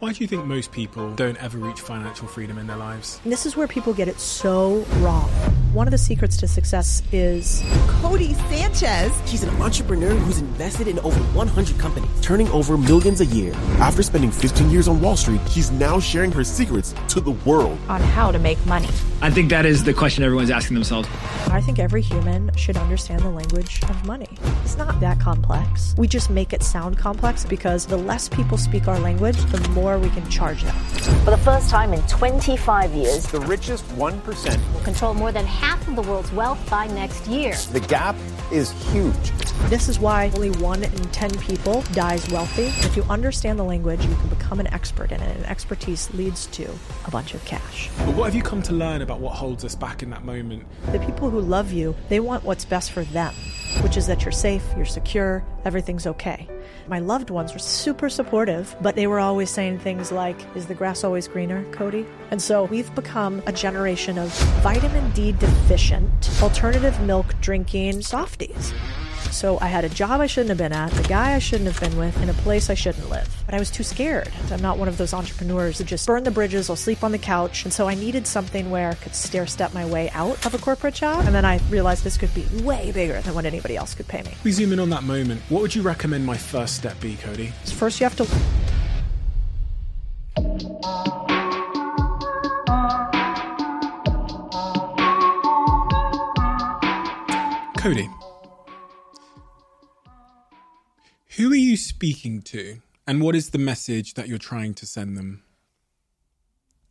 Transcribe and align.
Why 0.00 0.12
do 0.12 0.22
you 0.22 0.28
think 0.28 0.44
most 0.44 0.70
people 0.70 1.12
don't 1.16 1.36
ever 1.42 1.58
reach 1.58 1.80
financial 1.80 2.28
freedom 2.28 2.56
in 2.56 2.68
their 2.68 2.76
lives? 2.76 3.18
This 3.24 3.46
is 3.46 3.56
where 3.56 3.66
people 3.66 3.92
get 3.92 4.06
it 4.06 4.20
so 4.20 4.84
wrong. 5.00 5.28
One 5.78 5.86
of 5.86 5.92
the 5.92 5.98
secrets 5.98 6.36
to 6.38 6.48
success 6.48 7.04
is 7.12 7.62
Codie 7.86 8.34
Sanchez. 8.50 9.12
He's 9.30 9.44
an 9.44 9.62
entrepreneur 9.62 10.12
who's 10.12 10.40
invested 10.40 10.88
in 10.88 10.98
over 10.98 11.20
100 11.38 11.78
companies, 11.78 12.10
turning 12.20 12.48
over 12.48 12.76
millions 12.76 13.20
a 13.20 13.26
year. 13.26 13.52
After 13.78 14.02
spending 14.02 14.32
15 14.32 14.70
years 14.70 14.88
on 14.88 15.00
Wall 15.00 15.16
Street, 15.16 15.40
he's 15.42 15.70
now 15.70 16.00
sharing 16.00 16.32
her 16.32 16.42
secrets 16.42 16.96
to 17.10 17.20
the 17.20 17.30
world 17.30 17.78
on 17.88 18.00
how 18.00 18.32
to 18.32 18.40
make 18.40 18.58
money. 18.66 18.88
I 19.22 19.30
think 19.30 19.50
that 19.50 19.66
is 19.66 19.84
the 19.84 19.94
question 19.94 20.24
everyone's 20.24 20.50
asking 20.50 20.74
themselves. 20.74 21.08
I 21.46 21.60
think 21.60 21.78
every 21.78 22.02
human 22.02 22.50
should 22.56 22.76
understand 22.76 23.22
the 23.22 23.30
language 23.30 23.80
of 23.84 24.04
money. 24.04 24.28
It's 24.64 24.76
not 24.76 24.98
that 24.98 25.20
complex. 25.20 25.94
We 25.96 26.08
just 26.08 26.28
make 26.28 26.52
it 26.52 26.64
sound 26.64 26.98
complex 26.98 27.44
because 27.44 27.86
the 27.86 27.96
less 27.96 28.28
people 28.28 28.58
speak 28.58 28.88
our 28.88 28.98
language, 28.98 29.36
the 29.52 29.60
more 29.70 29.96
we 29.96 30.10
can 30.10 30.28
charge 30.28 30.64
them. 30.64 30.74
For 31.24 31.30
the 31.30 31.38
first 31.38 31.70
time 31.70 31.94
in 31.94 32.02
25 32.02 32.92
years, 32.92 33.26
the 33.28 33.40
richest 33.40 33.84
1% 33.96 34.72
will 34.72 34.80
control 34.80 35.14
more 35.14 35.30
than 35.30 35.46
half 35.46 35.67
of 35.68 35.96
the 35.96 36.02
world's 36.02 36.32
wealth 36.32 36.70
by 36.70 36.86
next 36.86 37.26
year. 37.26 37.54
The 37.72 37.80
gap 37.80 38.16
is 38.50 38.70
huge. 38.90 39.32
This 39.68 39.88
is 39.88 39.98
why 39.98 40.30
only 40.34 40.50
one 40.52 40.82
in 40.82 40.90
10 41.10 41.30
people 41.40 41.82
dies 41.92 42.26
wealthy. 42.30 42.66
If 42.86 42.96
you 42.96 43.02
understand 43.10 43.58
the 43.58 43.64
language, 43.64 44.02
you 44.04 44.14
can 44.14 44.28
become 44.28 44.60
an 44.60 44.66
expert 44.68 45.12
in 45.12 45.20
it, 45.20 45.36
and 45.36 45.44
expertise 45.44 46.12
leads 46.14 46.46
to 46.46 46.70
a 47.04 47.10
bunch 47.10 47.34
of 47.34 47.44
cash. 47.44 47.90
But 47.98 48.14
what 48.14 48.24
have 48.24 48.34
you 48.34 48.42
come 48.42 48.62
to 48.62 48.72
learn 48.72 49.02
about 49.02 49.20
what 49.20 49.34
holds 49.34 49.64
us 49.64 49.74
back 49.74 50.02
in 50.02 50.08
that 50.10 50.24
moment? 50.24 50.64
The 50.90 51.00
people 51.00 51.28
who 51.28 51.40
love 51.40 51.70
you, 51.70 51.94
they 52.08 52.20
want 52.20 52.44
what's 52.44 52.64
best 52.64 52.92
for 52.92 53.04
them, 53.04 53.34
which 53.82 53.98
is 53.98 54.06
that 54.06 54.24
you're 54.24 54.32
safe, 54.32 54.64
you're 54.76 54.86
secure, 54.86 55.44
everything's 55.66 56.06
okay. 56.06 56.48
My 56.88 57.00
loved 57.00 57.28
ones 57.28 57.52
were 57.52 57.58
super 57.58 58.08
supportive, 58.08 58.74
but 58.80 58.94
they 58.94 59.06
were 59.06 59.20
always 59.20 59.50
saying 59.50 59.80
things 59.80 60.10
like, 60.10 60.36
Is 60.56 60.66
the 60.66 60.74
grass 60.74 61.04
always 61.04 61.28
greener, 61.28 61.64
Codie? 61.72 62.06
And 62.30 62.40
so 62.40 62.64
we've 62.64 62.94
become 62.94 63.42
a 63.46 63.52
generation 63.52 64.18
of 64.18 64.32
vitamin 64.62 65.10
D 65.10 65.32
deficient, 65.48 66.42
alternative 66.42 67.00
milk 67.00 67.34
drinking 67.40 68.02
softies. 68.02 68.72
So 69.30 69.58
I 69.60 69.66
had 69.66 69.84
a 69.84 69.88
job 69.88 70.20
I 70.20 70.26
shouldn't 70.26 70.48
have 70.48 70.58
been 70.58 70.72
at, 70.72 70.98
a 70.98 71.08
guy 71.08 71.34
I 71.34 71.38
shouldn't 71.38 71.72
have 71.72 71.80
been 71.80 71.98
with, 71.98 72.20
in 72.22 72.28
a 72.28 72.34
place 72.34 72.70
I 72.70 72.74
shouldn't 72.74 73.08
live. 73.10 73.28
But 73.46 73.54
I 73.54 73.58
was 73.58 73.70
too 73.70 73.82
scared. 73.82 74.30
I'm 74.50 74.62
not 74.62 74.78
one 74.78 74.88
of 74.88 74.96
those 74.96 75.12
entrepreneurs 75.12 75.78
that 75.78 75.84
just 75.84 76.06
burn 76.06 76.24
the 76.24 76.30
bridges, 76.30 76.70
I'll 76.70 76.76
sleep 76.76 77.04
on 77.04 77.12
the 77.12 77.18
couch. 77.18 77.64
And 77.64 77.72
so 77.72 77.88
I 77.88 77.94
needed 77.94 78.26
something 78.26 78.70
where 78.70 78.90
I 78.90 78.94
could 78.94 79.14
stair 79.14 79.46
step 79.46 79.74
my 79.74 79.84
way 79.84 80.10
out 80.10 80.44
of 80.46 80.54
a 80.54 80.58
corporate 80.58 80.94
job. 80.94 81.26
And 81.26 81.34
then 81.34 81.44
I 81.44 81.60
realized 81.68 82.04
this 82.04 82.16
could 82.16 82.34
be 82.34 82.46
way 82.62 82.90
bigger 82.92 83.20
than 83.20 83.34
what 83.34 83.44
anybody 83.44 83.76
else 83.76 83.94
could 83.94 84.08
pay 84.08 84.22
me. 84.22 84.34
We 84.44 84.52
zoom 84.52 84.72
in 84.72 84.80
on 84.80 84.90
that 84.90 85.04
moment. 85.04 85.42
What 85.48 85.62
would 85.62 85.74
you 85.74 85.82
recommend 85.82 86.24
my 86.24 86.36
first 86.36 86.76
step 86.76 86.98
be, 87.00 87.16
Codie? 87.16 87.52
First, 87.72 88.00
you 88.00 88.04
have 88.04 88.16
to. 88.16 88.26
Codie, 97.88 98.10
who 101.36 101.50
are 101.50 101.56
you 101.56 101.74
speaking 101.74 102.42
to, 102.42 102.82
and 103.06 103.22
what 103.22 103.34
is 103.34 103.48
the 103.48 103.56
message 103.56 104.12
that 104.12 104.28
you're 104.28 104.36
trying 104.36 104.74
to 104.74 104.84
send 104.84 105.16
them? 105.16 105.42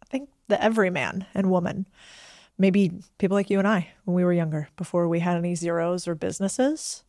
I 0.02 0.08
think 0.08 0.30
the 0.48 0.60
everyman 0.60 1.28
and 1.36 1.52
woman, 1.52 1.86
maybe 2.58 2.94
people 3.20 3.36
like 3.36 3.52
you 3.52 3.60
and 3.60 3.68
I 3.68 3.90
when 4.06 4.16
we 4.16 4.24
were 4.24 4.34
younger, 4.34 4.70
before 4.76 5.08
we 5.08 5.20
had 5.20 5.38
any 5.38 5.54
zeros 5.54 6.08
or 6.08 6.16
businesses. 6.16 7.04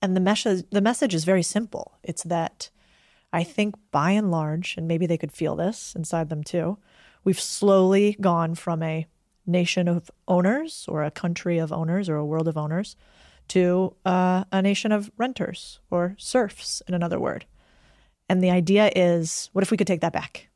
And 0.00 0.16
the 0.16 0.20
message, 0.20 0.64
the 0.70 0.80
message 0.80 1.14
is 1.14 1.24
very 1.24 1.42
simple. 1.42 1.98
It's 2.02 2.22
that 2.22 2.70
I 3.30 3.44
think 3.44 3.74
by 3.90 4.12
and 4.12 4.30
large, 4.30 4.74
and 4.78 4.88
maybe 4.88 5.04
they 5.04 5.18
could 5.18 5.32
feel 5.32 5.54
this 5.54 5.94
inside 5.94 6.30
them 6.30 6.42
too, 6.42 6.78
we've 7.24 7.38
slowly 7.38 8.16
gone 8.22 8.54
from 8.54 8.82
a 8.82 9.06
nation 9.44 9.86
of 9.86 10.10
owners 10.28 10.86
or 10.88 11.02
a 11.02 11.10
country 11.10 11.58
of 11.58 11.72
owners 11.72 12.08
or 12.08 12.16
a 12.16 12.24
world 12.24 12.48
of 12.48 12.56
owners 12.56 12.96
to 13.48 13.94
uh, 14.04 14.44
a 14.52 14.62
nation 14.62 14.92
of 14.92 15.10
renters 15.16 15.80
or 15.90 16.14
serfs, 16.18 16.82
in 16.86 16.94
another 16.94 17.18
word. 17.18 17.46
And 18.28 18.42
the 18.42 18.50
idea 18.50 18.90
is 18.94 19.50
what 19.52 19.62
if 19.62 19.70
we 19.70 19.76
could 19.76 19.86
take 19.86 20.00
that 20.02 20.12
back? 20.12 20.48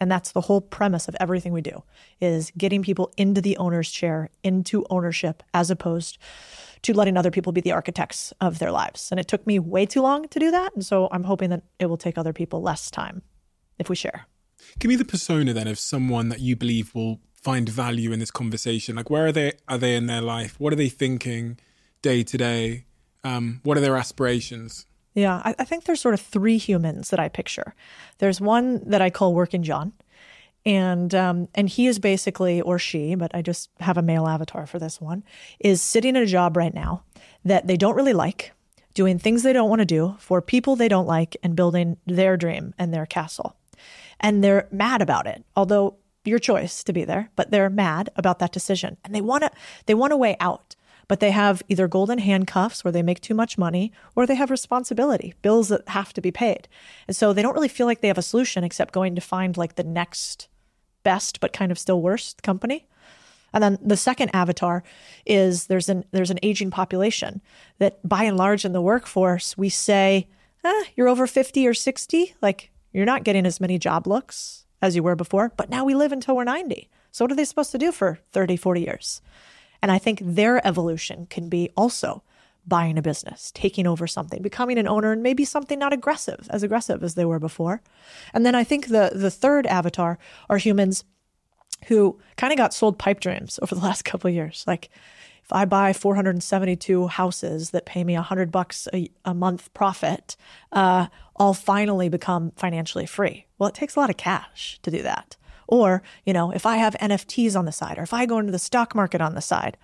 And 0.00 0.10
that's 0.10 0.32
the 0.32 0.42
whole 0.42 0.60
premise 0.60 1.08
of 1.08 1.16
everything 1.18 1.52
we 1.52 1.60
do 1.60 1.82
is 2.20 2.52
getting 2.56 2.82
people 2.82 3.12
into 3.16 3.40
the 3.40 3.56
owner's 3.56 3.90
chair, 3.90 4.30
into 4.44 4.86
ownership, 4.90 5.42
as 5.52 5.70
opposed 5.70 6.18
to 6.82 6.94
letting 6.94 7.16
other 7.16 7.32
people 7.32 7.52
be 7.52 7.60
the 7.60 7.72
architects 7.72 8.32
of 8.40 8.60
their 8.60 8.70
lives. 8.70 9.10
And 9.10 9.18
it 9.18 9.26
took 9.26 9.46
me 9.46 9.58
way 9.58 9.86
too 9.86 10.00
long 10.00 10.28
to 10.28 10.38
do 10.38 10.50
that. 10.52 10.74
And 10.74 10.84
so 10.84 11.08
I'm 11.10 11.24
hoping 11.24 11.50
that 11.50 11.64
it 11.80 11.86
will 11.86 11.96
take 11.96 12.16
other 12.16 12.32
people 12.32 12.62
less 12.62 12.90
time 12.90 13.22
if 13.78 13.88
we 13.88 13.96
share. 13.96 14.26
Give 14.78 14.88
me 14.88 14.96
the 14.96 15.04
persona 15.04 15.52
then 15.52 15.66
of 15.66 15.78
someone 15.78 16.28
that 16.28 16.40
you 16.40 16.54
believe 16.54 16.94
will 16.94 17.20
find 17.32 17.68
value 17.68 18.12
in 18.12 18.20
this 18.20 18.30
conversation. 18.30 18.96
Like 18.96 19.10
where 19.10 19.26
are 19.26 19.32
they 19.32 19.52
are 19.66 19.78
they 19.78 19.96
in 19.96 20.06
their 20.06 20.20
life? 20.20 20.58
What 20.58 20.72
are 20.72 20.76
they 20.76 20.88
thinking? 20.88 21.58
Day 22.02 22.22
to 22.22 22.38
day? 22.38 22.84
Um, 23.24 23.60
what 23.64 23.76
are 23.76 23.80
their 23.80 23.96
aspirations? 23.96 24.86
Yeah, 25.14 25.42
I, 25.44 25.54
I, 25.58 25.64
think 25.64 25.84
there's 25.84 26.00
sort 26.00 26.14
of 26.14 26.20
three 26.20 26.58
humans 26.58 27.10
that 27.10 27.18
I 27.18 27.28
picture. 27.28 27.74
There's 28.18 28.40
one 28.40 28.88
that 28.88 29.02
I 29.02 29.10
call 29.10 29.34
Working 29.34 29.64
John, 29.64 29.92
and 30.64 31.12
um, 31.14 31.48
and 31.54 31.68
he 31.68 31.86
is 31.86 31.98
basically 31.98 32.60
or 32.60 32.78
she, 32.78 33.14
but 33.14 33.34
I 33.34 33.42
just 33.42 33.70
have 33.80 33.98
a 33.98 34.02
male 34.02 34.28
avatar 34.28 34.66
for 34.66 34.78
this 34.78 35.00
one, 35.00 35.24
is 35.58 35.82
sitting 35.82 36.16
at 36.16 36.22
a 36.22 36.26
job 36.26 36.56
right 36.56 36.72
now 36.72 37.02
that 37.44 37.66
they 37.66 37.76
don't 37.76 37.96
really 37.96 38.12
like, 38.12 38.52
doing 38.94 39.18
things 39.18 39.42
they 39.42 39.52
don't 39.52 39.68
want 39.68 39.80
to 39.80 39.86
do 39.86 40.14
for 40.20 40.40
people 40.40 40.76
they 40.76 40.88
don't 40.88 41.06
like, 41.06 41.36
and 41.42 41.56
building 41.56 41.96
their 42.06 42.36
dream 42.36 42.72
and 42.78 42.94
their 42.94 43.06
castle, 43.06 43.56
and 44.20 44.44
they're 44.44 44.68
mad 44.70 45.02
about 45.02 45.26
it. 45.26 45.44
Although 45.56 45.96
your 46.24 46.38
choice 46.38 46.84
to 46.84 46.92
be 46.92 47.04
there, 47.04 47.30
but 47.34 47.50
they're 47.50 47.70
mad 47.70 48.10
about 48.14 48.38
that 48.38 48.52
decision, 48.52 48.98
and 49.04 49.12
they 49.14 49.20
want 49.20 49.42
to 49.42 49.50
they 49.86 49.94
want 49.94 50.12
a 50.12 50.16
way 50.16 50.36
out 50.38 50.76
but 51.08 51.20
they 51.20 51.30
have 51.30 51.62
either 51.68 51.88
golden 51.88 52.18
handcuffs 52.18 52.84
where 52.84 52.92
they 52.92 53.02
make 53.02 53.20
too 53.20 53.34
much 53.34 53.58
money 53.58 53.90
or 54.14 54.26
they 54.26 54.34
have 54.34 54.50
responsibility, 54.50 55.34
bills 55.42 55.68
that 55.68 55.88
have 55.88 56.12
to 56.12 56.20
be 56.20 56.30
paid. 56.30 56.68
And 57.08 57.16
so 57.16 57.32
they 57.32 57.42
don't 57.42 57.54
really 57.54 57.68
feel 57.68 57.86
like 57.86 58.02
they 58.02 58.08
have 58.08 58.18
a 58.18 58.22
solution 58.22 58.62
except 58.62 58.94
going 58.94 59.14
to 59.14 59.20
find 59.20 59.56
like 59.56 59.74
the 59.74 59.84
next 59.84 60.48
best 61.02 61.40
but 61.40 61.52
kind 61.52 61.72
of 61.72 61.78
still 61.78 62.02
worst 62.02 62.42
company. 62.42 62.86
And 63.52 63.62
then 63.62 63.78
the 63.82 63.96
second 63.96 64.30
avatar 64.34 64.82
is 65.24 65.66
there's 65.66 65.88
an 65.88 66.04
there's 66.12 66.30
an 66.30 66.38
aging 66.42 66.70
population 66.70 67.40
that 67.78 68.06
by 68.06 68.24
and 68.24 68.36
large 68.36 68.66
in 68.66 68.72
the 68.72 68.82
workforce 68.82 69.56
we 69.56 69.70
say, 69.70 70.28
eh, 70.64 70.84
you're 70.96 71.08
over 71.08 71.26
50 71.26 71.66
or 71.66 71.72
60, 71.72 72.34
like 72.42 72.70
you're 72.92 73.06
not 73.06 73.24
getting 73.24 73.46
as 73.46 73.60
many 73.60 73.78
job 73.78 74.06
looks 74.06 74.66
as 74.82 74.94
you 74.94 75.02
were 75.02 75.16
before, 75.16 75.52
but 75.56 75.70
now 75.70 75.84
we 75.84 75.94
live 75.94 76.12
until 76.12 76.36
we're 76.36 76.44
90. 76.44 76.88
So 77.10 77.24
what 77.24 77.32
are 77.32 77.36
they 77.36 77.44
supposed 77.44 77.72
to 77.72 77.78
do 77.78 77.90
for 77.90 78.18
30, 78.32 78.56
40 78.56 78.80
years? 78.82 79.22
And 79.82 79.90
I 79.92 79.98
think 79.98 80.20
their 80.22 80.66
evolution 80.66 81.26
can 81.30 81.48
be 81.48 81.70
also 81.76 82.22
buying 82.66 82.98
a 82.98 83.02
business, 83.02 83.50
taking 83.54 83.86
over 83.86 84.06
something, 84.06 84.42
becoming 84.42 84.78
an 84.78 84.86
owner, 84.86 85.12
and 85.12 85.22
maybe 85.22 85.44
something 85.44 85.78
not 85.78 85.92
aggressive, 85.92 86.46
as 86.50 86.62
aggressive 86.62 87.02
as 87.02 87.14
they 87.14 87.24
were 87.24 87.38
before. 87.38 87.80
And 88.34 88.44
then 88.44 88.54
I 88.54 88.64
think 88.64 88.88
the 88.88 89.10
the 89.14 89.30
third 89.30 89.66
avatar 89.66 90.18
are 90.50 90.58
humans 90.58 91.04
who 91.86 92.18
kind 92.36 92.52
of 92.52 92.56
got 92.56 92.74
sold 92.74 92.98
pipe 92.98 93.20
dreams 93.20 93.58
over 93.62 93.74
the 93.74 93.80
last 93.80 94.04
couple 94.04 94.28
years. 94.30 94.64
Like 94.66 94.90
if 95.44 95.52
I 95.52 95.64
buy 95.64 95.94
472 95.94 97.06
houses 97.06 97.70
that 97.70 97.86
pay 97.86 98.04
me 98.04 98.14
100 98.14 98.52
bucks 98.52 98.86
a, 98.92 99.10
a 99.24 99.32
month 99.32 99.72
profit, 99.72 100.36
uh, 100.72 101.06
I'll 101.36 101.54
finally 101.54 102.10
become 102.10 102.52
financially 102.56 103.06
free. 103.06 103.46
Well, 103.56 103.70
it 103.70 103.74
takes 103.74 103.96
a 103.96 104.00
lot 104.00 104.10
of 104.10 104.18
cash 104.18 104.78
to 104.82 104.90
do 104.90 105.02
that. 105.02 105.36
Or, 105.68 106.02
you 106.24 106.32
know, 106.32 106.50
if 106.50 106.66
I 106.66 106.78
have 106.78 106.94
NFTs 106.94 107.56
on 107.56 107.66
the 107.66 107.72
side 107.72 107.98
or 107.98 108.02
if 108.02 108.14
I 108.14 108.26
go 108.26 108.38
into 108.38 108.52
the 108.52 108.58
stock 108.58 108.94
market 108.94 109.20
on 109.20 109.34
the 109.34 109.42
side, 109.42 109.76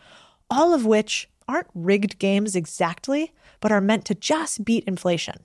all 0.51 0.75
of 0.75 0.87
which 0.87 1.29
aren't 1.47 1.69
rigged 1.75 2.19
games 2.19 2.57
exactly, 2.57 3.33
but 3.61 3.71
are 3.71 3.81
meant 3.81 4.07
to 4.07 4.15
just 4.15 4.65
beat 4.65 4.85
inflation. 4.85 5.45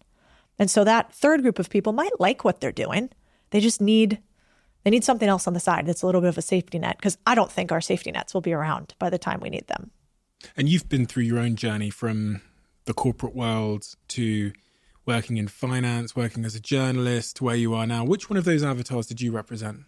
And 0.58 0.72
so 0.72 0.84
that 0.84 1.14
third 1.14 1.42
group 1.42 1.60
of 1.60 1.70
people 1.70 1.94
might 1.94 2.20
like 2.20 2.44
what 2.44 2.62
they're 2.62 2.72
doing. 2.72 3.10
They 3.52 3.60
just 3.60 3.82
need 3.82 4.20
they 4.84 4.92
need 4.92 5.04
something 5.04 5.28
else 5.28 5.46
on 5.46 5.54
the 5.54 5.60
side 5.60 5.86
that's 5.86 6.02
a 6.02 6.06
little 6.06 6.22
bit 6.22 6.30
of 6.30 6.38
a 6.38 6.42
safety 6.42 6.80
net 6.80 6.98
because 6.98 7.18
I 7.28 7.36
don't 7.36 7.52
think 7.52 7.72
our 7.72 7.82
safety 7.82 8.12
nets 8.12 8.34
will 8.34 8.42
be 8.42 8.54
around 8.54 8.96
by 8.98 9.10
the 9.10 9.18
time 9.18 9.42
we 9.42 9.50
need 9.50 9.68
them. 9.68 9.92
And 10.56 10.70
you've 10.70 10.88
been 10.88 11.06
through 11.06 11.24
your 11.24 11.40
own 11.40 11.56
journey 11.56 11.90
from 11.90 12.42
the 12.86 12.94
corporate 12.94 13.36
world 13.36 13.96
to 14.10 14.54
working 15.06 15.38
in 15.38 15.48
finance, 15.48 16.16
working 16.16 16.46
as 16.46 16.56
a 16.56 16.60
journalist, 16.60 17.42
where 17.42 17.56
you 17.56 17.74
are 17.74 17.86
now. 17.86 18.06
Which 18.06 18.30
one 18.30 18.38
of 18.38 18.46
those 18.46 18.64
avatars 18.64 19.08
did 19.08 19.20
you 19.20 19.32
represent? 19.32 19.82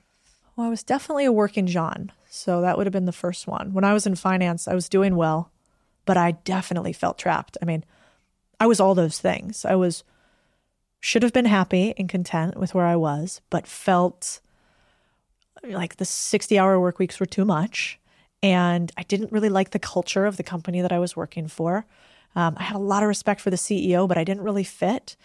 Well, 0.62 0.68
I 0.68 0.70
was 0.70 0.84
definitely 0.84 1.26
a 1.26 1.32
working 1.32 1.66
John. 1.66 2.12
So 2.30 2.62
that 2.62 2.78
would 2.78 2.86
have 2.86 2.94
been 2.94 3.06
the 3.06 3.12
first 3.12 3.48
one. 3.48 3.74
When 3.74 3.84
I 3.84 3.94
was 3.94 4.06
in 4.06 4.14
finance, 4.14 4.68
I 4.68 4.76
was 4.76 4.88
doing 4.88 5.16
well, 5.16 5.50
but 6.06 6.18
I 6.18 6.34
definitely 6.34 6.94
felt 6.94 7.18
trapped. 7.18 7.58
I 7.64 7.66
mean, 7.66 7.84
I 8.60 8.68
was 8.68 8.80
all 8.80 8.94
those 8.94 9.18
things. 9.18 9.66
I 9.66 9.74
was 9.74 10.04
should 11.00 11.24
have 11.24 11.34
been 11.34 11.46
happy 11.46 11.96
and 11.98 12.08
content 12.08 12.58
with 12.58 12.76
where 12.76 12.86
I 12.86 12.96
was, 12.96 13.42
but 13.50 13.66
felt 13.66 14.40
like 15.64 15.96
the 15.96 16.06
60 16.06 16.60
hour 16.60 16.80
work 16.80 17.00
weeks 17.00 17.20
were 17.20 17.26
too 17.26 17.44
much. 17.44 18.00
And 18.44 18.92
I 18.98 19.02
didn't 19.02 19.32
really 19.32 19.50
like 19.50 19.72
the 19.72 19.80
culture 19.80 20.28
of 20.28 20.38
the 20.38 20.44
company 20.44 20.82
that 20.82 20.92
I 20.92 21.00
was 21.00 21.16
working 21.16 21.48
for. 21.48 21.88
Um, 22.36 22.54
I 22.58 22.62
had 22.62 22.76
a 22.76 22.80
lot 22.80 23.02
of 23.02 23.10
respect 23.10 23.42
for 23.42 23.50
the 23.50 23.58
CEO, 23.58 24.08
but 24.08 24.20
I 24.20 24.24
didn't 24.24 24.44
really 24.44 24.64
fit. 24.64 25.16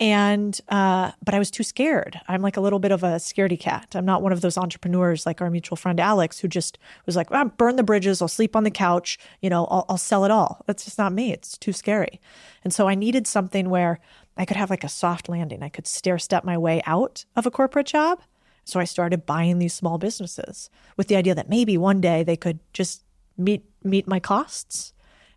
And, 0.00 0.60
uh, 0.68 1.12
but 1.24 1.34
I 1.34 1.38
was 1.38 1.52
too 1.52 1.62
scared. 1.62 2.20
I'm 2.26 2.42
like 2.42 2.56
a 2.56 2.60
little 2.60 2.80
bit 2.80 2.90
of 2.90 3.04
a 3.04 3.16
scaredy 3.16 3.58
cat. 3.58 3.94
I'm 3.94 4.04
not 4.04 4.22
one 4.22 4.32
of 4.32 4.40
those 4.40 4.58
entrepreneurs 4.58 5.24
like 5.24 5.40
our 5.40 5.50
mutual 5.50 5.76
friend 5.76 6.00
Alex, 6.00 6.40
who 6.40 6.48
just 6.48 6.78
was 7.06 7.14
like, 7.14 7.28
ah, 7.30 7.44
burn 7.44 7.76
the 7.76 7.84
bridges. 7.84 8.20
I'll 8.20 8.26
sleep 8.26 8.56
on 8.56 8.64
the 8.64 8.72
couch. 8.72 9.18
You 9.40 9.50
know, 9.50 9.66
I'll, 9.66 9.84
I'll 9.88 9.96
sell 9.96 10.24
it 10.24 10.32
all. 10.32 10.62
That's 10.66 10.84
just 10.84 10.98
not 10.98 11.12
me. 11.12 11.32
It's 11.32 11.56
too 11.56 11.72
scary. 11.72 12.20
And 12.64 12.74
so 12.74 12.88
I 12.88 12.96
needed 12.96 13.28
something 13.28 13.70
where 13.70 14.00
I 14.36 14.44
could 14.44 14.56
have 14.56 14.70
like 14.70 14.82
a 14.82 14.88
soft 14.88 15.28
landing. 15.28 15.62
I 15.62 15.68
could 15.68 15.86
stair 15.86 16.18
step 16.18 16.42
my 16.42 16.58
way 16.58 16.82
out 16.86 17.24
of 17.36 17.46
a 17.46 17.50
corporate 17.50 17.86
job. 17.86 18.20
So 18.64 18.80
I 18.80 18.84
started 18.84 19.26
buying 19.26 19.58
these 19.58 19.74
small 19.74 19.98
businesses 19.98 20.70
with 20.96 21.06
the 21.06 21.16
idea 21.16 21.34
that 21.36 21.48
maybe 21.48 21.76
one 21.76 22.00
day 22.00 22.24
they 22.24 22.36
could 22.36 22.58
just 22.72 23.04
meet 23.36 23.64
meet 23.82 24.08
my 24.08 24.18
costs 24.18 24.93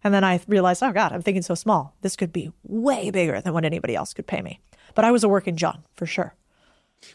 and 0.07 0.13
then 0.15 0.23
I 0.23 0.39
realized, 0.47 0.81
oh 0.81 0.91
God, 0.91 1.11
I'm 1.11 1.21
thinking 1.21 1.43
so 1.43 1.53
small. 1.53 1.95
This 2.01 2.15
could 2.15 2.33
be 2.33 2.51
way 2.63 3.11
bigger 3.11 3.39
than 3.41 3.53
what 3.53 3.65
anybody 3.65 3.95
else 3.95 4.13
could 4.13 4.25
pay 4.25 4.41
me. 4.41 4.59
But 4.95 5.05
I 5.05 5.11
was 5.11 5.23
a 5.23 5.29
working 5.29 5.55
John 5.55 5.83
for 5.95 6.07
sure. 6.07 6.33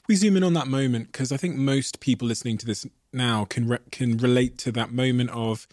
We 0.06 0.14
zoom 0.14 0.36
in 0.36 0.44
on 0.44 0.52
that 0.52 0.68
moment 0.68 1.10
because 1.10 1.32
I 1.32 1.36
think 1.36 1.56
most 1.56 1.98
people 1.98 2.28
listening 2.28 2.58
to 2.58 2.66
this 2.66 2.86
now 3.12 3.44
can 3.46 3.66
re- 3.66 3.78
can 3.90 4.16
relate 4.16 4.58
to 4.58 4.72
that 4.72 4.92
moment 4.92 5.30
of 5.30 5.66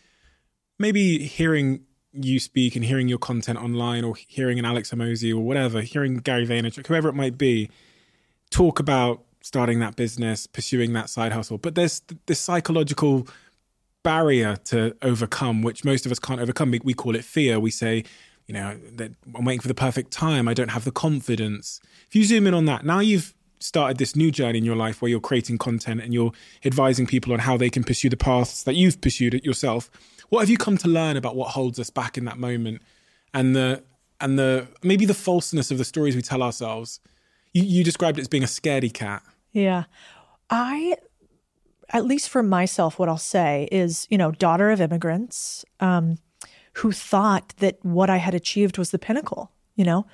maybe 0.80 1.26
hearing 1.26 1.82
you 2.12 2.40
speak 2.40 2.76
and 2.76 2.84
hearing 2.84 3.08
your 3.08 3.20
content 3.20 3.60
online, 3.60 4.04
or 4.04 4.16
hearing 4.16 4.58
an 4.58 4.66
Alex 4.66 4.90
Hormozi 4.90 5.32
or 5.32 5.40
whatever, 5.40 5.82
hearing 5.82 6.18
Gary 6.18 6.48
Vaynerchuk, 6.48 6.88
whoever 6.88 7.08
it 7.08 7.14
might 7.14 7.38
be, 7.38 7.70
talk 8.50 8.80
about 8.80 9.24
starting 9.42 9.80
that 9.80 9.96
business, 9.96 10.48
pursuing 10.48 10.94
that 10.94 11.10
side 11.10 11.32
hustle. 11.32 11.58
But 11.58 11.76
there's 11.76 12.02
this 12.26 12.40
psychological 12.40 13.28
barrier 14.04 14.56
to 14.66 14.96
overcome, 15.02 15.62
which 15.62 15.84
most 15.84 16.06
of 16.06 16.12
us 16.12 16.20
can't 16.20 16.40
overcome. 16.40 16.72
We, 16.72 16.80
we 16.84 16.94
call 16.94 17.16
it 17.16 17.24
fear. 17.24 17.60
We 17.60 17.72
say, 17.72 18.04
you 18.48 18.54
know, 18.54 18.78
that 18.94 19.12
I'm 19.36 19.46
waiting 19.46 19.62
for 19.62 19.68
the 19.68 19.74
perfect 19.74 20.12
time. 20.12 20.48
I 20.48 20.54
don't 20.54 20.70
have 20.70 20.86
the 20.86 20.92
confidence. 20.92 21.80
If 22.08 22.16
you 22.16 22.24
zoom 22.24 22.48
in 22.48 22.54
on 22.54 22.66
that, 22.66 22.86
now 22.86 23.00
you've 23.00 23.34
started 23.60 23.98
this 23.98 24.16
new 24.16 24.32
journey 24.32 24.58
in 24.58 24.66
your 24.66 24.76
life 24.76 25.02
where 25.02 25.10
you're 25.10 25.20
creating 25.20 25.58
content 25.58 26.02
and 26.02 26.14
you're 26.14 26.32
advising 26.64 27.06
people 27.06 27.34
on 27.34 27.40
how 27.40 27.58
they 27.58 27.70
can 27.70 27.84
pursue 27.84 28.10
the 28.10 28.18
paths 28.18 28.64
that 28.64 28.76
you've 28.76 29.02
pursued 29.02 29.34
it 29.34 29.46
yourself. 29.46 29.92
What 30.30 30.40
have 30.40 30.50
you 30.50 30.58
come 30.58 30.78
to 30.78 30.88
learn 30.88 31.18
about 31.18 31.36
what 31.36 31.50
holds 31.50 31.80
us 31.80 31.90
back 31.90 32.18
in 32.18 32.26
that 32.26 32.38
moment 32.38 32.82
and 33.34 33.56
the 33.56 33.84
and 34.22 34.38
the 34.38 34.68
maybe 34.84 35.06
the 35.06 35.14
falseness 35.14 35.72
of 35.72 35.78
the 35.78 35.86
stories 35.86 36.16
we 36.16 36.22
tell 36.22 36.42
ourselves? 36.42 37.00
You, 37.54 37.64
you 37.64 37.84
described 37.84 38.18
it 38.18 38.22
as 38.22 38.28
being 38.28 38.44
a 38.44 38.48
scaredy 38.48 38.94
cat. 38.94 39.24
Yeah. 39.52 39.86
I 40.50 40.96
at 41.92 42.06
least 42.06 42.30
for 42.30 42.44
myself, 42.44 43.00
what 43.00 43.10
I'll 43.10 43.18
say 43.18 43.68
is, 43.72 44.08
you 44.10 44.18
know, 44.18 44.32
daughter 44.32 44.72
of 44.72 44.82
immigrants 44.82 45.66
um, 45.80 46.18
who 46.74 46.92
thought 46.92 47.54
that 47.58 47.84
what 47.84 48.10
I 48.10 48.18
had 48.18 48.34
achieved 48.34 48.78
was 48.78 48.92
the 48.92 49.00
pinnacle, 49.00 49.52
you 49.76 49.86
know, 49.86 50.06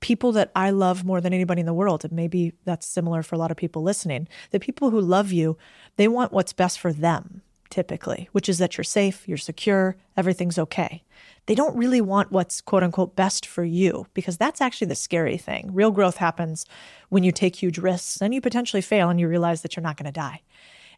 people 0.00 0.32
that 0.32 0.52
I 0.54 0.70
love 0.70 1.04
more 1.04 1.20
than 1.20 1.32
anybody 1.32 1.60
in 1.60 1.66
the 1.66 1.74
world. 1.74 2.04
And 2.04 2.12
maybe 2.12 2.52
that's 2.64 2.86
similar 2.86 3.22
for 3.22 3.34
a 3.34 3.38
lot 3.38 3.50
of 3.50 3.56
people 3.56 3.82
listening. 3.82 4.28
The 4.50 4.60
people 4.60 4.90
who 4.90 5.00
love 5.00 5.32
you, 5.32 5.56
they 5.96 6.06
want 6.06 6.32
what's 6.32 6.52
best 6.52 6.78
for 6.78 6.92
them, 6.92 7.42
typically, 7.70 8.28
which 8.32 8.48
is 8.48 8.58
that 8.58 8.76
you're 8.76 8.84
safe, 8.84 9.26
you're 9.26 9.36
secure, 9.36 9.96
everything's 10.16 10.58
okay. 10.58 11.02
They 11.46 11.54
don't 11.54 11.76
really 11.76 12.00
want 12.00 12.32
what's 12.32 12.60
quote 12.60 12.82
unquote 12.82 13.16
best 13.16 13.46
for 13.46 13.64
you 13.64 14.06
because 14.14 14.36
that's 14.36 14.60
actually 14.60 14.88
the 14.88 14.94
scary 14.94 15.38
thing. 15.38 15.70
Real 15.72 15.90
growth 15.90 16.16
happens 16.16 16.66
when 17.08 17.22
you 17.22 17.32
take 17.32 17.56
huge 17.56 17.78
risks 17.78 18.20
and 18.20 18.34
you 18.34 18.40
potentially 18.40 18.82
fail 18.82 19.08
and 19.08 19.18
you 19.18 19.28
realize 19.28 19.62
that 19.62 19.76
you're 19.76 19.82
not 19.82 19.96
going 19.96 20.06
to 20.06 20.12
die. 20.12 20.42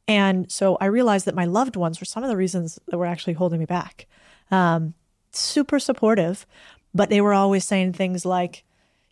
And 0.08 0.50
so 0.50 0.78
I 0.80 0.86
realized 0.86 1.26
that 1.26 1.34
my 1.34 1.44
loved 1.44 1.76
ones 1.76 2.00
were 2.00 2.06
some 2.06 2.24
of 2.24 2.30
the 2.30 2.36
reasons 2.36 2.80
that 2.88 2.96
were 2.96 3.06
actually 3.06 3.34
holding 3.34 3.60
me 3.60 3.66
back. 3.66 4.06
Um, 4.50 4.94
super 5.30 5.78
supportive, 5.78 6.46
but 6.94 7.10
they 7.10 7.20
were 7.20 7.34
always 7.34 7.66
saying 7.66 7.92
things 7.92 8.24
like, 8.24 8.64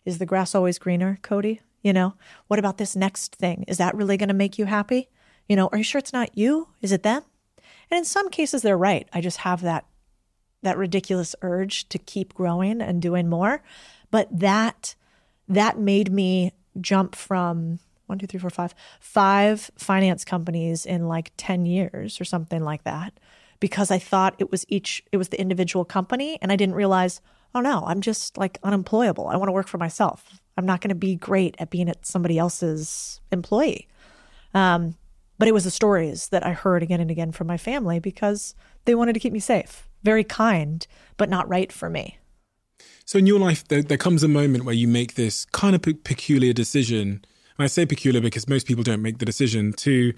Is 0.03 0.17
the 0.17 0.25
grass 0.25 0.55
always 0.55 0.79
greener, 0.79 1.19
Codie? 1.21 1.59
You 1.83 1.93
know, 1.93 2.15
what 2.47 2.59
about 2.59 2.79
this 2.79 2.95
next 2.95 3.35
thing? 3.35 3.63
Is 3.67 3.77
that 3.77 3.95
really 3.95 4.17
going 4.17 4.27
to 4.29 4.33
make 4.33 4.57
you 4.57 4.65
happy? 4.65 5.09
You 5.47 5.55
know, 5.55 5.69
are 5.71 5.77
you 5.77 5.83
sure 5.83 5.99
it's 5.99 6.11
not 6.11 6.35
you? 6.35 6.69
Is 6.81 6.91
it 6.91 7.03
them? 7.03 7.23
And 7.89 7.99
in 7.99 8.05
some 8.05 8.29
cases, 8.29 8.63
they're 8.63 8.77
right. 8.77 9.07
I 9.13 9.21
just 9.21 9.37
have 9.37 9.61
that 9.61 9.85
that 10.63 10.77
ridiculous 10.77 11.35
urge 11.43 11.87
to 11.89 11.99
keep 11.99 12.33
growing 12.33 12.81
and 12.81 13.01
doing 13.01 13.29
more. 13.29 13.61
But 14.09 14.27
that 14.39 14.95
that 15.47 15.77
made 15.77 16.11
me 16.11 16.51
jump 16.81 17.15
from 17.15 17.79
one, 18.07 18.17
two, 18.17 18.27
three, 18.27 18.39
four, 18.39 18.49
five, 18.49 18.73
five 18.99 19.69
finance 19.77 20.25
companies 20.25 20.85
in 20.85 21.07
like 21.07 21.31
10 21.37 21.65
years 21.65 22.19
or 22.19 22.25
something 22.25 22.63
like 22.63 22.83
that 22.83 23.13
because 23.59 23.91
I 23.91 23.99
thought 23.99 24.35
it 24.39 24.51
was 24.51 24.65
each, 24.67 25.03
it 25.11 25.17
was 25.17 25.29
the 25.29 25.39
individual 25.39 25.85
company. 25.85 26.37
And 26.41 26.51
I 26.51 26.55
didn't 26.55 26.75
realize, 26.75 27.21
oh 27.53 27.61
no, 27.61 27.83
I'm 27.85 28.01
just 28.01 28.37
like 28.37 28.59
unemployable. 28.63 29.27
I 29.27 29.37
want 29.37 29.49
to 29.49 29.53
work 29.53 29.67
for 29.67 29.77
myself. 29.77 30.39
I'm 30.57 30.65
not 30.65 30.81
going 30.81 30.89
to 30.89 30.95
be 30.95 31.15
great 31.15 31.55
at 31.59 31.69
being 31.69 31.89
at 31.89 32.05
somebody 32.05 32.37
else's 32.37 33.21
employee. 33.31 33.87
Um, 34.53 34.95
but 35.37 35.47
it 35.47 35.53
was 35.53 35.65
the 35.65 35.71
stories 35.71 36.29
that 36.29 36.45
I 36.45 36.53
heard 36.53 36.81
again 36.81 36.99
and 36.99 37.11
again 37.11 37.31
from 37.31 37.47
my 37.47 37.57
family 37.57 37.99
because 37.99 38.55
they 38.85 38.95
wanted 38.95 39.13
to 39.13 39.19
keep 39.19 39.33
me 39.33 39.39
safe, 39.39 39.87
very 40.03 40.23
kind, 40.23 40.85
but 41.15 41.29
not 41.29 41.47
right 41.47 41.71
for 41.71 41.89
me. 41.89 42.17
So 43.05 43.19
in 43.19 43.27
your 43.27 43.39
life, 43.39 43.67
there, 43.67 43.83
there 43.83 43.97
comes 43.97 44.23
a 44.23 44.27
moment 44.27 44.65
where 44.65 44.75
you 44.75 44.87
make 44.87 45.15
this 45.15 45.45
kind 45.45 45.75
of 45.75 45.81
pe- 45.81 45.93
peculiar 45.93 46.53
decision 46.53 47.23
and 47.57 47.63
I 47.63 47.67
say 47.67 47.85
peculiar 47.85 48.21
because 48.21 48.47
most 48.47 48.67
people 48.67 48.83
don't 48.83 49.01
make 49.01 49.17
the 49.19 49.25
decision 49.25 49.73
to 49.73 50.13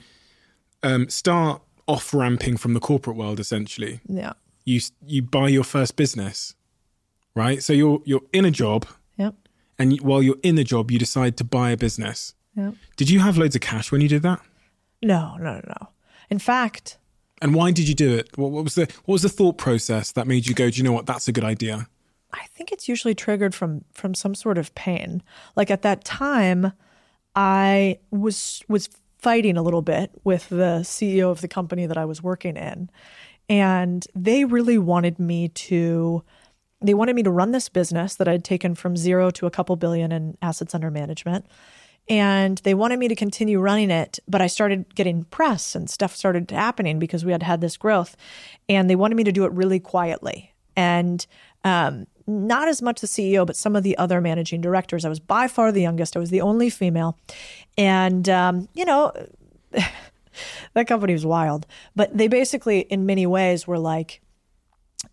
um, 0.83 1.09
start 1.09 1.61
off 1.87 2.13
ramping 2.13 2.57
from 2.57 2.73
the 2.73 2.79
corporate 2.79 3.15
world. 3.15 3.39
Essentially, 3.39 4.01
yeah. 4.07 4.33
You 4.65 4.81
you 5.05 5.21
buy 5.21 5.47
your 5.47 5.63
first 5.63 5.95
business, 5.95 6.55
right? 7.35 7.63
So 7.63 7.73
you're 7.73 8.01
you're 8.05 8.21
in 8.33 8.45
a 8.45 8.51
job, 8.51 8.85
yep. 9.17 9.35
And 9.79 9.99
while 10.01 10.21
you're 10.21 10.35
in 10.43 10.55
the 10.55 10.65
job, 10.65 10.91
you 10.91 10.99
decide 10.99 11.37
to 11.37 11.43
buy 11.45 11.71
a 11.71 11.77
business. 11.77 12.35
Yep. 12.55 12.73
Did 12.97 13.09
you 13.09 13.21
have 13.21 13.37
loads 13.37 13.55
of 13.55 13.61
cash 13.61 13.91
when 13.91 14.01
you 14.01 14.09
did 14.09 14.21
that? 14.23 14.41
No, 15.01 15.37
no, 15.37 15.61
no. 15.65 15.89
In 16.29 16.37
fact. 16.37 16.97
And 17.41 17.55
why 17.55 17.71
did 17.71 17.87
you 17.87 17.95
do 17.95 18.13
it? 18.17 18.37
What, 18.37 18.51
what 18.51 18.65
was 18.65 18.75
the 18.75 18.85
what 19.05 19.13
was 19.13 19.21
the 19.21 19.29
thought 19.29 19.57
process 19.57 20.11
that 20.11 20.27
made 20.27 20.45
you 20.45 20.53
go? 20.53 20.69
Do 20.69 20.77
you 20.77 20.83
know 20.83 20.91
what? 20.91 21.05
That's 21.05 21.29
a 21.29 21.31
good 21.31 21.45
idea. 21.45 21.87
I 22.33 22.45
think 22.53 22.71
it's 22.71 22.89
usually 22.89 23.15
triggered 23.15 23.55
from 23.55 23.85
from 23.93 24.13
some 24.13 24.35
sort 24.35 24.57
of 24.57 24.75
pain. 24.75 25.23
Like 25.55 25.71
at 25.71 25.81
that 25.83 26.03
time, 26.03 26.73
I 27.39 27.99
was 28.11 28.61
was 28.67 28.89
fighting 29.17 29.55
a 29.55 29.63
little 29.63 29.81
bit 29.81 30.11
with 30.25 30.49
the 30.49 30.81
CEO 30.83 31.31
of 31.31 31.39
the 31.39 31.47
company 31.47 31.85
that 31.85 31.97
I 31.97 32.03
was 32.03 32.21
working 32.21 32.57
in. 32.57 32.89
And 33.47 34.05
they 34.13 34.43
really 34.43 34.77
wanted 34.77 35.19
me 35.19 35.47
to 35.47 36.21
they 36.81 36.93
wanted 36.93 37.15
me 37.15 37.23
to 37.23 37.31
run 37.31 37.51
this 37.51 37.69
business 37.69 38.15
that 38.15 38.27
I'd 38.27 38.43
taken 38.43 38.75
from 38.75 38.97
zero 38.97 39.31
to 39.31 39.45
a 39.45 39.51
couple 39.51 39.77
billion 39.77 40.11
in 40.11 40.37
assets 40.41 40.75
under 40.75 40.91
management. 40.91 41.45
And 42.09 42.57
they 42.59 42.73
wanted 42.73 42.99
me 42.99 43.07
to 43.07 43.15
continue 43.15 43.61
running 43.61 43.89
it, 43.89 44.19
but 44.27 44.41
I 44.41 44.47
started 44.47 44.93
getting 44.93 45.23
press 45.23 45.75
and 45.75 45.89
stuff 45.89 46.17
started 46.17 46.51
happening 46.51 46.99
because 46.99 47.23
we 47.23 47.31
had 47.31 47.43
had 47.43 47.61
this 47.61 47.77
growth. 47.77 48.17
And 48.67 48.89
they 48.89 48.97
wanted 48.97 49.15
me 49.15 49.23
to 49.23 49.31
do 49.31 49.45
it 49.45 49.53
really 49.53 49.79
quietly. 49.79 50.53
And 50.75 51.25
um, 51.63 52.05
not 52.29 52.67
as 52.67 52.81
much 52.81 53.01
the 53.01 53.07
CEO, 53.07 53.45
but 53.45 53.55
some 53.55 53.75
of 53.75 53.83
the 53.83 53.97
other 53.97 54.21
managing 54.21 54.61
directors. 54.61 55.03
I 55.03 55.09
was 55.09 55.19
by 55.19 55.47
far 55.47 55.71
the 55.71 55.81
youngest. 55.81 56.15
I 56.15 56.19
was 56.19 56.29
the 56.29 56.41
only 56.41 56.69
female. 56.69 57.17
And, 57.77 58.29
um, 58.29 58.69
you 58.73 58.85
know, 58.85 59.11
that 60.73 60.87
company 60.87 61.13
was 61.13 61.25
wild. 61.25 61.65
But 61.95 62.15
they 62.17 62.27
basically, 62.27 62.81
in 62.81 63.05
many 63.05 63.25
ways, 63.25 63.67
were 63.67 63.79
like, 63.79 64.21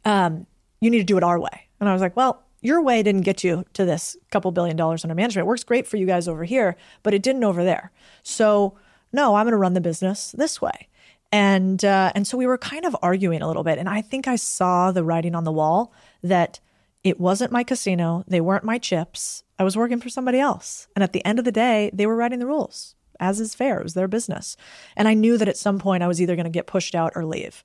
um, 0.05 0.47
you 0.81 0.91
need 0.91 0.99
to 0.99 1.05
do 1.05 1.17
it 1.17 1.25
our 1.25 1.41
way. 1.41 1.69
And 1.81 1.89
I 1.89 1.93
was 1.93 2.03
like, 2.03 2.17
well, 2.17 2.43
your 2.61 2.83
way 2.83 3.03
didn't 3.03 3.23
get 3.23 3.45
you 3.45 3.65
to 3.75 3.85
this 3.85 4.17
couple 4.31 4.51
billion 4.51 4.77
dollars 4.77 5.05
under 5.05 5.15
management. 5.15 5.47
It 5.47 5.49
works 5.49 5.65
great 5.65 5.87
for 5.87 5.97
you 5.97 6.07
guys 6.07 6.29
over 6.29 6.45
here, 6.45 6.77
but 7.03 7.15
it 7.15 7.23
didn't 7.23 7.45
over 7.45 7.65
there. 7.65 7.93
So, 8.23 8.77
no, 9.13 9.35
I'm 9.35 9.45
going 9.45 9.53
to 9.53 9.59
run 9.59 9.75
the 9.75 9.81
business 9.81 10.33
this 10.33 10.61
way. 10.61 10.89
And 11.33 11.85
uh, 11.85 12.13
and 12.15 12.27
so 12.27 12.39
we 12.39 12.47
were 12.47 12.57
kind 12.57 12.85
of 12.85 12.97
arguing 13.03 13.43
a 13.43 13.49
little 13.49 13.65
bit, 13.65 13.79
and 13.79 13.89
I 13.89 14.01
think 14.01 14.29
I 14.29 14.37
saw 14.37 14.93
the 14.93 15.03
writing 15.03 15.35
on 15.35 15.45
the 15.45 15.53
wall 15.53 15.93
that 16.23 16.61
it 17.07 17.21
wasn't 17.21 17.53
my 17.53 17.63
casino. 17.63 18.25
They 18.27 18.41
weren't 18.41 18.65
my 18.65 18.79
chips. 18.79 19.45
I 19.61 19.63
was 19.63 19.77
working 19.77 20.01
for 20.01 20.09
somebody 20.09 20.41
else. 20.41 20.89
And 20.97 21.05
at 21.05 21.13
the 21.13 21.25
end 21.25 21.39
of 21.39 21.45
the 21.45 21.53
day, 21.53 21.89
they 21.93 22.05
were 22.05 22.17
writing 22.17 22.41
the 22.41 22.49
rules, 22.49 22.97
as 23.21 23.39
is 23.39 23.55
fair. 23.55 23.79
It 23.79 23.85
was 23.85 23.95
their 23.95 24.09
business. 24.09 24.57
And 24.97 25.07
I 25.07 25.15
knew 25.15 25.39
that 25.39 25.47
at 25.47 25.57
some 25.57 25.79
point 25.79 26.03
I 26.03 26.09
was 26.09 26.21
either 26.21 26.35
going 26.35 26.47
to 26.47 26.51
get 26.51 26.67
pushed 26.67 26.97
out 26.97 27.13
or 27.15 27.25
leave. 27.25 27.63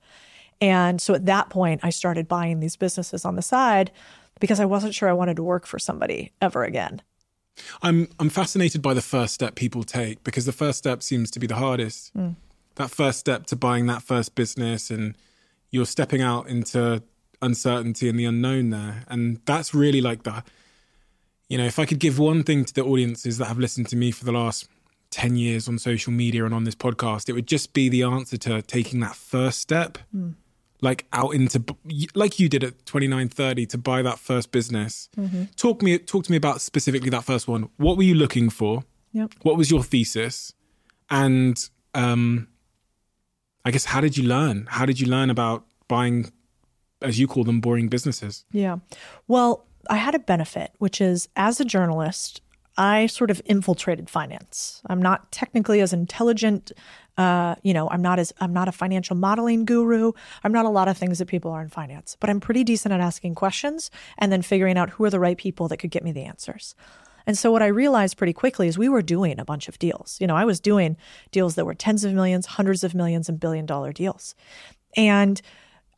And 0.62 1.02
so 1.02 1.16
at 1.16 1.26
that 1.26 1.50
point, 1.50 1.82
I 1.84 1.90
started 1.90 2.28
buying 2.28 2.60
these 2.60 2.76
businesses 2.76 3.26
on 3.26 3.36
the 3.36 3.42
side 3.42 3.90
because 4.40 4.60
I 4.60 4.66
wasn't 4.66 4.94
sure 4.94 5.10
I 5.10 5.14
wanted 5.14 5.38
to 5.38 5.44
work 5.44 5.66
for 5.66 5.80
somebody 5.80 6.32
ever 6.40 6.64
again. 6.64 7.02
I'm 7.82 8.10
I'm 8.20 8.30
fascinated 8.30 8.84
by 8.84 8.94
the 8.94 9.02
first 9.02 9.34
step 9.34 9.56
people 9.56 9.84
take 9.84 10.24
because 10.24 10.46
the 10.46 10.52
first 10.52 10.78
step 10.78 11.02
seems 11.02 11.32
to 11.32 11.40
be 11.40 11.48
the 11.48 11.56
hardest. 11.56 12.16
Mm. 12.16 12.36
That 12.76 12.92
first 12.92 13.18
step 13.18 13.48
to 13.48 13.56
buying 13.56 13.88
that 13.88 14.04
first 14.04 14.36
business 14.36 14.92
and 14.92 15.16
you're 15.72 15.88
stepping 15.88 16.22
out 16.22 16.48
into 16.48 17.02
uncertainty 17.42 18.08
and 18.10 18.20
the 18.20 18.26
unknown 18.26 18.70
there. 18.70 19.04
And 19.08 19.40
that's 19.46 19.74
really 19.74 20.02
like 20.02 20.24
the, 20.24 20.44
you 21.50 21.58
know, 21.58 21.66
if 21.66 21.80
I 21.80 21.86
could 21.86 22.00
give 22.00 22.20
one 22.20 22.44
thing 22.44 22.66
to 22.66 22.74
the 22.74 22.84
audiences 22.84 23.38
that 23.38 23.46
have 23.46 23.60
listened 23.60 23.88
to 23.90 23.96
me 23.96 24.12
for 24.12 24.26
the 24.26 24.32
last 24.32 24.68
10 25.12 25.36
years 25.36 25.68
on 25.68 25.78
social 25.80 26.14
media 26.14 26.46
and 26.46 26.54
on 26.54 26.64
this 26.64 26.76
podcast, 26.76 27.28
it 27.30 27.34
would 27.34 27.48
just 27.48 27.74
be 27.74 27.90
the 27.90 28.04
answer 28.04 28.38
to 28.38 28.62
taking 28.62 29.00
that 29.02 29.16
first 29.16 29.60
step. 29.60 29.98
Mm. 30.16 30.36
like 30.84 31.06
out 31.14 31.36
into 31.36 31.64
like 32.16 32.40
you 32.40 32.50
did 32.50 32.64
at 32.64 32.86
29 32.88 33.30
30 33.30 33.66
to 33.68 33.78
buy 33.78 34.02
that 34.02 34.18
first 34.18 34.52
business 34.52 35.10
talk 35.56 35.82
me 35.84 35.96
talk 36.00 36.24
to 36.24 36.32
me 36.32 36.38
about 36.38 36.60
specifically 36.60 37.10
that 37.12 37.24
first 37.24 37.48
one 37.48 37.70
what 37.78 37.98
were 37.98 38.04
you 38.12 38.16
looking 38.16 38.50
for 38.50 38.84
Yep. 39.14 39.34
what 39.44 39.58
was 39.58 39.70
your 39.70 39.84
thesis 39.84 40.54
and 41.12 41.70
um 41.94 42.48
i 43.64 43.70
guess 43.70 43.86
how 43.86 44.02
did 44.02 44.18
you 44.18 44.24
learn 44.24 44.66
how 44.72 44.86
did 44.88 45.00
you 45.00 45.06
learn 45.06 45.30
about 45.30 45.66
buying 45.88 46.32
as 47.01 47.20
you 47.20 47.27
call 47.27 47.43
them 47.43 47.60
boring 47.62 47.88
businesses 47.88 48.46
Yeah. 48.51 48.77
Well, 49.27 49.65
I 49.89 49.98
had 49.98 50.15
a 50.15 50.20
benefit, 50.20 50.72
which 50.77 51.01
is 51.01 51.27
as 51.36 51.60
a 51.60 51.65
journalist, 51.65 52.41
I 52.77 53.08
sort 53.08 53.31
of 53.31 53.41
infiltrated 53.46 54.10
finance. 54.10 54.81
I'm 54.86 55.01
not 55.01 55.31
technically 55.31 55.81
as 55.81 55.91
intelligent. 55.91 56.72
Uh, 57.17 57.55
you 57.63 57.74
know, 57.74 57.89
I'm 57.89 58.01
not 58.01 58.17
as 58.20 58.31
I'm 58.39 58.53
not 58.53 58.67
a 58.67 58.72
financial 58.72 59.15
modeling 59.15 59.65
guru. 59.65 60.13
I'm 60.43 60.53
not 60.53 60.65
a 60.65 60.70
lot 60.70 60.88
of 60.88 60.98
things 60.98 61.20
that 61.20 61.27
people 61.27 61.51
are 61.51 61.62
in 61.62 61.70
finance, 61.70 62.15
but 62.20 62.29
I'm 62.29 62.39
pretty 62.39 62.63
decent 62.63 62.93
at 62.93 63.01
asking 63.01 63.36
questions 63.36 63.91
and 64.17 64.31
then 64.31 64.41
figuring 64.41 64.77
out 64.77 64.91
who 64.91 65.03
are 65.03 65.10
the 65.10 65.20
right 65.20 65.38
people 65.38 65.67
that 65.67 65.77
could 65.77 65.91
get 65.91 66.03
me 66.03 66.12
the 66.12 66.24
answers. 66.24 66.75
And 67.27 67.38
so 67.38 67.51
what 67.51 67.62
I 67.62 67.67
realized 67.67 68.17
pretty 68.17 68.34
quickly 68.34 68.67
is 68.67 68.77
we 68.77 68.89
were 68.89 69.01
doing 69.01 69.39
a 69.39 69.46
bunch 69.46 69.67
of 69.67 69.77
deals. 69.77 70.17
You 70.20 70.27
know, 70.27 70.36
I 70.36 70.46
was 70.46 70.60
doing 70.60 70.98
deals 71.31 71.55
that 71.55 71.65
were 71.65 71.75
tens 71.75 72.03
of 72.03 72.13
millions, 72.13 72.46
hundreds 72.46 72.84
of 72.84 72.96
millions, 72.96 73.29
and 73.29 73.39
billion 73.39 73.65
dollar 73.65 73.93
deals. 73.93 74.34
And 74.96 75.41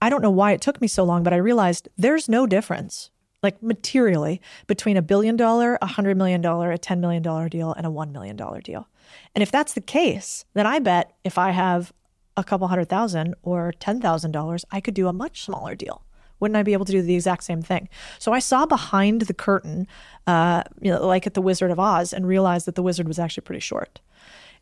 I 0.03 0.09
don't 0.09 0.21
know 0.21 0.29
why 0.29 0.51
it 0.51 0.59
took 0.59 0.81
me 0.81 0.89
so 0.89 1.05
long, 1.05 1.23
but 1.23 1.31
I 1.31 1.37
realized 1.37 1.87
there's 1.97 2.27
no 2.27 2.45
difference, 2.45 3.09
like 3.41 3.63
materially, 3.63 4.41
between 4.67 4.97
a 4.97 5.01
billion 5.01 5.37
dollar, 5.37 5.77
a 5.81 5.85
hundred 5.85 6.17
million 6.17 6.41
dollar, 6.41 6.73
a 6.73 6.77
$10 6.77 6.99
million 6.99 7.23
deal, 7.47 7.71
and 7.71 7.87
a 7.87 7.89
$1 7.89 8.11
million 8.11 8.35
deal. 8.35 8.89
And 9.33 9.41
if 9.41 9.49
that's 9.49 9.71
the 9.71 9.79
case, 9.79 10.43
then 10.55 10.67
I 10.67 10.79
bet 10.79 11.13
if 11.23 11.37
I 11.37 11.51
have 11.51 11.93
a 12.35 12.43
couple 12.43 12.67
hundred 12.67 12.89
thousand 12.89 13.35
or 13.43 13.71
$10,000, 13.79 14.65
I 14.73 14.81
could 14.81 14.93
do 14.93 15.07
a 15.07 15.13
much 15.13 15.41
smaller 15.41 15.73
deal. 15.73 16.03
Wouldn't 16.41 16.57
I 16.57 16.63
be 16.63 16.73
able 16.73 16.83
to 16.83 16.91
do 16.91 17.01
the 17.01 17.15
exact 17.15 17.45
same 17.45 17.61
thing? 17.61 17.87
So 18.19 18.33
I 18.33 18.39
saw 18.39 18.65
behind 18.65 19.21
the 19.21 19.33
curtain, 19.33 19.87
uh, 20.27 20.63
you 20.81 20.91
know, 20.91 21.07
like 21.07 21.25
at 21.25 21.33
the 21.33 21.41
Wizard 21.41 21.71
of 21.71 21.79
Oz, 21.79 22.11
and 22.11 22.27
realized 22.27 22.67
that 22.67 22.75
the 22.75 22.83
wizard 22.83 23.07
was 23.07 23.19
actually 23.19 23.43
pretty 23.43 23.61
short. 23.61 24.01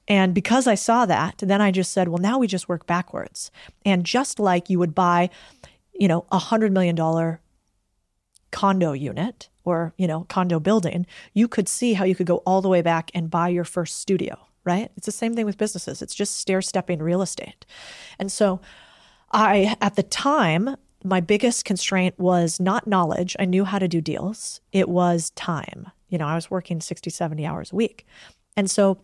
And 0.08 0.34
because 0.34 0.68
I 0.68 0.76
saw 0.76 1.06
that, 1.06 1.38
then 1.38 1.62
I 1.62 1.72
just 1.72 1.92
said, 1.92 2.08
well, 2.08 2.18
now 2.18 2.38
we 2.38 2.48
just 2.48 2.68
work 2.68 2.86
backwards. 2.86 3.52
And 3.86 4.06
just 4.06 4.40
like 4.40 4.70
you 4.70 4.80
would 4.80 4.96
buy, 4.96 5.30
you 5.94 6.08
know, 6.08 6.26
a 6.32 6.40
hundred 6.40 6.72
million 6.72 6.96
dollar 6.96 7.40
condo 8.52 8.92
unit 8.94 9.50
or, 9.64 9.94
you 9.98 10.08
know, 10.08 10.26
condo 10.28 10.60
building, 10.60 11.06
you 11.34 11.48
could 11.48 11.70
see 11.70 11.94
how 11.94 12.04
you 12.04 12.16
could 12.16 12.28
go 12.28 12.38
all 12.38 12.62
the 12.62 12.70
way 12.70 12.82
back 12.82 13.12
and 13.14 13.30
buy 13.30 13.48
your 13.48 13.64
first 13.64 14.00
studio, 14.00 14.38
right? 14.66 14.92
It's 14.98 15.06
the 15.06 15.12
same 15.12 15.36
thing 15.36 15.46
with 15.46 15.58
businesses. 15.58 16.02
It's 16.02 16.16
just 16.16 16.38
stair 16.38 16.62
stepping 16.62 17.00
real 17.00 17.22
estate. 17.22 17.66
And 18.20 18.32
so 18.32 18.60
I, 19.32 19.76
at 19.80 19.96
the 19.96 20.04
time, 20.04 20.76
my 21.04 21.22
biggest 21.22 21.66
constraint 21.66 22.20
was 22.20 22.60
not 22.60 22.88
knowledge. 22.88 23.36
I 23.40 23.46
knew 23.46 23.66
how 23.66 23.80
to 23.80 23.88
do 23.88 24.02
deals. 24.02 24.62
It 24.72 24.90
was 24.90 25.30
time. 25.32 25.92
You 26.10 26.18
know, 26.18 26.28
I 26.28 26.36
was 26.36 26.52
working 26.52 26.82
60, 26.82 27.10
70 27.10 27.46
hours 27.46 27.72
a 27.72 27.76
week. 27.76 28.06
And 28.58 28.70
so 28.70 28.98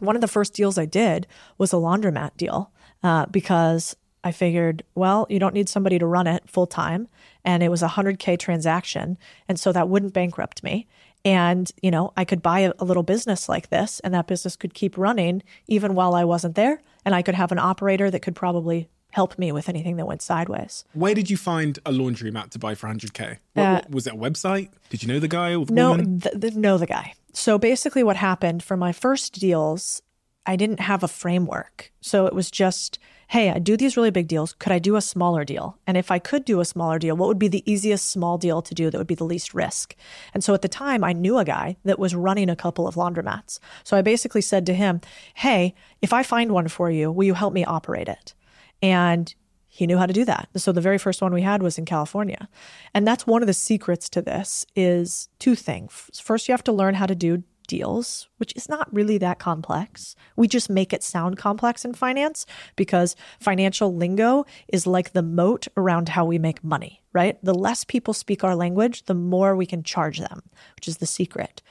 one 0.00 0.16
of 0.16 0.20
the 0.20 0.28
first 0.28 0.54
deals 0.54 0.78
I 0.78 0.86
did 0.86 1.26
was 1.58 1.72
a 1.72 1.76
laundromat 1.76 2.36
deal 2.36 2.70
uh, 3.02 3.26
because 3.26 3.96
I 4.22 4.32
figured, 4.32 4.82
well, 4.94 5.26
you 5.30 5.38
don't 5.38 5.54
need 5.54 5.68
somebody 5.68 5.98
to 5.98 6.06
run 6.06 6.26
it 6.26 6.42
full 6.48 6.66
time. 6.66 7.08
And 7.44 7.62
it 7.62 7.70
was 7.70 7.82
a 7.82 7.88
100K 7.88 8.38
transaction. 8.38 9.16
And 9.48 9.58
so 9.58 9.72
that 9.72 9.88
wouldn't 9.88 10.12
bankrupt 10.12 10.62
me. 10.62 10.86
And, 11.24 11.70
you 11.82 11.90
know, 11.90 12.12
I 12.16 12.24
could 12.24 12.42
buy 12.42 12.60
a, 12.60 12.72
a 12.78 12.84
little 12.84 13.02
business 13.02 13.48
like 13.48 13.68
this 13.70 14.00
and 14.00 14.12
that 14.14 14.26
business 14.26 14.56
could 14.56 14.74
keep 14.74 14.96
running 14.98 15.42
even 15.68 15.94
while 15.94 16.14
I 16.14 16.24
wasn't 16.24 16.54
there. 16.54 16.82
And 17.04 17.14
I 17.14 17.22
could 17.22 17.34
have 17.34 17.52
an 17.52 17.58
operator 17.58 18.10
that 18.10 18.20
could 18.20 18.36
probably 18.36 18.88
help 19.12 19.38
me 19.38 19.50
with 19.52 19.68
anything 19.68 19.96
that 19.96 20.06
went 20.06 20.22
sideways. 20.22 20.84
where 20.92 21.14
did 21.14 21.28
you 21.28 21.36
find 21.36 21.78
a 21.84 21.90
laundromat 21.90 22.50
to 22.50 22.60
buy 22.60 22.76
for 22.76 22.88
100k 22.88 23.38
what, 23.54 23.64
Uh, 23.66 23.80
was 23.90 24.06
it 24.06 24.12
a 24.12 24.16
website 24.16 24.68
did 24.88 25.02
you 25.02 25.08
know 25.08 25.18
the 25.18 25.26
guy 25.26 25.52
or 25.52 25.66
the 25.66 25.72
No, 25.72 25.96
th- 25.96 26.40
th- 26.40 26.54
know 26.54 26.78
the 26.78 26.86
guy. 26.86 27.14
So 27.32 27.58
basically, 27.58 28.02
what 28.02 28.16
happened 28.16 28.62
for 28.62 28.76
my 28.76 28.92
first 28.92 29.34
deals, 29.34 30.02
I 30.46 30.56
didn't 30.56 30.80
have 30.80 31.02
a 31.02 31.08
framework. 31.08 31.92
So 32.00 32.26
it 32.26 32.34
was 32.34 32.50
just, 32.50 32.98
hey, 33.28 33.50
I 33.50 33.58
do 33.60 33.76
these 33.76 33.96
really 33.96 34.10
big 34.10 34.26
deals. 34.26 34.54
Could 34.54 34.72
I 34.72 34.80
do 34.80 34.96
a 34.96 35.00
smaller 35.00 35.44
deal? 35.44 35.78
And 35.86 35.96
if 35.96 36.10
I 36.10 36.18
could 36.18 36.44
do 36.44 36.60
a 36.60 36.64
smaller 36.64 36.98
deal, 36.98 37.16
what 37.16 37.28
would 37.28 37.38
be 37.38 37.46
the 37.46 37.70
easiest 37.70 38.10
small 38.10 38.38
deal 38.38 38.60
to 38.62 38.74
do 38.74 38.90
that 38.90 38.98
would 38.98 39.06
be 39.06 39.14
the 39.14 39.24
least 39.24 39.54
risk? 39.54 39.94
And 40.34 40.42
so 40.42 40.52
at 40.54 40.62
the 40.62 40.68
time, 40.68 41.04
I 41.04 41.12
knew 41.12 41.38
a 41.38 41.44
guy 41.44 41.76
that 41.84 41.98
was 41.98 42.14
running 42.14 42.50
a 42.50 42.56
couple 42.56 42.88
of 42.88 42.96
laundromats. 42.96 43.60
So 43.84 43.96
I 43.96 44.02
basically 44.02 44.40
said 44.40 44.66
to 44.66 44.74
him, 44.74 45.00
hey, 45.34 45.74
if 46.02 46.12
I 46.12 46.24
find 46.24 46.50
one 46.50 46.68
for 46.68 46.90
you, 46.90 47.12
will 47.12 47.24
you 47.24 47.34
help 47.34 47.52
me 47.52 47.64
operate 47.64 48.08
it? 48.08 48.34
And 48.82 49.32
he 49.80 49.86
knew 49.86 49.96
how 49.96 50.04
to 50.04 50.12
do 50.12 50.26
that. 50.26 50.50
So 50.56 50.72
the 50.72 50.82
very 50.82 50.98
first 50.98 51.22
one 51.22 51.32
we 51.32 51.40
had 51.40 51.62
was 51.62 51.78
in 51.78 51.86
California. 51.86 52.50
And 52.92 53.06
that's 53.06 53.26
one 53.26 53.42
of 53.42 53.46
the 53.46 53.54
secrets 53.54 54.10
to 54.10 54.20
this 54.20 54.66
is 54.76 55.30
two 55.38 55.54
things. 55.54 56.10
First, 56.22 56.46
you 56.46 56.52
have 56.52 56.64
to 56.64 56.72
learn 56.72 56.96
how 56.96 57.06
to 57.06 57.14
do 57.14 57.44
deals, 57.66 58.28
which 58.36 58.54
is 58.54 58.68
not 58.68 58.92
really 58.92 59.16
that 59.16 59.38
complex. 59.38 60.16
We 60.36 60.48
just 60.48 60.68
make 60.68 60.92
it 60.92 61.02
sound 61.02 61.38
complex 61.38 61.82
in 61.82 61.94
finance 61.94 62.44
because 62.76 63.16
financial 63.40 63.94
lingo 63.94 64.44
is 64.68 64.86
like 64.86 65.14
the 65.14 65.22
moat 65.22 65.66
around 65.78 66.10
how 66.10 66.26
we 66.26 66.38
make 66.38 66.62
money, 66.62 67.00
right? 67.14 67.42
The 67.42 67.54
less 67.54 67.82
people 67.82 68.12
speak 68.12 68.44
our 68.44 68.54
language, 68.54 69.04
the 69.04 69.14
more 69.14 69.56
we 69.56 69.64
can 69.64 69.82
charge 69.82 70.18
them, 70.18 70.42
which 70.76 70.88
is 70.88 70.98
the 70.98 71.06
secret. 71.06 71.62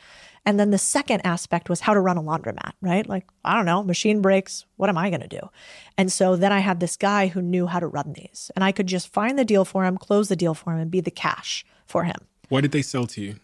And 0.49 0.59
then 0.59 0.71
the 0.71 0.79
second 0.79 1.21
aspect 1.23 1.69
was 1.69 1.81
how 1.81 1.93
to 1.93 1.99
run 1.99 2.17
a 2.17 2.23
laundromat, 2.23 2.71
right? 2.81 3.07
Like, 3.07 3.27
I 3.45 3.55
don't 3.55 3.67
know, 3.67 3.83
machine 3.83 4.19
breaks. 4.19 4.65
What 4.77 4.89
am 4.89 4.97
I 4.97 5.11
going 5.11 5.21
to 5.21 5.27
do? 5.27 5.51
And 5.95 6.11
so 6.11 6.35
then 6.35 6.51
I 6.51 6.57
had 6.57 6.79
this 6.79 6.97
guy 6.97 7.27
who 7.27 7.39
knew 7.39 7.67
how 7.67 7.79
to 7.79 7.85
run 7.85 8.13
these, 8.13 8.49
and 8.55 8.63
I 8.63 8.71
could 8.71 8.87
just 8.87 9.13
find 9.13 9.37
the 9.37 9.45
deal 9.45 9.63
for 9.63 9.85
him, 9.85 9.95
close 9.95 10.27
the 10.27 10.35
deal 10.35 10.55
for 10.55 10.73
him, 10.73 10.79
and 10.79 10.89
be 10.89 11.01
the 11.01 11.11
cash 11.11 11.63
for 11.85 12.03
him. 12.03 12.15
why 12.47 12.61
did 12.61 12.71
they 12.71 12.81
sell 12.81 13.05
to 13.05 13.21
you 13.21 13.35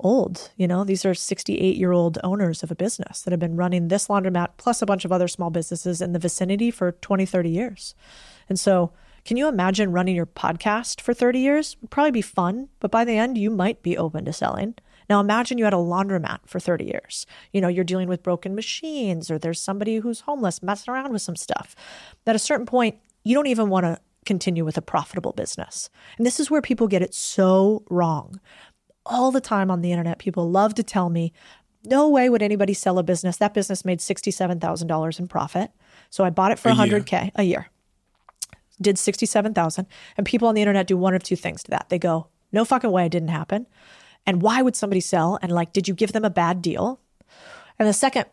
Old, 0.00 0.50
you 0.56 0.66
know, 0.66 0.82
these 0.82 1.04
are 1.04 1.14
68 1.14 1.76
year 1.76 1.92
old 1.92 2.18
owners 2.24 2.64
of 2.64 2.72
a 2.72 2.74
business 2.74 3.22
that 3.22 3.30
have 3.30 3.38
been 3.38 3.54
running 3.54 3.86
this 3.86 4.08
laundromat 4.08 4.48
plus 4.56 4.82
a 4.82 4.86
bunch 4.86 5.04
of 5.04 5.12
other 5.12 5.28
small 5.28 5.50
businesses 5.50 6.02
in 6.02 6.12
the 6.12 6.18
vicinity 6.18 6.72
for 6.72 6.90
20, 6.90 7.24
30 7.24 7.50
years. 7.50 7.94
And 8.48 8.58
so, 8.58 8.90
can 9.24 9.36
you 9.36 9.46
imagine 9.46 9.92
running 9.92 10.16
your 10.16 10.26
podcast 10.26 11.00
for 11.00 11.14
30 11.14 11.38
years? 11.38 11.76
Would 11.80 11.90
probably 11.92 12.10
be 12.10 12.20
fun, 12.20 12.68
but 12.80 12.90
by 12.90 13.04
the 13.04 13.16
end, 13.16 13.38
you 13.38 13.48
might 13.48 13.80
be 13.82 13.96
open 13.96 14.24
to 14.24 14.32
selling. 14.32 14.74
Now 15.08 15.20
imagine 15.20 15.58
you 15.58 15.64
had 15.64 15.74
a 15.74 15.78
laundromat 15.78 16.40
for 16.46 16.60
30 16.60 16.84
years. 16.84 17.26
You 17.52 17.60
know, 17.60 17.68
you're 17.68 17.84
dealing 17.84 18.08
with 18.08 18.22
broken 18.22 18.54
machines 18.54 19.30
or 19.30 19.38
there's 19.38 19.60
somebody 19.60 19.96
who's 19.96 20.20
homeless 20.20 20.62
messing 20.62 20.92
around 20.92 21.12
with 21.12 21.22
some 21.22 21.36
stuff. 21.36 21.74
At 22.26 22.36
a 22.36 22.40
certain 22.40 22.66
point, 22.66 22.96
you 23.24 23.34
don't 23.34 23.46
even 23.46 23.68
want 23.68 23.84
to 23.84 23.98
continue 24.24 24.64
with 24.64 24.76
a 24.76 24.82
profitable 24.82 25.32
business. 25.32 25.88
And 26.16 26.26
this 26.26 26.40
is 26.40 26.50
where 26.50 26.62
people 26.62 26.88
get 26.88 27.02
it 27.02 27.14
so 27.14 27.84
wrong. 27.88 28.40
All 29.04 29.30
the 29.30 29.40
time 29.40 29.70
on 29.70 29.82
the 29.82 29.92
internet, 29.92 30.18
people 30.18 30.50
love 30.50 30.74
to 30.74 30.82
tell 30.82 31.08
me, 31.08 31.32
no 31.84 32.08
way 32.08 32.28
would 32.28 32.42
anybody 32.42 32.74
sell 32.74 32.98
a 32.98 33.04
business. 33.04 33.36
That 33.36 33.54
business 33.54 33.84
made 33.84 34.00
$67,000 34.00 35.20
in 35.20 35.28
profit. 35.28 35.70
So 36.10 36.24
I 36.24 36.30
bought 36.30 36.50
it 36.50 36.58
for 36.58 36.70
A 36.70 36.74
year. 36.74 37.00
100K 37.00 37.30
a 37.36 37.42
year 37.44 37.70
did 38.80 38.98
67,000 38.98 39.86
and 40.16 40.26
people 40.26 40.48
on 40.48 40.54
the 40.54 40.60
internet 40.60 40.86
do 40.86 40.96
one 40.96 41.14
of 41.14 41.22
two 41.22 41.36
things 41.36 41.62
to 41.62 41.70
that. 41.70 41.86
They 41.88 41.98
go, 41.98 42.28
"No 42.52 42.64
fucking 42.64 42.90
way 42.90 43.06
it 43.06 43.12
didn't 43.12 43.28
happen." 43.28 43.66
And 44.26 44.42
why 44.42 44.62
would 44.62 44.76
somebody 44.76 45.00
sell? 45.00 45.38
And 45.40 45.52
like, 45.52 45.72
did 45.72 45.86
you 45.88 45.94
give 45.94 46.12
them 46.12 46.24
a 46.24 46.30
bad 46.30 46.60
deal? 46.60 47.00
And 47.78 47.88
the 47.88 47.92
second 47.92 48.26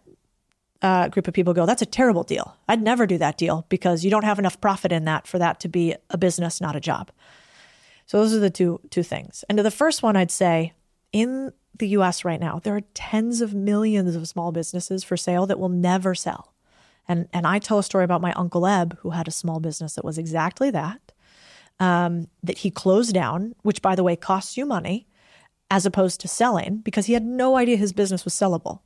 uh, 0.82 1.08
group 1.08 1.28
of 1.28 1.34
people 1.34 1.54
go, 1.54 1.66
"That's 1.66 1.82
a 1.82 1.88
terrible 1.88 2.24
deal. 2.24 2.58
I'd 2.68 2.82
never 2.82 3.08
do 3.08 3.18
that 3.18 3.38
deal 3.38 3.66
because 3.70 4.04
you 4.04 4.12
don't 4.12 4.26
have 4.26 4.40
enough 4.40 4.60
profit 4.60 4.92
in 4.92 5.06
that 5.06 5.28
for 5.28 5.40
that 5.40 5.60
to 5.62 5.70
be 5.70 5.96
a 6.10 6.18
business, 6.18 6.60
not 6.60 6.76
a 6.76 6.82
job." 6.82 7.10
So 8.06 8.20
those 8.20 8.34
are 8.34 8.40
the 8.40 8.50
two 8.50 8.82
two 8.90 9.04
things. 9.04 9.46
And 9.48 9.58
to 9.58 9.64
the 9.64 9.72
first 9.72 10.04
one, 10.04 10.16
I'd 10.18 10.32
say 10.32 10.74
in 11.12 11.54
the 11.80 11.88
U.S. 11.90 12.26
right 12.26 12.40
now, 12.40 12.60
there 12.60 12.76
are 12.76 12.82
tens 12.94 13.42
of 13.42 13.54
millions 13.54 14.16
of 14.16 14.28
small 14.28 14.52
businesses 14.52 15.04
for 15.04 15.18
sale 15.18 15.46
that 15.48 15.60
will 15.60 15.70
never 15.70 16.14
sell. 16.14 16.54
And 17.08 17.28
and 17.32 17.48
I 17.48 17.60
tell 17.60 17.80
a 17.80 17.84
story 17.84 18.04
about 18.04 18.22
my 18.22 18.34
uncle 18.34 18.68
Eb, 18.68 18.98
who 19.00 19.12
had 19.12 19.28
a 19.28 19.32
small 19.32 19.60
business 19.60 19.96
that 19.96 20.06
was 20.06 20.18
exactly 20.18 20.70
that. 20.72 21.00
Um, 21.80 22.28
that 22.44 22.60
he 22.60 22.70
closed 22.70 23.14
down, 23.14 23.56
which 23.64 23.82
by 23.82 23.96
the 23.96 24.04
way 24.04 24.16
costs 24.16 24.58
you 24.58 24.66
money, 24.66 25.08
as 25.74 25.88
opposed 25.88 26.22
to 26.22 26.28
selling, 26.28 26.78
because 26.78 27.08
he 27.08 27.14
had 27.14 27.26
no 27.26 27.58
idea 27.58 27.76
his 27.76 27.94
business 27.94 28.24
was 28.24 28.36
sellable. 28.36 28.82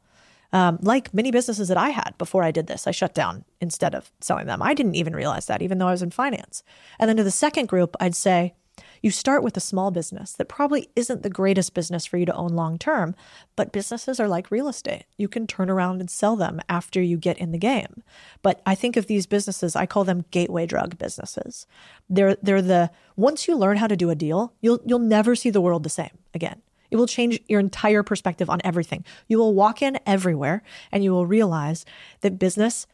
Um, 0.53 0.79
like 0.81 1.13
many 1.13 1.31
businesses 1.31 1.67
that 1.67 1.75
I 1.75 1.89
had 1.89 2.13
before 2.17 2.43
I 2.43 2.51
did 2.51 2.67
this, 2.67 2.87
I 2.87 2.91
shut 2.91 3.13
down 3.13 3.43
instead 3.59 3.93
of 3.93 4.09
selling 4.21 4.47
them. 4.47 4.61
I 4.61 4.73
didn't 4.73 4.95
even 4.95 5.13
realize 5.13 5.47
that, 5.47 5.61
even 5.61 5.79
though 5.79 5.89
I 5.89 5.91
was 5.91 6.01
in 6.01 6.11
finance. 6.11 6.63
And 6.97 7.09
then 7.09 7.17
to 7.17 7.25
the 7.25 7.29
second 7.29 7.67
group, 7.67 7.97
I'd 7.99 8.15
say 8.15 8.53
you 9.01 9.11
start 9.11 9.43
with 9.43 9.57
a 9.57 9.59
small 9.59 9.91
business 9.91 10.31
that 10.31 10.47
probably 10.47 10.87
isn't 10.95 11.23
the 11.23 11.29
greatest 11.29 11.73
business 11.73 12.05
for 12.05 12.15
you 12.15 12.25
to 12.25 12.33
own 12.33 12.51
long 12.51 12.77
term, 12.77 13.15
but 13.57 13.73
businesses 13.73 14.17
are 14.17 14.29
like 14.29 14.49
real 14.49 14.69
estate. 14.69 15.03
You 15.17 15.27
can 15.27 15.45
turn 15.45 15.69
around 15.69 15.99
and 15.99 16.09
sell 16.09 16.37
them 16.37 16.61
after 16.69 17.01
you 17.01 17.17
get 17.17 17.37
in 17.37 17.51
the 17.51 17.57
game. 17.57 18.01
But 18.41 18.61
I 18.65 18.75
think 18.75 18.95
of 18.95 19.07
these 19.07 19.27
businesses, 19.27 19.75
I 19.75 19.87
call 19.87 20.05
them 20.05 20.23
gateway 20.31 20.65
drug 20.65 20.97
businesses. 20.97 21.67
They're 22.09 22.37
they're 22.41 22.61
the 22.61 22.91
once 23.17 23.45
you 23.45 23.57
learn 23.57 23.75
how 23.75 23.87
to 23.87 23.97
do 23.97 24.09
a 24.09 24.15
deal, 24.15 24.53
you'll 24.61 24.79
you'll 24.85 24.99
never 24.99 25.35
see 25.35 25.49
the 25.49 25.61
world 25.61 25.83
the 25.83 25.89
same 25.89 26.17
again. 26.33 26.61
It 26.91 26.97
will 26.97 27.07
change 27.07 27.39
your 27.47 27.59
entire 27.59 28.03
perspective 28.03 28.49
on 28.49 28.61
everything. 28.63 29.03
You 29.27 29.37
will 29.37 29.53
walk 29.53 29.81
in 29.81 29.99
everywhere 30.05 30.63
and 30.91 31.03
you 31.03 31.11
will 31.11 31.25
realize 31.25 31.85
that 32.21 32.39
business 32.39 32.87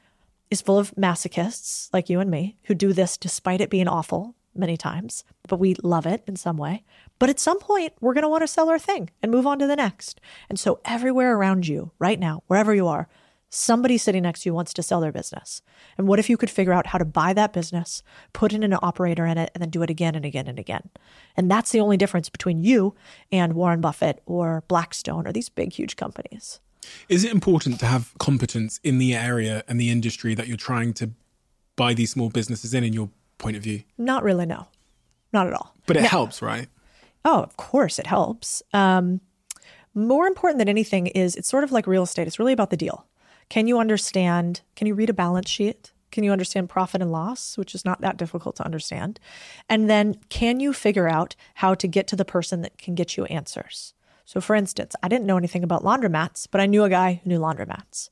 is 0.50 0.62
full 0.62 0.78
of 0.78 0.94
masochists 0.96 1.90
like 1.94 2.10
you 2.10 2.20
and 2.20 2.30
me 2.30 2.58
who 2.64 2.76
do 2.76 2.94
this 2.94 3.18
despite 3.18 3.62
it 3.62 3.70
being 3.70 3.88
awful 3.88 4.36
many 4.56 4.78
times, 4.78 5.24
but 5.48 5.60
we 5.60 5.76
love 5.84 6.06
it 6.06 6.24
in 6.28 6.36
some 6.36 6.58
way. 6.58 6.84
But 7.20 7.30
at 7.30 7.40
some 7.40 7.60
point, 7.60 7.94
we're 8.02 8.14
going 8.14 8.24
to 8.24 8.30
want 8.30 8.44
to 8.44 8.48
sell 8.48 8.70
our 8.70 8.80
thing 8.80 9.10
and 9.22 9.32
move 9.32 9.48
on 9.48 9.60
to 9.60 9.68
the 9.68 9.76
next. 9.76 10.22
And 10.50 10.60
so, 10.60 10.80
everywhere 10.86 11.36
around 11.36 11.68
you, 11.68 11.92
right 12.00 12.20
now, 12.20 12.44
wherever 12.48 12.74
you 12.74 12.88
are, 12.88 13.08
somebody 13.54 13.98
sitting 13.98 14.24
next 14.24 14.42
to 14.42 14.50
you 14.50 14.54
wants 14.54 14.74
to 14.74 14.82
sell 14.84 15.00
their 15.00 15.12
business. 15.12 15.62
And 15.98 16.08
what 16.08 16.20
if 16.20 16.30
you 16.30 16.38
could 16.38 16.50
figure 16.50 16.74
out 16.74 16.88
how 16.88 16.98
to 16.98 17.06
buy 17.06 17.34
that 17.34 17.54
business, 17.54 18.02
put 18.34 18.52
in 18.54 18.64
an 18.64 18.74
operator 18.82 19.26
in 19.26 19.38
it, 19.38 19.52
and 19.54 19.62
then 19.62 19.70
do 19.70 19.84
it 19.84 19.90
again 19.90 20.16
and 20.16 20.26
again 20.26 20.48
and 20.48 20.58
again? 20.58 20.90
And 21.38 21.50
that's 21.52 21.72
the 21.72 21.80
only 21.80 21.98
difference 21.98 22.30
between 22.30 22.64
you 22.64 22.96
and 23.32 23.54
Warren 23.54 23.80
Buffett 23.82 24.22
or 24.26 24.64
Blackstone 24.68 25.28
or 25.28 25.32
these 25.32 25.50
big, 25.50 25.74
huge 25.74 25.96
companies. 25.96 26.60
Is 27.08 27.24
it 27.24 27.32
important 27.32 27.80
to 27.80 27.86
have 27.86 28.14
competence 28.20 28.80
in 28.84 28.98
the 28.98 29.14
area 29.16 29.64
and 29.68 29.80
the 29.80 29.90
industry 29.90 30.34
that 30.36 30.48
you're 30.48 30.58
trying 30.58 30.94
to 30.96 31.12
buy 31.76 31.94
these 31.94 32.12
small 32.12 32.30
businesses 32.30 32.74
in, 32.74 32.84
in 32.84 32.92
your 32.94 33.10
point 33.38 33.56
of 33.56 33.64
view? 33.64 33.84
Not 33.98 34.24
really, 34.24 34.46
no. 34.46 34.68
Not 35.32 35.48
at 35.48 35.54
all. 35.54 35.76
But 35.86 35.98
it 35.98 36.02
No. 36.04 36.08
helps, 36.10 36.42
right? 36.42 36.68
Oh, 37.24 37.42
of 37.42 37.56
course 37.56 38.00
it 38.00 38.08
helps. 38.08 38.62
Um, 38.74 39.22
more 39.96 40.26
important 40.28 40.58
than 40.60 40.68
anything 40.70 41.08
is 41.08 41.36
it's 41.36 41.48
sort 41.48 41.64
of 41.64 41.72
like 41.72 41.88
real 41.88 42.04
estate. 42.04 42.28
It's 42.28 42.40
really 42.40 42.52
about 42.54 42.70
the 42.72 42.78
deal. 42.78 43.06
Can 43.54 43.68
you 43.68 43.78
understand? 43.78 44.62
Can 44.76 44.88
you 44.88 44.96
read 44.96 45.12
a 45.12 45.14
balance 45.14 45.48
sheet? 45.48 45.92
Can 46.12 46.24
you 46.24 46.32
understand 46.32 46.70
profit 46.70 47.04
and 47.04 47.12
loss, 47.12 47.56
which 47.56 47.76
is 47.76 47.86
not 47.86 48.02
that 48.02 48.18
difficult 48.18 48.56
to 48.56 48.66
understand? 48.66 49.20
And 49.70 49.88
then 49.88 50.16
can 50.30 50.60
you 50.60 50.74
figure 50.74 51.08
out 51.08 51.36
how 51.54 51.76
to 51.76 51.88
get 51.88 52.08
to 52.08 52.16
the 52.16 52.26
person 52.26 52.64
that 52.64 52.80
can 52.80 52.96
get 52.96 53.16
you 53.16 53.26
answers? 53.26 53.94
So, 54.26 54.42
for 54.42 54.56
instance, 54.56 54.96
I 55.04 55.08
didn't 55.08 55.28
know 55.28 55.38
anything 55.38 55.64
about 55.64 55.84
laundromats, 55.84 56.48
but 56.50 56.62
I 56.62 56.66
knew 56.66 56.84
a 56.84 56.90
guy 56.90 57.22
who 57.24 57.30
knew 57.30 57.40
laundromats. 57.40 58.10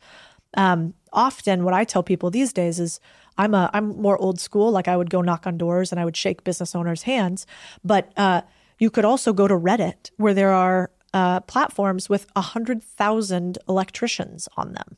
Um, 0.54 0.94
often, 1.12 1.64
what 1.64 1.74
I 1.74 1.86
tell 1.86 2.04
people 2.04 2.30
these 2.30 2.54
days 2.54 2.80
is 2.80 3.00
I'm 3.36 3.56
a 3.56 3.72
I'm 3.74 4.00
more 4.00 4.20
old 4.20 4.40
school. 4.40 4.70
Like 4.70 4.88
I 4.88 4.96
would 4.96 5.10
go 5.10 5.24
knock 5.24 5.48
on 5.48 5.58
doors 5.58 5.92
and 5.92 6.00
I 6.00 6.06
would 6.06 6.16
shake 6.16 6.44
business 6.44 6.76
owners' 6.76 7.02
hands, 7.02 7.48
but 7.84 8.12
uh, 8.16 8.44
you 8.78 8.92
could 8.92 9.06
also 9.06 9.34
go 9.34 9.48
to 9.48 9.56
Reddit 9.56 10.12
where 10.18 10.36
there 10.36 10.54
are 10.54 10.92
uh, 11.16 11.40
platforms 11.40 12.10
with 12.10 12.28
a 12.36 12.42
hundred 12.42 12.84
thousand 12.84 13.58
electricians 13.68 14.48
on 14.56 14.74
them. 14.74 14.98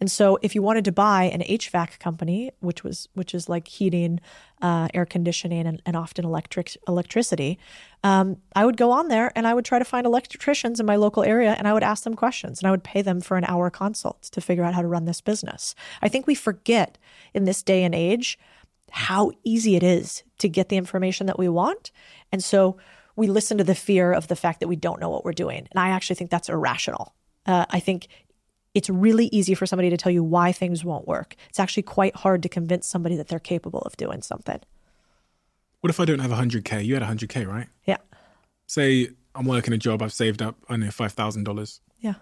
And 0.00 0.10
so, 0.10 0.38
if 0.42 0.54
you 0.54 0.62
wanted 0.62 0.84
to 0.86 0.92
buy 0.92 1.24
an 1.24 1.40
HVAC 1.40 1.98
company, 1.98 2.50
which 2.60 2.82
was 2.82 3.08
which 3.14 3.34
is 3.34 3.48
like 3.48 3.68
heating, 3.68 4.20
uh, 4.60 4.88
air 4.92 5.06
conditioning, 5.06 5.66
and, 5.66 5.80
and 5.86 5.96
often 5.96 6.24
electric 6.24 6.76
electricity, 6.88 7.58
um, 8.02 8.38
I 8.54 8.64
would 8.64 8.76
go 8.76 8.90
on 8.90 9.08
there 9.08 9.32
and 9.36 9.46
I 9.46 9.54
would 9.54 9.64
try 9.64 9.78
to 9.78 9.84
find 9.84 10.04
electricians 10.04 10.80
in 10.80 10.86
my 10.86 10.96
local 10.96 11.22
area, 11.22 11.54
and 11.56 11.68
I 11.68 11.72
would 11.72 11.82
ask 11.82 12.04
them 12.04 12.14
questions, 12.14 12.58
and 12.60 12.66
I 12.66 12.70
would 12.70 12.84
pay 12.84 13.02
them 13.02 13.20
for 13.20 13.36
an 13.36 13.44
hour 13.44 13.70
consult 13.70 14.22
to 14.22 14.40
figure 14.40 14.64
out 14.64 14.74
how 14.74 14.82
to 14.82 14.88
run 14.88 15.04
this 15.04 15.20
business. 15.20 15.74
I 16.02 16.08
think 16.08 16.26
we 16.26 16.34
forget 16.34 16.98
in 17.32 17.44
this 17.44 17.62
day 17.62 17.84
and 17.84 17.94
age 17.94 18.38
how 18.90 19.32
easy 19.42 19.76
it 19.76 19.82
is 19.82 20.22
to 20.38 20.48
get 20.48 20.68
the 20.68 20.76
information 20.76 21.26
that 21.26 21.38
we 21.38 21.48
want, 21.48 21.92
and 22.32 22.42
so 22.42 22.76
we 23.16 23.28
listen 23.28 23.58
to 23.58 23.64
the 23.64 23.74
fear 23.76 24.12
of 24.12 24.26
the 24.26 24.36
fact 24.36 24.58
that 24.58 24.68
we 24.68 24.76
don't 24.76 25.00
know 25.00 25.08
what 25.08 25.24
we're 25.24 25.32
doing, 25.32 25.68
and 25.70 25.78
I 25.78 25.90
actually 25.90 26.16
think 26.16 26.30
that's 26.30 26.48
irrational. 26.48 27.14
Uh, 27.46 27.66
I 27.70 27.78
think 27.78 28.08
it's 28.74 28.90
really 28.90 29.26
easy 29.26 29.54
for 29.54 29.66
somebody 29.66 29.88
to 29.90 29.96
tell 29.96 30.12
you 30.12 30.22
why 30.22 30.52
things 30.52 30.84
won't 30.84 31.06
work. 31.06 31.36
It's 31.48 31.60
actually 31.60 31.84
quite 31.84 32.16
hard 32.16 32.42
to 32.42 32.48
convince 32.48 32.86
somebody 32.86 33.16
that 33.16 33.28
they're 33.28 33.38
capable 33.38 33.80
of 33.80 33.96
doing 33.96 34.20
something. 34.20 34.60
What 35.80 35.90
if 35.90 36.00
I 36.00 36.04
don't 36.04 36.18
have 36.18 36.30
100K? 36.30 36.84
You 36.84 36.94
had 36.94 37.02
100K, 37.02 37.46
right? 37.46 37.68
Yeah. 37.84 37.98
Say 38.66 39.10
I'm 39.34 39.46
working 39.46 39.74
a 39.74 39.78
job, 39.78 40.02
I've 40.02 40.12
saved 40.12 40.42
up, 40.42 40.56
I 40.68 40.76
know, 40.76 40.86
$5,000. 40.86 41.80
Yeah. 42.00 42.14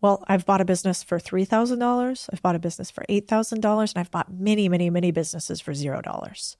Well, 0.00 0.24
I've 0.28 0.46
bought 0.46 0.60
a 0.60 0.64
business 0.64 1.02
for 1.02 1.18
$3,000. 1.18 2.28
I've 2.32 2.42
bought 2.42 2.54
a 2.54 2.60
business 2.60 2.90
for 2.90 3.04
$8,000 3.08 3.94
and 3.94 4.00
I've 4.00 4.10
bought 4.10 4.32
many, 4.32 4.68
many, 4.68 4.90
many 4.90 5.10
businesses 5.10 5.60
for 5.60 5.72
$0. 5.72 6.56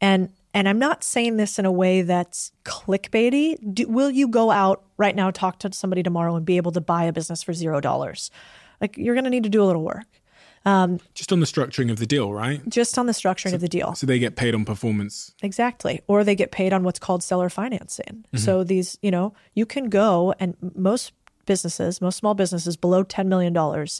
And 0.00 0.30
and 0.54 0.68
I'm 0.68 0.78
not 0.78 1.04
saying 1.04 1.36
this 1.36 1.58
in 1.58 1.66
a 1.66 1.72
way 1.72 2.02
that's 2.02 2.52
clickbaity. 2.64 3.74
Do, 3.74 3.88
will 3.88 4.10
you 4.10 4.28
go 4.28 4.50
out 4.50 4.84
right 4.96 5.14
now, 5.14 5.30
talk 5.30 5.58
to 5.58 5.72
somebody 5.72 6.02
tomorrow, 6.02 6.36
and 6.36 6.46
be 6.46 6.56
able 6.56 6.72
to 6.72 6.80
buy 6.80 7.04
a 7.04 7.12
business 7.12 7.42
for 7.42 7.52
zero 7.52 7.80
dollars? 7.80 8.30
Like 8.80 8.96
you're 8.96 9.14
going 9.14 9.24
to 9.24 9.30
need 9.30 9.42
to 9.42 9.48
do 9.48 9.62
a 9.62 9.66
little 9.66 9.82
work. 9.82 10.06
Um, 10.66 10.98
Just 11.12 11.30
on 11.30 11.40
the 11.40 11.46
structuring 11.46 11.90
of 11.90 11.98
the 11.98 12.06
deal, 12.06 12.32
right? 12.32 12.66
just 12.68 12.96
on 12.96 13.04
the 13.04 13.12
structuring 13.12 13.52
of 13.52 13.60
the 13.60 13.68
deal. 13.68 13.94
So 13.94 14.06
they 14.06 14.18
get 14.18 14.34
paid 14.34 14.54
on 14.54 14.64
performance. 14.64 15.34
Exactly. 15.42 16.00
Or 16.06 16.24
they 16.24 16.34
get 16.34 16.52
paid 16.52 16.72
on 16.72 16.84
what's 16.84 16.98
called 16.98 17.22
seller 17.22 17.50
financing. 17.50 18.24
So 18.34 18.64
these, 18.64 18.96
you 19.02 19.10
know, 19.10 19.34
you 19.54 19.66
can 19.66 19.90
go 19.90 20.34
and 20.40 20.56
most 20.74 21.12
businesses, 21.44 22.00
most 22.00 22.16
small 22.16 22.32
businesses 22.32 22.78
below 22.78 23.04
$10 23.04 23.26
million 23.26 23.54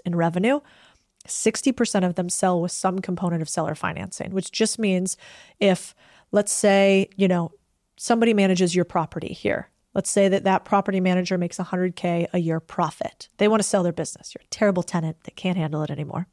in 0.07 0.15
revenue, 0.15 0.61
60% 1.29 2.07
of 2.07 2.15
them 2.15 2.29
sell 2.29 2.61
with 2.61 2.73
some 2.73 2.99
component 2.99 3.43
of 3.43 3.49
seller 3.49 3.75
financing, 3.75 4.31
which 4.33 4.51
just 4.51 4.79
means 4.79 5.19
if, 5.61 5.95
let's 6.35 6.53
say, 6.53 7.09
you 7.17 7.29
know, 7.29 7.53
somebody 7.97 8.35
manages 8.35 8.75
your 8.75 8.85
property 8.85 9.33
here. 9.33 9.71
Let's 9.95 10.11
say 10.11 10.29
that 10.29 10.43
that 10.43 10.65
property 10.65 10.99
manager 10.99 11.39
makes 11.39 11.59
100K 11.59 12.27
a 12.33 12.39
year 12.39 12.59
profit. 12.59 13.29
They 13.37 13.47
want 13.47 13.63
to 13.63 13.69
sell 13.69 13.85
their 13.85 13.93
business. 13.93 14.35
You're 14.35 14.43
a 14.45 14.51
terrible 14.51 14.83
tenant 14.83 15.23
that 15.23 15.37
can't 15.37 15.57
handle 15.57 15.83
it 15.85 15.93
anymore. 15.93 16.27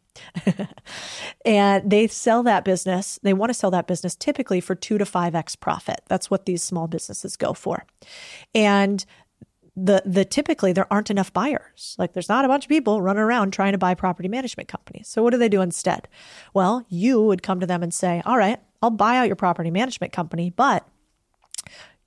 and 1.46 1.90
they 1.90 2.08
sell 2.08 2.42
that 2.44 2.66
business, 2.66 3.20
they 3.22 3.34
want 3.34 3.52
to 3.52 3.54
sell 3.54 3.70
that 3.72 3.86
business 3.86 4.16
typically 4.16 4.60
for 4.60 4.74
two 4.74 4.98
to 4.98 5.06
five 5.06 5.36
X 5.36 5.56
profit. 5.56 6.02
That's 6.08 6.32
what 6.32 6.48
these 6.48 6.64
small 6.64 6.88
businesses 6.88 7.38
go 7.38 7.54
for. 7.54 7.86
And 8.56 9.06
the 9.84 10.04
the 10.06 10.26
typically 10.26 10.74
there 10.74 10.92
aren't 10.92 11.10
enough 11.10 11.34
buyers. 11.34 11.96
Like 11.98 12.14
there's 12.14 12.30
not 12.30 12.46
a 12.46 12.48
bunch 12.48 12.66
of 12.66 12.70
people 12.70 13.02
running 13.02 13.24
around 13.24 13.52
trying 13.52 13.72
to 13.72 13.78
buy 13.78 13.96
property 13.96 14.30
management 14.30 14.70
companies. 14.70 15.08
So 15.08 15.24
what 15.24 15.32
do 15.32 15.38
they 15.38 15.50
do 15.50 15.62
instead? 15.62 16.08
Well, 16.54 16.86
you 16.90 17.22
would 17.22 17.44
come 17.44 17.60
to 17.60 17.66
them 17.66 17.82
and 17.82 17.94
say, 17.94 18.22
"All 18.26 18.38
right, 18.38 18.60
I'll 18.82 18.92
buy 18.92 19.18
out 19.18 19.28
your 19.28 19.36
property 19.36 19.72
management 19.72 20.14
company, 20.14 20.50
but 20.50 20.88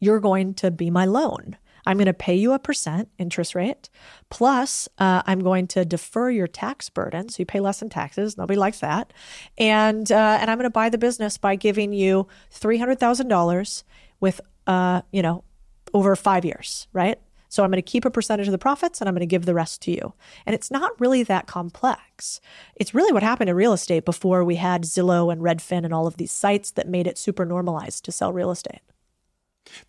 you're 0.01 0.21
going 0.21 0.55
to 0.55 0.71
be 0.71 0.91
my 0.91 1.05
loan. 1.05 1.57
I'm 1.87 1.99
going 1.99 2.07
to 2.07 2.15
pay 2.15 2.35
you 2.35 2.53
a 2.53 2.59
percent 2.59 3.11
interest 3.19 3.55
rate, 3.55 3.91
plus 4.31 4.89
uh, 4.99 5.23
I'm 5.27 5.41
going 5.41 5.67
to 5.69 5.85
defer 5.85 6.31
your 6.31 6.47
tax 6.47 6.89
burden, 6.89 7.29
so 7.29 7.41
you 7.41 7.47
pay 7.47 7.61
less 7.61 7.83
in 7.83 7.91
taxes. 7.91 8.39
Nobody 8.39 8.59
likes 8.59 8.81
that, 8.81 9.13
and 9.59 10.11
uh, 10.11 10.39
and 10.41 10.51
I'm 10.51 10.57
going 10.57 10.65
to 10.65 10.71
buy 10.71 10.89
the 10.89 10.99
business 10.99 11.37
by 11.37 11.57
giving 11.57 11.93
you 11.93 12.27
three 12.51 12.79
hundred 12.79 13.01
thousand 13.01 13.29
dollars 13.29 13.85
with 14.21 14.41
uh, 14.67 15.03
you 15.13 15.21
know 15.21 15.45
over 15.93 16.17
five 16.17 16.45
years, 16.45 16.89
right? 16.93 17.19
So 17.55 17.63
I'm 17.63 17.71
going 17.71 17.81
to 17.81 17.83
keep 17.83 18.05
a 18.05 18.11
percentage 18.11 18.49
of 18.49 18.53
the 18.53 18.59
profits 18.59 19.01
and 19.01 19.07
I'm 19.07 19.15
going 19.15 19.21
to 19.21 19.27
give 19.27 19.47
the 19.47 19.55
rest 19.55 19.81
to 19.83 19.93
you. 19.93 20.15
And 20.45 20.57
it's 20.57 20.73
not 20.73 20.99
really 21.01 21.23
that 21.23 21.47
complex. 21.47 22.41
It's 22.75 22.93
really 22.93 23.13
what 23.13 23.23
happened 23.23 23.49
in 23.49 23.55
real 23.55 23.73
estate 23.73 24.05
before 24.05 24.43
we 24.43 24.57
had 24.57 24.83
Zillow 24.83 25.33
and 25.33 25.41
Redfin 25.41 25.85
and 25.85 25.95
all 25.95 26.09
of 26.09 26.17
these 26.17 26.33
sites 26.33 26.73
that 26.73 26.89
made 26.89 27.07
it 27.07 27.17
super 27.17 27.45
normalized 27.45 28.05
to 28.07 28.13
sell 28.13 28.33
real 28.33 28.51
estate. 28.51 28.81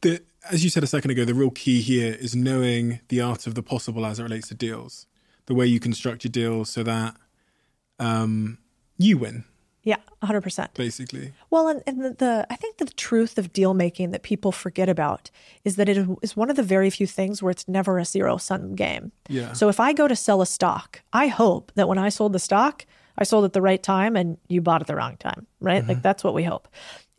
The, 0.01 0.21
as 0.51 0.63
you 0.63 0.69
said 0.69 0.83
a 0.83 0.87
second 0.87 1.09
ago, 1.09 1.25
the 1.25 1.33
real 1.33 1.49
key 1.49 1.81
here 1.81 2.13
is 2.13 2.35
knowing 2.35 2.99
the 3.07 3.19
art 3.19 3.47
of 3.47 3.55
the 3.55 3.63
possible 3.63 4.05
as 4.05 4.19
it 4.19 4.23
relates 4.23 4.49
to 4.49 4.53
deals. 4.53 5.07
The 5.47 5.55
way 5.55 5.65
you 5.65 5.79
construct 5.79 6.23
your 6.23 6.31
deals 6.31 6.69
so 6.69 6.83
that 6.83 7.15
um, 7.97 8.59
you 8.99 9.17
win, 9.17 9.43
Yeah, 9.85 9.97
100%. 10.23 10.73
basically. 10.73 11.31
Well, 11.51 11.67
and, 11.67 11.83
and 11.85 12.03
the, 12.03 12.09
the 12.09 12.47
I 12.49 12.55
think 12.55 12.77
the 12.77 12.85
truth 12.85 13.37
of 13.37 13.53
deal 13.53 13.75
making 13.75 14.09
that 14.11 14.23
people 14.23 14.51
forget 14.51 14.89
about 14.89 15.29
is 15.63 15.75
that 15.75 15.87
it 15.87 16.07
is 16.23 16.35
one 16.35 16.49
of 16.49 16.55
the 16.55 16.63
very 16.63 16.89
few 16.89 17.05
things 17.05 17.41
where 17.41 17.51
it's 17.51 17.67
never 17.67 17.99
a 17.99 18.03
zero 18.03 18.37
sum 18.37 18.73
game. 18.73 19.11
Yeah. 19.29 19.53
So 19.53 19.69
if 19.69 19.79
I 19.79 19.93
go 19.93 20.07
to 20.07 20.15
sell 20.15 20.41
a 20.41 20.47
stock, 20.47 21.01
I 21.13 21.27
hope 21.27 21.71
that 21.75 21.87
when 21.87 21.99
I 21.99 22.09
sold 22.09 22.33
the 22.33 22.39
stock, 22.39 22.87
I 23.17 23.23
sold 23.23 23.45
at 23.45 23.53
the 23.53 23.61
right 23.61 23.81
time 23.81 24.15
and 24.15 24.37
you 24.49 24.59
bought 24.59 24.81
at 24.81 24.87
the 24.87 24.95
wrong 24.95 25.17
time, 25.17 25.45
right? 25.61 25.81
Mm-hmm. 25.81 25.89
Like 25.89 26.01
that's 26.01 26.23
what 26.23 26.33
we 26.33 26.43
hope. 26.43 26.67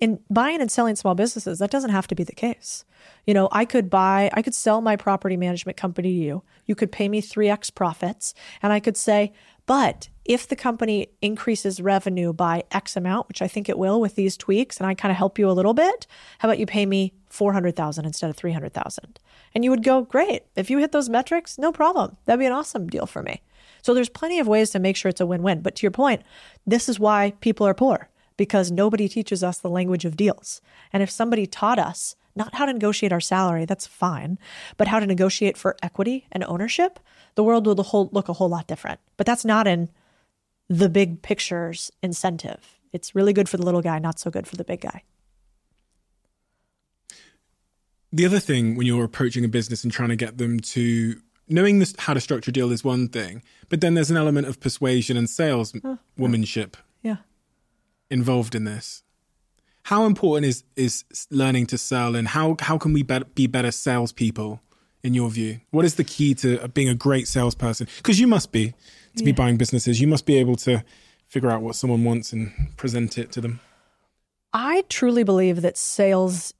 In 0.00 0.18
buying 0.28 0.60
and 0.60 0.70
selling 0.70 0.96
small 0.96 1.14
businesses, 1.14 1.60
that 1.60 1.70
doesn't 1.70 1.90
have 1.90 2.08
to 2.08 2.16
be 2.16 2.24
the 2.24 2.34
case. 2.34 2.84
You 3.26 3.32
know, 3.32 3.48
I 3.52 3.64
could 3.64 3.88
buy, 3.88 4.28
I 4.34 4.42
could 4.42 4.54
sell 4.54 4.80
my 4.80 4.96
property 4.96 5.36
management 5.36 5.78
company 5.78 6.10
to 6.10 6.14
you. 6.14 6.42
You 6.66 6.74
could 6.74 6.92
pay 6.92 7.08
me 7.08 7.22
3x 7.22 7.74
profits, 7.74 8.34
and 8.60 8.72
I 8.72 8.80
could 8.80 8.96
say, 8.96 9.32
but 9.66 10.08
if 10.28 10.46
the 10.46 10.56
company 10.56 11.08
increases 11.22 11.80
revenue 11.80 12.32
by 12.32 12.64
X 12.70 12.96
amount, 12.96 13.28
which 13.28 13.42
I 13.42 13.48
think 13.48 13.68
it 13.68 13.78
will 13.78 14.00
with 14.00 14.14
these 14.14 14.36
tweaks, 14.36 14.78
and 14.78 14.86
I 14.86 14.94
kind 14.94 15.10
of 15.10 15.16
help 15.16 15.38
you 15.38 15.48
a 15.48 15.52
little 15.52 15.74
bit, 15.74 16.06
how 16.38 16.48
about 16.48 16.58
you 16.58 16.66
pay 16.66 16.86
me 16.86 17.12
400,000 17.28 18.04
instead 18.04 18.30
of 18.30 18.36
300,000? 18.36 19.18
And 19.54 19.64
you 19.64 19.70
would 19.70 19.84
go, 19.84 20.02
great. 20.02 20.42
If 20.54 20.70
you 20.70 20.78
hit 20.78 20.92
those 20.92 21.08
metrics, 21.08 21.58
no 21.58 21.72
problem. 21.72 22.16
That'd 22.24 22.40
be 22.40 22.46
an 22.46 22.52
awesome 22.52 22.88
deal 22.88 23.06
for 23.06 23.22
me. 23.22 23.42
So 23.82 23.94
there's 23.94 24.08
plenty 24.08 24.38
of 24.38 24.48
ways 24.48 24.70
to 24.70 24.78
make 24.78 24.96
sure 24.96 25.08
it's 25.08 25.20
a 25.20 25.26
win-win. 25.26 25.62
But 25.62 25.76
to 25.76 25.82
your 25.82 25.92
point, 25.92 26.22
this 26.66 26.88
is 26.88 26.98
why 26.98 27.32
people 27.40 27.66
are 27.66 27.74
poor 27.74 28.08
because 28.36 28.70
nobody 28.70 29.08
teaches 29.08 29.42
us 29.42 29.58
the 29.58 29.70
language 29.70 30.04
of 30.04 30.16
deals. 30.16 30.60
And 30.92 31.02
if 31.02 31.10
somebody 31.10 31.46
taught 31.46 31.78
us 31.78 32.16
not 32.34 32.54
how 32.54 32.66
to 32.66 32.72
negotiate 32.72 33.12
our 33.12 33.20
salary, 33.20 33.64
that's 33.64 33.86
fine, 33.86 34.38
but 34.76 34.88
how 34.88 34.98
to 34.98 35.06
negotiate 35.06 35.56
for 35.56 35.76
equity 35.82 36.26
and 36.30 36.44
ownership, 36.44 37.00
the 37.34 37.44
world 37.44 37.66
would 37.66 37.78
look 37.78 38.28
a 38.28 38.34
whole 38.34 38.48
lot 38.48 38.66
different. 38.66 39.00
But 39.16 39.26
that's 39.26 39.44
not 39.44 39.66
in 39.66 39.88
the 40.68 40.88
big 40.88 41.22
picture's 41.22 41.90
incentive. 42.02 42.78
It's 42.92 43.14
really 43.14 43.32
good 43.32 43.48
for 43.48 43.56
the 43.56 43.64
little 43.64 43.82
guy, 43.82 43.98
not 43.98 44.18
so 44.18 44.30
good 44.30 44.46
for 44.46 44.56
the 44.56 44.64
big 44.64 44.80
guy. 44.80 45.02
The 48.12 48.24
other 48.24 48.38
thing 48.40 48.76
when 48.76 48.86
you're 48.86 49.04
approaching 49.04 49.44
a 49.44 49.48
business 49.48 49.84
and 49.84 49.92
trying 49.92 50.08
to 50.10 50.16
get 50.16 50.38
them 50.38 50.60
to 50.60 51.20
knowing 51.48 51.78
this, 51.78 51.94
how 51.98 52.14
to 52.14 52.20
structure 52.20 52.50
a 52.50 52.52
deal 52.52 52.72
is 52.72 52.82
one 52.82 53.08
thing, 53.08 53.42
but 53.68 53.80
then 53.80 53.94
there's 53.94 54.10
an 54.10 54.16
element 54.16 54.46
of 54.46 54.58
persuasion 54.60 55.16
and 55.16 55.28
sales 55.28 55.72
womanship 56.18 56.74
Yeah. 57.02 57.16
involved 58.10 58.54
in 58.54 58.64
this. 58.64 59.02
How 59.84 60.04
important 60.06 60.46
is 60.46 60.64
is 60.74 61.04
learning 61.30 61.66
to 61.66 61.78
sell, 61.78 62.16
and 62.16 62.28
how 62.28 62.56
how 62.58 62.76
can 62.78 62.92
we 62.92 63.02
be, 63.02 63.20
be 63.34 63.46
better 63.46 63.70
salespeople? 63.70 64.60
In 65.02 65.14
your 65.14 65.30
view, 65.30 65.60
what 65.70 65.84
is 65.84 65.94
the 65.94 66.02
key 66.02 66.34
to 66.36 66.66
being 66.68 66.88
a 66.88 66.94
great 66.94 67.28
salesperson? 67.28 67.86
Because 67.98 68.18
you 68.18 68.26
must 68.26 68.50
be 68.50 68.74
to 69.16 69.24
be 69.24 69.32
buying 69.32 69.56
businesses. 69.56 70.00
You 70.00 70.06
must 70.06 70.26
be 70.26 70.36
able 70.36 70.56
to 70.56 70.84
figure 71.26 71.50
out 71.50 71.62
what 71.62 71.74
someone 71.74 72.04
wants 72.04 72.32
and 72.32 72.52
present 72.76 73.18
it 73.18 73.32
to 73.32 73.40
them. 73.40 73.60
I 74.52 74.84
truly 74.88 75.24
believe 75.24 75.62
that 75.62 75.76
sales 75.76 76.54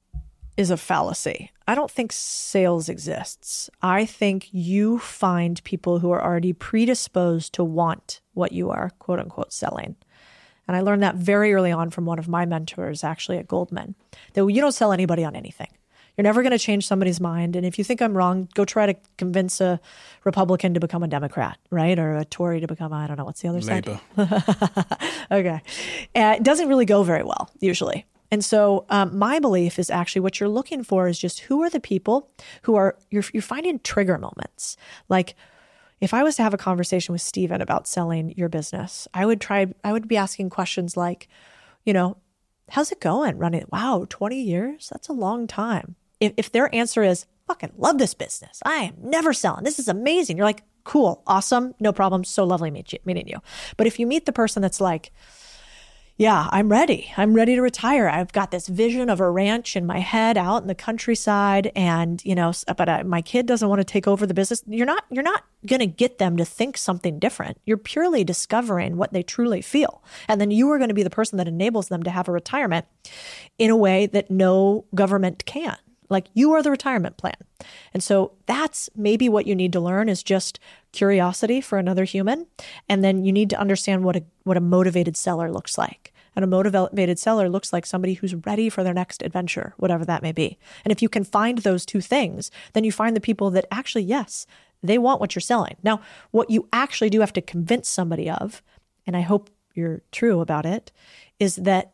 is 0.57 0.69
a 0.71 0.77
fallacy. 0.77 1.51
I 1.67 1.75
don't 1.75 1.91
think 1.91 2.11
sales 2.11 2.89
exists. 2.89 3.69
I 3.81 4.05
think 4.05 4.49
you 4.51 4.99
find 4.99 5.63
people 5.63 5.99
who 5.99 6.11
are 6.11 6.23
already 6.23 6.53
predisposed 6.53 7.53
to 7.53 7.63
want 7.63 8.21
what 8.33 8.51
you 8.51 8.69
are, 8.71 8.91
quote 8.99 9.19
unquote, 9.19 9.53
selling. 9.53 9.95
And 10.67 10.75
I 10.75 10.81
learned 10.81 11.03
that 11.03 11.15
very 11.15 11.53
early 11.53 11.71
on 11.71 11.91
from 11.91 12.05
one 12.05 12.19
of 12.19 12.27
my 12.27 12.45
mentors, 12.45 13.03
actually 13.03 13.37
at 13.37 13.47
Goldman, 13.47 13.95
that 14.33 14.45
you 14.45 14.61
don't 14.61 14.73
sell 14.73 14.91
anybody 14.91 15.23
on 15.23 15.35
anything. 15.35 15.69
You're 16.17 16.23
never 16.23 16.41
going 16.41 16.51
to 16.51 16.59
change 16.59 16.87
somebody's 16.87 17.21
mind. 17.21 17.55
And 17.55 17.63
if 17.63 17.77
you 17.77 17.83
think 17.83 18.01
I'm 18.01 18.17
wrong, 18.17 18.49
go 18.55 18.65
try 18.65 18.87
to 18.87 18.95
convince 19.17 19.61
a 19.61 19.79
Republican 20.23 20.73
to 20.73 20.79
become 20.79 21.03
a 21.03 21.07
Democrat, 21.07 21.59
right? 21.69 21.97
Or 21.99 22.17
a 22.17 22.25
Tory 22.25 22.59
to 22.59 22.67
become, 22.67 22.91
I 22.91 23.05
don't 23.05 23.17
know, 23.17 23.25
what's 23.25 23.41
the 23.41 23.49
other 23.49 23.61
Labor. 23.61 23.99
side? 24.17 24.43
okay. 25.31 25.61
Uh, 26.15 26.35
it 26.37 26.43
doesn't 26.43 26.69
really 26.69 26.85
go 26.85 27.03
very 27.03 27.23
well, 27.23 27.51
usually. 27.59 28.07
And 28.31 28.43
so, 28.43 28.85
um, 28.89 29.17
my 29.17 29.39
belief 29.39 29.77
is 29.77 29.89
actually 29.89 30.21
what 30.21 30.39
you're 30.39 30.49
looking 30.49 30.83
for 30.83 31.07
is 31.07 31.19
just 31.19 31.41
who 31.41 31.61
are 31.63 31.69
the 31.69 31.79
people 31.79 32.29
who 32.63 32.75
are, 32.75 32.97
you're, 33.11 33.23
you're 33.31 33.41
finding 33.41 33.79
trigger 33.79 34.17
moments. 34.17 34.75
Like, 35.07 35.35
if 36.01 36.13
I 36.13 36.23
was 36.23 36.35
to 36.35 36.43
have 36.43 36.53
a 36.53 36.57
conversation 36.57 37.13
with 37.13 37.21
Steven 37.21 37.61
about 37.61 37.87
selling 37.87 38.33
your 38.35 38.49
business, 38.49 39.07
I 39.13 39.25
would 39.25 39.39
try, 39.39 39.67
I 39.83 39.93
would 39.93 40.07
be 40.07 40.17
asking 40.17 40.49
questions 40.49 40.97
like, 40.97 41.27
you 41.85 41.93
know, 41.93 42.17
how's 42.69 42.91
it 42.91 42.99
going 42.99 43.37
running? 43.37 43.65
Wow, 43.71 44.05
20 44.09 44.41
years? 44.41 44.89
That's 44.91 45.07
a 45.07 45.13
long 45.13 45.47
time. 45.47 45.95
If, 46.19 46.33
if 46.37 46.51
their 46.51 46.73
answer 46.73 47.03
is, 47.03 47.25
fucking 47.47 47.73
love 47.77 47.97
this 47.97 48.13
business, 48.13 48.61
I 48.65 48.75
am 48.75 48.95
never 49.01 49.33
selling, 49.33 49.63
this 49.63 49.79
is 49.79 49.87
amazing, 49.87 50.37
you're 50.37 50.45
like, 50.45 50.63
cool, 50.83 51.23
awesome, 51.27 51.75
no 51.79 51.91
problem, 51.91 52.23
so 52.23 52.43
lovely 52.43 52.71
meet 52.71 52.93
you, 52.93 52.99
meeting 53.05 53.27
you. 53.27 53.39
But 53.77 53.87
if 53.87 53.99
you 53.99 54.07
meet 54.07 54.25
the 54.25 54.33
person 54.33 54.61
that's 54.61 54.81
like, 54.81 55.11
yeah, 56.19 56.49
I'm 56.51 56.69
ready. 56.69 57.11
I'm 57.15 57.35
ready 57.35 57.53
to 57.53 57.61
retire. 57.61 58.09
I've 58.09 58.33
got 58.33 58.49
this 58.49 58.67
vision 58.67 59.07
of 59.07 59.19
a 59.19 59.29
ranch 59.29 59.75
in 59.75 59.85
my 59.85 59.99
head 59.99 60.35
out 60.35 60.63
in 60.63 60.67
the 60.67 60.73
countryside 60.73 61.71
and, 61.75 62.25
you 62.25 62.33
know, 62.33 62.51
but 62.75 62.89
I, 62.89 63.03
my 63.03 63.21
kid 63.21 63.45
doesn't 63.45 63.69
want 63.69 63.81
to 63.81 63.85
take 63.85 64.07
over 64.07 64.25
the 64.25 64.33
business. 64.33 64.63
You're 64.65 64.87
not 64.87 65.05
you're 65.11 65.21
not 65.21 65.43
going 65.67 65.79
to 65.79 65.85
get 65.85 66.17
them 66.17 66.35
to 66.37 66.45
think 66.45 66.75
something 66.75 67.19
different. 67.19 67.59
You're 67.67 67.77
purely 67.77 68.23
discovering 68.23 68.97
what 68.97 69.13
they 69.13 69.21
truly 69.21 69.61
feel. 69.61 70.03
And 70.27 70.41
then 70.41 70.49
you 70.49 70.71
are 70.71 70.79
going 70.79 70.89
to 70.89 70.95
be 70.95 71.03
the 71.03 71.11
person 71.11 71.37
that 71.37 71.47
enables 71.47 71.89
them 71.89 72.01
to 72.01 72.09
have 72.09 72.27
a 72.27 72.31
retirement 72.31 72.87
in 73.59 73.69
a 73.69 73.77
way 73.77 74.07
that 74.07 74.31
no 74.31 74.85
government 74.95 75.45
can. 75.45 75.77
Like 76.09 76.27
you 76.33 76.51
are 76.53 76.63
the 76.63 76.71
retirement 76.71 77.17
plan. 77.17 77.35
And 77.93 78.03
so 78.03 78.33
that's 78.45 78.89
maybe 78.95 79.27
what 79.29 79.47
you 79.47 79.55
need 79.55 79.73
to 79.73 79.79
learn 79.79 80.09
is 80.09 80.23
just 80.23 80.59
curiosity 80.91 81.61
for 81.61 81.77
another 81.77 82.03
human. 82.03 82.47
And 82.87 83.03
then 83.03 83.25
you 83.25 83.31
need 83.31 83.49
to 83.51 83.59
understand 83.59 84.03
what 84.03 84.15
a 84.15 84.23
what 84.43 84.57
a 84.57 84.61
motivated 84.61 85.17
seller 85.17 85.51
looks 85.51 85.77
like. 85.77 86.13
And 86.35 86.43
a 86.43 86.47
motivated 86.47 87.17
seller 87.17 87.49
looks 87.49 87.73
like 87.73 87.85
somebody 87.85 88.13
who's 88.13 88.35
ready 88.35 88.69
for 88.69 88.83
their 88.83 88.93
next 88.93 89.23
adventure, 89.23 89.73
whatever 89.77 90.05
that 90.05 90.21
may 90.21 90.31
be. 90.31 90.59
And 90.85 90.91
if 90.91 91.01
you 91.01 91.09
can 91.09 91.23
find 91.23 91.57
those 91.57 91.83
two 91.83 91.99
things, 91.99 92.51
then 92.73 92.83
you 92.83 92.91
find 92.91 93.15
the 93.15 93.21
people 93.21 93.49
that 93.49 93.65
actually, 93.71 94.03
yes, 94.03 94.45
they 94.83 94.99
want 94.99 95.19
what 95.19 95.33
you're 95.33 95.41
selling. 95.41 95.77
Now, 95.81 95.99
what 96.29 96.51
you 96.51 96.67
actually 96.71 97.09
do 97.09 97.21
have 97.21 97.33
to 97.33 97.41
convince 97.41 97.89
somebody 97.89 98.29
of, 98.29 98.61
and 99.07 99.17
I 99.17 99.21
hope 99.21 99.49
you're 99.73 100.03
true 100.11 100.39
about 100.39 100.67
it, 100.67 100.91
is 101.39 101.55
that 101.55 101.93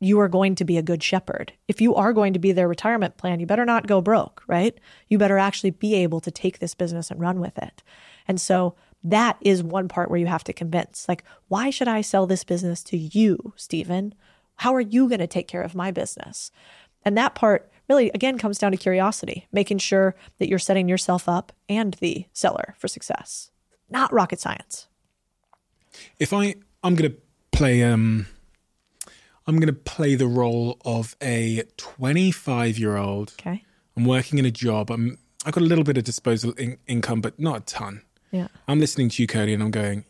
you 0.00 0.20
are 0.20 0.28
going 0.28 0.54
to 0.56 0.64
be 0.64 0.76
a 0.76 0.82
good 0.82 1.02
shepherd. 1.02 1.52
If 1.68 1.80
you 1.80 1.94
are 1.94 2.12
going 2.12 2.32
to 2.34 2.38
be 2.38 2.52
their 2.52 2.68
retirement 2.68 3.16
plan, 3.16 3.40
you 3.40 3.46
better 3.46 3.64
not 3.64 3.86
go 3.86 4.00
broke, 4.00 4.42
right? 4.46 4.78
You 5.08 5.18
better 5.18 5.38
actually 5.38 5.70
be 5.70 5.94
able 5.94 6.20
to 6.20 6.30
take 6.30 6.58
this 6.58 6.74
business 6.74 7.10
and 7.10 7.20
run 7.20 7.40
with 7.40 7.56
it. 7.58 7.82
And 8.28 8.40
so 8.40 8.74
that 9.04 9.38
is 9.40 9.62
one 9.62 9.88
part 9.88 10.10
where 10.10 10.18
you 10.18 10.26
have 10.26 10.44
to 10.44 10.52
convince 10.52 11.08
like, 11.08 11.24
why 11.48 11.70
should 11.70 11.88
I 11.88 12.00
sell 12.00 12.26
this 12.26 12.44
business 12.44 12.82
to 12.84 12.96
you, 12.96 13.54
Steven? 13.56 14.14
How 14.56 14.74
are 14.74 14.80
you 14.80 15.08
going 15.08 15.20
to 15.20 15.26
take 15.26 15.48
care 15.48 15.62
of 15.62 15.74
my 15.74 15.90
business? 15.90 16.50
And 17.04 17.16
that 17.16 17.34
part 17.34 17.70
really, 17.88 18.10
again, 18.14 18.36
comes 18.36 18.58
down 18.58 18.72
to 18.72 18.76
curiosity, 18.76 19.46
making 19.52 19.78
sure 19.78 20.16
that 20.38 20.48
you're 20.48 20.58
setting 20.58 20.88
yourself 20.88 21.28
up 21.28 21.52
and 21.68 21.94
the 21.94 22.26
seller 22.32 22.74
for 22.78 22.88
success. 22.88 23.50
Not 23.88 24.12
rocket 24.12 24.40
science. 24.40 24.88
If 26.18 26.32
I, 26.32 26.56
I'm 26.82 26.96
going 26.96 27.12
to 27.12 27.16
play, 27.52 27.82
um, 27.84 28.26
I'm 29.46 29.56
going 29.56 29.66
to 29.68 29.72
play 29.72 30.14
the 30.14 30.26
role 30.26 30.78
of 30.84 31.16
a 31.22 31.62
25 31.76 32.78
year 32.78 32.96
old. 32.96 33.34
Okay. 33.40 33.62
I'm 33.96 34.04
working 34.04 34.38
in 34.38 34.44
a 34.44 34.50
job. 34.50 34.90
I'm, 34.90 35.18
I've 35.44 35.52
got 35.52 35.62
a 35.62 35.66
little 35.66 35.84
bit 35.84 35.96
of 35.96 36.04
disposable 36.04 36.54
in- 36.54 36.78
income, 36.86 37.20
but 37.20 37.38
not 37.38 37.56
a 37.56 37.60
ton. 37.60 38.02
Yeah. 38.32 38.48
I'm 38.68 38.80
listening 38.80 39.08
to 39.10 39.22
you, 39.22 39.26
Codie, 39.28 39.54
and 39.54 39.62
I'm 39.62 39.70
going, 39.70 40.04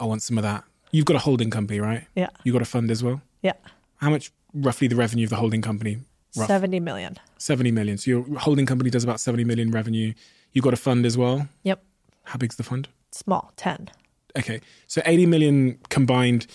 I 0.00 0.04
want 0.06 0.22
some 0.22 0.38
of 0.38 0.42
that. 0.42 0.64
You've 0.92 1.04
got 1.04 1.16
a 1.16 1.20
holding 1.20 1.50
company, 1.50 1.78
right? 1.78 2.06
Yeah. 2.16 2.28
You 2.42 2.52
got 2.52 2.62
a 2.62 2.66
fund 2.66 2.90
as 2.90 3.04
well. 3.04 3.20
Yeah. 3.42 3.52
How 3.96 4.10
much 4.10 4.32
roughly 4.54 4.88
the 4.88 4.96
revenue 4.96 5.24
of 5.24 5.30
the 5.30 5.36
holding 5.36 5.62
company? 5.62 5.98
Rough? 6.36 6.48
70 6.48 6.80
million. 6.80 7.16
70 7.38 7.70
million. 7.70 7.98
So 7.98 8.10
your 8.10 8.38
holding 8.38 8.66
company 8.66 8.90
does 8.90 9.04
about 9.04 9.20
70 9.20 9.44
million 9.44 9.70
revenue. 9.70 10.14
You've 10.52 10.64
got 10.64 10.72
a 10.72 10.78
fund 10.78 11.04
as 11.06 11.16
well. 11.18 11.48
Yep. 11.64 11.82
How 12.24 12.38
big's 12.38 12.56
the 12.56 12.62
fund? 12.62 12.88
Small, 13.12 13.52
10. 13.56 13.90
Okay. 14.38 14.60
So 14.86 15.02
80 15.04 15.26
million 15.26 15.78
combined. 15.90 16.46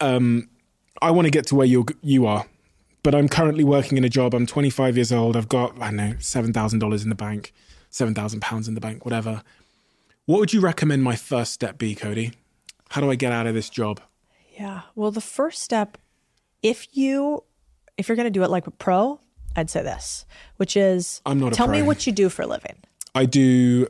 Um, 0.00 0.48
I 1.02 1.10
want 1.10 1.26
to 1.26 1.30
get 1.30 1.46
to 1.48 1.54
where 1.54 1.66
you 1.66 1.86
you 2.02 2.26
are, 2.26 2.46
but 3.02 3.14
I'm 3.14 3.28
currently 3.28 3.64
working 3.64 3.98
in 3.98 4.04
a 4.04 4.08
job. 4.08 4.34
I'm 4.34 4.46
25 4.46 4.96
years 4.96 5.12
old. 5.12 5.36
I've 5.36 5.48
got 5.48 5.80
I 5.80 5.86
don't 5.86 5.96
know 5.96 6.14
seven 6.18 6.52
thousand 6.52 6.78
dollars 6.78 7.02
in 7.02 7.08
the 7.08 7.14
bank, 7.14 7.52
seven 7.90 8.14
thousand 8.14 8.40
pounds 8.40 8.68
in 8.68 8.74
the 8.74 8.80
bank, 8.80 9.04
whatever. 9.04 9.42
What 10.26 10.40
would 10.40 10.52
you 10.52 10.60
recommend 10.60 11.02
my 11.02 11.16
first 11.16 11.52
step 11.52 11.78
be, 11.78 11.94
Codie? 11.94 12.34
How 12.90 13.00
do 13.00 13.10
I 13.10 13.14
get 13.14 13.32
out 13.32 13.46
of 13.46 13.54
this 13.54 13.70
job? 13.70 14.00
Yeah. 14.58 14.82
Well, 14.94 15.10
the 15.10 15.20
first 15.20 15.62
step, 15.62 15.96
if 16.62 16.86
you 16.96 17.44
if 17.96 18.08
you're 18.08 18.16
going 18.16 18.26
to 18.26 18.30
do 18.30 18.42
it 18.42 18.50
like 18.50 18.66
a 18.66 18.70
pro, 18.70 19.20
I'd 19.56 19.70
say 19.70 19.82
this, 19.82 20.26
which 20.56 20.76
is 20.76 21.20
I'm 21.26 21.40
not 21.40 21.52
a 21.52 21.56
tell 21.56 21.68
me 21.68 21.82
what 21.82 22.06
you 22.06 22.12
do 22.12 22.28
for 22.28 22.42
a 22.42 22.46
living. 22.46 22.76
I 23.14 23.24
do 23.26 23.88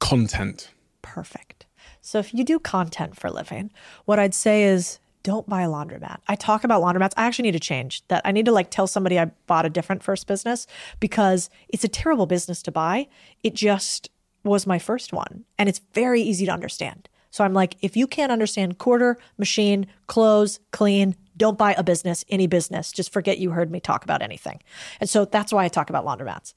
content. 0.00 0.70
Perfect. 1.02 1.66
So 2.00 2.18
if 2.18 2.34
you 2.34 2.44
do 2.44 2.58
content 2.58 3.16
for 3.18 3.28
a 3.28 3.32
living, 3.32 3.70
what 4.04 4.18
I'd 4.18 4.34
say 4.34 4.64
is 4.64 4.98
don't 5.24 5.48
buy 5.48 5.62
a 5.62 5.68
laundromat. 5.68 6.18
I 6.28 6.36
talk 6.36 6.62
about 6.62 6.82
laundromats. 6.82 7.14
I 7.16 7.24
actually 7.24 7.44
need 7.44 7.52
to 7.52 7.60
change 7.60 8.06
that. 8.08 8.22
I 8.24 8.30
need 8.30 8.44
to 8.44 8.52
like 8.52 8.70
tell 8.70 8.86
somebody 8.86 9.18
I 9.18 9.24
bought 9.46 9.66
a 9.66 9.70
different 9.70 10.04
first 10.04 10.28
business 10.28 10.68
because 11.00 11.50
it's 11.68 11.82
a 11.82 11.88
terrible 11.88 12.26
business 12.26 12.62
to 12.62 12.70
buy. 12.70 13.08
It 13.42 13.54
just 13.54 14.10
was 14.44 14.66
my 14.66 14.78
first 14.78 15.12
one 15.12 15.44
and 15.58 15.68
it's 15.68 15.80
very 15.94 16.20
easy 16.20 16.46
to 16.46 16.52
understand. 16.52 17.08
So 17.30 17.42
I'm 17.42 17.54
like, 17.54 17.76
if 17.80 17.96
you 17.96 18.06
can't 18.06 18.30
understand 18.30 18.78
quarter, 18.78 19.18
machine, 19.38 19.86
close, 20.06 20.60
clean, 20.70 21.16
don't 21.36 21.58
buy 21.58 21.72
a 21.72 21.82
business, 21.82 22.24
any 22.28 22.46
business. 22.46 22.92
Just 22.92 23.12
forget 23.12 23.38
you 23.38 23.50
heard 23.50 23.72
me 23.72 23.80
talk 23.80 24.04
about 24.04 24.22
anything. 24.22 24.60
And 25.00 25.10
so 25.10 25.24
that's 25.24 25.52
why 25.52 25.64
I 25.64 25.68
talk 25.68 25.90
about 25.90 26.04
laundromats. 26.04 26.52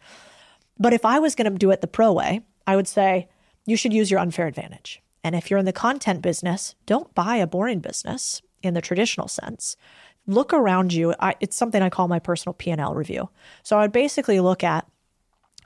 But 0.77 0.93
if 0.93 1.06
I 1.06 1.19
was 1.19 1.34
going 1.34 1.51
to 1.51 1.58
do 1.58 1.71
it 1.71 1.82
the 1.82 1.88
pro 1.88 2.12
way, 2.12 2.41
I 2.67 2.75
would 2.75 2.88
say 2.88 3.30
you 3.65 3.77
should 3.77 3.93
use 3.93 4.12
your 4.12 4.19
unfair 4.19 4.45
advantage. 4.45 5.01
And 5.23 5.36
if 5.36 5.49
you're 5.49 5.60
in 5.60 5.65
the 5.65 5.73
content 5.73 6.21
business, 6.21 6.75
don't 6.86 7.15
buy 7.15 7.38
a 7.38 7.47
boring 7.47 7.80
business 7.80 8.41
in 8.63 8.74
the 8.74 8.82
traditional 8.82 9.28
sense. 9.28 9.78
Look 10.26 10.54
around 10.54 10.93
you. 10.93 11.13
I, 11.20 11.36
it's 11.39 11.56
something 11.56 11.82
I 11.82 11.89
call 11.89 12.08
my 12.08 12.20
personal 12.20 12.54
P&L 12.54 12.93
review. 12.93 13.30
So 13.63 13.80
I'd 13.80 13.91
basically 13.91 14.39
look 14.39 14.63
at 14.63 14.86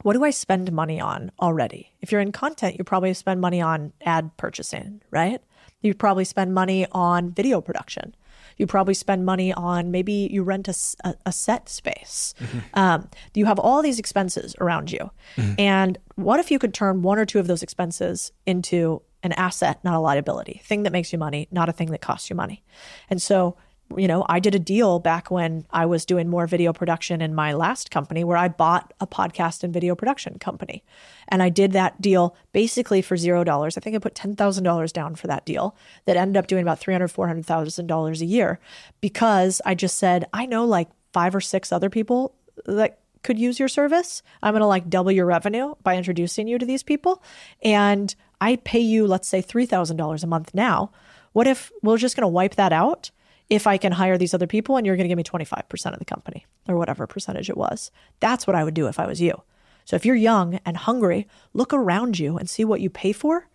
what 0.03 0.13
do 0.13 0.23
I 0.23 0.31
spend 0.31 0.71
money 0.71 0.99
on 0.99 1.31
already? 1.39 1.91
If 2.01 2.11
you're 2.11 2.21
in 2.21 2.31
content, 2.31 2.77
you 2.77 2.83
probably 2.83 3.13
spend 3.13 3.39
money 3.41 3.61
on 3.61 3.93
ad 4.03 4.35
purchasing, 4.37 5.01
right? 5.11 5.41
You 5.81 5.93
probably 5.93 6.25
spend 6.25 6.53
money 6.53 6.87
on 6.91 7.31
video 7.31 7.61
production. 7.61 8.15
You 8.57 8.67
probably 8.67 8.93
spend 8.93 9.25
money 9.25 9.53
on 9.53 9.91
maybe 9.91 10.29
you 10.31 10.43
rent 10.43 10.67
a 10.67 11.15
a 11.25 11.31
set 11.31 11.69
space. 11.69 12.33
Um, 12.73 13.09
you 13.33 13.45
have 13.45 13.59
all 13.59 13.81
these 13.81 13.99
expenses 13.99 14.55
around 14.59 14.91
you. 14.91 15.11
And 15.57 15.97
what 16.15 16.39
if 16.39 16.51
you 16.51 16.59
could 16.59 16.73
turn 16.73 17.01
one 17.01 17.17
or 17.17 17.25
two 17.25 17.39
of 17.39 17.47
those 17.47 17.63
expenses 17.63 18.31
into 18.45 19.01
an 19.23 19.33
asset, 19.33 19.83
not 19.83 19.95
a 19.95 19.99
liability, 19.99 20.61
thing 20.63 20.83
that 20.83 20.91
makes 20.91 21.11
you 21.13 21.19
money, 21.19 21.47
not 21.51 21.69
a 21.69 21.73
thing 21.73 21.91
that 21.91 22.01
costs 22.01 22.29
you 22.29 22.35
money? 22.35 22.63
And 23.09 23.21
so 23.21 23.57
you 23.97 24.07
know, 24.07 24.25
I 24.27 24.39
did 24.39 24.55
a 24.55 24.59
deal 24.59 24.99
back 24.99 25.31
when 25.31 25.65
I 25.71 25.85
was 25.85 26.05
doing 26.05 26.27
more 26.27 26.47
video 26.47 26.73
production 26.73 27.21
in 27.21 27.33
my 27.33 27.53
last 27.53 27.91
company 27.91 28.23
where 28.23 28.37
I 28.37 28.47
bought 28.47 28.93
a 28.99 29.07
podcast 29.07 29.63
and 29.63 29.73
video 29.73 29.95
production 29.95 30.39
company. 30.39 30.83
And 31.27 31.41
I 31.41 31.49
did 31.49 31.71
that 31.73 32.01
deal 32.01 32.35
basically 32.51 33.01
for 33.01 33.17
zero 33.17 33.43
dollars. 33.43 33.77
I 33.77 33.81
think 33.81 33.95
I 33.95 33.99
put 33.99 34.15
$10,000 34.15 34.93
down 34.93 35.15
for 35.15 35.27
that 35.27 35.45
deal 35.45 35.75
that 36.05 36.17
ended 36.17 36.37
up 36.37 36.47
doing 36.47 36.61
about 36.61 36.79
$300,000, 36.79 37.43
$400,000 37.43 38.21
a 38.21 38.25
year 38.25 38.59
because 38.99 39.61
I 39.65 39.75
just 39.75 39.97
said, 39.97 40.25
I 40.33 40.45
know 40.45 40.65
like 40.65 40.89
five 41.13 41.35
or 41.35 41.41
six 41.41 41.71
other 41.71 41.89
people 41.89 42.35
that 42.65 42.99
could 43.23 43.37
use 43.37 43.59
your 43.59 43.67
service. 43.67 44.23
I'm 44.41 44.53
going 44.53 44.61
to 44.61 44.67
like 44.67 44.89
double 44.89 45.11
your 45.11 45.25
revenue 45.25 45.75
by 45.83 45.95
introducing 45.95 46.47
you 46.47 46.57
to 46.57 46.65
these 46.65 46.83
people. 46.83 47.21
And 47.61 48.13
I 48.41 48.57
pay 48.57 48.79
you, 48.79 49.07
let's 49.07 49.27
say, 49.27 49.41
$3,000 49.41 50.23
a 50.23 50.27
month 50.27 50.51
now. 50.53 50.91
What 51.31 51.47
if 51.47 51.71
we're 51.81 51.97
just 51.97 52.15
going 52.17 52.23
to 52.23 52.27
wipe 52.27 52.55
that 52.55 52.73
out 52.73 53.11
if 53.49 53.67
I 53.67 53.77
can 53.77 53.93
hire 53.93 54.17
these 54.17 54.33
other 54.33 54.47
people 54.47 54.75
and 54.75 54.85
you're 54.85 54.97
going 54.97 55.05
to 55.05 55.15
give 55.15 55.17
me 55.17 55.23
25% 55.23 55.93
of 55.93 55.99
the 55.99 56.05
company 56.05 56.45
or 56.67 56.75
whatever 56.75 57.07
percentage 57.07 57.49
it 57.49 57.55
was? 57.55 57.91
That's 58.19 58.47
what 58.47 58.55
I 58.55 58.63
would 58.63 58.73
do 58.73 58.87
if 58.87 58.99
I 58.99 59.07
was 59.07 59.21
you. 59.21 59.41
So 59.85 59.95
if 59.95 60.05
you're 60.05 60.15
young 60.15 60.59
and 60.65 60.75
hungry, 60.75 61.27
look 61.53 61.73
around 61.73 62.19
you 62.19 62.37
and 62.37 62.49
see 62.49 62.65
what 62.65 62.81
you 62.81 62.89
pay 62.89 63.13
for 63.13 63.47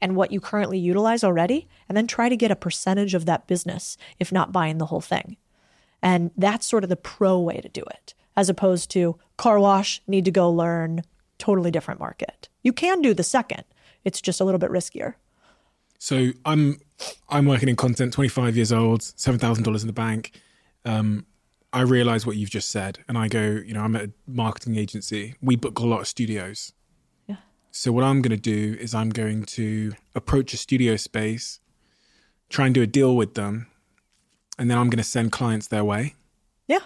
and 0.00 0.16
what 0.16 0.32
you 0.32 0.40
currently 0.40 0.78
utilize 0.78 1.24
already, 1.24 1.68
and 1.88 1.96
then 1.96 2.06
try 2.06 2.28
to 2.28 2.36
get 2.36 2.50
a 2.50 2.56
percentage 2.56 3.14
of 3.14 3.26
that 3.26 3.46
business, 3.46 3.96
if 4.18 4.32
not 4.32 4.52
buying 4.52 4.76
the 4.76 4.86
whole 4.86 5.00
thing. 5.00 5.36
And 6.02 6.30
that's 6.36 6.66
sort 6.66 6.84
of 6.84 6.90
the 6.90 6.96
pro 6.96 7.38
way 7.38 7.60
to 7.60 7.68
do 7.68 7.82
it, 7.82 8.12
as 8.36 8.50
opposed 8.50 8.90
to 8.90 9.18
car 9.38 9.58
wash, 9.58 10.02
need 10.06 10.24
to 10.26 10.30
go 10.30 10.50
learn, 10.50 11.02
totally 11.38 11.70
different 11.70 12.00
market. 12.00 12.48
You 12.62 12.72
can 12.72 13.00
do 13.00 13.14
the 13.14 13.22
second, 13.22 13.64
it's 14.04 14.20
just 14.20 14.40
a 14.40 14.44
little 14.44 14.58
bit 14.58 14.70
riskier. 14.70 15.14
So 15.98 16.30
I'm 16.44 16.80
I'm 17.28 17.46
working 17.46 17.68
in 17.68 17.76
content, 17.76 18.12
25 18.12 18.56
years 18.56 18.72
old, 18.72 19.02
seven 19.02 19.38
thousand 19.38 19.64
dollars 19.64 19.82
in 19.82 19.86
the 19.86 19.92
bank. 19.92 20.40
Um, 20.84 21.26
I 21.72 21.80
realize 21.80 22.24
what 22.24 22.36
you've 22.36 22.50
just 22.50 22.70
said, 22.70 23.00
and 23.08 23.18
I 23.18 23.26
go, 23.26 23.42
you 23.42 23.74
know, 23.74 23.80
I'm 23.80 23.96
at 23.96 24.04
a 24.04 24.10
marketing 24.28 24.76
agency. 24.76 25.34
We 25.42 25.56
book 25.56 25.78
a 25.80 25.86
lot 25.86 26.00
of 26.00 26.06
studios. 26.06 26.72
Yeah. 27.26 27.36
So 27.72 27.90
what 27.90 28.04
I'm 28.04 28.22
going 28.22 28.36
to 28.36 28.40
do 28.40 28.76
is 28.78 28.94
I'm 28.94 29.10
going 29.10 29.44
to 29.44 29.92
approach 30.14 30.54
a 30.54 30.56
studio 30.56 30.96
space, 30.96 31.58
try 32.48 32.66
and 32.66 32.74
do 32.74 32.82
a 32.82 32.86
deal 32.86 33.16
with 33.16 33.34
them, 33.34 33.66
and 34.56 34.70
then 34.70 34.78
I'm 34.78 34.88
going 34.88 34.98
to 34.98 35.04
send 35.04 35.32
clients 35.32 35.66
their 35.66 35.84
way. 35.84 36.14
Yeah, 36.68 36.80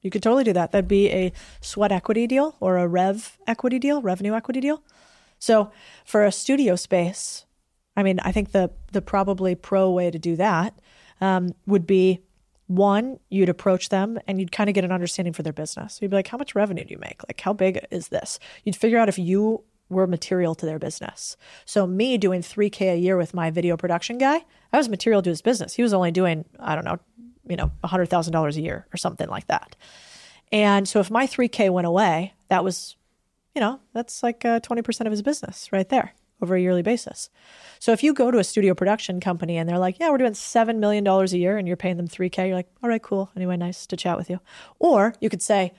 you 0.00 0.10
could 0.10 0.22
totally 0.22 0.44
do 0.44 0.54
that. 0.54 0.72
That'd 0.72 0.88
be 0.88 1.10
a 1.10 1.32
sweat 1.60 1.92
equity 1.92 2.26
deal 2.26 2.56
or 2.60 2.78
a 2.78 2.86
rev 2.86 3.36
equity 3.46 3.78
deal, 3.78 4.00
revenue 4.00 4.34
equity 4.34 4.60
deal. 4.60 4.82
So 5.40 5.72
for 6.04 6.24
a 6.24 6.30
studio 6.30 6.76
space, 6.76 7.44
I 7.96 8.04
mean, 8.04 8.20
I 8.20 8.30
think 8.30 8.52
the 8.52 8.70
the 8.92 9.02
probably 9.02 9.56
pro 9.56 9.90
way 9.90 10.10
to 10.10 10.18
do 10.18 10.36
that 10.36 10.78
um, 11.20 11.54
would 11.66 11.86
be 11.86 12.20
one, 12.70 13.18
you'd 13.30 13.48
approach 13.48 13.88
them 13.88 14.16
and 14.28 14.38
you'd 14.38 14.52
kind 14.52 14.70
of 14.70 14.74
get 14.74 14.84
an 14.84 14.92
understanding 14.92 15.32
for 15.32 15.42
their 15.42 15.52
business. 15.52 15.98
You'd 16.00 16.12
be 16.12 16.16
like, 16.16 16.28
how 16.28 16.38
much 16.38 16.54
revenue 16.54 16.84
do 16.84 16.92
you 16.92 17.00
make? 17.00 17.20
Like, 17.28 17.40
how 17.40 17.52
big 17.52 17.84
is 17.90 18.08
this? 18.08 18.38
You'd 18.64 18.76
figure 18.76 18.96
out 18.96 19.08
if 19.08 19.18
you 19.18 19.64
were 19.88 20.06
material 20.06 20.54
to 20.54 20.66
their 20.66 20.78
business. 20.78 21.36
So 21.64 21.84
me 21.84 22.16
doing 22.16 22.42
3K 22.42 22.92
a 22.92 22.96
year 22.96 23.16
with 23.16 23.34
my 23.34 23.50
video 23.50 23.76
production 23.76 24.18
guy, 24.18 24.44
I 24.72 24.76
was 24.76 24.88
material 24.88 25.20
to 25.22 25.30
his 25.30 25.42
business. 25.42 25.74
He 25.74 25.82
was 25.82 25.92
only 25.92 26.12
doing, 26.12 26.44
I 26.60 26.76
don't 26.76 26.84
know, 26.84 27.00
you 27.48 27.56
know, 27.56 27.72
$100,000 27.82 28.56
a 28.56 28.60
year 28.60 28.86
or 28.94 28.96
something 28.96 29.28
like 29.28 29.48
that. 29.48 29.74
And 30.52 30.88
so 30.88 31.00
if 31.00 31.10
my 31.10 31.26
3K 31.26 31.70
went 31.70 31.88
away, 31.88 32.34
that 32.48 32.62
was, 32.62 32.94
you 33.54 33.60
know, 33.60 33.80
that's 33.92 34.22
like 34.22 34.44
uh, 34.44 34.60
20% 34.60 35.00
of 35.06 35.10
his 35.10 35.22
business 35.22 35.70
right 35.72 35.88
there 35.88 36.14
over 36.42 36.54
a 36.54 36.60
yearly 36.60 36.82
basis. 36.82 37.30
So 37.78 37.92
if 37.92 38.02
you 38.02 38.14
go 38.14 38.30
to 38.30 38.38
a 38.38 38.44
studio 38.44 38.74
production 38.74 39.20
company 39.20 39.56
and 39.56 39.68
they're 39.68 39.78
like, 39.78 39.98
yeah, 39.98 40.10
we're 40.10 40.18
doing 40.18 40.32
$7 40.32 40.78
million 40.78 41.06
a 41.06 41.24
year 41.26 41.58
and 41.58 41.68
you're 41.68 41.76
paying 41.76 41.96
them 41.96 42.08
3K, 42.08 42.48
you're 42.48 42.56
like, 42.56 42.70
all 42.82 42.88
right, 42.88 43.02
cool. 43.02 43.30
Anyway, 43.36 43.56
nice 43.56 43.86
to 43.86 43.96
chat 43.96 44.16
with 44.16 44.30
you. 44.30 44.40
Or 44.78 45.14
you 45.20 45.28
could 45.28 45.42
say, 45.42 45.72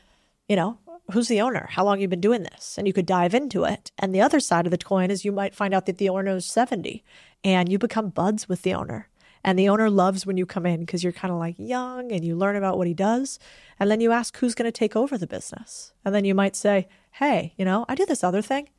you 0.47 0.55
know, 0.55 0.77
who's 1.11 1.27
the 1.27 1.41
owner? 1.41 1.67
How 1.71 1.83
long 1.83 1.99
you 1.99 2.07
been 2.07 2.21
doing 2.21 2.43
this? 2.43 2.77
And 2.77 2.87
you 2.87 2.93
could 2.93 3.05
dive 3.05 3.33
into 3.33 3.63
it. 3.63 3.91
And 3.97 4.13
the 4.13 4.21
other 4.21 4.39
side 4.39 4.65
of 4.67 4.71
the 4.71 4.77
coin 4.77 5.11
is 5.11 5.25
you 5.25 5.31
might 5.31 5.55
find 5.55 5.73
out 5.73 5.85
that 5.85 5.97
the 5.97 6.09
owner 6.09 6.35
is 6.35 6.45
70 6.45 7.03
and 7.43 7.71
you 7.71 7.77
become 7.77 8.09
buds 8.09 8.47
with 8.47 8.61
the 8.61 8.73
owner. 8.73 9.07
And 9.43 9.57
the 9.57 9.69
owner 9.69 9.89
loves 9.89 10.25
when 10.25 10.37
you 10.37 10.45
come 10.45 10.65
in 10.65 10.81
because 10.81 11.03
you're 11.03 11.13
kind 11.13 11.31
of 11.31 11.39
like 11.39 11.55
young 11.57 12.11
and 12.11 12.23
you 12.23 12.35
learn 12.35 12.55
about 12.55 12.77
what 12.77 12.87
he 12.87 12.93
does. 12.93 13.39
And 13.79 13.89
then 13.89 14.01
you 14.01 14.11
ask 14.11 14.37
who's 14.37 14.55
going 14.55 14.67
to 14.67 14.71
take 14.71 14.95
over 14.95 15.17
the 15.17 15.27
business. 15.27 15.93
And 16.05 16.13
then 16.13 16.25
you 16.25 16.35
might 16.35 16.55
say, 16.55 16.87
hey, 17.13 17.53
you 17.57 17.65
know, 17.65 17.85
I 17.89 17.95
do 17.95 18.05
this 18.05 18.23
other 18.23 18.41
thing, 18.41 18.69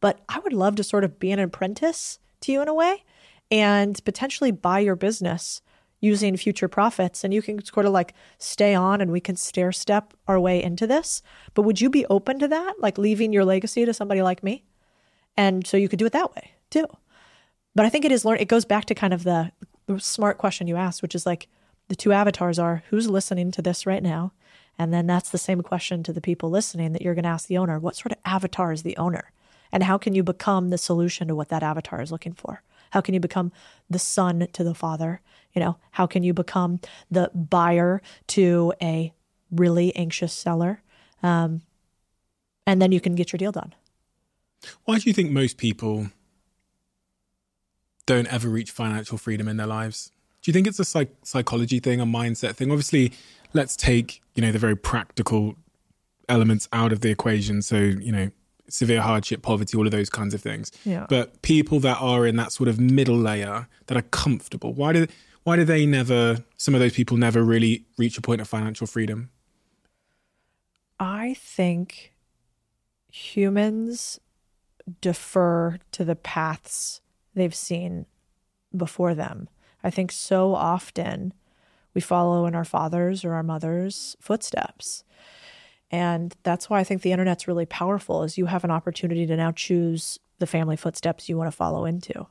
but 0.00 0.20
I 0.28 0.38
would 0.40 0.52
love 0.52 0.76
to 0.76 0.84
sort 0.84 1.04
of 1.04 1.18
be 1.18 1.32
an 1.32 1.38
apprentice 1.38 2.18
to 2.42 2.52
you 2.52 2.60
in 2.62 2.68
a 2.68 2.74
way 2.74 3.04
and 3.50 4.02
potentially 4.04 4.50
buy 4.50 4.80
your 4.80 4.96
business 4.96 5.62
using 6.00 6.36
future 6.36 6.68
profits. 6.68 7.24
And 7.24 7.32
you 7.32 7.42
can 7.42 7.62
sort 7.64 7.86
of 7.86 7.92
like 7.92 8.14
stay 8.38 8.74
on 8.74 9.00
and 9.00 9.10
we 9.10 9.20
can 9.20 9.36
stair 9.36 9.72
step 9.72 10.14
our 10.26 10.40
way 10.40 10.62
into 10.62 10.86
this. 10.86 11.22
But 11.54 11.62
would 11.62 11.80
you 11.80 11.90
be 11.90 12.06
open 12.06 12.38
to 12.38 12.48
that? 12.48 12.74
Like 12.78 12.98
leaving 12.98 13.32
your 13.32 13.44
legacy 13.44 13.84
to 13.84 13.94
somebody 13.94 14.22
like 14.22 14.42
me? 14.42 14.64
And 15.36 15.66
so 15.66 15.76
you 15.76 15.88
could 15.88 15.98
do 15.98 16.06
it 16.06 16.12
that 16.12 16.34
way 16.34 16.52
too. 16.70 16.86
But 17.74 17.86
i 17.86 17.88
think 17.88 18.04
it 18.04 18.12
is 18.12 18.24
learn 18.24 18.38
it 18.38 18.48
goes 18.48 18.64
back 18.64 18.86
to 18.86 18.94
kind 18.94 19.14
of 19.14 19.24
the, 19.24 19.52
the 19.94 20.00
smart 20.00 20.38
question 20.38 20.66
you 20.66 20.76
asked 20.76 21.02
which 21.02 21.14
is 21.14 21.26
like 21.26 21.48
the 21.88 21.96
two 21.96 22.12
avatars 22.12 22.58
are 22.58 22.82
who's 22.90 23.10
listening 23.10 23.50
to 23.50 23.62
this 23.62 23.86
right 23.86 24.02
now 24.02 24.32
and 24.78 24.94
then 24.94 25.06
that's 25.06 25.30
the 25.30 25.38
same 25.38 25.62
question 25.62 26.02
to 26.02 26.12
the 26.12 26.20
people 26.20 26.50
listening 26.50 26.92
that 26.92 27.02
you're 27.02 27.14
going 27.14 27.24
to 27.24 27.28
ask 27.28 27.48
the 27.48 27.58
owner 27.58 27.78
what 27.78 27.96
sort 27.96 28.12
of 28.12 28.18
avatar 28.24 28.72
is 28.72 28.82
the 28.82 28.96
owner 28.96 29.32
and 29.72 29.82
how 29.82 29.98
can 29.98 30.14
you 30.14 30.22
become 30.22 30.70
the 30.70 30.78
solution 30.78 31.28
to 31.28 31.34
what 31.34 31.48
that 31.48 31.62
avatar 31.62 32.00
is 32.00 32.10
looking 32.10 32.32
for? 32.32 32.62
How 32.90 33.00
can 33.00 33.14
you 33.14 33.20
become 33.20 33.52
the 33.88 33.98
son 33.98 34.48
to 34.52 34.64
the 34.64 34.74
father? 34.74 35.20
You 35.54 35.60
know, 35.60 35.76
how 35.92 36.06
can 36.06 36.22
you 36.22 36.32
become 36.32 36.80
the 37.10 37.30
buyer 37.34 38.02
to 38.28 38.72
a 38.82 39.12
really 39.50 39.94
anxious 39.94 40.32
seller? 40.32 40.82
Um, 41.22 41.62
and 42.66 42.80
then 42.82 42.92
you 42.92 43.00
can 43.00 43.14
get 43.14 43.32
your 43.32 43.38
deal 43.38 43.52
done. 43.52 43.74
Why 44.84 44.98
do 44.98 45.08
you 45.08 45.14
think 45.14 45.30
most 45.30 45.56
people 45.56 46.08
don't 48.10 48.26
ever 48.26 48.48
reach 48.48 48.72
financial 48.72 49.16
freedom 49.16 49.46
in 49.46 49.56
their 49.56 49.68
lives? 49.68 50.10
Do 50.42 50.50
you 50.50 50.52
think 50.52 50.66
it's 50.66 50.80
a 50.80 50.84
psych- 50.84 51.14
psychology 51.22 51.78
thing, 51.78 52.00
a 52.00 52.04
mindset 52.04 52.56
thing? 52.56 52.72
Obviously, 52.72 53.12
let's 53.52 53.76
take 53.76 54.20
you 54.34 54.42
know 54.42 54.50
the 54.50 54.58
very 54.58 54.76
practical 54.76 55.54
elements 56.28 56.68
out 56.72 56.92
of 56.92 57.02
the 57.02 57.10
equation. 57.10 57.62
So 57.62 57.76
you 57.76 58.10
know 58.10 58.30
severe 58.66 59.00
hardship, 59.00 59.42
poverty, 59.42 59.76
all 59.76 59.86
of 59.86 59.92
those 59.92 60.10
kinds 60.10 60.34
of 60.34 60.40
things. 60.40 60.72
Yeah. 60.84 61.06
But 61.08 61.40
people 61.42 61.78
that 61.80 61.98
are 62.00 62.26
in 62.26 62.34
that 62.34 62.50
sort 62.50 62.68
of 62.68 62.80
middle 62.80 63.16
layer 63.16 63.68
that 63.86 63.96
are 63.96 64.02
comfortable, 64.02 64.72
why 64.72 64.92
do 64.92 65.06
why 65.44 65.54
do 65.54 65.64
they 65.64 65.86
never? 65.86 66.38
Some 66.56 66.74
of 66.74 66.80
those 66.80 66.94
people 66.94 67.16
never 67.16 67.44
really 67.44 67.84
reach 67.96 68.18
a 68.18 68.22
point 68.22 68.40
of 68.40 68.48
financial 68.48 68.88
freedom. 68.88 69.30
I 70.98 71.34
think 71.34 72.12
humans 73.12 74.18
defer 75.00 75.78
to 75.92 76.04
the 76.04 76.16
paths 76.16 77.00
they've 77.34 77.54
seen 77.54 78.06
before 78.76 79.14
them. 79.14 79.48
I 79.82 79.90
think 79.90 80.12
so 80.12 80.54
often 80.54 81.32
we 81.94 82.00
follow 82.00 82.46
in 82.46 82.54
our 82.54 82.64
fathers 82.64 83.24
or 83.24 83.34
our 83.34 83.42
mothers' 83.42 84.16
footsteps. 84.20 85.04
And 85.90 86.36
that's 86.44 86.70
why 86.70 86.78
I 86.78 86.84
think 86.84 87.02
the 87.02 87.12
internet's 87.12 87.48
really 87.48 87.66
powerful 87.66 88.22
is 88.22 88.38
you 88.38 88.46
have 88.46 88.64
an 88.64 88.70
opportunity 88.70 89.26
to 89.26 89.36
now 89.36 89.50
choose 89.50 90.20
the 90.38 90.46
family 90.46 90.76
footsteps 90.76 91.28
you 91.28 91.36
want 91.36 91.48
to 91.48 91.56
follow 91.56 91.84
into. 91.84 92.26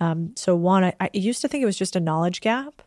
Um, 0.00 0.32
so 0.36 0.54
one, 0.54 0.84
I, 0.84 0.94
I, 1.00 1.10
used 1.12 1.42
to 1.42 1.48
think 1.48 1.62
it 1.62 1.66
was 1.66 1.76
just 1.76 1.96
a 1.96 2.00
knowledge 2.00 2.40
gap, 2.40 2.82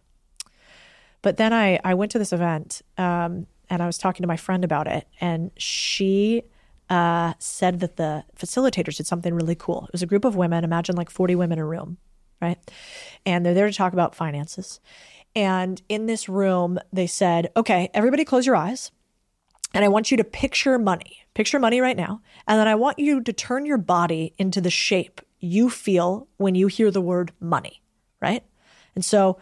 but 1.22 1.38
then 1.38 1.54
I, 1.54 1.80
I 1.84 1.94
went 1.94 2.12
to 2.14 2.20
this 2.20 2.34
event 2.34 2.82
um, 2.98 3.46
and 3.70 3.84
I 3.84 3.86
was 3.86 3.98
talking 3.98 4.24
to 4.24 4.28
my 4.28 4.38
friend 4.38 4.64
about 4.64 4.88
it, 4.88 5.08
and 5.22 5.52
she 5.58 6.44
uh, 6.90 7.34
said 7.40 7.80
that 7.80 7.98
the 7.98 8.24
facilitators 8.38 8.98
did 8.98 9.08
something 9.08 9.34
really 9.34 9.56
cool. 9.56 9.86
It 9.86 9.94
was 9.94 10.02
a 10.02 10.08
group 10.08 10.26
of 10.26 10.36
women, 10.36 10.64
imagine 10.64 10.96
like 10.96 11.10
40 11.10 11.36
women 11.36 11.58
in 11.58 11.64
a 11.64 11.68
room, 11.68 11.98
right? 12.42 12.58
And 13.26 13.46
they're 13.46 13.54
there 13.54 13.68
to 13.68 13.74
talk 13.74 13.94
about 13.94 14.16
finances. 14.16 14.80
And 15.36 15.82
in 15.90 16.06
this 16.06 16.30
room, 16.30 16.80
they 16.92 17.08
said, 17.08 17.50
okay, 17.58 17.90
everybody 17.94 18.26
close 18.26 18.46
your 18.46 18.56
eyes. 18.56 18.92
And 19.74 19.84
I 19.84 19.88
want 19.88 20.12
you 20.12 20.18
to 20.18 20.24
picture 20.24 20.78
money. 20.78 21.24
Picture 21.34 21.60
money 21.60 21.82
right 21.82 21.98
now. 21.98 22.22
And 22.48 22.60
then 22.60 22.68
I 22.68 22.76
want 22.76 23.00
you 23.00 23.22
to 23.22 23.34
turn 23.34 23.66
your 23.66 23.80
body 23.80 24.36
into 24.38 24.62
the 24.62 24.70
shape 24.70 25.22
you 25.40 25.70
feel 25.70 26.28
when 26.38 26.56
you 26.56 26.68
hear 26.68 26.92
the 26.92 27.02
word 27.02 27.32
money, 27.40 27.82
right? 28.22 28.44
And 28.96 29.04
so 29.04 29.40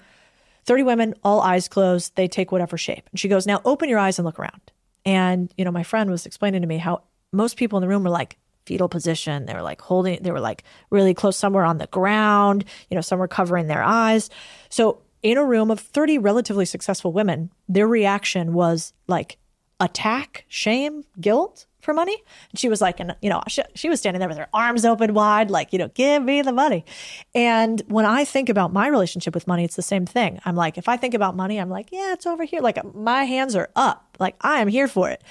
30 0.66 0.84
women, 0.84 1.14
all 1.24 1.42
eyes 1.42 1.68
closed, 1.68 2.16
they 2.16 2.28
take 2.28 2.52
whatever 2.52 2.78
shape. 2.78 3.08
And 3.12 3.20
she 3.20 3.28
goes, 3.28 3.46
Now 3.46 3.62
open 3.66 3.90
your 3.90 4.00
eyes 4.00 4.18
and 4.18 4.26
look 4.26 4.40
around. 4.40 4.72
And, 5.06 5.54
you 5.58 5.66
know, 5.66 5.72
my 5.72 5.84
friend 5.84 6.10
was 6.10 6.26
explaining 6.26 6.62
to 6.62 6.68
me 6.68 6.78
how 6.78 7.04
most 7.32 7.58
people 7.58 7.78
in 7.78 7.82
the 7.82 7.88
room 7.88 8.04
were 8.04 8.10
like 8.10 8.38
fetal 8.66 8.90
position. 8.90 9.46
They 9.46 9.54
were 9.54 9.62
like 9.62 9.82
holding, 9.82 10.22
they 10.22 10.32
were 10.32 10.40
like 10.40 10.64
really 10.90 11.14
close 11.14 11.38
somewhere 11.38 11.66
on 11.66 11.78
the 11.78 11.88
ground, 11.88 12.66
you 12.90 12.96
know, 12.96 13.02
some 13.02 13.20
were 13.20 13.28
covering 13.28 13.68
their 13.68 13.84
eyes. 13.84 14.30
So 14.70 15.02
in 15.24 15.38
a 15.38 15.46
room 15.46 15.72
of 15.72 15.80
30 15.80 16.18
relatively 16.18 16.66
successful 16.66 17.12
women, 17.12 17.52
their 17.68 17.88
reaction 17.88 18.54
was 18.54 18.94
like 19.08 19.38
attack, 19.80 20.46
shame, 20.48 21.04
guilt 21.20 21.66
for 21.82 21.94
money. 21.94 22.16
And 22.52 22.60
she 22.60 22.70
was 22.70 22.82
like, 22.82 23.00
and 23.00 23.16
you 23.22 23.30
know, 23.30 23.42
she, 23.48 23.64
she 23.76 23.90
was 23.90 24.00
standing 24.00 24.20
there 24.20 24.30
with 24.30 24.38
her 24.38 24.48
arms 24.54 24.86
open 24.86 25.14
wide, 25.14 25.50
like, 25.50 25.74
you 25.74 25.80
know, 25.80 25.88
give 25.90 26.24
me 26.24 26.42
the 26.44 26.54
money. 26.54 26.86
And 27.34 27.82
when 27.88 28.06
I 28.06 28.24
think 28.24 28.50
about 28.50 28.72
my 28.72 28.88
relationship 28.88 29.34
with 29.34 29.48
money, 29.48 29.64
it's 29.64 29.76
the 29.76 29.82
same 29.82 30.06
thing. 30.06 30.40
I'm 30.46 30.56
like, 30.56 30.78
if 30.78 30.88
I 30.88 30.98
think 30.98 31.14
about 31.14 31.36
money, 31.36 31.60
I'm 31.60 31.70
like, 31.70 31.92
yeah, 31.92 32.14
it's 32.14 32.28
over 32.28 32.44
here. 32.44 32.62
Like 32.62 32.94
my 32.94 33.24
hands 33.24 33.56
are 33.56 33.70
up. 33.76 34.18
Like 34.20 34.36
I 34.42 34.62
am 34.62 34.68
here 34.68 34.88
for 34.88 35.10
it. 35.10 35.24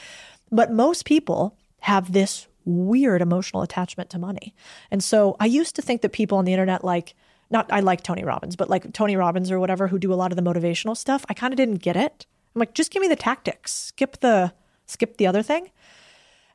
But 0.51 0.73
most 0.73 1.05
people 1.05 1.57
have 1.81 2.13
this 2.13 2.47
weird 2.65 3.23
emotional 3.23 3.63
attachment 3.63 4.11
to 4.11 4.19
money. 4.19 4.55
And 4.91 5.03
so 5.03 5.37
I 5.41 5.47
used 5.47 5.77
to 5.77 5.83
think 5.83 6.03
that 6.03 6.13
people 6.13 6.39
on 6.39 6.45
the 6.45 6.53
internet, 6.53 6.85
like, 6.85 7.15
not 7.51 7.73
I 7.73 7.81
like 7.81 8.03
Tony 8.03 8.25
Robbins, 8.25 8.57
but 8.57 8.71
like 8.71 8.93
Tony 8.93 9.17
Robbins 9.17 9.51
or 9.51 9.59
whatever, 9.59 9.89
who 9.89 9.99
do 9.99 10.13
a 10.13 10.15
lot 10.15 10.31
of 10.33 10.37
the 10.37 10.43
motivational 10.43 10.97
stuff, 10.97 11.25
I 11.29 11.35
kind 11.35 11.53
of 11.53 11.57
didn't 11.57 11.83
get 11.83 11.97
it. 11.97 12.27
I'm 12.55 12.61
like, 12.61 12.75
just 12.75 12.91
give 12.91 13.01
me 13.01 13.09
the 13.09 13.17
tactics. 13.17 13.73
Skip 13.73 14.21
the 14.21 14.53
skip 14.87 15.17
the 15.17 15.27
other 15.27 15.43
thing. 15.43 15.71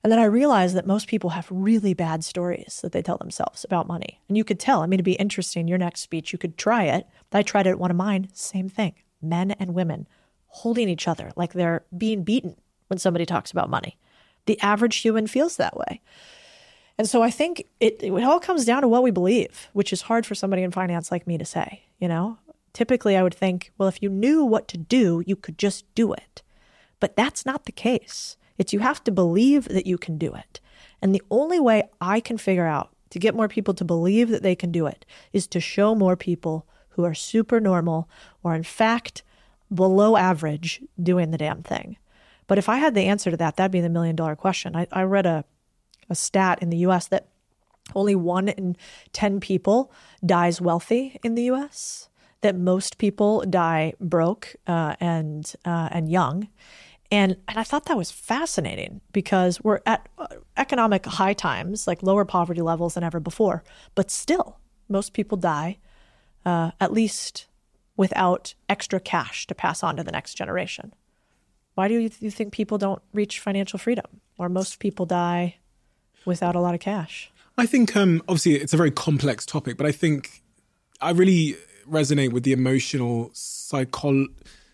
And 0.03 0.11
then 0.11 0.19
I 0.19 0.25
realized 0.25 0.75
that 0.75 0.85
most 0.85 1.07
people 1.07 1.31
have 1.31 1.47
really 1.49 1.95
bad 1.95 2.23
stories 2.23 2.79
that 2.83 2.91
they 2.91 3.01
tell 3.01 3.17
themselves 3.17 3.63
about 3.63 3.87
money. 3.87 4.21
And 4.27 4.37
you 4.37 4.43
could 4.43 4.59
tell, 4.59 4.83
I 4.83 4.85
mean, 4.85 4.97
it'd 4.97 5.05
be 5.05 5.13
interesting, 5.13 5.67
your 5.67 5.79
next 5.79 6.01
speech, 6.01 6.31
you 6.31 6.37
could 6.37 6.59
try 6.59 6.83
it. 6.83 7.07
I 7.31 7.41
tried 7.41 7.65
it 7.65 7.71
at 7.71 7.79
one 7.79 7.89
of 7.89 7.97
mine, 7.97 8.29
same 8.31 8.69
thing. 8.69 8.93
Men 9.19 9.51
and 9.51 9.73
women 9.73 10.07
holding 10.45 10.89
each 10.89 11.07
other 11.07 11.31
like 11.35 11.53
they're 11.53 11.85
being 11.97 12.23
beaten 12.23 12.55
when 12.87 12.99
somebody 12.99 13.25
talks 13.25 13.51
about 13.51 13.69
money. 13.69 13.97
The 14.45 14.59
average 14.61 14.97
human 14.97 15.27
feels 15.27 15.57
that 15.57 15.77
way. 15.77 16.01
And 16.97 17.09
so 17.09 17.21
I 17.21 17.29
think 17.29 17.67
it, 17.79 18.01
it 18.01 18.23
all 18.23 18.39
comes 18.39 18.65
down 18.65 18.81
to 18.81 18.87
what 18.87 19.03
we 19.03 19.11
believe, 19.11 19.69
which 19.73 19.91
is 19.91 20.03
hard 20.03 20.25
for 20.25 20.35
somebody 20.35 20.63
in 20.63 20.71
finance 20.71 21.11
like 21.11 21.27
me 21.27 21.37
to 21.37 21.45
say, 21.45 21.83
you 21.99 22.07
know? 22.07 22.37
Typically 22.73 23.17
I 23.17 23.23
would 23.23 23.33
think, 23.33 23.71
well, 23.77 23.89
if 23.89 24.01
you 24.01 24.09
knew 24.09 24.43
what 24.43 24.67
to 24.69 24.77
do, 24.77 25.23
you 25.25 25.35
could 25.35 25.57
just 25.57 25.85
do 25.95 26.13
it. 26.13 26.41
But 26.99 27.15
that's 27.15 27.45
not 27.45 27.65
the 27.65 27.71
case. 27.71 28.37
It's 28.57 28.73
you 28.73 28.79
have 28.79 29.03
to 29.03 29.11
believe 29.11 29.65
that 29.65 29.85
you 29.85 29.97
can 29.97 30.17
do 30.17 30.33
it. 30.33 30.59
And 31.01 31.13
the 31.13 31.23
only 31.29 31.59
way 31.59 31.83
I 31.99 32.19
can 32.19 32.37
figure 32.37 32.65
out 32.65 32.91
to 33.09 33.19
get 33.19 33.35
more 33.35 33.47
people 33.47 33.73
to 33.75 33.85
believe 33.85 34.29
that 34.29 34.43
they 34.43 34.55
can 34.55 34.71
do 34.71 34.85
it 34.85 35.05
is 35.33 35.47
to 35.47 35.59
show 35.59 35.95
more 35.95 36.15
people 36.15 36.65
who 36.89 37.03
are 37.03 37.13
super 37.13 37.59
normal 37.59 38.09
or, 38.43 38.55
in 38.55 38.63
fact, 38.63 39.23
below 39.73 40.15
average 40.15 40.81
doing 41.01 41.31
the 41.31 41.37
damn 41.37 41.63
thing. 41.63 41.97
But 42.47 42.57
if 42.57 42.69
I 42.69 42.77
had 42.77 42.93
the 42.93 43.05
answer 43.05 43.31
to 43.31 43.37
that, 43.37 43.55
that'd 43.55 43.71
be 43.71 43.81
the 43.81 43.89
million 43.89 44.15
dollar 44.15 44.35
question. 44.35 44.75
I, 44.75 44.87
I 44.91 45.03
read 45.03 45.25
a, 45.25 45.45
a 46.09 46.15
stat 46.15 46.59
in 46.61 46.69
the 46.69 46.77
US 46.77 47.07
that 47.07 47.27
only 47.93 48.15
one 48.15 48.47
in 48.47 48.75
10 49.13 49.39
people 49.39 49.91
dies 50.25 50.61
wealthy 50.61 51.19
in 51.23 51.35
the 51.35 51.43
US, 51.43 52.09
that 52.41 52.55
most 52.55 52.97
people 52.97 53.43
die 53.49 53.93
broke 53.99 54.55
uh, 54.67 54.95
and, 54.99 55.53
uh, 55.65 55.89
and 55.91 56.09
young. 56.09 56.47
And, 57.11 57.37
and 57.47 57.59
I 57.59 57.63
thought 57.63 57.85
that 57.85 57.97
was 57.97 58.11
fascinating 58.11 59.01
because 59.11 59.63
we're 59.63 59.81
at 59.85 60.09
uh, 60.17 60.27
economic 60.57 61.05
high 61.05 61.33
times, 61.33 61.85
like 61.85 62.01
lower 62.01 62.25
poverty 62.25 62.61
levels 62.61 62.95
than 62.95 63.03
ever 63.03 63.19
before. 63.19 63.63
But 63.93 64.09
still, 64.09 64.59
most 64.89 65.13
people 65.13 65.37
die 65.37 65.77
uh, 66.45 66.71
at 66.79 66.91
least 66.91 67.47
without 67.97 68.55
extra 68.67 68.99
cash 68.99 69.47
to 69.47 69.55
pass 69.55 69.83
on 69.83 69.97
to 69.97 70.03
the 70.03 70.11
next 70.11 70.35
generation. 70.35 70.93
Why 71.75 71.87
do 71.87 71.99
you, 71.99 72.09
you 72.19 72.31
think 72.31 72.53
people 72.53 72.77
don't 72.77 73.01
reach 73.13 73.39
financial 73.39 73.77
freedom? 73.77 74.05
Or 74.37 74.49
most 74.49 74.79
people 74.79 75.05
die 75.05 75.57
without 76.25 76.55
a 76.55 76.59
lot 76.59 76.73
of 76.73 76.81
cash? 76.81 77.31
I 77.57 77.65
think 77.65 77.95
um, 77.95 78.21
obviously 78.27 78.55
it's 78.55 78.73
a 78.73 78.77
very 78.77 78.91
complex 78.91 79.45
topic, 79.45 79.77
but 79.77 79.85
I 79.85 79.91
think 79.91 80.41
I 80.99 81.11
really 81.11 81.55
resonate 81.89 82.31
with 82.31 82.43
the 82.43 82.51
emotional, 82.51 83.29
psycho- 83.33 84.27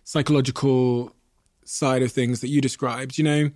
psychological 0.04 1.16
side 1.64 2.02
of 2.02 2.12
things 2.12 2.42
that 2.42 2.48
you 2.48 2.62
described. 2.62 3.18
You 3.18 3.24
know, 3.24 3.50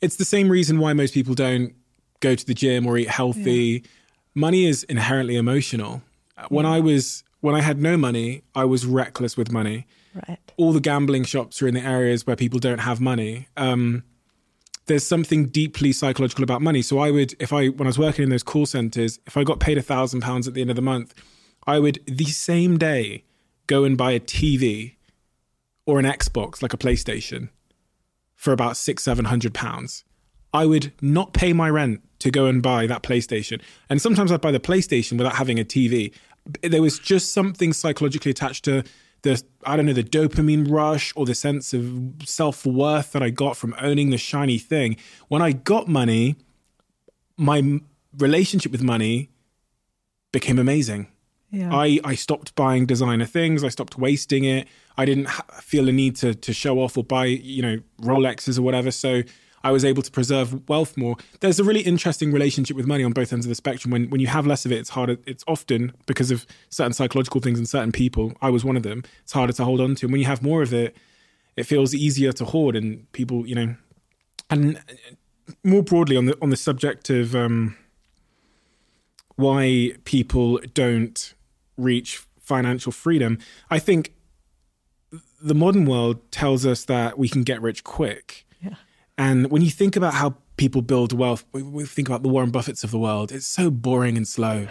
it's 0.00 0.16
the 0.16 0.24
same 0.24 0.48
reason 0.48 0.78
why 0.78 0.92
most 0.92 1.14
people 1.14 1.34
don't 1.34 1.74
go 2.20 2.34
to 2.34 2.46
the 2.46 2.54
gym 2.54 2.86
or 2.86 2.98
eat 2.98 3.08
healthy. 3.08 3.82
Yeah. 3.84 3.90
Money 4.34 4.66
is 4.66 4.82
inherently 4.84 5.36
emotional. 5.36 6.02
When 6.48 6.66
I 6.66 6.80
was 6.80 7.22
when 7.40 7.54
I 7.54 7.60
had 7.60 7.80
no 7.80 7.96
money, 7.96 8.42
I 8.54 8.64
was 8.64 8.86
reckless 8.86 9.36
with 9.36 9.52
money. 9.52 9.86
Right. 10.14 10.38
All 10.56 10.72
the 10.72 10.80
gambling 10.80 11.24
shops 11.24 11.60
are 11.60 11.68
in 11.68 11.74
the 11.74 11.80
areas 11.80 12.26
where 12.26 12.36
people 12.36 12.60
don't 12.60 12.78
have 12.78 13.00
money. 13.00 13.48
Um, 13.56 14.04
there's 14.86 15.06
something 15.06 15.46
deeply 15.46 15.92
psychological 15.92 16.44
about 16.44 16.62
money. 16.62 16.82
So 16.82 16.98
I 16.98 17.10
would, 17.10 17.34
if 17.40 17.52
I, 17.52 17.68
when 17.68 17.86
I 17.86 17.90
was 17.90 17.98
working 17.98 18.22
in 18.22 18.30
those 18.30 18.42
call 18.42 18.66
centers, 18.66 19.18
if 19.26 19.36
I 19.36 19.44
got 19.44 19.60
paid 19.60 19.78
a 19.78 19.82
thousand 19.82 20.20
pounds 20.20 20.46
at 20.46 20.54
the 20.54 20.60
end 20.60 20.70
of 20.70 20.76
the 20.76 20.82
month, 20.82 21.14
I 21.66 21.78
would 21.78 22.00
the 22.06 22.26
same 22.26 22.78
day 22.78 23.24
go 23.66 23.84
and 23.84 23.96
buy 23.96 24.12
a 24.12 24.20
TV 24.20 24.96
or 25.86 25.98
an 25.98 26.04
Xbox, 26.04 26.62
like 26.62 26.72
a 26.72 26.78
PlayStation, 26.78 27.48
for 28.36 28.52
about 28.52 28.76
six, 28.76 29.02
seven 29.02 29.26
hundred 29.26 29.54
pounds. 29.54 30.04
I 30.52 30.66
would 30.66 30.92
not 31.00 31.32
pay 31.32 31.52
my 31.52 31.68
rent 31.68 32.02
to 32.20 32.30
go 32.30 32.46
and 32.46 32.62
buy 32.62 32.86
that 32.86 33.02
PlayStation. 33.02 33.60
And 33.90 34.00
sometimes 34.00 34.30
I'd 34.30 34.40
buy 34.40 34.52
the 34.52 34.60
PlayStation 34.60 35.18
without 35.18 35.34
having 35.34 35.58
a 35.58 35.64
TV. 35.64 36.14
There 36.62 36.82
was 36.82 36.98
just 36.98 37.32
something 37.32 37.72
psychologically 37.72 38.30
attached 38.30 38.64
to 38.66 38.84
the, 39.24 39.42
I 39.64 39.76
don't 39.76 39.86
know, 39.86 39.92
the 39.92 40.04
dopamine 40.04 40.70
rush 40.70 41.12
or 41.16 41.26
the 41.26 41.34
sense 41.34 41.72
of 41.72 42.12
self 42.24 42.64
worth 42.64 43.12
that 43.12 43.22
I 43.22 43.30
got 43.30 43.56
from 43.56 43.74
owning 43.80 44.10
the 44.10 44.18
shiny 44.18 44.58
thing. 44.58 44.96
When 45.28 45.42
I 45.42 45.52
got 45.52 45.88
money, 45.88 46.36
my 47.36 47.80
relationship 48.16 48.70
with 48.70 48.82
money 48.82 49.30
became 50.30 50.58
amazing. 50.58 51.08
Yeah. 51.50 51.74
I, 51.74 52.00
I 52.04 52.14
stopped 52.16 52.54
buying 52.54 52.84
designer 52.84 53.24
things. 53.24 53.64
I 53.64 53.68
stopped 53.68 53.96
wasting 53.96 54.44
it. 54.44 54.68
I 54.96 55.04
didn't 55.04 55.26
ha- 55.26 55.46
feel 55.60 55.88
a 55.88 55.92
need 55.92 56.16
to 56.16 56.34
to 56.34 56.52
show 56.52 56.80
off 56.80 56.98
or 56.98 57.04
buy 57.04 57.26
you 57.26 57.62
know 57.62 57.78
Rolexes 58.02 58.58
or 58.58 58.62
whatever. 58.62 58.90
So 58.90 59.22
I 59.64 59.70
was 59.70 59.84
able 59.84 60.02
to 60.02 60.10
preserve 60.10 60.68
wealth 60.68 60.96
more. 60.96 61.16
There's 61.40 61.58
a 61.58 61.64
really 61.64 61.80
interesting 61.80 62.32
relationship 62.32 62.76
with 62.76 62.86
money 62.86 63.02
on 63.02 63.12
both 63.12 63.32
ends 63.32 63.46
of 63.46 63.48
the 63.48 63.54
spectrum. 63.54 63.90
When 63.90 64.10
when 64.10 64.20
you 64.20 64.26
have 64.26 64.46
less 64.46 64.66
of 64.66 64.72
it, 64.72 64.78
it's 64.78 64.90
harder. 64.90 65.16
It's 65.26 65.42
often 65.48 65.92
because 66.06 66.30
of 66.30 66.46
certain 66.68 66.92
psychological 66.92 67.40
things 67.40 67.58
and 67.58 67.66
certain 67.66 67.90
people. 67.90 68.34
I 68.42 68.50
was 68.50 68.62
one 68.64 68.76
of 68.76 68.82
them. 68.82 69.02
It's 69.22 69.32
harder 69.32 69.54
to 69.54 69.64
hold 69.64 69.80
on 69.80 69.94
to. 69.96 70.06
And 70.06 70.12
when 70.12 70.20
you 70.20 70.26
have 70.26 70.42
more 70.42 70.62
of 70.62 70.74
it, 70.74 70.94
it 71.56 71.64
feels 71.64 71.94
easier 71.94 72.30
to 72.32 72.44
hoard. 72.44 72.76
And 72.76 73.10
people, 73.12 73.46
you 73.48 73.54
know, 73.54 73.74
and 74.50 74.80
more 75.64 75.82
broadly 75.82 76.16
on 76.16 76.26
the 76.26 76.36
on 76.42 76.50
the 76.50 76.56
subject 76.56 77.08
of 77.08 77.34
um, 77.34 77.74
why 79.36 79.92
people 80.04 80.60
don't 80.74 81.34
reach 81.78 82.22
financial 82.38 82.92
freedom, 82.92 83.38
I 83.70 83.78
think 83.78 84.12
the 85.42 85.54
modern 85.54 85.86
world 85.86 86.30
tells 86.30 86.66
us 86.66 86.84
that 86.84 87.18
we 87.18 87.30
can 87.30 87.42
get 87.42 87.62
rich 87.62 87.82
quick 87.82 88.46
and 89.16 89.50
when 89.50 89.62
you 89.62 89.70
think 89.70 89.96
about 89.96 90.14
how 90.14 90.36
people 90.56 90.82
build 90.82 91.12
wealth, 91.12 91.44
we, 91.52 91.62
we 91.62 91.84
think 91.84 92.08
about 92.08 92.22
the 92.22 92.28
Warren 92.28 92.50
Buffetts 92.50 92.84
of 92.84 92.90
the 92.90 92.98
world. 92.98 93.32
It's 93.32 93.46
so 93.46 93.70
boring 93.70 94.16
and 94.16 94.26
slow. 94.26 94.68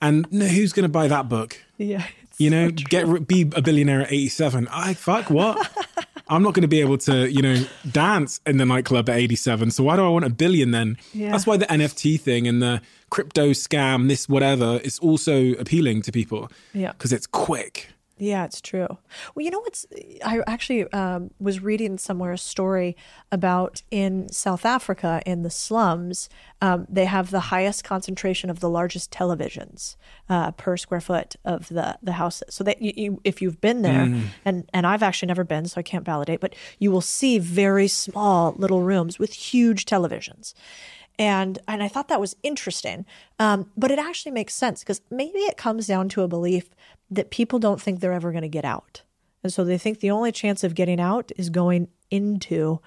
And 0.00 0.30
no, 0.30 0.46
who's 0.46 0.72
going 0.72 0.84
to 0.84 0.90
buy 0.90 1.08
that 1.08 1.28
book? 1.28 1.62
Yeah. 1.78 2.06
You 2.38 2.50
know, 2.50 2.68
so 2.68 2.74
get 2.88 3.26
be 3.26 3.42
a 3.54 3.62
billionaire 3.62 4.02
at 4.02 4.12
87. 4.12 4.68
I 4.70 4.94
fuck 4.94 5.30
what? 5.30 5.70
I'm 6.28 6.42
not 6.42 6.54
going 6.54 6.62
to 6.62 6.68
be 6.68 6.80
able 6.80 6.98
to, 6.98 7.30
you 7.30 7.40
know, 7.40 7.64
dance 7.90 8.40
in 8.46 8.56
the 8.56 8.66
nightclub 8.66 9.08
at 9.08 9.16
87. 9.16 9.70
So 9.70 9.84
why 9.84 9.96
do 9.96 10.04
I 10.04 10.08
want 10.08 10.24
a 10.24 10.30
billion 10.30 10.72
then? 10.72 10.98
Yeah. 11.12 11.30
That's 11.30 11.46
why 11.46 11.56
the 11.56 11.66
NFT 11.66 12.20
thing 12.20 12.48
and 12.48 12.60
the 12.60 12.82
crypto 13.10 13.50
scam, 13.50 14.08
this 14.08 14.28
whatever, 14.28 14.80
is 14.82 14.98
also 14.98 15.52
appealing 15.52 16.02
to 16.02 16.12
people. 16.12 16.50
Yeah. 16.74 16.92
Because 16.92 17.12
it's 17.12 17.26
quick. 17.26 17.88
Yeah, 18.18 18.46
it's 18.46 18.62
true. 18.62 18.86
Well, 19.34 19.44
you 19.44 19.50
know 19.50 19.60
what's? 19.60 19.84
I 20.24 20.40
actually 20.46 20.90
um, 20.92 21.32
was 21.38 21.60
reading 21.60 21.98
somewhere 21.98 22.32
a 22.32 22.38
story 22.38 22.96
about 23.30 23.82
in 23.90 24.30
South 24.32 24.64
Africa 24.64 25.20
in 25.26 25.42
the 25.42 25.50
slums, 25.50 26.30
um, 26.62 26.86
they 26.88 27.04
have 27.04 27.30
the 27.30 27.40
highest 27.40 27.84
concentration 27.84 28.48
of 28.48 28.60
the 28.60 28.70
largest 28.70 29.10
televisions 29.10 29.96
uh, 30.30 30.52
per 30.52 30.78
square 30.78 31.02
foot 31.02 31.36
of 31.44 31.68
the 31.68 31.98
the 32.02 32.12
houses. 32.12 32.54
So 32.54 32.64
that 32.64 32.80
you, 32.80 32.92
you 32.96 33.20
if 33.22 33.42
you've 33.42 33.60
been 33.60 33.82
there, 33.82 34.06
mm. 34.06 34.22
and 34.46 34.68
and 34.72 34.86
I've 34.86 35.02
actually 35.02 35.28
never 35.28 35.44
been, 35.44 35.66
so 35.66 35.78
I 35.78 35.82
can't 35.82 36.04
validate, 36.04 36.40
but 36.40 36.54
you 36.78 36.90
will 36.90 37.02
see 37.02 37.38
very 37.38 37.86
small 37.86 38.54
little 38.56 38.80
rooms 38.80 39.18
with 39.18 39.34
huge 39.34 39.84
televisions 39.84 40.54
and 41.18 41.58
and 41.66 41.82
I 41.82 41.88
thought 41.88 42.08
that 42.08 42.20
was 42.20 42.36
interesting. 42.42 43.06
Um, 43.38 43.70
but 43.76 43.90
it 43.90 43.98
actually 43.98 44.32
makes 44.32 44.54
sense 44.54 44.80
because 44.80 45.00
maybe 45.10 45.38
it 45.40 45.56
comes 45.56 45.86
down 45.86 46.08
to 46.10 46.22
a 46.22 46.28
belief 46.28 46.70
that 47.10 47.30
people 47.30 47.58
don't 47.58 47.80
think 47.80 48.00
they're 48.00 48.12
ever 48.12 48.32
going 48.32 48.42
to 48.42 48.48
get 48.48 48.64
out. 48.64 49.02
And 49.42 49.52
so 49.52 49.64
they 49.64 49.78
think 49.78 50.00
the 50.00 50.10
only 50.10 50.32
chance 50.32 50.64
of 50.64 50.74
getting 50.74 51.00
out 51.00 51.30
is 51.36 51.50
going 51.50 51.88
into 52.10 52.80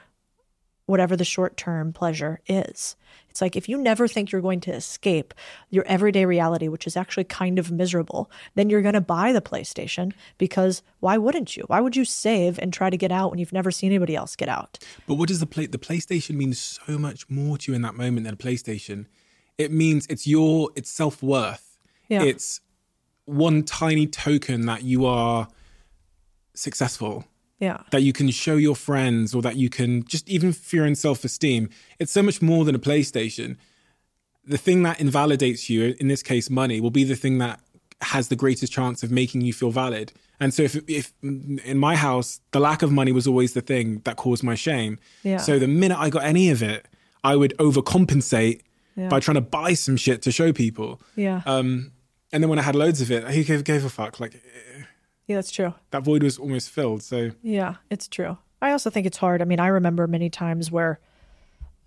whatever 0.89 1.15
the 1.15 1.23
short 1.25 1.55
term 1.55 1.93
pleasure 1.93 2.39
is. 2.47 2.95
It's 3.29 3.41
like 3.41 3.55
if 3.55 3.69
you 3.69 3.77
never 3.77 4.07
think 4.07 4.31
you're 4.31 4.41
going 4.41 4.59
to 4.61 4.73
escape 4.73 5.33
your 5.69 5.85
everyday 5.85 6.25
reality, 6.25 6.67
which 6.67 6.87
is 6.87 6.97
actually 6.97 7.25
kind 7.25 7.59
of 7.59 7.71
miserable, 7.71 8.29
then 8.55 8.69
you're 8.69 8.81
going 8.81 8.95
to 8.95 9.01
buy 9.01 9.31
the 9.31 9.41
PlayStation 9.41 10.13
because 10.37 10.81
why 10.99 11.17
wouldn't 11.17 11.55
you? 11.55 11.63
Why 11.67 11.79
would 11.79 11.95
you 11.95 12.05
save 12.05 12.57
and 12.57 12.73
try 12.73 12.89
to 12.89 12.97
get 12.97 13.11
out 13.11 13.29
when 13.29 13.39
you've 13.39 13.53
never 13.53 13.71
seen 13.71 13.91
anybody 13.91 14.15
else 14.15 14.35
get 14.35 14.49
out? 14.49 14.79
But 15.07 15.15
what 15.15 15.27
does 15.27 15.39
the 15.39 15.45
play? 15.45 15.67
The 15.67 15.77
PlayStation 15.77 16.35
means 16.35 16.59
so 16.59 16.97
much 16.97 17.29
more 17.29 17.57
to 17.59 17.71
you 17.71 17.75
in 17.75 17.83
that 17.83 17.95
moment 17.95 18.25
than 18.25 18.33
a 18.33 18.37
PlayStation. 18.37 19.05
It 19.57 19.71
means 19.71 20.07
it's 20.09 20.25
your 20.25 20.71
it's 20.75 20.89
self 20.89 21.21
worth. 21.21 21.77
Yeah. 22.07 22.23
It's 22.23 22.61
one 23.25 23.61
tiny 23.63 24.07
token 24.07 24.65
that 24.65 24.83
you 24.83 25.05
are 25.05 25.47
successful. 26.55 27.25
Yeah. 27.59 27.81
That 27.91 28.03
you 28.03 28.13
can 28.13 28.29
show 28.31 28.55
your 28.55 28.75
friends 28.75 29.35
or 29.35 29.41
that 29.41 29.57
you 29.57 29.69
can 29.69 30.05
just 30.05 30.27
even 30.29 30.53
fear 30.53 30.85
and 30.85 30.97
self 30.97 31.23
esteem. 31.23 31.69
It's 31.99 32.11
so 32.11 32.23
much 32.23 32.41
more 32.41 32.65
than 32.65 32.75
a 32.75 32.79
PlayStation. 32.79 33.57
The 34.45 34.57
thing 34.57 34.83
that 34.83 34.99
invalidates 34.99 35.69
you, 35.69 35.95
in 35.99 36.07
this 36.07 36.23
case, 36.23 36.49
money, 36.49 36.79
will 36.79 36.89
be 36.91 37.03
the 37.03 37.15
thing 37.15 37.37
that 37.39 37.59
has 38.01 38.29
the 38.29 38.35
greatest 38.35 38.71
chance 38.71 39.03
of 39.03 39.11
making 39.11 39.41
you 39.41 39.51
feel 39.51 39.71
valid. 39.71 40.13
And 40.39 40.53
so, 40.53 40.63
if, 40.63 40.77
if 40.87 41.11
in 41.21 41.77
my 41.77 41.95
house, 41.95 42.39
the 42.51 42.61
lack 42.61 42.81
of 42.81 42.91
money 42.91 43.11
was 43.11 43.27
always 43.27 43.53
the 43.53 43.61
thing 43.61 43.99
that 44.05 44.15
caused 44.15 44.41
my 44.41 44.55
shame. 44.55 44.97
Yeah. 45.23 45.37
So, 45.37 45.59
the 45.59 45.67
minute 45.67 45.99
I 45.99 46.09
got 46.09 46.23
any 46.23 46.49
of 46.49 46.63
it, 46.63 46.87
I 47.25 47.35
would 47.35 47.53
overcompensate 47.57 48.61
yeah. 48.95 49.09
by 49.09 49.19
trying 49.19 49.35
to 49.35 49.41
buy 49.41 49.73
some 49.73 49.97
shit 49.97 50.21
to 50.21 50.31
show 50.31 50.53
people. 50.53 51.01
Yeah. 51.17 51.41
Um, 51.45 51.91
and 52.31 52.41
then 52.41 52.49
when 52.49 52.59
I 52.59 52.61
had 52.61 52.75
loads 52.75 53.01
of 53.01 53.11
it, 53.11 53.23
who 53.25 53.43
gave, 53.43 53.63
gave 53.63 53.83
a 53.83 53.89
fuck? 53.89 54.19
Like, 54.19 54.41
yeah, 55.29 55.35
that's 55.35 55.51
true. 55.51 55.75
That 55.91 56.01
void 56.01 56.23
was 56.23 56.39
almost 56.39 56.71
filled. 56.71 57.03
So 57.03 57.29
yeah, 57.43 57.75
it's 57.91 58.07
true. 58.07 58.39
I 58.63 58.71
also 58.71 58.89
think 58.89 59.05
it's 59.05 59.17
hard. 59.17 59.43
I 59.43 59.45
mean, 59.45 59.59
I 59.59 59.67
remember 59.67 60.07
many 60.07 60.31
times 60.31 60.71
where 60.71 60.99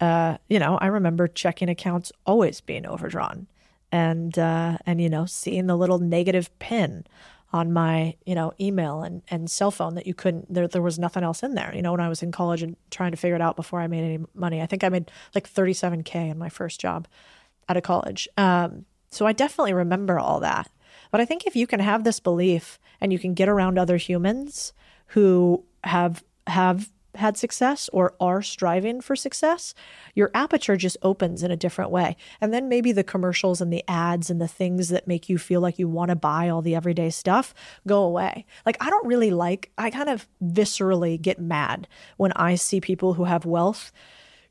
uh, 0.01 0.39
you 0.49 0.61
know, 0.61 0.79
I 0.79 0.87
remember 0.87 1.27
checking 1.27 1.69
accounts 1.69 2.13
always 2.25 2.61
being 2.61 2.87
overdrawn, 2.87 3.49
and 3.91 4.39
uh, 4.39 4.79
and 4.87 5.01
you 5.01 5.09
know, 5.09 5.27
seeing 5.27 5.67
the 5.67 5.77
little 5.77 5.99
negative 5.99 6.57
pin 6.61 7.05
on 7.53 7.73
my 7.73 8.15
you 8.25 8.37
know 8.37 8.53
email 8.61 9.03
and, 9.03 9.23
and 9.29 9.51
cell 9.51 9.73
phone 9.73 9.97
that 9.97 10.07
you 10.07 10.15
couldn't 10.15 10.53
there 10.55 10.69
there 10.69 10.81
was 10.81 11.01
nothing 11.01 11.23
else 11.23 11.43
in 11.43 11.55
there 11.55 11.71
you 11.75 11.83
know 11.83 11.91
when 11.91 12.01
i 12.01 12.09
was 12.09 12.23
in 12.23 12.33
college 12.33 12.63
and 12.63 12.77
trying 12.91 13.11
to 13.11 13.17
figure 13.19 13.35
it 13.35 13.43
out 13.43 13.57
before 13.57 13.79
i 13.79 13.87
made 13.87 14.03
any 14.03 14.25
money 14.35 14.63
i 14.63 14.65
think 14.65 14.83
i 14.83 14.89
made 14.89 15.11
like 15.35 15.53
37k 15.53 16.31
in 16.31 16.39
my 16.39 16.49
first 16.49 16.81
job 16.81 17.07
out 17.69 17.77
of 17.77 17.83
college 17.83 18.27
um, 18.39 18.87
so 19.11 19.27
i 19.27 19.35
definitely 19.35 19.75
remember 19.75 20.19
all 20.19 20.41
that 20.41 20.71
but 21.13 21.21
i 21.21 21.25
think 21.25 21.47
if 21.47 21.55
you 21.55 21.69
can 21.69 21.79
have 21.79 22.03
this 22.03 22.19
belief 22.19 22.81
and 23.01 23.13
you 23.13 23.19
can 23.21 23.35
get 23.35 23.49
around 23.49 23.79
other 23.79 23.97
humans 23.97 24.73
who 25.09 25.65
have 25.85 26.25
have 26.49 26.91
had 27.15 27.37
success 27.37 27.91
or 27.93 28.15
are 28.21 28.43
striving 28.43 29.01
for 29.01 29.15
success, 29.15 29.75
your 30.15 30.31
aperture 30.35 30.77
just 30.77 30.97
opens 31.03 31.43
in 31.43 31.51
a 31.51 31.57
different 31.57 31.91
way. 31.91 32.17
And 32.41 32.53
then 32.53 32.69
maybe 32.69 32.93
the 32.93 33.05
commercials 33.05 33.61
and 33.61 33.73
the 33.73 33.85
ads 33.87 34.31
and 34.31 34.41
the 34.41 34.49
things 34.49 34.89
that 34.89 35.07
make 35.07 35.29
you 35.29 35.39
feel 35.39 35.61
like 35.61 35.79
you 35.79 35.89
want 35.89 36.09
to 36.09 36.17
buy 36.17 36.49
all 36.49 36.63
the 36.63 36.75
everyday 36.75 37.11
stuff 37.11 37.55
go 37.87 38.03
away. 38.03 38.47
Like, 38.65 38.77
I 38.81 38.89
don't 38.89 39.07
really 39.07 39.31
like, 39.31 39.71
I 39.77 39.91
kind 39.91 40.09
of 40.09 40.27
viscerally 40.43 41.21
get 41.21 41.39
mad 41.39 41.87
when 42.17 42.33
I 42.33 42.55
see 42.55 42.81
people 42.81 43.15
who 43.15 43.25
have 43.25 43.45
wealth 43.45 43.93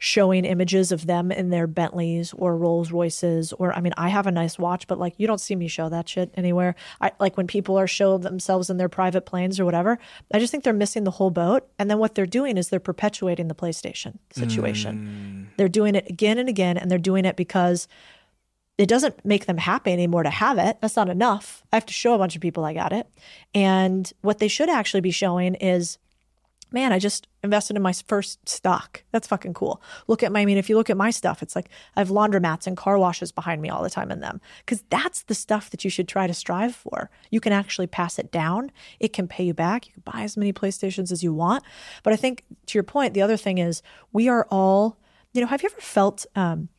showing 0.04 0.46
images 0.46 0.92
of 0.92 1.06
them 1.06 1.32
in 1.32 1.52
their 1.52 1.68
Bentleys 1.68 2.34
or 2.34 2.58
Rolls 2.58 2.92
Royces 2.92 3.54
or 3.54 3.72
I 3.72 3.82
mean 3.82 3.94
I 3.98 4.10
have 4.10 4.26
a 4.26 4.32
nice 4.32 4.58
watch 4.58 4.88
but 4.88 4.98
like 4.98 5.14
you 5.20 5.28
don't 5.28 5.40
see 5.40 5.56
me 5.56 5.68
show 5.68 5.90
that 5.90 6.10
shit 6.10 6.34
anywhere. 6.34 6.74
I 7.00 7.12
like 7.20 7.38
when 7.38 7.46
people 7.46 7.78
are 7.78 7.86
show 7.86 8.18
themselves 8.18 8.72
in 8.72 8.78
their 8.78 8.90
private 8.90 9.28
planes 9.28 9.60
or 9.60 9.66
whatever. 9.66 10.00
I 10.34 10.40
just 10.40 10.50
think 10.50 10.64
they're 10.64 10.74
missing 10.74 11.04
the 11.04 11.12
whole 11.12 11.30
boat 11.30 11.68
and 11.78 11.88
then 11.88 12.00
what 12.00 12.16
they're 12.16 12.26
doing 12.26 12.58
is 12.58 12.70
they're 12.70 12.80
perpetuating 12.80 13.48
the 13.48 13.54
PlayStation 13.54 14.18
situation. 14.32 15.52
Mm. 15.52 15.58
They're 15.58 15.70
doing 15.70 15.94
it 15.94 16.10
again 16.10 16.40
and 16.40 16.50
again 16.50 16.78
and 16.78 16.90
they're 16.90 16.98
doing 16.98 17.24
it 17.24 17.36
because 17.36 17.88
it 18.80 18.90
doesn't 18.90 19.24
make 19.24 19.46
them 19.46 19.58
happy 19.58 19.94
anymore 19.94 20.24
to 20.24 20.32
have 20.32 20.58
it. 20.58 20.80
That's 20.82 20.96
not 20.96 21.10
enough. 21.10 21.62
I 21.72 21.76
have 21.76 21.86
to 21.86 21.94
show 21.94 22.16
a 22.16 22.18
bunch 22.18 22.36
of 22.36 22.42
people 22.42 22.66
I 22.66 22.74
got 22.74 22.92
it. 22.92 23.06
And 23.54 24.12
what 24.22 24.40
they 24.40 24.48
should 24.48 24.70
actually 24.70 25.02
be 25.02 25.12
showing 25.12 25.54
is 25.54 26.00
man, 26.72 26.94
I 26.94 27.00
just 27.00 27.28
invested 27.44 27.76
in 27.76 27.82
my 27.82 27.94
first 27.94 28.48
stock. 28.48 29.04
That's 29.12 29.28
fucking 29.28 29.54
cool. 29.54 29.82
Look 30.08 30.24
at 30.24 30.32
my, 30.32 30.42
I 30.42 30.46
mean, 30.46 30.58
if 30.58 30.70
you 30.70 30.78
look 30.78 30.90
at 30.90 30.98
my 30.98 31.10
stuff, 31.12 31.42
it's 31.44 31.56
like 31.56 31.70
I 31.96 32.00
have 32.00 32.10
laundromats 32.10 32.68
and 32.68 32.78
car 32.78 32.98
washes 32.98 33.32
behind 33.32 33.62
me 33.62 33.70
all 33.70 33.84
the 33.84 33.90
time 33.90 34.12
in 34.12 34.20
them 34.20 34.40
because 34.66 34.84
that's 34.90 35.24
the 35.24 35.36
stuff 35.36 35.70
that 35.72 35.84
you 35.84 35.90
should 35.90 36.08
try 36.08 36.28
to 36.28 36.34
strive 36.34 36.76
for. 36.76 37.10
You 37.30 37.40
can 37.40 37.54
actually 37.54 37.88
pass 37.88 38.18
it 38.18 38.32
down, 38.32 38.72
it 39.00 39.14
can 39.14 39.28
pay 39.28 39.44
you 39.44 39.54
back. 39.54 39.88
You 39.88 39.94
can 39.94 40.04
buy 40.06 40.22
as 40.22 40.38
many 40.38 40.54
PlayStations 40.54 41.12
as 41.12 41.24
you 41.24 41.34
want. 41.34 41.64
But 42.04 42.14
I 42.14 42.16
think 42.16 42.44
to 42.68 42.78
your 42.78 42.84
point, 42.84 43.14
the 43.14 43.22
other 43.22 43.38
thing 43.38 43.58
is 43.58 43.82
we 44.14 44.30
are 44.30 44.48
all, 44.50 44.98
you 45.34 45.42
know, 45.42 45.48
have 45.48 45.62
you 45.64 45.70
ever 45.72 45.82
felt 45.82 46.26
um, 46.36 46.70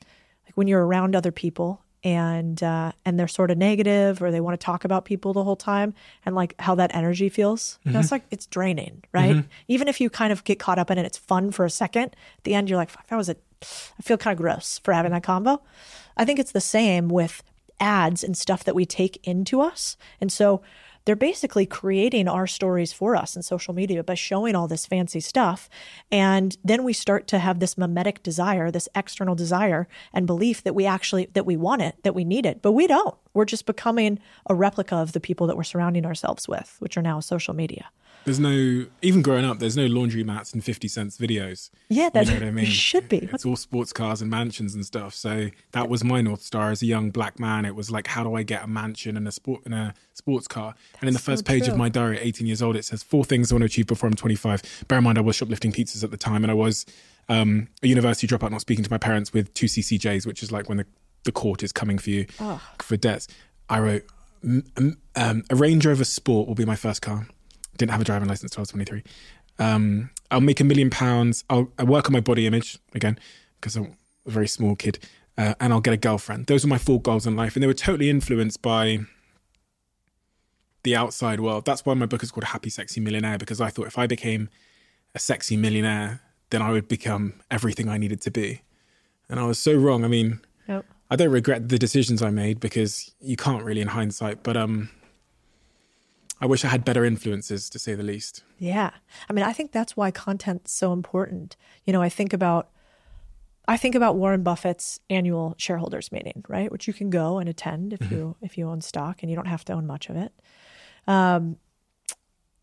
like 0.44 0.54
when 0.54 0.68
you're 0.68 0.86
around 0.86 1.14
other 1.14 1.32
people 1.32 1.81
and 2.04 2.62
uh, 2.62 2.92
and 3.04 3.18
they're 3.18 3.28
sort 3.28 3.50
of 3.50 3.58
negative 3.58 4.22
or 4.22 4.30
they 4.30 4.40
want 4.40 4.58
to 4.58 4.64
talk 4.64 4.84
about 4.84 5.04
people 5.04 5.32
the 5.32 5.44
whole 5.44 5.56
time 5.56 5.94
and 6.24 6.34
like 6.34 6.54
how 6.58 6.74
that 6.74 6.94
energy 6.94 7.28
feels. 7.28 7.78
Mm-hmm. 7.80 7.92
That's 7.92 8.10
like 8.10 8.24
it's 8.30 8.46
draining, 8.46 9.04
right? 9.12 9.36
Mm-hmm. 9.36 9.48
Even 9.68 9.88
if 9.88 10.00
you 10.00 10.10
kind 10.10 10.32
of 10.32 10.44
get 10.44 10.58
caught 10.58 10.78
up 10.78 10.90
in 10.90 10.98
it, 10.98 11.06
it's 11.06 11.18
fun 11.18 11.52
for 11.52 11.64
a 11.64 11.70
second. 11.70 12.16
At 12.38 12.44
the 12.44 12.54
end, 12.54 12.68
you're 12.68 12.78
like, 12.78 12.90
"Fuck, 12.90 13.06
that 13.08 13.16
was 13.16 13.28
a." 13.28 13.36
I 13.62 14.02
feel 14.02 14.16
kind 14.16 14.32
of 14.32 14.42
gross 14.42 14.80
for 14.82 14.92
having 14.92 15.12
that 15.12 15.22
combo. 15.22 15.62
I 16.16 16.24
think 16.24 16.38
it's 16.40 16.52
the 16.52 16.60
same 16.60 17.08
with 17.08 17.42
ads 17.78 18.24
and 18.24 18.36
stuff 18.36 18.64
that 18.64 18.74
we 18.74 18.84
take 18.84 19.24
into 19.26 19.60
us, 19.60 19.96
and 20.20 20.32
so 20.32 20.62
they're 21.04 21.16
basically 21.16 21.66
creating 21.66 22.28
our 22.28 22.46
stories 22.46 22.92
for 22.92 23.16
us 23.16 23.36
in 23.36 23.42
social 23.42 23.74
media 23.74 24.02
by 24.02 24.14
showing 24.14 24.54
all 24.54 24.68
this 24.68 24.86
fancy 24.86 25.20
stuff. 25.20 25.68
And 26.10 26.56
then 26.64 26.84
we 26.84 26.92
start 26.92 27.26
to 27.28 27.38
have 27.38 27.58
this 27.58 27.76
mimetic 27.76 28.22
desire, 28.22 28.70
this 28.70 28.88
external 28.94 29.34
desire 29.34 29.88
and 30.12 30.26
belief 30.26 30.62
that 30.62 30.74
we 30.74 30.86
actually 30.86 31.28
that 31.32 31.46
we 31.46 31.56
want 31.56 31.82
it, 31.82 31.96
that 32.02 32.14
we 32.14 32.24
need 32.24 32.46
it, 32.46 32.62
but 32.62 32.72
we 32.72 32.86
don't. 32.86 33.16
We're 33.34 33.44
just 33.44 33.66
becoming 33.66 34.18
a 34.48 34.54
replica 34.54 34.96
of 34.96 35.12
the 35.12 35.20
people 35.20 35.46
that 35.46 35.56
we're 35.56 35.62
surrounding 35.62 36.04
ourselves 36.04 36.48
with, 36.48 36.76
which 36.78 36.96
are 36.96 37.02
now 37.02 37.20
social 37.20 37.54
media. 37.54 37.86
There's 38.24 38.38
no 38.38 38.86
even 39.02 39.22
growing 39.22 39.44
up. 39.44 39.58
There's 39.58 39.76
no 39.76 39.86
laundromats 39.86 40.52
and 40.52 40.64
fifty 40.64 40.88
cents 40.88 41.18
videos. 41.18 41.70
Yeah, 41.88 42.08
that 42.10 42.26
you 42.26 42.32
know 42.32 42.38
what 42.40 42.48
I 42.48 42.50
mean? 42.52 42.64
It 42.64 42.70
should 42.70 43.08
be. 43.08 43.28
It's 43.32 43.44
all 43.44 43.56
sports 43.56 43.92
cars 43.92 44.22
and 44.22 44.30
mansions 44.30 44.74
and 44.74 44.84
stuff. 44.84 45.14
So 45.14 45.48
that 45.72 45.88
was 45.88 46.04
my 46.04 46.20
north 46.20 46.42
star 46.42 46.70
as 46.70 46.82
a 46.82 46.86
young 46.86 47.10
black 47.10 47.38
man. 47.38 47.64
It 47.64 47.74
was 47.74 47.90
like, 47.90 48.06
how 48.06 48.22
do 48.22 48.34
I 48.34 48.42
get 48.42 48.62
a 48.62 48.66
mansion 48.66 49.16
and 49.16 49.26
a 49.26 49.32
sport 49.32 49.62
and 49.64 49.74
a 49.74 49.94
sports 50.14 50.46
car? 50.46 50.74
That's 50.74 51.02
and 51.02 51.08
in 51.08 51.14
the 51.14 51.20
first 51.20 51.46
so 51.46 51.50
page 51.50 51.64
true. 51.64 51.72
of 51.72 51.78
my 51.78 51.88
diary, 51.88 52.18
at 52.18 52.24
18 52.24 52.46
years 52.46 52.62
old, 52.62 52.76
it 52.76 52.84
says 52.84 53.02
four 53.02 53.24
things 53.24 53.50
I 53.50 53.56
want 53.56 53.62
to 53.62 53.66
achieve 53.66 53.86
before 53.86 54.08
I'm 54.08 54.14
25. 54.14 54.84
Bear 54.88 54.98
in 54.98 55.04
mind, 55.04 55.18
I 55.18 55.22
was 55.22 55.36
shoplifting 55.36 55.72
pizzas 55.72 56.04
at 56.04 56.10
the 56.10 56.16
time, 56.16 56.44
and 56.44 56.50
I 56.50 56.54
was 56.54 56.86
um, 57.28 57.68
a 57.82 57.88
university 57.88 58.26
dropout, 58.26 58.50
not 58.50 58.60
speaking 58.60 58.84
to 58.84 58.90
my 58.90 58.98
parents 58.98 59.32
with 59.32 59.52
two 59.54 59.66
CCJs, 59.66 60.26
which 60.26 60.42
is 60.42 60.52
like 60.52 60.68
when 60.68 60.78
the 60.78 60.86
the 61.24 61.32
court 61.32 61.62
is 61.62 61.72
coming 61.72 61.98
for 61.98 62.10
you 62.10 62.26
oh. 62.40 62.60
for 62.80 62.96
debts. 62.96 63.28
I 63.68 63.78
wrote 63.78 64.04
um, 64.44 65.44
a 65.50 65.54
Range 65.54 65.86
Rover 65.86 66.04
Sport 66.04 66.48
will 66.48 66.54
be 66.54 66.64
my 66.64 66.76
first 66.76 67.00
car 67.00 67.28
didn't 67.76 67.92
have 67.92 68.00
a 68.00 68.04
driving 68.04 68.28
license 68.28 68.52
until 68.52 68.60
I 68.60 68.62
was 68.62 68.70
23. 68.70 69.02
Um, 69.58 70.10
I'll 70.30 70.40
make 70.40 70.60
a 70.60 70.64
million 70.64 70.90
pounds. 70.90 71.44
I'll, 71.50 71.70
I'll, 71.78 71.86
work 71.86 72.06
on 72.06 72.12
my 72.12 72.20
body 72.20 72.46
image 72.46 72.78
again 72.94 73.18
because 73.60 73.76
I'm 73.76 73.96
a 74.26 74.30
very 74.30 74.48
small 74.48 74.76
kid, 74.76 74.98
uh, 75.36 75.54
and 75.60 75.72
I'll 75.72 75.80
get 75.80 75.94
a 75.94 75.98
girlfriend. 75.98 76.46
Those 76.46 76.64
were 76.64 76.70
my 76.70 76.78
four 76.78 77.00
goals 77.00 77.26
in 77.26 77.36
life, 77.36 77.54
and 77.54 77.62
they 77.62 77.66
were 77.66 77.74
totally 77.74 78.10
influenced 78.10 78.62
by 78.62 79.00
the 80.84 80.96
outside 80.96 81.40
world. 81.40 81.64
That's 81.64 81.84
why 81.84 81.94
my 81.94 82.06
book 82.06 82.22
is 82.22 82.30
called 82.30 82.44
Happy 82.44 82.70
Sexy 82.70 83.00
Millionaire 83.00 83.38
because 83.38 83.60
I 83.60 83.68
thought 83.68 83.86
if 83.86 83.98
I 83.98 84.06
became 84.06 84.48
a 85.14 85.18
sexy 85.18 85.56
millionaire, 85.56 86.22
then 86.50 86.62
I 86.62 86.70
would 86.70 86.88
become 86.88 87.34
everything 87.50 87.88
I 87.88 87.98
needed 87.98 88.20
to 88.22 88.30
be, 88.30 88.62
and 89.28 89.38
I 89.38 89.44
was 89.44 89.58
so 89.58 89.74
wrong. 89.74 90.04
I 90.04 90.08
mean. 90.08 90.40
I 91.12 91.16
don't 91.16 91.30
regret 91.30 91.68
the 91.68 91.76
decisions 91.76 92.22
I 92.22 92.30
made 92.30 92.58
because 92.58 93.14
you 93.20 93.36
can't 93.36 93.62
really 93.62 93.82
in 93.82 93.88
hindsight, 93.88 94.42
but 94.42 94.56
um 94.56 94.88
I 96.42 96.46
wish 96.46 96.64
I 96.64 96.68
had 96.68 96.84
better 96.84 97.04
influences, 97.04 97.70
to 97.70 97.78
say 97.78 97.94
the 97.94 98.02
least. 98.02 98.42
Yeah. 98.58 98.90
I 99.30 99.32
mean, 99.32 99.44
I 99.44 99.52
think 99.52 99.70
that's 99.70 99.96
why 99.96 100.10
content's 100.10 100.72
so 100.72 100.92
important. 100.92 101.56
You 101.84 101.92
know, 101.92 102.02
I 102.02 102.08
think 102.08 102.32
about 102.32 102.68
I 103.68 103.76
think 103.76 103.94
about 103.94 104.16
Warren 104.16 104.42
Buffett's 104.42 104.98
annual 105.08 105.54
shareholders 105.56 106.10
meeting, 106.10 106.44
right? 106.48 106.72
Which 106.72 106.88
you 106.88 106.92
can 106.92 107.10
go 107.10 107.38
and 107.38 107.48
attend 107.48 107.92
if 107.92 108.00
mm-hmm. 108.00 108.14
you 108.14 108.36
if 108.42 108.58
you 108.58 108.68
own 108.68 108.80
stock 108.80 109.22
and 109.22 109.30
you 109.30 109.36
don't 109.36 109.46
have 109.46 109.64
to 109.66 109.72
own 109.72 109.86
much 109.86 110.08
of 110.08 110.16
it. 110.16 110.32
Um, 111.06 111.58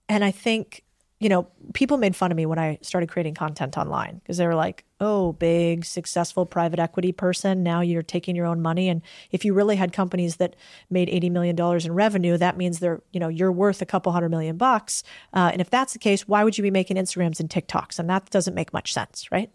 and 0.09 0.25
I 0.25 0.32
think 0.32 0.84
you 1.20 1.28
know, 1.28 1.47
people 1.74 1.97
made 1.97 2.15
fun 2.15 2.32
of 2.32 2.38
me 2.38 2.45
when 2.45 2.57
I 2.57 2.78
started 2.82 3.09
creating 3.09 3.34
content 3.34 3.78
online 3.78 4.20
because 4.20 4.38
they 4.38 4.47
were 4.47 4.55
like, 4.55 4.86
oh, 5.01 5.34
big, 5.34 5.84
successful 5.84 6.45
private 6.45 6.80
equity 6.80 7.11
person. 7.11 7.61
Now 7.61 7.82
you're 7.82 8.01
taking 8.01 8.38
your 8.38 8.45
own 8.45 8.61
money. 8.61 8.88
And 8.88 9.01
if 9.32 9.43
you 9.43 9.53
really 9.53 9.76
had 9.76 9.91
companies 9.91 10.38
that 10.38 10.55
made 10.89 11.09
$80 11.09 11.32
million 11.32 11.59
in 11.59 11.93
revenue, 11.93 12.38
that 12.38 12.55
means 12.55 12.80
they're, 12.80 13.01
you 13.11 13.20
know, 13.20 13.28
you're 13.28 13.51
worth 13.51 13.82
a 13.82 13.86
couple 13.86 14.13
hundred 14.13 14.30
million 14.30 14.55
bucks. 14.55 15.03
Uh, 15.34 15.49
and 15.51 15.59
if 15.59 15.70
that's 15.70 15.91
the 15.91 15.99
case, 15.99 16.26
why 16.26 16.45
would 16.45 16.57
you 16.57 16.61
be 16.61 16.72
making 16.72 16.95
Instagrams 16.95 17.41
and 17.41 17.49
TikToks? 17.49 17.99
And 17.99 18.09
that 18.09 18.30
doesn't 18.30 18.55
make 18.55 18.72
much 18.72 18.93
sense, 18.93 19.30
right? 19.30 19.51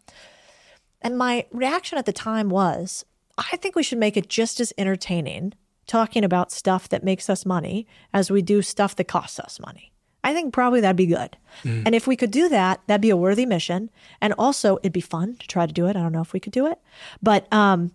And 1.00 1.16
my 1.16 1.46
reaction 1.50 1.96
at 1.96 2.04
the 2.04 2.12
time 2.12 2.50
was, 2.50 3.06
I 3.38 3.56
think 3.56 3.74
we 3.74 3.82
should 3.82 3.98
make 3.98 4.18
it 4.18 4.28
just 4.28 4.60
as 4.60 4.72
entertaining 4.76 5.54
talking 5.86 6.24
about 6.24 6.52
stuff 6.52 6.90
that 6.90 7.02
makes 7.02 7.30
us 7.30 7.46
money 7.46 7.86
as 8.12 8.30
we 8.30 8.42
do 8.42 8.60
stuff 8.60 8.96
that 8.96 9.04
costs 9.04 9.40
us 9.40 9.58
money. 9.60 9.93
I 10.24 10.32
think 10.32 10.52
probably 10.52 10.80
that'd 10.80 10.96
be 10.96 11.06
good. 11.06 11.36
Mm. 11.62 11.82
And 11.86 11.94
if 11.94 12.06
we 12.06 12.16
could 12.16 12.30
do 12.30 12.48
that, 12.48 12.80
that'd 12.86 13.02
be 13.02 13.10
a 13.10 13.16
worthy 13.16 13.46
mission. 13.46 13.90
And 14.20 14.32
also, 14.38 14.78
it'd 14.78 14.92
be 14.92 15.00
fun 15.00 15.36
to 15.36 15.46
try 15.46 15.66
to 15.66 15.72
do 15.72 15.86
it. 15.86 15.96
I 15.96 16.00
don't 16.00 16.12
know 16.12 16.22
if 16.22 16.32
we 16.32 16.40
could 16.40 16.52
do 16.52 16.66
it, 16.66 16.78
but 17.22 17.52
um, 17.52 17.92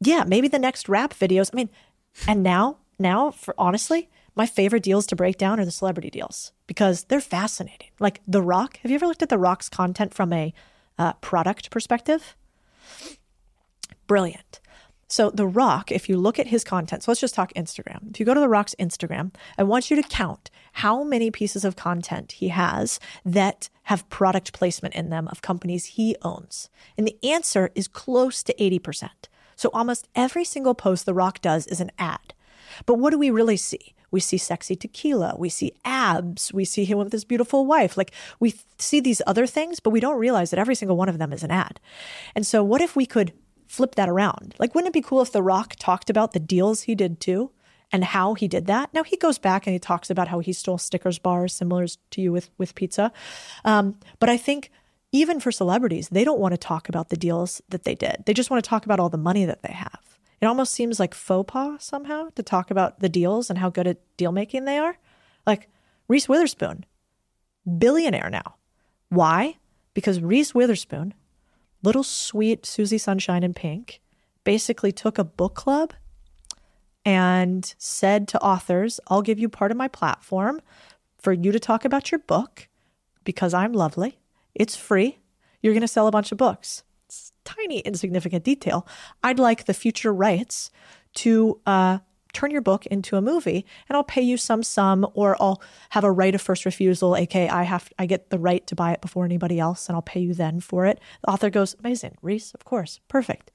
yeah, 0.00 0.24
maybe 0.24 0.46
the 0.46 0.58
next 0.58 0.88
rap 0.88 1.14
videos. 1.14 1.50
I 1.52 1.56
mean, 1.56 1.70
and 2.26 2.42
now, 2.42 2.76
now, 2.98 3.30
for 3.30 3.54
honestly, 3.56 4.10
my 4.36 4.46
favorite 4.46 4.82
deals 4.82 5.06
to 5.08 5.16
break 5.16 5.38
down 5.38 5.58
are 5.58 5.64
the 5.64 5.70
celebrity 5.70 6.10
deals 6.10 6.52
because 6.66 7.04
they're 7.04 7.20
fascinating. 7.20 7.88
Like 7.98 8.20
The 8.28 8.42
Rock. 8.42 8.78
Have 8.82 8.90
you 8.90 8.96
ever 8.96 9.06
looked 9.06 9.22
at 9.22 9.30
The 9.30 9.38
Rock's 9.38 9.68
content 9.68 10.14
from 10.14 10.32
a 10.32 10.52
uh, 10.98 11.14
product 11.14 11.70
perspective? 11.70 12.36
Brilliant. 14.06 14.60
So, 15.10 15.30
The 15.30 15.46
Rock, 15.46 15.90
if 15.90 16.06
you 16.10 16.18
look 16.18 16.38
at 16.38 16.48
his 16.48 16.64
content, 16.64 17.02
so 17.02 17.10
let's 17.10 17.20
just 17.20 17.34
talk 17.34 17.52
Instagram. 17.54 18.10
If 18.10 18.20
you 18.20 18.26
go 18.26 18.34
to 18.34 18.40
The 18.40 18.48
Rock's 18.48 18.74
Instagram, 18.78 19.34
I 19.56 19.62
want 19.62 19.90
you 19.90 19.96
to 19.96 20.06
count 20.06 20.50
how 20.74 21.02
many 21.02 21.30
pieces 21.30 21.64
of 21.64 21.76
content 21.76 22.32
he 22.32 22.48
has 22.48 23.00
that 23.24 23.70
have 23.84 24.08
product 24.10 24.52
placement 24.52 24.94
in 24.94 25.08
them 25.08 25.26
of 25.28 25.40
companies 25.40 25.86
he 25.86 26.14
owns. 26.20 26.68
And 26.98 27.06
the 27.06 27.16
answer 27.22 27.70
is 27.74 27.88
close 27.88 28.42
to 28.42 28.54
80%. 28.54 29.08
So, 29.56 29.70
almost 29.72 30.08
every 30.14 30.44
single 30.44 30.74
post 30.74 31.06
The 31.06 31.14
Rock 31.14 31.40
does 31.40 31.66
is 31.66 31.80
an 31.80 31.90
ad. 31.98 32.34
But 32.84 32.98
what 32.98 33.10
do 33.10 33.18
we 33.18 33.30
really 33.30 33.56
see? 33.56 33.94
We 34.10 34.20
see 34.20 34.38
sexy 34.38 34.76
tequila. 34.76 35.36
We 35.38 35.48
see 35.48 35.72
abs. 35.84 36.52
We 36.52 36.64
see 36.64 36.84
him 36.84 36.98
with 36.98 37.12
his 37.12 37.24
beautiful 37.24 37.66
wife. 37.66 37.96
Like 37.96 38.12
we 38.40 38.54
see 38.78 39.00
these 39.00 39.22
other 39.26 39.46
things, 39.46 39.80
but 39.80 39.90
we 39.90 40.00
don't 40.00 40.18
realize 40.18 40.50
that 40.50 40.58
every 40.58 40.74
single 40.74 40.96
one 40.96 41.08
of 41.08 41.18
them 41.18 41.32
is 41.32 41.42
an 41.42 41.50
ad. 41.50 41.80
And 42.34 42.46
so, 42.46 42.62
what 42.62 42.80
if 42.80 42.94
we 42.94 43.06
could 43.06 43.32
flip 43.68 43.94
that 43.94 44.08
around. 44.08 44.54
Like, 44.58 44.74
wouldn't 44.74 44.88
it 44.88 44.98
be 44.98 45.06
cool 45.06 45.20
if 45.20 45.30
The 45.30 45.42
Rock 45.42 45.76
talked 45.76 46.10
about 46.10 46.32
the 46.32 46.40
deals 46.40 46.82
he 46.82 46.94
did 46.94 47.20
too 47.20 47.52
and 47.92 48.02
how 48.02 48.34
he 48.34 48.48
did 48.48 48.66
that? 48.66 48.92
Now, 48.92 49.04
he 49.04 49.16
goes 49.16 49.38
back 49.38 49.66
and 49.66 49.72
he 49.72 49.78
talks 49.78 50.10
about 50.10 50.28
how 50.28 50.40
he 50.40 50.52
stole 50.52 50.78
Snickers 50.78 51.18
bars, 51.18 51.52
similar 51.52 51.86
to 51.86 52.20
you 52.20 52.32
with, 52.32 52.50
with 52.58 52.74
pizza. 52.74 53.12
Um, 53.64 53.96
but 54.18 54.28
I 54.28 54.36
think 54.36 54.70
even 55.12 55.40
for 55.40 55.52
celebrities, 55.52 56.08
they 56.08 56.24
don't 56.24 56.40
want 56.40 56.52
to 56.52 56.58
talk 56.58 56.88
about 56.88 57.08
the 57.10 57.16
deals 57.16 57.62
that 57.68 57.84
they 57.84 57.94
did. 57.94 58.24
They 58.26 58.34
just 58.34 58.50
want 58.50 58.62
to 58.62 58.68
talk 58.68 58.84
about 58.84 59.00
all 59.00 59.08
the 59.08 59.16
money 59.16 59.44
that 59.44 59.62
they 59.62 59.72
have. 59.72 60.00
It 60.40 60.46
almost 60.46 60.72
seems 60.72 61.00
like 61.00 61.14
faux 61.14 61.50
pas 61.50 61.84
somehow 61.84 62.28
to 62.34 62.42
talk 62.42 62.70
about 62.70 63.00
the 63.00 63.08
deals 63.08 63.50
and 63.50 63.58
how 63.58 63.70
good 63.70 63.86
at 63.86 63.98
deal 64.16 64.32
making 64.32 64.64
they 64.64 64.78
are. 64.78 64.96
Like 65.46 65.68
Reese 66.08 66.28
Witherspoon, 66.28 66.84
billionaire 67.78 68.30
now. 68.30 68.56
Why? 69.08 69.56
Because 69.94 70.20
Reese 70.20 70.54
Witherspoon, 70.54 71.14
little 71.82 72.02
sweet 72.02 72.66
Susie 72.66 72.98
Sunshine 72.98 73.42
in 73.42 73.54
Pink, 73.54 74.00
basically 74.44 74.92
took 74.92 75.18
a 75.18 75.24
book 75.24 75.54
club 75.54 75.92
and 77.04 77.74
said 77.78 78.28
to 78.28 78.42
authors, 78.42 79.00
I'll 79.08 79.22
give 79.22 79.38
you 79.38 79.48
part 79.48 79.70
of 79.70 79.76
my 79.76 79.88
platform 79.88 80.60
for 81.18 81.32
you 81.32 81.52
to 81.52 81.60
talk 81.60 81.84
about 81.84 82.10
your 82.10 82.18
book 82.20 82.68
because 83.24 83.54
I'm 83.54 83.72
lovely. 83.72 84.18
It's 84.54 84.76
free. 84.76 85.18
You're 85.62 85.74
going 85.74 85.80
to 85.80 85.88
sell 85.88 86.06
a 86.06 86.12
bunch 86.12 86.32
of 86.32 86.38
books. 86.38 86.82
It's 87.06 87.32
tiny, 87.44 87.80
insignificant 87.80 88.44
detail. 88.44 88.86
I'd 89.22 89.38
like 89.38 89.64
the 89.64 89.74
future 89.74 90.12
rights 90.12 90.70
to 91.14 91.60
uh, 91.66 91.98
turn 92.32 92.50
your 92.50 92.60
book 92.60 92.86
into 92.86 93.16
a 93.16 93.22
movie 93.22 93.64
and 93.88 93.96
I'll 93.96 94.04
pay 94.04 94.22
you 94.22 94.36
some 94.36 94.62
sum 94.62 95.06
or 95.14 95.36
I'll 95.40 95.62
have 95.90 96.04
a 96.04 96.12
right 96.12 96.34
of 96.34 96.40
first 96.40 96.64
refusal, 96.64 97.16
aka 97.16 97.48
I 97.48 97.62
have 97.64 97.90
I 97.98 98.06
get 98.06 98.30
the 98.30 98.38
right 98.38 98.66
to 98.66 98.76
buy 98.76 98.92
it 98.92 99.00
before 99.00 99.24
anybody 99.24 99.58
else 99.58 99.88
and 99.88 99.96
I'll 99.96 100.02
pay 100.02 100.20
you 100.20 100.34
then 100.34 100.60
for 100.60 100.86
it. 100.86 101.00
The 101.22 101.30
author 101.30 101.50
goes, 101.50 101.74
Amazing, 101.80 102.16
Reese, 102.22 102.52
of 102.54 102.64
course, 102.64 103.00
perfect. 103.08 103.50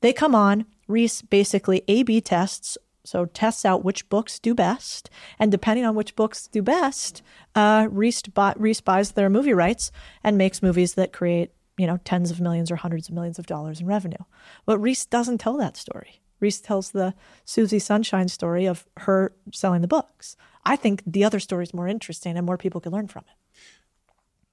They 0.00 0.12
come 0.12 0.34
on, 0.34 0.66
Reese 0.86 1.22
basically 1.22 1.82
A 1.88 2.02
B 2.02 2.20
tests, 2.20 2.78
so 3.04 3.24
tests 3.24 3.64
out 3.64 3.84
which 3.84 4.08
books 4.08 4.38
do 4.38 4.54
best, 4.54 5.10
and 5.38 5.50
depending 5.50 5.84
on 5.84 5.94
which 5.94 6.14
books 6.14 6.46
do 6.46 6.62
best, 6.62 7.22
uh, 7.54 7.88
Reese, 7.90 8.22
Reese 8.56 8.80
buys 8.80 9.12
their 9.12 9.30
movie 9.30 9.54
rights 9.54 9.90
and 10.22 10.36
makes 10.36 10.62
movies 10.62 10.94
that 10.94 11.12
create 11.12 11.52
you 11.78 11.86
know 11.86 11.98
tens 12.04 12.30
of 12.30 12.40
millions 12.40 12.70
or 12.70 12.76
hundreds 12.76 13.08
of 13.08 13.14
millions 13.14 13.38
of 13.38 13.46
dollars 13.46 13.80
in 13.80 13.86
revenue. 13.86 14.24
But 14.66 14.78
Reese 14.78 15.06
doesn't 15.06 15.38
tell 15.38 15.56
that 15.56 15.76
story. 15.76 16.20
Reese 16.40 16.60
tells 16.60 16.90
the 16.92 17.14
Susie 17.44 17.78
Sunshine 17.78 18.28
story 18.28 18.66
of 18.66 18.86
her 18.98 19.32
selling 19.52 19.80
the 19.82 19.88
books. 19.88 20.36
I 20.64 20.76
think 20.76 21.02
the 21.06 21.24
other 21.24 21.40
story 21.40 21.64
is 21.64 21.74
more 21.74 21.88
interesting 21.88 22.36
and 22.36 22.46
more 22.46 22.56
people 22.58 22.80
can 22.80 22.92
learn 22.92 23.08
from 23.08 23.24
it. 23.28 23.34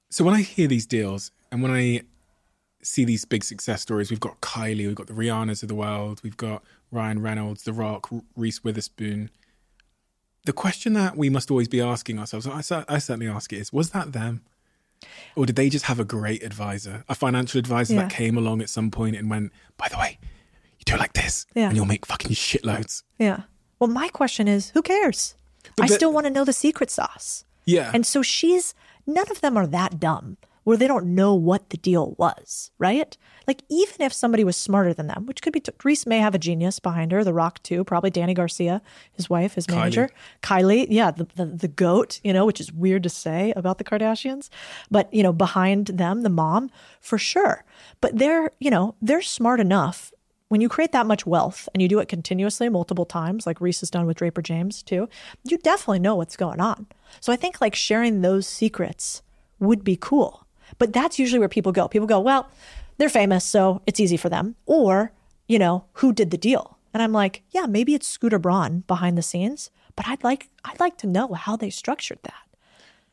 So 0.09 0.23
when 0.23 0.33
I 0.33 0.41
hear 0.41 0.67
these 0.67 0.85
deals 0.85 1.31
and 1.51 1.61
when 1.61 1.71
I 1.71 2.01
see 2.81 3.03
these 3.05 3.25
big 3.25 3.43
success 3.43 3.81
stories, 3.81 4.09
we've 4.09 4.19
got 4.19 4.39
Kylie, 4.41 4.87
we've 4.87 4.95
got 4.95 5.07
the 5.07 5.13
Rihannas 5.13 5.61
of 5.63 5.69
the 5.69 5.75
world, 5.75 6.21
we've 6.23 6.37
got 6.37 6.63
Ryan 6.91 7.21
Reynolds, 7.21 7.63
The 7.63 7.73
Rock, 7.73 8.09
Reese 8.35 8.63
Witherspoon. 8.63 9.29
The 10.45 10.53
question 10.53 10.93
that 10.93 11.17
we 11.17 11.29
must 11.29 11.49
always 11.49 11.67
be 11.67 11.81
asking 11.81 12.19
ourselves, 12.19 12.47
I, 12.47 12.85
I 12.87 12.99
certainly 12.99 13.27
ask 13.27 13.51
it, 13.51 13.57
is 13.57 13.73
was 13.73 13.89
that 13.91 14.13
them? 14.13 14.43
Or 15.35 15.45
did 15.45 15.55
they 15.55 15.69
just 15.69 15.85
have 15.85 15.99
a 15.99 16.05
great 16.05 16.43
advisor, 16.43 17.03
a 17.09 17.15
financial 17.15 17.59
advisor 17.59 17.95
Yeah. 17.95 18.03
that 18.03 18.11
came 18.11 18.37
along 18.37 18.61
at 18.61 18.69
some 18.69 18.91
point 18.91 19.15
and 19.15 19.29
went, 19.29 19.51
by 19.77 19.87
the 19.89 19.97
way, 19.97 20.17
do 20.85 20.95
it 20.95 20.99
like 20.99 21.13
this 21.13 21.45
Yeah. 21.55 21.67
and 21.67 21.75
you'll 21.75 21.85
make 21.85 22.05
fucking 22.05 22.31
shitloads. 22.31 23.03
Yeah. 23.19 23.41
Well, 23.79 23.89
my 23.89 24.07
question 24.09 24.47
is 24.47 24.69
who 24.71 24.81
cares? 24.81 25.35
But 25.75 25.85
I 25.85 25.87
still 25.95 26.13
want 26.13 26.25
to 26.25 26.31
know 26.31 26.45
the 26.45 26.53
secret 26.53 26.89
sauce. 26.89 27.43
Yeah. 27.65 27.91
And 27.93 28.05
so 28.05 28.21
she's, 28.21 28.73
none 29.07 29.29
of 29.31 29.41
them 29.41 29.57
are 29.57 29.67
that 29.67 29.99
dumb 29.99 30.37
where 30.63 30.77
they 30.77 30.87
don't 30.87 31.13
know 31.13 31.33
what 31.35 31.69
the 31.69 31.77
deal 31.77 32.15
was, 32.17 32.71
right? 32.79 33.15
Like, 33.47 33.61
even 33.69 34.01
if 34.01 34.11
somebody 34.11 34.43
was 34.43 34.57
smarter 34.57 34.95
than 34.95 35.05
them, 35.05 35.27
which 35.27 35.43
could 35.43 35.53
be, 35.53 35.61
Reese 35.83 36.07
may 36.07 36.17
have 36.17 36.33
a 36.33 36.39
genius 36.39 36.79
behind 36.79 37.11
her, 37.11 37.23
The 37.23 37.33
Rock 37.33 37.61
too, 37.61 37.83
probably 37.83 38.09
Dany 38.09 38.33
Garcia, 38.33 38.81
his 39.13 39.29
wife, 39.29 39.53
his 39.53 39.67
manager. 39.69 40.09
Kylie, 40.41 40.87
yeah, 40.89 41.11
the, 41.11 41.25
the, 41.35 41.45
the 41.45 41.67
goat, 41.67 42.19
you 42.23 42.33
know, 42.33 42.47
which 42.47 42.59
is 42.59 42.71
weird 42.73 43.03
to 43.03 43.09
say 43.09 43.53
about 43.55 43.77
the 43.77 43.83
Kardashians. 43.83 44.49
But, 44.89 45.13
you 45.13 45.21
know, 45.21 45.33
behind 45.33 45.87
them, 45.87 46.21
the 46.23 46.29
mom, 46.29 46.71
for 46.99 47.19
sure. 47.19 47.63
But 48.01 48.17
they're, 48.17 48.49
you 48.59 48.71
know, 48.71 48.95
they're 49.03 49.21
smart 49.21 49.59
enough 49.59 50.11
when 50.49 50.61
you 50.61 50.69
create 50.69 50.91
that 50.91 51.07
much 51.07 51.25
wealth 51.25 51.67
and 51.73 51.81
you 51.81 51.87
do 51.87 51.99
it 51.99 52.07
continuously 52.07 52.69
multiple 52.69 53.05
times, 53.05 53.47
like 53.47 53.59
Reese 53.59 53.79
has 53.79 53.89
done 53.89 54.05
with 54.05 54.17
Draper 54.17 54.41
James 54.41 54.83
too, 54.83 55.09
you 55.43 55.57
definitely 55.57 55.99
know 55.99 56.15
what's 56.15 56.37
going 56.37 56.59
on. 56.59 56.87
So 57.19 57.33
I 57.33 57.35
think 57.35 57.61
like 57.61 57.75
sharing 57.75 58.21
those 58.21 58.47
secrets 58.47 59.23
would 59.59 59.83
be 59.83 59.97
cool. 59.99 60.45
But 60.77 60.93
that's 60.93 61.19
usually 61.19 61.39
where 61.39 61.49
people 61.49 61.71
go. 61.71 61.87
People 61.87 62.07
go, 62.07 62.19
well, 62.19 62.49
they're 62.97 63.09
famous, 63.09 63.43
so 63.43 63.81
it's 63.85 63.99
easy 63.99 64.17
for 64.17 64.29
them. 64.29 64.55
Or, 64.65 65.11
you 65.47 65.59
know, 65.59 65.85
who 65.93 66.13
did 66.13 66.31
the 66.31 66.37
deal? 66.37 66.77
And 66.93 67.03
I'm 67.03 67.11
like, 67.11 67.43
yeah, 67.51 67.65
maybe 67.65 67.93
it's 67.93 68.07
Scooter 68.07 68.39
Braun 68.39 68.83
behind 68.87 69.17
the 69.17 69.21
scenes, 69.21 69.69
but 69.95 70.07
I'd 70.07 70.23
like 70.23 70.49
I'd 70.63 70.79
like 70.79 70.97
to 70.99 71.07
know 71.07 71.33
how 71.33 71.55
they 71.55 71.69
structured 71.69 72.19
that. 72.23 72.33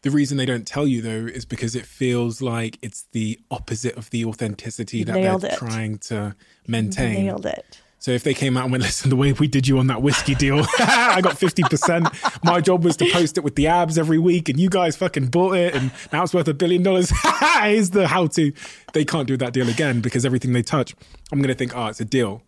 The 0.02 0.10
reason 0.10 0.36
they 0.36 0.46
don't 0.46 0.66
tell 0.66 0.86
you 0.86 1.00
though 1.00 1.26
is 1.26 1.44
because 1.44 1.76
it 1.76 1.86
feels 1.86 2.42
like 2.42 2.78
it's 2.82 3.04
the 3.12 3.38
opposite 3.50 3.96
of 3.96 4.10
the 4.10 4.24
authenticity 4.24 5.04
that 5.04 5.14
Nailed 5.14 5.42
they're 5.42 5.52
it. 5.52 5.58
trying 5.58 5.98
to 5.98 6.34
maintain. 6.66 7.24
Nailed 7.24 7.46
it. 7.46 7.80
So 8.00 8.10
if 8.10 8.24
they 8.24 8.34
came 8.34 8.56
out 8.56 8.64
and 8.64 8.72
went, 8.72 8.82
listen, 8.82 9.10
the 9.10 9.16
way 9.16 9.32
we 9.32 9.46
did 9.46 9.68
you 9.68 9.78
on 9.78 9.86
that 9.86 10.02
whiskey 10.02 10.34
deal, 10.34 10.58
I 10.80 11.20
got 11.22 11.36
50%. 11.36 12.42
My 12.44 12.60
job 12.60 12.84
was 12.84 12.96
to 12.96 13.08
post 13.12 13.38
it 13.38 13.44
with 13.44 13.54
the 13.54 13.68
abs 13.68 13.96
every 13.96 14.18
week 14.18 14.48
and 14.48 14.58
you 14.58 14.68
guys 14.68 14.96
fucking 14.96 15.28
bought 15.28 15.54
it 15.54 15.72
and 15.76 15.92
now 16.12 16.24
it's 16.24 16.34
worth 16.34 16.48
a 16.48 16.54
billion 16.54 16.82
dollars. 16.82 17.12
Here's 17.62 17.90
the 17.90 18.08
how 18.08 18.26
to. 18.26 18.52
They 18.92 19.04
can't 19.04 19.28
do 19.28 19.36
that 19.36 19.52
deal 19.52 19.68
again 19.68 20.00
because 20.00 20.26
everything 20.26 20.52
they 20.52 20.62
touch, 20.62 20.96
I'm 21.30 21.38
going 21.38 21.48
to 21.48 21.54
think, 21.54 21.76
oh, 21.76 21.86
it's 21.86 22.00
a 22.00 22.04
deal. 22.04 22.42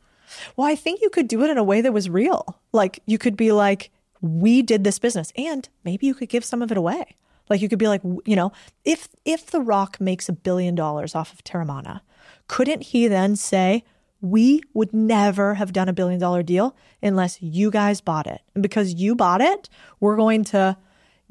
Well, 0.57 0.67
I 0.67 0.75
think 0.75 1.01
you 1.01 1.09
could 1.09 1.29
do 1.29 1.45
it 1.45 1.51
in 1.51 1.57
a 1.57 1.63
way 1.63 1.81
that 1.83 1.93
was 1.93 2.11
real. 2.11 2.59
Like 2.73 2.99
you 3.07 3.17
could 3.17 3.37
be 3.37 3.53
like, 3.53 3.93
we 4.21 4.61
did 4.61 4.83
this 4.83 4.99
business, 4.99 5.33
and 5.37 5.69
maybe 5.85 6.07
you 6.07 6.15
could 6.15 6.31
give 6.31 6.45
some 6.45 6.63
of 6.63 6.73
it 6.73 6.79
away. 6.79 7.15
Like 7.49 7.61
you 7.61 7.69
could 7.69 7.79
be 7.79 7.89
like, 7.89 8.03
you 8.25 8.37
know, 8.37 8.53
if 8.85 9.09
if 9.25 9.47
The 9.47 9.61
Rock 9.61 10.01
makes 10.01 10.29
a 10.29 10.33
billion 10.33 10.75
dollars 10.75 11.15
off 11.15 11.33
of 11.33 11.45
Teremana, 11.45 12.01
couldn't 12.49 12.83
he 12.85 13.07
then 13.09 13.37
say, 13.37 13.85
we 14.21 14.63
would 14.73 14.93
never 14.95 15.55
have 15.55 15.73
done 15.73 15.89
a 15.89 15.93
billion 15.93 16.19
dollar 16.19 16.43
deal 16.43 16.75
unless 17.03 17.43
you 17.43 17.71
guys 17.71 18.01
bought 18.01 18.27
it, 18.27 18.41
and 18.55 18.63
because 18.63 18.95
you 18.95 19.15
bought 19.15 19.41
it, 19.41 19.69
we're 20.01 20.17
going 20.17 20.45
to 20.45 20.77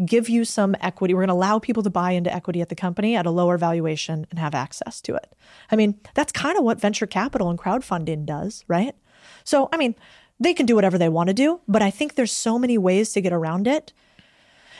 give 0.05 0.27
you 0.29 0.43
some 0.43 0.75
equity. 0.81 1.13
We're 1.13 1.21
going 1.21 1.27
to 1.27 1.33
allow 1.33 1.59
people 1.59 1.83
to 1.83 1.89
buy 1.89 2.11
into 2.11 2.33
equity 2.33 2.61
at 2.61 2.69
the 2.69 2.75
company 2.75 3.15
at 3.15 3.25
a 3.25 3.31
lower 3.31 3.57
valuation 3.57 4.25
and 4.29 4.39
have 4.39 4.55
access 4.55 5.01
to 5.01 5.15
it. 5.15 5.33
I 5.71 5.75
mean, 5.75 5.99
that's 6.13 6.31
kind 6.31 6.57
of 6.57 6.63
what 6.63 6.79
venture 6.79 7.05
capital 7.05 7.49
and 7.49 7.59
crowdfunding 7.59 8.25
does, 8.25 8.65
right? 8.67 8.95
So, 9.43 9.69
I 9.71 9.77
mean, 9.77 9.95
they 10.39 10.53
can 10.53 10.65
do 10.65 10.75
whatever 10.75 10.97
they 10.97 11.09
want 11.09 11.27
to 11.27 11.33
do, 11.33 11.61
but 11.67 11.81
I 11.81 11.91
think 11.91 12.15
there's 12.15 12.31
so 12.31 12.57
many 12.57 12.77
ways 12.77 13.13
to 13.13 13.21
get 13.21 13.33
around 13.33 13.67
it. 13.67 13.93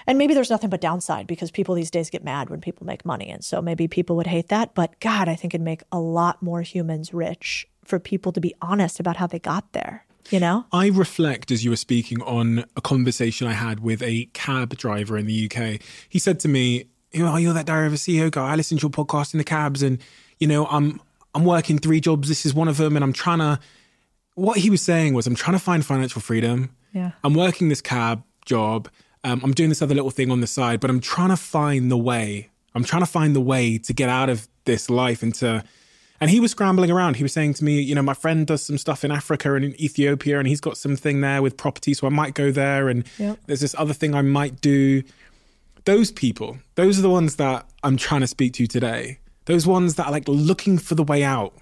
And 0.07 0.17
maybe 0.17 0.33
there's 0.33 0.49
nothing 0.49 0.69
but 0.69 0.81
downside 0.81 1.27
because 1.27 1.51
people 1.51 1.75
these 1.75 1.91
days 1.91 2.09
get 2.09 2.23
mad 2.23 2.49
when 2.49 2.61
people 2.61 2.85
make 2.85 3.05
money. 3.05 3.29
And 3.29 3.43
so 3.43 3.61
maybe 3.61 3.87
people 3.87 4.15
would 4.15 4.27
hate 4.27 4.49
that. 4.49 4.73
But 4.73 4.99
God, 4.99 5.27
I 5.27 5.35
think 5.35 5.53
it'd 5.53 5.63
make 5.63 5.83
a 5.91 5.99
lot 5.99 6.41
more 6.41 6.61
humans 6.61 7.13
rich 7.13 7.67
for 7.83 7.99
people 7.99 8.31
to 8.31 8.41
be 8.41 8.53
honest 8.61 8.99
about 8.99 9.17
how 9.17 9.27
they 9.27 9.39
got 9.39 9.71
there, 9.73 10.05
you 10.29 10.39
know? 10.39 10.65
I 10.71 10.87
reflect 10.87 11.51
as 11.51 11.63
you 11.63 11.69
were 11.69 11.77
speaking 11.77 12.21
on 12.21 12.65
a 12.75 12.81
conversation 12.81 13.47
I 13.47 13.53
had 13.53 13.81
with 13.81 14.01
a 14.01 14.25
cab 14.33 14.75
driver 14.77 15.17
in 15.17 15.25
the 15.25 15.49
UK. 15.49 15.81
He 16.09 16.19
said 16.19 16.39
to 16.41 16.47
me, 16.47 16.85
you 17.11 17.23
know, 17.23 17.35
you're 17.37 17.53
that 17.53 17.65
Diary 17.65 17.87
of 17.87 17.93
a 17.93 17.97
CEO 17.97 18.31
guy. 18.31 18.51
I 18.51 18.55
listen 18.55 18.77
to 18.77 18.81
your 18.83 18.89
podcast 18.89 19.33
in 19.33 19.37
the 19.37 19.43
cabs 19.43 19.83
and, 19.83 19.99
you 20.39 20.47
know, 20.47 20.65
I'm 20.67 20.99
I'm 21.35 21.45
working 21.45 21.79
three 21.79 21.99
jobs. 21.99 22.27
This 22.27 22.45
is 22.45 22.53
one 22.53 22.67
of 22.67 22.77
them. 22.77 22.95
And 22.95 23.03
I'm 23.03 23.13
trying 23.13 23.39
to 23.39 23.59
what 24.35 24.57
he 24.57 24.69
was 24.69 24.81
saying 24.81 25.13
was 25.13 25.27
I'm 25.27 25.35
trying 25.35 25.57
to 25.57 25.63
find 25.63 25.85
financial 25.85 26.21
freedom. 26.21 26.75
Yeah. 26.91 27.11
I'm 27.23 27.33
working 27.33 27.69
this 27.69 27.81
cab 27.81 28.23
job. 28.45 28.89
Um, 29.23 29.41
I'm 29.43 29.53
doing 29.53 29.69
this 29.69 29.81
other 29.81 29.95
little 29.95 30.11
thing 30.11 30.31
on 30.31 30.41
the 30.41 30.47
side, 30.47 30.79
but 30.79 30.89
I'm 30.89 30.99
trying 30.99 31.29
to 31.29 31.37
find 31.37 31.89
the 31.89 31.97
way. 31.97 32.49
I'm 32.75 32.83
trying 32.83 33.01
to 33.01 33.05
find 33.09 33.35
the 33.35 33.41
way 33.41 33.77
to 33.77 33.93
get 33.93 34.09
out 34.09 34.29
of 34.29 34.47
this 34.65 34.89
life 34.89 35.23
and 35.23 35.33
to. 35.35 35.63
And 36.19 36.29
he 36.29 36.39
was 36.39 36.51
scrambling 36.51 36.89
around. 36.89 37.17
He 37.17 37.23
was 37.23 37.33
saying 37.33 37.55
to 37.55 37.63
me, 37.65 37.81
you 37.81 37.95
know, 37.95 38.01
my 38.01 38.13
friend 38.13 38.47
does 38.47 38.61
some 38.63 38.77
stuff 38.77 39.03
in 39.03 39.11
Africa 39.11 39.55
and 39.55 39.65
in 39.65 39.81
Ethiopia, 39.81 40.39
and 40.39 40.47
he's 40.47 40.61
got 40.61 40.77
something 40.77 41.21
there 41.21 41.41
with 41.41 41.57
property, 41.57 41.93
so 41.93 42.07
I 42.07 42.09
might 42.11 42.33
go 42.33 42.51
there. 42.51 42.87
And 42.87 43.03
Yep. 43.17 43.39
there's 43.47 43.59
this 43.61 43.75
other 43.77 43.93
thing 43.93 44.15
I 44.15 44.21
might 44.21 44.61
do. 44.61 45.03
Those 45.85 46.11
people, 46.11 46.59
those 46.75 46.97
are 46.97 47.01
the 47.01 47.09
ones 47.09 47.35
that 47.37 47.65
I'm 47.83 47.97
trying 47.97 48.21
to 48.21 48.27
speak 48.27 48.53
to 48.53 48.67
today. 48.67 49.19
Those 49.45 49.67
ones 49.67 49.95
that 49.95 50.05
are 50.07 50.11
like 50.11 50.27
looking 50.29 50.77
for 50.77 50.95
the 50.95 51.03
way 51.03 51.23
out. 51.23 51.53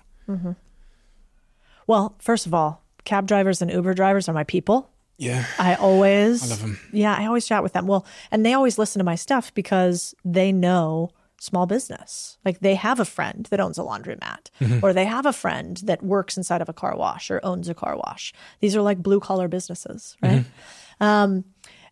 Well, 1.88 2.16
first 2.20 2.46
of 2.46 2.54
all, 2.54 2.84
cab 3.04 3.26
drivers 3.28 3.62
and 3.62 3.72
Uber 3.72 3.96
drivers 3.96 4.30
are 4.30 4.34
my 4.34 4.44
people. 4.44 4.90
Yeah. 5.22 5.46
I 5.60 5.76
always, 5.76 6.44
I 6.44 6.48
love 6.48 6.64
'em. 6.64 6.80
Yeah, 6.92 7.16
I 7.16 7.26
always 7.28 7.46
chat 7.46 7.62
with 7.64 7.74
them. 7.74 7.86
Well, 7.88 8.06
and 8.32 8.46
they 8.46 8.54
always 8.54 8.78
listen 8.78 9.00
to 9.00 9.04
my 9.06 9.16
stuff 9.16 9.54
because 9.54 10.16
they 10.26 10.52
know 10.52 11.12
small 11.40 11.66
business. 11.66 12.38
Like 12.44 12.60
they 12.60 12.76
have 12.76 13.00
a 13.00 13.06
friend 13.06 13.48
that 13.52 13.60
owns 13.60 13.78
a 13.78 13.84
laundromat, 13.84 14.50
or 14.84 14.94
they 14.94 15.06
have 15.06 15.26
a 15.26 15.34
friend 15.34 15.78
that 15.86 16.02
works 16.04 16.38
inside 16.38 16.62
of 16.62 16.70
a 16.70 16.74
car 16.74 16.96
wash 16.96 17.30
or 17.32 17.40
owns 17.44 17.70
a 17.70 17.74
car 17.74 17.96
wash. 17.98 18.34
These 18.62 18.76
are 18.76 18.82
like 18.82 18.98
blue 19.02 19.20
collar 19.20 19.48
businesses, 19.48 20.18
right? 20.24 20.46
Um, 21.00 21.46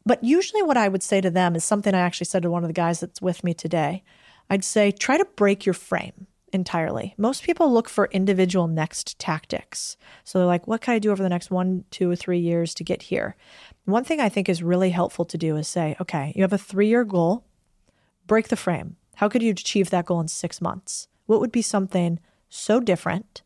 but 0.05 0.23
usually, 0.23 0.61
what 0.63 0.77
I 0.77 0.87
would 0.87 1.03
say 1.03 1.21
to 1.21 1.29
them 1.31 1.55
is 1.55 1.63
something 1.63 1.93
I 1.93 1.99
actually 1.99 2.25
said 2.25 2.43
to 2.43 2.51
one 2.51 2.63
of 2.63 2.69
the 2.69 2.73
guys 2.73 2.99
that's 2.99 3.21
with 3.21 3.43
me 3.43 3.53
today. 3.53 4.03
I'd 4.49 4.63
say, 4.63 4.91
try 4.91 5.17
to 5.17 5.25
break 5.35 5.65
your 5.67 5.73
frame 5.75 6.25
entirely. 6.53 7.13
Most 7.17 7.43
people 7.43 7.71
look 7.71 7.89
for 7.89 8.09
individual 8.11 8.67
next 8.67 9.17
tactics. 9.19 9.97
So 10.23 10.39
they're 10.39 10.45
like, 10.45 10.67
what 10.67 10.81
can 10.81 10.93
I 10.93 10.99
do 10.99 11.11
over 11.11 11.23
the 11.23 11.29
next 11.29 11.51
one, 11.51 11.85
two, 11.91 12.09
or 12.09 12.15
three 12.15 12.39
years 12.39 12.73
to 12.75 12.83
get 12.83 13.03
here? 13.03 13.35
One 13.85 14.03
thing 14.03 14.19
I 14.19 14.29
think 14.29 14.49
is 14.49 14.61
really 14.61 14.91
helpful 14.91 15.25
to 15.25 15.37
do 15.37 15.55
is 15.55 15.67
say, 15.67 15.95
okay, 15.99 16.33
you 16.35 16.43
have 16.43 16.53
a 16.53 16.57
three 16.57 16.87
year 16.87 17.03
goal, 17.03 17.45
break 18.27 18.49
the 18.49 18.55
frame. 18.55 18.97
How 19.15 19.27
could 19.29 19.43
you 19.43 19.51
achieve 19.51 19.89
that 19.89 20.05
goal 20.05 20.21
in 20.21 20.27
six 20.27 20.61
months? 20.61 21.07
What 21.25 21.39
would 21.39 21.51
be 21.51 21.61
something 21.61 22.19
so 22.49 22.79
different, 22.79 23.41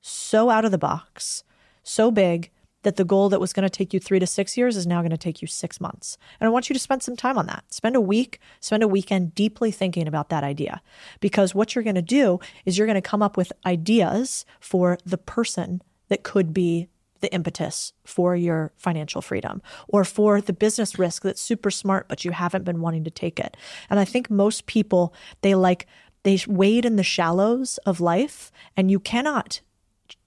so 0.00 0.50
out 0.50 0.64
of 0.64 0.70
the 0.70 0.78
box, 0.78 1.44
so 1.82 2.10
big 2.10 2.50
that 2.82 2.96
the 2.96 3.04
goal 3.04 3.28
that 3.28 3.40
was 3.40 3.52
going 3.52 3.64
to 3.64 3.70
take 3.70 3.94
you 3.94 4.00
three 4.00 4.18
to 4.18 4.26
six 4.26 4.56
years 4.56 4.76
is 4.76 4.86
now 4.86 5.00
going 5.00 5.10
to 5.10 5.16
take 5.16 5.40
you 5.40 5.48
six 5.48 5.80
months. 5.80 6.18
And 6.40 6.46
I 6.46 6.50
want 6.50 6.68
you 6.68 6.74
to 6.74 6.80
spend 6.80 7.02
some 7.02 7.16
time 7.16 7.38
on 7.38 7.46
that. 7.46 7.64
Spend 7.72 7.96
a 7.96 8.00
week, 8.00 8.40
spend 8.60 8.82
a 8.82 8.88
weekend 8.88 9.34
deeply 9.34 9.70
thinking 9.70 10.08
about 10.08 10.28
that 10.30 10.44
idea. 10.44 10.82
Because 11.20 11.54
what 11.54 11.74
you're 11.74 11.84
going 11.84 11.94
to 11.94 12.02
do 12.02 12.40
is 12.64 12.76
you're 12.76 12.86
going 12.86 12.94
to 12.94 13.00
come 13.00 13.22
up 13.22 13.36
with 13.36 13.52
ideas 13.64 14.44
for 14.60 14.98
the 15.04 15.18
person 15.18 15.82
that 16.08 16.22
could 16.22 16.52
be 16.52 16.88
the 17.20 17.32
impetus 17.32 17.92
for 18.04 18.36
your 18.36 18.72
financial 18.76 19.22
freedom 19.22 19.62
or 19.88 20.04
for 20.04 20.40
the 20.40 20.52
business 20.52 20.98
risk 20.98 21.22
that's 21.22 21.40
super 21.40 21.70
smart, 21.70 22.08
but 22.08 22.24
you 22.24 22.32
haven't 22.32 22.64
been 22.64 22.80
wanting 22.80 23.04
to 23.04 23.10
take 23.10 23.38
it. 23.38 23.56
And 23.88 23.98
I 24.00 24.04
think 24.04 24.28
most 24.28 24.66
people, 24.66 25.14
they 25.40 25.54
like, 25.54 25.86
they 26.24 26.38
wade 26.46 26.84
in 26.84 26.96
the 26.96 27.02
shallows 27.02 27.78
of 27.86 28.00
life, 28.00 28.52
and 28.76 28.90
you 28.90 29.00
cannot 29.00 29.60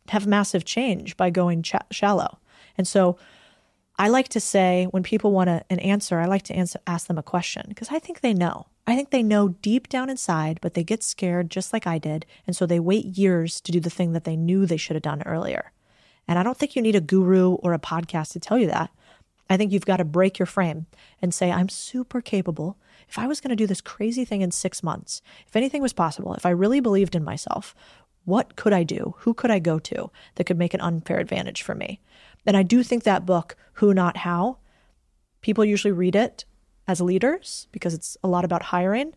have 0.09 0.25
massive 0.25 0.65
change 0.65 1.17
by 1.17 1.29
going 1.29 1.61
ch- 1.61 1.75
shallow. 1.91 2.39
And 2.77 2.87
so 2.87 3.17
I 3.97 4.09
like 4.09 4.27
to 4.29 4.39
say 4.39 4.87
when 4.91 5.03
people 5.03 5.31
want 5.31 5.49
a, 5.49 5.63
an 5.69 5.79
answer, 5.79 6.19
I 6.19 6.25
like 6.25 6.43
to 6.43 6.55
answer, 6.55 6.79
ask 6.85 7.07
them 7.07 7.17
a 7.17 7.23
question 7.23 7.65
because 7.69 7.89
I 7.89 7.99
think 7.99 8.19
they 8.19 8.33
know. 8.33 8.67
I 8.87 8.95
think 8.95 9.09
they 9.09 9.23
know 9.23 9.49
deep 9.49 9.89
down 9.89 10.09
inside, 10.09 10.59
but 10.61 10.73
they 10.73 10.83
get 10.83 11.01
scared 11.01 11.49
just 11.49 11.73
like 11.73 11.87
I 11.87 11.97
did. 11.97 12.25
And 12.45 12.55
so 12.55 12.65
they 12.65 12.79
wait 12.79 13.17
years 13.17 13.59
to 13.61 13.71
do 13.71 13.79
the 13.79 13.89
thing 13.89 14.11
that 14.11 14.25
they 14.25 14.35
knew 14.35 14.65
they 14.65 14.77
should 14.77 14.95
have 14.95 15.03
done 15.03 15.23
earlier. 15.23 15.71
And 16.27 16.37
I 16.37 16.43
don't 16.43 16.57
think 16.57 16.75
you 16.75 16.81
need 16.81 16.95
a 16.95 17.01
guru 17.01 17.53
or 17.55 17.73
a 17.73 17.79
podcast 17.79 18.33
to 18.33 18.39
tell 18.39 18.57
you 18.57 18.67
that. 18.67 18.91
I 19.49 19.57
think 19.57 19.71
you've 19.71 19.85
got 19.85 19.97
to 19.97 20.05
break 20.05 20.39
your 20.39 20.45
frame 20.45 20.87
and 21.21 21.33
say, 21.33 21.51
I'm 21.51 21.69
super 21.69 22.19
capable. 22.19 22.77
If 23.07 23.19
I 23.19 23.27
was 23.27 23.39
going 23.39 23.49
to 23.49 23.55
do 23.55 23.67
this 23.67 23.81
crazy 23.81 24.25
thing 24.25 24.41
in 24.41 24.51
six 24.51 24.81
months, 24.81 25.21
if 25.47 25.55
anything 25.55 25.81
was 25.81 25.93
possible, 25.93 26.33
if 26.33 26.45
I 26.45 26.49
really 26.49 26.79
believed 26.79 27.15
in 27.15 27.23
myself, 27.23 27.75
what 28.25 28.55
could 28.55 28.73
I 28.73 28.83
do? 28.83 29.13
Who 29.19 29.33
could 29.35 29.51
I 29.51 29.59
go 29.59 29.77
to 29.79 30.09
that 30.35 30.45
could 30.45 30.57
make 30.57 30.73
an 30.73 30.81
unfair 30.81 31.19
advantage 31.19 31.61
for 31.61 31.75
me? 31.75 32.01
And 32.45 32.55
I 32.55 32.63
do 32.63 32.83
think 32.83 33.03
that 33.03 33.25
book, 33.25 33.55
Who 33.73 33.93
Not 33.93 34.17
How, 34.17 34.57
people 35.41 35.65
usually 35.65 35.91
read 35.91 36.15
it 36.15 36.45
as 36.87 37.01
leaders 37.01 37.67
because 37.71 37.93
it's 37.93 38.17
a 38.23 38.27
lot 38.27 38.45
about 38.45 38.63
hiring, 38.63 39.13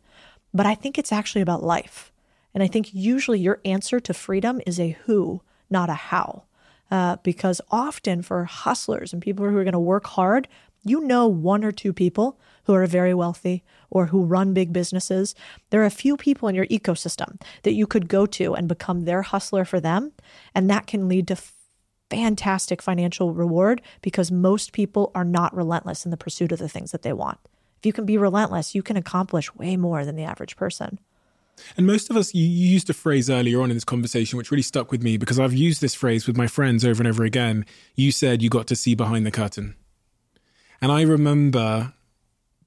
but 0.55 0.67
I 0.67 0.75
think 0.75 0.99
it's 0.99 1.13
actually 1.13 1.43
about 1.43 1.63
life. 1.63 2.13
And 2.55 2.63
I 2.63 2.67
think 2.67 2.95
usually 2.95 3.39
your 3.39 3.61
answer 3.65 4.01
to 4.01 4.15
freedom 4.15 4.61
is 4.67 4.81
a 4.81 4.97
who, 5.05 5.43
not 5.71 5.91
a 5.91 5.95
how. 5.95 6.45
Uh, 6.91 7.17
because 7.23 7.61
often 7.71 8.23
for 8.23 8.45
hustlers 8.45 9.13
and 9.13 9.21
people 9.21 9.47
who 9.47 9.57
are 9.57 9.65
going 9.65 9.73
to 9.73 9.79
work 9.79 10.07
hard, 10.07 10.49
you 10.83 11.01
know 11.01 11.27
one 11.27 11.63
or 11.63 11.73
two 11.73 11.93
people 11.93 12.41
who 12.65 12.75
are 12.75 12.87
very 12.87 13.13
wealthy 13.13 13.63
or 13.91 14.07
who 14.07 14.25
run 14.25 14.55
big 14.55 14.73
businesses. 14.73 15.35
There 15.71 15.83
are 15.83 15.87
a 15.87 15.91
few 15.91 16.17
people 16.17 16.49
in 16.49 16.55
your 16.55 16.67
ecosystem 16.67 17.41
that 17.63 17.75
you 17.75 17.87
could 17.87 18.09
go 18.09 18.25
to 18.27 18.55
and 18.55 18.69
become 18.69 19.05
their 19.05 19.23
hustler 19.23 19.65
for 19.65 19.81
them. 19.81 20.13
And 20.55 20.71
that 20.71 20.87
can 20.87 21.09
lead 21.09 21.29
to 21.29 21.37
fantastic 22.11 22.81
financial 22.83 23.33
reward 23.33 23.83
because 24.03 24.31
most 24.31 24.73
people 24.73 25.11
are 25.15 25.25
not 25.25 25.55
relentless 25.55 26.05
in 26.05 26.11
the 26.11 26.17
pursuit 26.17 26.53
of 26.53 26.59
the 26.59 26.69
things 26.69 26.93
that 26.93 27.03
they 27.03 27.13
want. 27.13 27.39
If 27.79 27.87
you 27.87 27.93
can 27.93 28.07
be 28.07 28.19
relentless, 28.19 28.75
you 28.75 28.83
can 28.83 28.97
accomplish 28.97 29.55
way 29.55 29.77
more 29.77 30.05
than 30.05 30.17
the 30.17 30.25
average 30.25 30.57
person. 30.57 30.99
And 31.77 31.87
most 31.87 32.09
of 32.11 32.17
us, 32.17 32.35
you 32.35 32.45
used 32.45 32.89
a 32.89 32.95
phrase 32.95 33.29
earlier 33.29 33.61
on 33.61 33.71
in 33.71 33.77
this 33.77 33.85
conversation, 33.85 34.37
which 34.37 34.51
really 34.51 34.63
stuck 34.63 34.91
with 34.91 35.03
me 35.03 35.17
because 35.17 35.39
I've 35.39 35.55
used 35.55 35.81
this 35.81 35.95
phrase 35.95 36.27
with 36.27 36.37
my 36.37 36.47
friends 36.47 36.85
over 36.85 37.01
and 37.03 37.09
over 37.09 37.25
again. 37.25 37.67
You 37.95 38.13
said 38.13 38.43
you 38.43 38.49
got 38.49 38.67
to 38.69 38.77
see 38.77 38.95
behind 38.95 39.27
the 39.27 39.31
curtain. 39.31 39.75
And 40.81 40.93
I 40.93 41.03
remember 41.03 41.95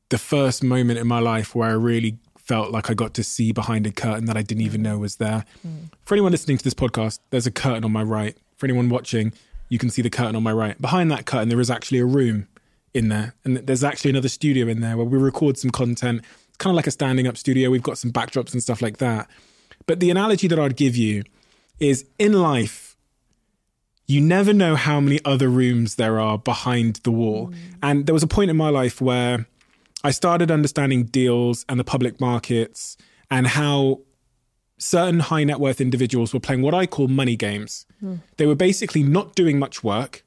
the 0.09 0.17
first 0.17 0.63
moment 0.63 0.99
in 0.99 1.07
my 1.07 1.19
life 1.19 1.55
where 1.55 1.69
I 1.69 1.73
really 1.73 2.19
felt 2.37 2.71
like 2.71 2.89
I 2.89 2.93
got 2.93 3.13
to 3.13 3.23
see 3.23 3.53
behind 3.53 3.87
a 3.87 3.91
curtain 3.91 4.25
that 4.25 4.35
I 4.35 4.41
didn't 4.41 4.63
even 4.63 4.81
know 4.81 4.97
was 4.97 5.17
there. 5.17 5.45
Mm. 5.65 5.89
For 6.03 6.15
anyone 6.15 6.33
listening 6.33 6.57
to 6.57 6.63
this 6.63 6.73
podcast, 6.73 7.19
there's 7.29 7.47
a 7.47 7.51
curtain 7.51 7.85
on 7.85 7.93
my 7.93 8.03
right. 8.03 8.37
For 8.61 8.67
anyone 8.67 8.89
watching, 8.89 9.33
you 9.69 9.79
can 9.79 9.89
see 9.89 10.03
the 10.03 10.11
curtain 10.11 10.35
on 10.35 10.43
my 10.43 10.53
right. 10.53 10.79
Behind 10.79 11.09
that 11.09 11.25
curtain, 11.25 11.49
there 11.49 11.59
is 11.59 11.71
actually 11.71 11.97
a 11.97 12.05
room 12.05 12.47
in 12.93 13.09
there. 13.09 13.33
And 13.43 13.57
there's 13.57 13.83
actually 13.83 14.11
another 14.11 14.29
studio 14.29 14.67
in 14.67 14.81
there 14.81 14.97
where 14.97 15.05
we 15.07 15.17
record 15.17 15.57
some 15.57 15.71
content 15.71 16.21
It's 16.49 16.57
kind 16.59 16.71
of 16.71 16.75
like 16.75 16.85
a 16.85 16.91
standing 16.91 17.25
up 17.25 17.37
studio. 17.37 17.71
We've 17.71 17.81
got 17.81 17.97
some 17.97 18.11
backdrops 18.11 18.53
and 18.53 18.61
stuff 18.61 18.79
like 18.79 18.97
that. 18.97 19.27
But 19.87 19.99
the 19.99 20.11
analogy 20.11 20.47
that 20.47 20.59
I'd 20.59 20.75
give 20.75 20.95
you 20.95 21.23
is 21.79 22.05
in 22.19 22.33
life, 22.33 22.95
you 24.05 24.21
never 24.21 24.53
know 24.53 24.75
how 24.75 24.99
many 24.99 25.19
other 25.25 25.49
rooms 25.49 25.95
there 25.95 26.19
are 26.19 26.37
behind 26.37 26.97
the 26.97 27.09
wall. 27.09 27.47
Mm. 27.47 27.55
And 27.81 28.05
there 28.05 28.13
was 28.13 28.21
a 28.21 28.27
point 28.27 28.51
in 28.51 28.57
my 28.57 28.69
life 28.69 29.01
where 29.01 29.47
I 30.03 30.11
started 30.11 30.51
understanding 30.51 31.05
deals 31.05 31.65
and 31.67 31.79
the 31.79 31.83
public 31.83 32.21
markets 32.21 32.95
and 33.31 33.47
how 33.47 34.01
certain 34.81 35.19
high 35.19 35.43
net 35.43 35.59
worth 35.59 35.79
individuals 35.79 36.33
were 36.33 36.39
playing 36.39 36.61
what 36.61 36.73
I 36.73 36.85
call 36.85 37.07
money 37.07 37.35
games. 37.35 37.85
Mm. 38.03 38.19
They 38.37 38.45
were 38.45 38.55
basically 38.55 39.03
not 39.03 39.35
doing 39.35 39.59
much 39.59 39.83
work 39.83 40.23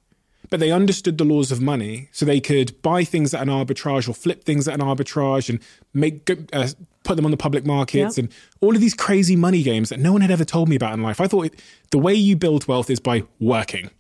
but 0.51 0.61
they 0.61 0.71
understood 0.71 1.19
the 1.19 1.25
laws 1.25 1.51
of 1.51 1.61
money, 1.61 2.09
so 2.13 2.25
they 2.25 2.41
could 2.41 2.81
buy 2.83 3.05
things 3.05 3.35
at 3.35 3.43
an 3.43 3.49
arbitrage 3.49 4.09
or 4.09 4.15
flip 4.15 4.45
things 4.45 4.69
at 4.69 4.75
an 4.75 4.81
arbitrage 4.81 5.49
and 5.49 5.59
make 5.93 6.31
uh, 6.53 6.69
put 7.03 7.17
them 7.17 7.25
on 7.25 7.31
the 7.31 7.37
public 7.37 7.67
markets 7.67 8.19
and 8.19 8.29
all 8.61 8.75
of 8.75 8.81
these 8.81 8.95
crazy 8.95 9.37
money 9.37 9.63
games 9.63 9.89
that 9.89 9.99
no 9.99 10.13
one 10.13 10.21
had 10.21 10.31
ever 10.31 10.45
told 10.45 10.69
me 10.69 10.77
about 10.77 10.93
in 10.93 11.03
life. 11.03 11.21
I 11.21 11.27
thought 11.27 11.47
it, 11.47 11.63
the 11.91 11.99
way 11.99 12.15
you 12.15 12.37
build 12.37 12.69
wealth 12.69 12.89
is 12.89 13.01
by 13.01 13.25
working, 13.41 13.91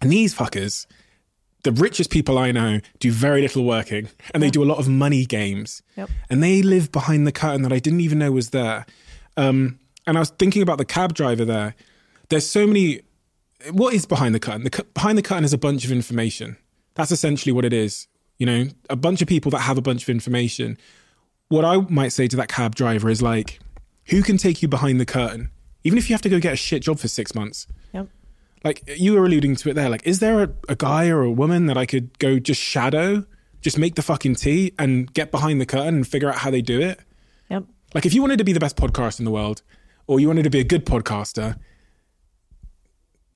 and 0.00 0.12
these 0.12 0.34
fuckers. 0.34 0.86
The 1.62 1.72
richest 1.72 2.10
people 2.10 2.38
I 2.38 2.52
know 2.52 2.78
do 3.00 3.10
very 3.10 3.42
little 3.42 3.64
working 3.64 4.08
and 4.32 4.40
they 4.40 4.50
do 4.50 4.62
a 4.62 4.64
lot 4.64 4.78
of 4.78 4.88
money 4.88 5.26
games. 5.26 5.82
Yep. 5.96 6.10
And 6.30 6.40
they 6.40 6.62
live 6.62 6.92
behind 6.92 7.26
the 7.26 7.32
curtain 7.32 7.62
that 7.62 7.72
I 7.72 7.80
didn't 7.80 8.02
even 8.02 8.20
know 8.20 8.30
was 8.30 8.50
there. 8.50 8.86
Um, 9.36 9.78
and 10.06 10.16
I 10.16 10.20
was 10.20 10.30
thinking 10.30 10.62
about 10.62 10.78
the 10.78 10.84
cab 10.84 11.14
driver 11.14 11.44
there. 11.44 11.74
There's 12.28 12.48
so 12.48 12.66
many 12.66 13.02
what 13.70 13.94
is 13.94 14.06
behind 14.06 14.34
the 14.34 14.40
curtain? 14.40 14.64
The 14.64 14.86
behind 14.94 15.18
the 15.18 15.22
curtain 15.22 15.44
is 15.44 15.52
a 15.52 15.58
bunch 15.58 15.84
of 15.84 15.92
information. 15.92 16.56
That's 16.94 17.10
essentially 17.10 17.52
what 17.52 17.64
it 17.64 17.72
is. 17.72 18.06
You 18.38 18.46
know, 18.46 18.66
a 18.90 18.96
bunch 18.96 19.22
of 19.22 19.28
people 19.28 19.50
that 19.52 19.60
have 19.60 19.78
a 19.78 19.82
bunch 19.82 20.02
of 20.02 20.08
information. 20.08 20.76
What 21.48 21.64
I 21.64 21.78
might 21.88 22.08
say 22.08 22.28
to 22.28 22.36
that 22.36 22.48
cab 22.48 22.74
driver 22.74 23.08
is 23.08 23.22
like, 23.22 23.60
who 24.06 24.22
can 24.22 24.36
take 24.36 24.62
you 24.62 24.68
behind 24.68 25.00
the 25.00 25.06
curtain, 25.06 25.50
even 25.84 25.96
if 25.98 26.10
you 26.10 26.14
have 26.14 26.22
to 26.22 26.28
go 26.28 26.40
get 26.40 26.52
a 26.52 26.56
shit 26.56 26.82
job 26.82 26.98
for 26.98 27.08
six 27.08 27.34
months? 27.34 27.66
Yep. 27.92 28.08
Like 28.64 28.82
you 28.98 29.14
were 29.14 29.24
alluding 29.24 29.56
to 29.56 29.70
it 29.70 29.74
there. 29.74 29.88
Like, 29.88 30.06
is 30.06 30.18
there 30.18 30.42
a, 30.42 30.50
a 30.68 30.74
guy 30.74 31.08
or 31.08 31.22
a 31.22 31.30
woman 31.30 31.66
that 31.66 31.78
I 31.78 31.86
could 31.86 32.18
go 32.18 32.38
just 32.38 32.60
shadow, 32.60 33.24
just 33.60 33.78
make 33.78 33.94
the 33.94 34.02
fucking 34.02 34.34
tea 34.34 34.72
and 34.78 35.12
get 35.12 35.30
behind 35.30 35.60
the 35.60 35.66
curtain 35.66 35.94
and 35.94 36.06
figure 36.06 36.28
out 36.28 36.36
how 36.36 36.50
they 36.50 36.62
do 36.62 36.80
it? 36.80 37.00
Like, 37.96 38.04
if 38.04 38.12
you 38.12 38.20
wanted 38.20 38.36
to 38.36 38.44
be 38.44 38.52
the 38.52 38.60
best 38.60 38.76
podcast 38.76 39.20
in 39.20 39.24
the 39.24 39.30
world, 39.30 39.62
or 40.06 40.20
you 40.20 40.26
wanted 40.26 40.42
to 40.42 40.50
be 40.50 40.60
a 40.60 40.64
good 40.64 40.84
podcaster, 40.84 41.58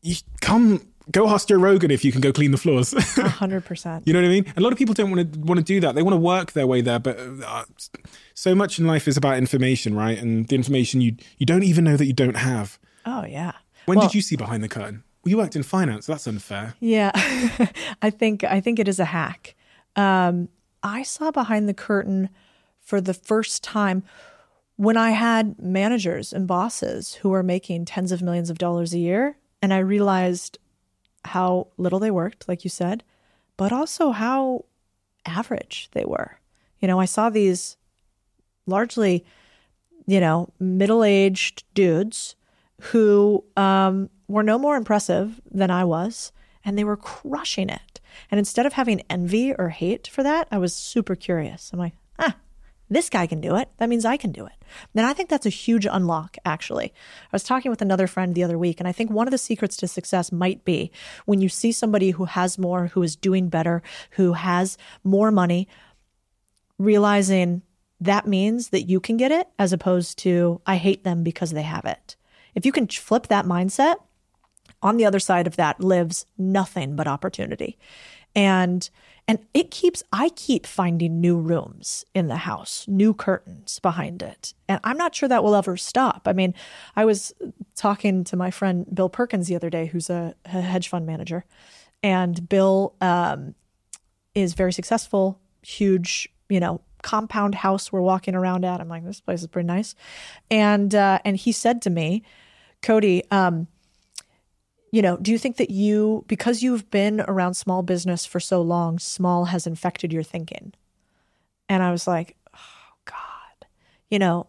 you 0.03 0.17
come 0.43 0.87
go 1.11 1.31
ask 1.31 1.49
Joe 1.49 1.57
Rogan 1.57 1.91
if 1.91 2.05
you 2.05 2.13
can 2.13 2.21
go 2.21 2.31
clean 2.31 2.51
the 2.51 2.59
floors. 2.59 2.93
hundred 3.17 3.65
percent. 3.65 4.07
You 4.07 4.13
know 4.13 4.21
what 4.21 4.27
I 4.27 4.29
mean? 4.29 4.53
A 4.59 4.61
lot 4.61 4.71
of 4.71 4.77
people 4.77 4.93
don't 4.93 5.11
want 5.11 5.33
to 5.33 5.39
want 5.41 5.57
to 5.57 5.65
do 5.65 5.81
that. 5.81 5.95
They 5.95 6.03
want 6.03 6.13
to 6.13 6.21
work 6.21 6.53
their 6.53 6.67
way 6.67 6.83
there, 6.83 6.99
but 6.99 7.19
uh, 7.19 7.65
so 8.35 8.55
much 8.55 8.79
in 8.79 8.87
life 8.87 9.09
is 9.09 9.17
about 9.17 9.39
information, 9.39 9.95
right? 9.95 10.19
And 10.19 10.47
the 10.49 10.57
information 10.57 11.01
you 11.01 11.17
you 11.39 11.47
don't 11.47 11.63
even 11.63 11.85
know 11.85 11.97
that 11.97 12.05
you 12.05 12.13
don't 12.13 12.37
have. 12.37 12.79
Oh 13.07 13.25
yeah. 13.25 13.53
When 13.87 13.97
well, 13.97 14.09
did 14.09 14.15
you 14.15 14.21
see 14.21 14.37
behind 14.37 14.63
the 14.63 14.69
curtain? 14.69 15.05
Well, 15.25 15.31
you 15.31 15.39
worked 15.39 15.57
in 15.57 15.63
finance. 15.63 16.05
That's 16.05 16.27
unfair. 16.27 16.75
Yeah, 16.81 17.13
I 18.03 18.11
think 18.11 18.45
I 18.45 18.61
think 18.61 18.79
it 18.79 18.89
is 18.89 19.01
a 19.01 19.07
hack. 19.07 19.55
Um, 19.97 20.51
I 20.83 21.03
saw 21.03 21.31
behind 21.31 21.67
the 21.67 21.73
curtain 21.73 22.29
for 22.79 23.01
the 23.01 23.15
first 23.15 23.65
time 23.65 24.03
when 24.81 24.97
I 24.97 25.11
had 25.11 25.61
managers 25.61 26.33
and 26.33 26.47
bosses 26.47 27.17
who 27.17 27.29
were 27.29 27.43
making 27.43 27.85
tens 27.85 28.13
of 28.13 28.23
millions 28.23 28.49
of 28.49 28.57
dollars 28.57 28.95
a 28.95 28.99
year 28.99 29.37
and 29.61 29.75
I 29.75 29.79
realized 29.81 30.59
how 31.23 31.67
little 31.77 31.99
they 31.99 32.11
worked, 32.11 32.49
like 32.49 32.65
you 32.65 32.71
said, 32.71 33.05
but 33.59 33.73
also 33.73 34.11
how 34.11 34.65
average 35.27 35.91
they 35.93 36.07
were. 36.07 36.41
You 36.79 36.89
know, 36.89 36.99
I 36.99 37.05
saw 37.05 37.29
these 37.29 37.77
largely, 38.65 39.23
you 40.07 40.19
know, 40.19 40.49
middle 40.59 41.05
aged 41.05 41.63
dudes 41.75 42.35
who 42.81 43.45
um, 43.59 44.09
were 44.29 44.43
no 44.43 44.59
more 44.59 44.77
impressive 44.77 45.43
than 45.51 45.71
I 45.71 45.85
was, 45.85 46.33
and 46.65 46.79
they 46.79 46.85
were 46.85 46.97
crushing 46.97 47.69
it. 47.69 48.01
And 48.31 48.39
instead 48.39 48.65
of 48.65 48.73
having 48.73 49.03
envy 49.11 49.53
or 49.53 49.69
hate 49.69 50.09
for 50.09 50.23
that, 50.23 50.49
I 50.51 50.57
was 50.57 50.75
super 50.75 51.17
curious. 51.17 51.69
I'm 51.71 51.79
like, 51.79 51.93
this 52.91 53.09
guy 53.09 53.27
can 53.27 53.41
do 53.41 53.57
it. 53.57 53.69
That 53.79 53.89
means 53.89 54.05
I 54.05 54.17
can 54.17 54.33
do 54.33 54.45
it. 54.45 54.53
And 54.95 55.07
I 55.07 55.13
think 55.13 55.29
that's 55.29 55.47
a 55.47 55.51
huge 55.51 55.87
unlock, 55.91 56.37
actually. 56.45 56.87
I 56.87 57.29
was 57.33 57.45
talking 57.45 57.71
with 57.71 57.81
another 57.81 58.07
friend 58.07 58.35
the 58.35 58.45
other 58.45 58.59
week, 58.59 58.81
and 58.81 58.89
I 58.89 58.93
think 58.93 59.11
one 59.11 59.27
of 59.27 59.31
the 59.31 59.39
secrets 59.39 59.77
to 59.79 59.89
success 59.89 60.33
might 60.33 60.65
be 60.65 60.91
when 61.25 61.41
you 61.41 61.49
see 61.49 61.73
somebody 61.73 62.11
who 62.11 62.25
has 62.25 62.59
more, 62.59 62.89
who 62.89 63.03
is 63.03 63.17
doing 63.17 63.49
better, 63.49 63.83
who 64.13 64.33
has 64.33 64.77
more 65.05 65.31
money, 65.31 65.69
realizing 66.79 67.63
that 68.01 68.27
means 68.27 68.71
that 68.71 68.89
you 68.89 68.99
can 68.99 69.17
get 69.17 69.31
it 69.31 69.49
as 69.59 69.73
opposed 69.73 70.19
to, 70.19 70.61
I 70.67 70.77
hate 70.77 71.05
them 71.05 71.23
because 71.23 71.53
they 71.53 71.63
have 71.63 71.85
it. 71.85 72.17
If 72.55 72.67
you 72.67 72.73
can 72.73 72.89
flip 72.89 73.29
that 73.29 73.45
mindset, 73.45 73.97
on 74.83 74.97
the 74.97 75.05
other 75.05 75.21
side 75.21 75.47
of 75.47 75.57
that 75.57 75.81
lives 75.81 76.27
nothing 76.39 76.97
but 76.97 77.07
opportunity. 77.07 77.79
And 78.35 78.89
and 79.29 79.39
it 79.55 79.71
keeps 79.71 80.03
I 80.13 80.31
keep 80.31 80.67
finding 80.67 81.21
new 81.21 81.39
rooms 81.39 82.05
in 82.15 82.27
the 82.27 82.37
house, 82.37 82.85
new 82.89 83.15
curtains 83.15 83.79
behind 83.79 84.23
it. 84.23 84.55
And 84.69 84.81
I'm 84.83 84.97
not 84.97 85.15
sure 85.15 85.29
that 85.29 85.45
will 85.45 85.55
ever 85.55 85.77
stop. 85.77 86.23
I 86.27 86.33
mean, 86.33 86.55
I 86.97 87.05
was 87.05 87.33
talking 87.77 88.25
to 88.25 88.37
my 88.37 88.51
friend 88.51 88.87
Bill 88.93 89.09
Perkins 89.09 89.47
the 89.47 89.57
other 89.57 89.71
day, 89.71 89.87
who's 89.87 90.11
a, 90.11 90.35
a 90.47 90.61
hedge 90.61 90.89
fund 90.89 91.07
manager. 91.07 91.45
And 92.03 92.49
Bill 92.49 92.95
um, 93.01 93.55
is 94.35 94.55
very 94.55 94.73
successful, 94.73 95.39
huge, 95.63 96.29
you 96.49 96.59
know, 96.59 96.81
compound 97.03 97.55
house 97.55 97.93
we're 97.93 98.01
walking 98.01 98.35
around 98.35 98.65
at. 98.65 98.81
I'm 98.81 98.89
like, 98.89 99.05
this 99.05 99.21
place 99.21 99.43
is 99.43 99.47
pretty 99.47 99.67
nice. 99.67 99.95
And 100.51 100.95
uh, 100.95 101.21
and 101.25 101.37
he 101.37 101.53
said 101.53 101.83
to 101.83 101.91
me, 101.91 102.23
Codie, 102.83 103.23
um, 103.31 103.69
you 104.93 105.03
know, 105.03 105.17
do 105.19 105.31
you 105.31 105.39
think 105.39 105.57
that 105.59 105.71
you, 105.71 106.25
because 106.27 106.63
you've 106.63 106.91
been 106.91 107.21
around 107.23 107.55
small 107.55 107.83
business 107.83 108.27
for 108.27 108.41
so 108.41 108.61
long, 108.61 108.99
small 108.99 109.47
has 109.47 109.67
infected 109.67 110.13
your 110.13 110.23
thinking? 110.23 110.73
And 111.69 111.83
I 111.83 111.93
was 111.93 112.07
like, 112.07 112.37
oh 112.53 112.95
God, 113.05 113.67
you 114.11 114.19
know, 114.19 114.49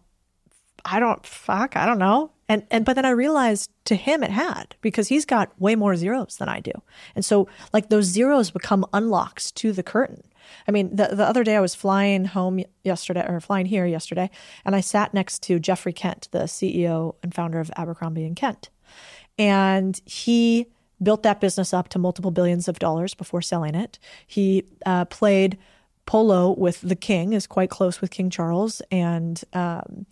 I 0.84 0.98
don't 0.98 1.24
fuck, 1.24 1.76
I 1.76 1.86
don't 1.86 1.98
know. 1.98 2.32
And 2.48 2.66
and 2.70 2.84
but 2.84 2.94
then 2.94 3.04
I 3.04 3.10
realized 3.10 3.70
to 3.84 3.94
him 3.94 4.22
it 4.22 4.30
had 4.30 4.74
because 4.80 5.08
he's 5.08 5.24
got 5.24 5.58
way 5.60 5.76
more 5.76 5.96
zeros 5.96 6.36
than 6.36 6.48
I 6.48 6.60
do. 6.60 6.72
And 7.14 7.24
so 7.24 7.48
like 7.72 7.88
those 7.88 8.06
zeros 8.06 8.50
become 8.50 8.84
unlocks 8.92 9.52
to 9.52 9.72
the 9.72 9.82
curtain. 9.82 10.24
I 10.66 10.72
mean, 10.72 10.94
the 10.94 11.08
the 11.12 11.26
other 11.26 11.44
day 11.44 11.56
I 11.56 11.60
was 11.60 11.76
flying 11.76 12.24
home 12.24 12.64
yesterday 12.82 13.24
or 13.26 13.40
flying 13.40 13.66
here 13.66 13.86
yesterday 13.86 14.28
and 14.64 14.74
I 14.74 14.80
sat 14.80 15.14
next 15.14 15.42
to 15.44 15.60
Geoffrey 15.60 15.92
Kent, 15.92 16.28
the 16.32 16.40
CEO 16.40 17.14
and 17.22 17.32
founder 17.32 17.60
of 17.60 17.70
Abercrombie 17.76 18.26
and 18.26 18.34
Kent. 18.34 18.70
And 19.38 20.00
he 20.04 20.66
built 21.02 21.22
that 21.24 21.40
business 21.40 21.74
up 21.74 21.88
to 21.88 21.98
multiple 21.98 22.30
billions 22.30 22.68
of 22.68 22.78
dollars 22.78 23.14
before 23.14 23.42
selling 23.42 23.74
it. 23.74 23.98
He 24.26 24.64
uh, 24.86 25.04
played 25.06 25.58
polo 26.06 26.50
with 26.52 26.80
the 26.80 26.96
king, 26.96 27.32
is 27.32 27.46
quite 27.46 27.70
close 27.70 28.00
with 28.00 28.10
King 28.10 28.30
Charles, 28.30 28.82
and 28.90 29.42
um, 29.52 30.06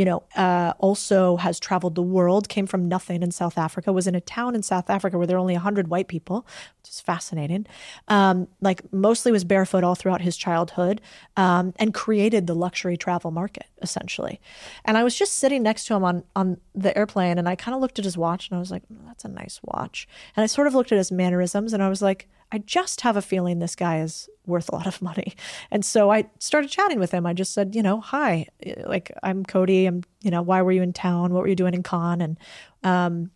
you 0.00 0.06
know, 0.06 0.22
uh, 0.34 0.72
also 0.78 1.36
has 1.36 1.60
traveled 1.60 1.94
the 1.94 2.00
world. 2.00 2.48
Came 2.48 2.66
from 2.66 2.88
nothing 2.88 3.22
in 3.22 3.30
South 3.30 3.58
Africa. 3.58 3.92
Was 3.92 4.06
in 4.06 4.14
a 4.14 4.20
town 4.22 4.54
in 4.54 4.62
South 4.62 4.88
Africa 4.88 5.18
where 5.18 5.26
there 5.26 5.36
are 5.36 5.40
only 5.40 5.56
hundred 5.56 5.88
white 5.88 6.08
people, 6.08 6.46
which 6.78 6.88
is 6.88 7.02
fascinating. 7.02 7.66
Um, 8.08 8.48
like 8.62 8.90
mostly 8.94 9.30
was 9.30 9.44
barefoot 9.44 9.84
all 9.84 9.94
throughout 9.94 10.22
his 10.22 10.38
childhood, 10.38 11.02
um, 11.36 11.74
and 11.76 11.92
created 11.92 12.46
the 12.46 12.54
luxury 12.54 12.96
travel 12.96 13.30
market 13.30 13.66
essentially. 13.82 14.40
And 14.86 14.96
I 14.96 15.04
was 15.04 15.14
just 15.14 15.34
sitting 15.34 15.62
next 15.62 15.84
to 15.88 15.94
him 15.94 16.02
on 16.02 16.24
on 16.34 16.56
the 16.74 16.96
airplane, 16.96 17.36
and 17.36 17.46
I 17.46 17.54
kind 17.54 17.74
of 17.74 17.82
looked 17.82 17.98
at 17.98 18.06
his 18.06 18.16
watch, 18.16 18.48
and 18.48 18.56
I 18.56 18.58
was 18.58 18.70
like, 18.70 18.84
mm, 18.90 19.06
"That's 19.06 19.26
a 19.26 19.28
nice 19.28 19.60
watch." 19.62 20.08
And 20.34 20.42
I 20.42 20.46
sort 20.46 20.66
of 20.66 20.74
looked 20.74 20.92
at 20.92 20.96
his 20.96 21.12
mannerisms, 21.12 21.74
and 21.74 21.82
I 21.82 21.90
was 21.90 22.00
like 22.00 22.26
I 22.52 22.58
just 22.58 23.02
have 23.02 23.16
a 23.16 23.22
feeling 23.22 23.58
this 23.58 23.76
guy 23.76 24.00
is 24.00 24.28
worth 24.46 24.68
a 24.68 24.74
lot 24.74 24.86
of 24.86 25.00
money. 25.00 25.34
And 25.70 25.84
so 25.84 26.10
I 26.10 26.28
started 26.38 26.70
chatting 26.70 26.98
with 26.98 27.12
him. 27.12 27.26
I 27.26 27.32
just 27.32 27.52
said, 27.52 27.74
you 27.74 27.82
know, 27.82 28.00
hi, 28.00 28.46
like 28.84 29.12
I'm 29.22 29.44
Codie. 29.44 29.86
I'm, 29.86 30.02
you 30.22 30.30
know, 30.30 30.42
why 30.42 30.62
were 30.62 30.72
you 30.72 30.82
in 30.82 30.92
town? 30.92 31.32
What 31.32 31.42
were 31.42 31.48
you 31.48 31.54
doing 31.54 31.74
in 31.74 31.82
Cannes? 31.82 32.20
And 32.20 32.38
um, 32.82 33.30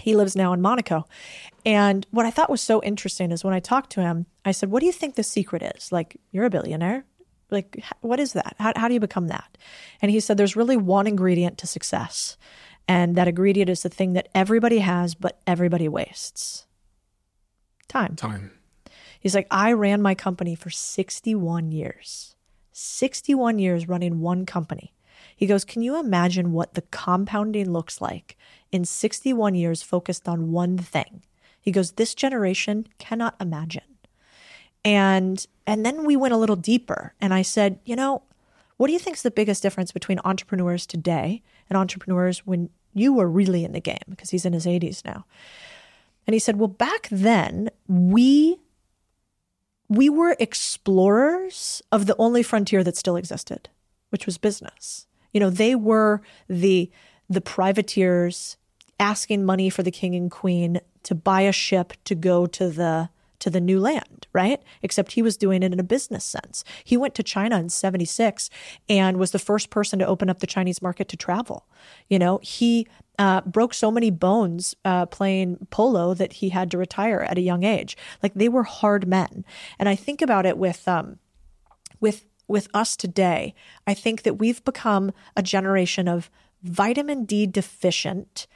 he 0.00 0.16
lives 0.16 0.34
now 0.34 0.52
in 0.52 0.60
Monaco. 0.60 1.06
And 1.64 2.06
what 2.10 2.26
I 2.26 2.30
thought 2.30 2.50
was 2.50 2.60
so 2.60 2.82
interesting 2.82 3.30
is 3.30 3.44
when 3.44 3.54
I 3.54 3.60
talked 3.60 3.90
to 3.90 4.00
him, 4.00 4.26
I 4.44 4.52
said, 4.52 4.70
what 4.70 4.80
do 4.80 4.86
you 4.86 4.92
think 4.92 5.14
the 5.14 5.22
secret 5.22 5.62
is? 5.76 5.92
Like, 5.92 6.16
you're 6.32 6.46
a 6.46 6.50
billionaire. 6.50 7.04
Like, 7.50 7.84
what 8.00 8.20
is 8.20 8.32
that? 8.32 8.56
How, 8.58 8.72
how 8.76 8.88
do 8.88 8.94
you 8.94 9.00
become 9.00 9.28
that? 9.28 9.58
And 10.00 10.10
he 10.10 10.20
said, 10.20 10.36
there's 10.36 10.56
really 10.56 10.76
one 10.76 11.06
ingredient 11.06 11.58
to 11.58 11.66
success. 11.66 12.36
And 12.88 13.16
that 13.16 13.28
ingredient 13.28 13.70
is 13.70 13.82
the 13.82 13.88
thing 13.88 14.14
that 14.14 14.28
everybody 14.34 14.78
has, 14.78 15.14
but 15.14 15.40
everybody 15.46 15.88
wastes 15.88 16.66
time. 17.90 18.16
Time. 18.16 18.52
He's 19.20 19.34
like, 19.34 19.46
I 19.50 19.72
ran 19.72 20.00
my 20.00 20.14
company 20.14 20.54
for 20.54 20.70
61 20.70 21.72
years. 21.72 22.34
61 22.72 23.58
years 23.58 23.88
running 23.88 24.20
one 24.20 24.46
company. 24.46 24.94
He 25.36 25.46
goes, 25.46 25.64
Can 25.64 25.82
you 25.82 25.98
imagine 26.00 26.52
what 26.52 26.74
the 26.74 26.82
compounding 26.82 27.70
looks 27.70 28.00
like 28.00 28.36
in 28.72 28.84
61 28.84 29.54
years 29.54 29.82
focused 29.82 30.28
on 30.28 30.52
one 30.52 30.78
thing? 30.78 31.22
He 31.60 31.70
goes, 31.70 31.92
This 31.92 32.14
generation 32.14 32.86
cannot 32.98 33.36
imagine. 33.40 33.82
And 34.84 35.46
and 35.66 35.84
then 35.84 36.04
we 36.04 36.16
went 36.16 36.34
a 36.34 36.38
little 36.38 36.56
deeper 36.56 37.14
and 37.20 37.34
I 37.34 37.42
said, 37.42 37.78
you 37.84 37.94
know, 37.94 38.22
what 38.76 38.86
do 38.86 38.92
you 38.92 38.98
think 38.98 39.16
is 39.16 39.22
the 39.22 39.30
biggest 39.30 39.62
difference 39.62 39.92
between 39.92 40.20
entrepreneurs 40.24 40.86
today 40.86 41.42
and 41.68 41.76
entrepreneurs 41.76 42.46
when 42.46 42.70
you 42.94 43.12
were 43.12 43.28
really 43.28 43.64
in 43.64 43.72
the 43.72 43.80
game? 43.80 43.98
Because 44.08 44.30
he's 44.30 44.46
in 44.46 44.54
his 44.54 44.64
80s 44.66 45.04
now. 45.04 45.26
And 46.30 46.34
he 46.36 46.38
said, 46.38 46.60
"Well, 46.60 46.68
back 46.68 47.08
then 47.10 47.70
we 47.88 48.60
we 49.88 50.08
were 50.08 50.36
explorers 50.38 51.82
of 51.90 52.06
the 52.06 52.14
only 52.20 52.44
frontier 52.44 52.84
that 52.84 52.96
still 52.96 53.16
existed, 53.16 53.68
which 54.10 54.26
was 54.26 54.38
business. 54.38 55.08
You 55.32 55.40
know, 55.40 55.50
they 55.50 55.74
were 55.74 56.22
the 56.48 56.88
the 57.28 57.40
privateers 57.40 58.56
asking 59.00 59.44
money 59.44 59.70
for 59.70 59.82
the 59.82 59.90
king 59.90 60.14
and 60.14 60.30
queen 60.30 60.80
to 61.02 61.16
buy 61.16 61.40
a 61.40 61.50
ship 61.50 61.94
to 62.04 62.14
go 62.14 62.46
to 62.46 62.70
the 62.70 63.10
to 63.40 63.50
the 63.50 63.60
new 63.60 63.80
land, 63.80 64.26
right? 64.32 64.62
Except 64.82 65.12
he 65.12 65.22
was 65.22 65.36
doing 65.36 65.62
it 65.62 65.72
in 65.72 65.80
a 65.80 65.84
business 65.84 66.24
sense. 66.24 66.64
He 66.84 66.96
went 66.96 67.14
to 67.16 67.22
China 67.22 67.58
in 67.58 67.68
76 67.68 68.50
and 68.88 69.18
was 69.18 69.32
the 69.32 69.38
first 69.38 69.70
person 69.70 69.98
to 69.98 70.06
open 70.06 70.30
up 70.30 70.40
the 70.40 70.46
Chinese 70.46 70.80
market 70.80 71.08
to 71.08 71.16
travel. 71.16 71.66
You 72.08 72.18
know, 72.18 72.38
he 72.42 72.86
uh, 73.18 73.42
broke 73.42 73.74
so 73.74 73.90
many 73.90 74.10
bones 74.10 74.74
uh, 74.84 75.06
playing 75.06 75.66
polo 75.70 76.14
that 76.14 76.34
he 76.34 76.50
had 76.50 76.70
to 76.70 76.78
retire 76.78 77.20
at 77.20 77.36
a 77.36 77.42
young 77.42 77.64
age. 77.64 77.96
Like 78.22 78.34
they 78.34 78.48
were 78.48 78.62
hard 78.62 79.06
men. 79.06 79.44
And 79.78 79.88
I 79.88 79.94
think 79.94 80.22
about 80.22 80.46
it 80.46 80.56
with, 80.56 80.86
um, 80.88 81.18
with, 82.00 82.24
with 82.48 82.68
us 82.72 82.96
today. 82.96 83.54
I 83.86 83.94
think 83.94 84.22
that 84.22 84.34
we've 84.34 84.64
become 84.64 85.12
a 85.36 85.42
generation 85.42 86.08
of 86.08 86.30
vitamin 86.62 87.24
D 87.24 87.46
deficient, 87.46 88.46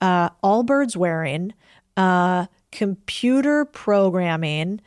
uh, 0.00 0.30
Allbirds 0.42 0.96
wearing, 0.96 1.52
uh, 1.96 2.46
computer 2.72 3.64
programming, 3.64 4.80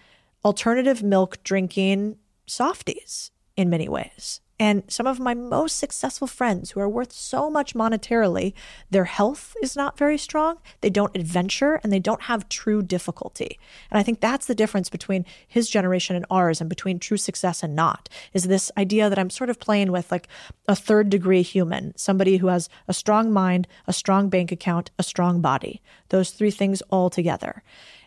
alternative 0.44 1.04
milk 1.04 1.44
drinking 1.44 2.18
softies 2.46 3.32
in 3.56 3.70
many 3.70 3.88
ways. 3.88 4.42
And 4.60 4.84
some 4.88 5.08
of 5.08 5.20
my 5.20 5.34
most 5.34 5.78
successful 5.78 6.28
friends 6.28 6.72
who 6.72 6.80
are 6.80 6.90
worth 6.90 7.12
so 7.12 7.50
much 7.50 7.74
monetarily, 7.74 8.54
their 8.90 9.06
health 9.06 9.56
is 9.64 9.76
not 9.76 9.98
very 9.98 10.18
strong. 10.18 10.58
They 10.82 10.92
don't 10.92 11.16
adventure 11.16 11.80
and 11.84 11.92
they 11.92 12.00
don't 12.00 12.24
have 12.24 12.48
true 12.50 12.84
difficulty. 12.84 13.60
And 13.90 13.98
I 13.98 14.04
think 14.04 14.22
that's 14.22 14.46
the 14.46 14.56
difference 14.56 14.90
between 14.90 15.26
his 15.48 15.70
generation 15.70 16.16
and 16.16 16.26
ours 16.30 16.62
and 16.62 16.70
between 16.70 17.00
true 17.00 17.18
success 17.18 17.64
and 17.64 17.76
not 17.76 18.10
is 18.34 18.44
this 18.44 18.72
idea 18.78 19.10
that 19.10 19.20
I'm 19.20 19.32
sort 19.32 19.50
of 19.50 19.60
playing 19.60 19.92
with 19.92 20.12
like 20.12 20.28
a 20.68 20.76
third 20.76 21.10
degree 21.10 21.42
human, 21.42 21.98
somebody 21.98 22.38
who 22.38 22.48
has 22.48 22.70
a 22.88 22.94
strong 22.94 23.32
mind, 23.32 23.68
a 23.88 23.94
strong 23.94 24.30
bank 24.30 24.52
account, 24.52 24.92
a 25.00 25.04
strong 25.04 25.42
body, 25.42 25.82
those 26.10 26.30
three 26.30 26.52
things 26.52 26.82
all 26.90 27.10
together 27.10 27.64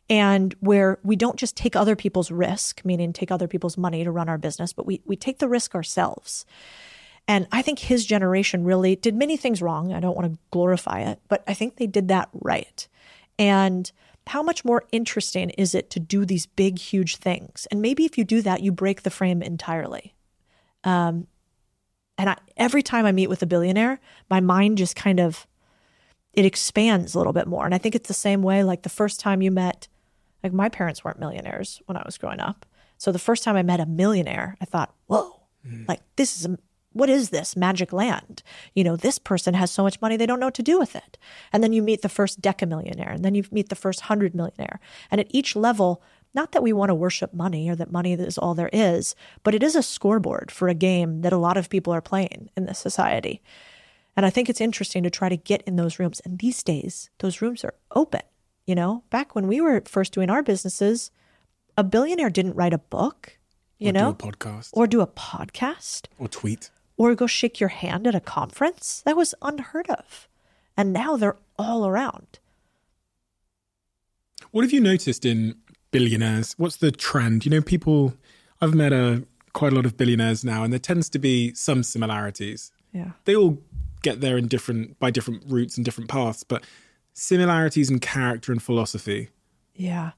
and 0.08 0.54
where 0.60 0.98
we 1.02 1.16
don't 1.16 1.36
just 1.36 1.56
take 1.56 1.74
other 1.74 1.96
people's 1.96 2.30
risk, 2.30 2.84
meaning 2.84 3.12
take 3.12 3.30
other 3.30 3.48
people's 3.48 3.76
money 3.76 4.04
to 4.04 4.10
run 4.10 4.28
our 4.28 4.38
business, 4.38 4.72
but 4.72 4.86
we, 4.86 5.00
we 5.04 5.16
take 5.16 5.38
the 5.38 5.48
risk 5.48 5.74
ourselves. 5.74 6.46
And 7.28 7.48
I 7.50 7.60
think 7.62 7.80
his 7.80 8.06
generation 8.06 8.64
really 8.64 8.94
did 8.94 9.16
many 9.16 9.36
things 9.36 9.60
wrong. 9.60 9.92
I 9.92 10.00
don't 10.00 10.16
want 10.16 10.32
to 10.32 10.38
glorify 10.52 11.00
it, 11.00 11.20
but 11.28 11.42
I 11.48 11.54
think 11.54 11.76
they 11.76 11.88
did 11.88 12.06
that 12.08 12.28
right. 12.32 12.86
And 13.36 13.90
how 14.28 14.42
much 14.42 14.64
more 14.64 14.84
interesting 14.92 15.50
is 15.50 15.74
it 15.74 15.90
to 15.90 16.00
do 16.00 16.24
these 16.24 16.46
big, 16.46 16.78
huge 16.78 17.16
things? 17.16 17.66
And 17.70 17.82
maybe 17.82 18.04
if 18.04 18.16
you 18.16 18.24
do 18.24 18.42
that, 18.42 18.62
you 18.62 18.70
break 18.70 19.02
the 19.02 19.10
frame 19.10 19.42
entirely. 19.42 20.14
Um, 20.84 21.26
and 22.16 22.30
I, 22.30 22.36
every 22.56 22.82
time 22.82 23.06
I 23.06 23.12
meet 23.12 23.28
with 23.28 23.42
a 23.42 23.46
billionaire, 23.46 24.00
my 24.30 24.40
mind 24.40 24.78
just 24.78 24.94
kind 24.94 25.18
of 25.18 25.46
it 26.32 26.44
expands 26.44 27.14
a 27.14 27.18
little 27.18 27.32
bit 27.32 27.46
more. 27.46 27.64
And 27.64 27.74
I 27.74 27.78
think 27.78 27.94
it's 27.94 28.08
the 28.08 28.14
same 28.14 28.42
way. 28.42 28.62
Like 28.62 28.82
the 28.82 28.88
first 28.88 29.18
time 29.18 29.42
you 29.42 29.50
met 29.50 29.88
like 30.46 30.52
my 30.52 30.68
parents 30.68 31.04
weren't 31.04 31.18
millionaires 31.18 31.82
when 31.86 31.96
I 31.96 32.02
was 32.06 32.18
growing 32.18 32.40
up. 32.40 32.64
So 32.98 33.10
the 33.10 33.18
first 33.18 33.42
time 33.42 33.56
I 33.56 33.62
met 33.62 33.80
a 33.80 33.86
millionaire, 33.86 34.56
I 34.60 34.64
thought, 34.64 34.94
whoa, 35.06 35.40
mm. 35.66 35.86
like 35.88 36.00
this 36.14 36.38
is 36.38 36.46
a, 36.46 36.58
what 36.92 37.10
is 37.10 37.30
this 37.30 37.56
magic 37.56 37.92
land? 37.92 38.42
You 38.74 38.84
know, 38.84 38.96
this 38.96 39.18
person 39.18 39.54
has 39.54 39.70
so 39.70 39.82
much 39.82 40.00
money, 40.00 40.16
they 40.16 40.24
don't 40.24 40.40
know 40.40 40.46
what 40.46 40.54
to 40.54 40.62
do 40.62 40.78
with 40.78 40.96
it. 40.96 41.18
And 41.52 41.62
then 41.62 41.72
you 41.72 41.82
meet 41.82 42.02
the 42.02 42.08
first 42.08 42.40
decamillionaire, 42.40 43.14
and 43.14 43.24
then 43.24 43.34
you 43.34 43.44
meet 43.50 43.68
the 43.68 43.74
first 43.74 44.02
hundred 44.02 44.34
millionaire. 44.34 44.80
And 45.10 45.20
at 45.20 45.26
each 45.30 45.56
level, 45.56 46.00
not 46.32 46.52
that 46.52 46.62
we 46.62 46.72
want 46.72 46.90
to 46.90 46.94
worship 46.94 47.34
money 47.34 47.68
or 47.68 47.76
that 47.76 47.90
money 47.90 48.12
is 48.12 48.38
all 48.38 48.54
there 48.54 48.70
is, 48.72 49.14
but 49.42 49.54
it 49.54 49.62
is 49.62 49.74
a 49.74 49.82
scoreboard 49.82 50.50
for 50.50 50.68
a 50.68 50.74
game 50.74 51.22
that 51.22 51.32
a 51.32 51.38
lot 51.38 51.56
of 51.56 51.68
people 51.68 51.92
are 51.92 52.00
playing 52.00 52.50
in 52.56 52.66
this 52.66 52.78
society. 52.78 53.42
And 54.16 54.24
I 54.24 54.30
think 54.30 54.48
it's 54.48 54.60
interesting 54.60 55.02
to 55.02 55.10
try 55.10 55.28
to 55.28 55.36
get 55.36 55.62
in 55.62 55.76
those 55.76 55.98
rooms. 55.98 56.20
And 56.20 56.38
these 56.38 56.62
days, 56.62 57.10
those 57.18 57.42
rooms 57.42 57.64
are 57.64 57.74
open. 57.94 58.22
You 58.66 58.74
know, 58.74 59.04
back 59.10 59.34
when 59.34 59.46
we 59.46 59.60
were 59.60 59.80
first 59.86 60.12
doing 60.12 60.28
our 60.28 60.42
businesses, 60.42 61.12
a 61.76 61.84
billionaire 61.84 62.30
didn't 62.30 62.54
write 62.54 62.72
a 62.72 62.78
book, 62.78 63.38
you 63.78 63.90
or 63.90 63.92
know, 63.92 64.12
do 64.12 64.28
a 64.28 64.32
podcast, 64.32 64.70
or 64.72 64.86
do 64.88 65.00
a 65.00 65.06
podcast, 65.06 66.06
or 66.18 66.26
tweet, 66.26 66.70
or 66.96 67.14
go 67.14 67.28
shake 67.28 67.60
your 67.60 67.68
hand 67.68 68.08
at 68.08 68.14
a 68.14 68.20
conference. 68.20 69.02
That 69.06 69.16
was 69.16 69.34
unheard 69.40 69.88
of. 69.88 70.26
And 70.76 70.92
now 70.92 71.16
they're 71.16 71.36
all 71.58 71.86
around. 71.86 72.40
What 74.50 74.62
have 74.64 74.72
you 74.72 74.80
noticed 74.80 75.24
in 75.24 75.54
billionaires? 75.92 76.54
What's 76.58 76.76
the 76.76 76.90
trend? 76.90 77.46
You 77.46 77.50
know, 77.50 77.62
people. 77.62 78.14
I've 78.60 78.74
met 78.74 78.92
a 78.92 79.24
quite 79.52 79.72
a 79.72 79.76
lot 79.76 79.86
of 79.86 79.96
billionaires 79.96 80.44
now, 80.44 80.64
and 80.64 80.72
there 80.72 80.80
tends 80.80 81.08
to 81.10 81.18
be 81.18 81.54
some 81.54 81.82
similarities. 81.82 82.72
Yeah. 82.92 83.12
They 83.26 83.36
all 83.36 83.58
get 84.02 84.20
there 84.20 84.36
in 84.36 84.48
different 84.48 84.98
by 84.98 85.10
different 85.10 85.44
routes 85.46 85.76
and 85.76 85.84
different 85.84 86.10
paths, 86.10 86.42
but 86.42 86.64
similarities 87.16 87.90
in 87.90 87.98
character 87.98 88.52
and 88.52 88.62
philosophy. 88.62 89.30
Yeah. 89.74 90.12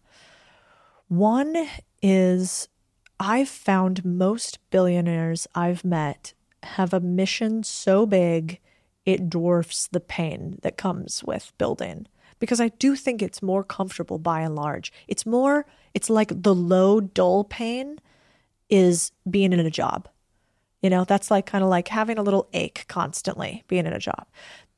One 1.07 1.69
is 2.03 2.69
I've 3.21 3.49
found 3.49 4.05
most 4.05 4.59
billionaires 4.71 5.47
I've 5.55 5.85
met 5.85 6.35
have 6.65 6.93
a 6.93 7.01
mission 7.01 7.63
so 7.63 8.05
big 8.05 8.61
it 9.07 9.31
dwarfs 9.31 9.87
the 9.87 10.01
pain 10.01 10.59
that 10.63 10.77
comes 10.77 11.23
with 11.25 11.53
building. 11.57 12.09
Because 12.41 12.61
I 12.61 12.69
do 12.69 12.95
think 12.95 13.23
it's 13.23 13.43
more 13.43 13.65
comfortable 13.65 14.19
by 14.19 14.41
and 14.41 14.55
large. 14.55 14.93
It's 15.07 15.25
more, 15.25 15.67
it's 15.95 16.11
like 16.11 16.43
the 16.43 16.55
low, 16.55 17.01
dull 17.01 17.45
pain 17.45 17.99
is 18.69 19.13
being 19.29 19.53
in 19.53 19.61
a 19.61 19.71
job. 19.71 20.09
You 20.83 20.91
know, 20.91 21.05
that's 21.05 21.31
like 21.31 21.47
kind 21.47 21.65
of 21.65 21.71
like 21.71 21.89
having 21.89 22.19
a 22.19 22.23
little 22.23 22.49
ache 22.53 22.85
constantly 22.89 23.65
being 23.69 23.87
in 23.87 23.93
a 23.93 23.99
job. 23.99 24.27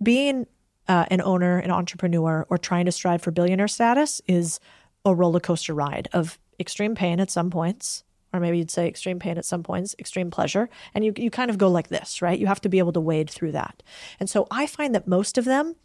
Being 0.02 0.46
uh, 0.90 1.06
an 1.08 1.20
owner, 1.20 1.58
an 1.58 1.70
entrepreneur, 1.70 2.44
or 2.50 2.58
trying 2.58 2.84
to 2.84 2.90
strive 2.90 3.22
for 3.22 3.30
billionaire 3.30 3.68
status 3.68 4.20
is 4.26 4.58
a 5.04 5.14
roller 5.14 5.38
coaster 5.38 5.72
ride 5.72 6.08
of 6.12 6.36
extreme 6.58 6.96
pain 6.96 7.20
at 7.20 7.30
some 7.30 7.48
points, 7.48 8.02
or 8.32 8.40
maybe 8.40 8.58
you'd 8.58 8.72
say 8.72 8.88
extreme 8.88 9.20
pain 9.20 9.38
at 9.38 9.44
some 9.44 9.62
points, 9.62 9.94
extreme 10.00 10.32
pleasure. 10.32 10.68
And 10.92 11.04
you, 11.04 11.12
you 11.16 11.30
kind 11.30 11.48
of 11.48 11.58
go 11.58 11.68
like 11.68 11.90
this, 11.90 12.20
right? 12.20 12.36
You 12.36 12.48
have 12.48 12.60
to 12.62 12.68
be 12.68 12.80
able 12.80 12.92
to 12.94 13.00
wade 13.00 13.30
through 13.30 13.52
that. 13.52 13.84
And 14.18 14.28
so 14.28 14.48
I 14.50 14.66
find 14.66 14.92
that 14.96 15.06
most 15.06 15.38
of 15.38 15.44
them 15.44 15.76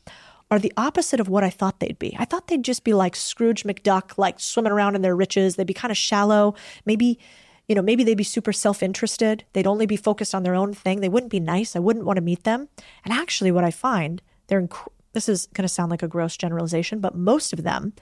are 0.50 0.58
the 0.58 0.74
opposite 0.76 1.20
of 1.20 1.30
what 1.30 1.44
I 1.44 1.52
thought 1.52 1.80
they'd 1.80 2.00
be. 2.00 2.16
I 2.18 2.26
thought 2.26 2.48
they'd 2.48 2.66
just 2.66 2.84
be 2.84 2.94
like 2.94 3.16
Scrooge 3.16 3.64
McDuck, 3.64 4.18
like 4.18 4.40
swimming 4.40 4.72
around 4.72 4.96
in 4.96 5.04
their 5.04 5.16
riches. 5.16 5.56
They'd 5.56 5.68
be 5.68 5.74
kind 5.76 5.92
of 5.92 5.98
shallow, 5.98 6.56
maybe 6.84 7.20
you 7.68 7.74
know, 7.74 7.82
maybe 7.82 8.04
they'd 8.04 8.16
be 8.16 8.24
super 8.24 8.54
self 8.54 8.84
interested. 8.84 9.44
They'd 9.54 9.68
only 9.68 9.86
be 9.86 9.98
focused 9.98 10.36
on 10.36 10.44
their 10.44 10.54
own 10.54 10.74
thing. 10.74 11.02
They 11.02 11.10
wouldn't 11.10 11.32
be 11.32 11.40
nice. 11.40 11.76
I 11.76 11.80
wouldn't 11.80 12.06
want 12.06 12.18
to 12.18 12.22
meet 12.22 12.44
them. 12.44 12.70
And 13.04 13.12
actually, 13.12 13.52
what 13.52 13.64
I 13.64 13.72
find, 13.72 14.22
they're 14.48 14.62
inc- 14.62 14.88
this 15.16 15.28
is 15.30 15.48
going 15.54 15.64
to 15.64 15.74
sound 15.74 15.90
like 15.90 16.04
a 16.04 16.08
gross 16.08 16.38
generalization, 16.38 17.00
but 17.00 17.16
most 17.16 17.54
of 17.54 17.64
them 17.64 17.94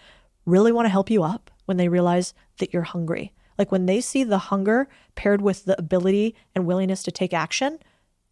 really 0.46 0.72
want 0.72 0.86
to 0.86 0.90
help 0.90 1.10
you 1.10 1.24
up 1.24 1.52
when 1.66 1.78
they 1.78 1.88
realize 1.88 2.34
that 2.58 2.74
you're 2.74 2.82
hungry. 2.82 3.32
Like 3.58 3.72
when 3.72 3.86
they 3.86 4.02
see 4.02 4.24
the 4.24 4.40
hunger 4.40 4.90
paired 5.16 5.42
with 5.42 5.66
the 5.66 5.78
ability 5.80 6.36
and 6.56 6.66
willingness 6.66 7.04
to 7.04 7.12
take 7.12 7.34
action, 7.34 7.78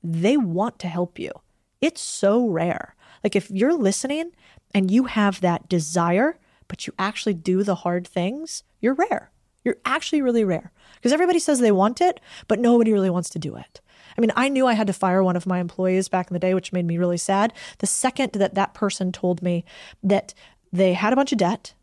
they 0.04 0.36
want 0.36 0.80
to 0.80 0.88
help 0.88 1.20
you. 1.20 1.32
It's 1.80 2.02
so 2.02 2.48
rare. 2.48 2.96
Like 3.24 3.36
if 3.36 3.52
you're 3.52 3.76
listening 3.76 4.32
and 4.74 4.90
you 4.90 5.04
have 5.04 5.42
that 5.42 5.70
desire, 5.70 6.40
but 6.68 6.88
you 6.88 6.94
actually 6.98 7.36
do 7.36 7.64
the 7.64 7.76
hard 7.76 8.08
things, 8.08 8.64
you're 8.80 8.96
rare. 8.96 9.32
You're 9.64 9.78
actually 9.86 10.24
really 10.24 10.44
rare 10.44 10.72
because 10.96 11.14
everybody 11.14 11.38
says 11.38 11.60
they 11.60 11.72
want 11.72 12.02
it, 12.02 12.20
but 12.48 12.60
nobody 12.60 12.92
really 12.92 13.12
wants 13.12 13.30
to 13.30 13.40
do 13.40 13.56
it. 13.56 13.80
I 14.18 14.22
mean, 14.22 14.32
I 14.36 14.50
knew 14.50 14.68
I 14.68 14.74
had 14.74 14.88
to 14.88 14.94
fire 14.94 15.24
one 15.24 15.36
of 15.36 15.48
my 15.48 15.60
employees 15.60 16.10
back 16.10 16.30
in 16.30 16.34
the 16.34 16.40
day, 16.40 16.54
which 16.54 16.74
made 16.74 16.86
me 16.86 16.98
really 16.98 17.18
sad. 17.18 17.54
The 17.80 17.88
second 17.88 18.34
that 18.34 18.56
that 18.56 18.74
person 18.74 19.12
told 19.12 19.42
me 19.42 19.66
that 20.04 20.34
they 20.72 20.94
had 20.94 21.14
a 21.14 21.16
bunch 21.16 21.32
of 21.32 21.38
debt, 21.38 21.74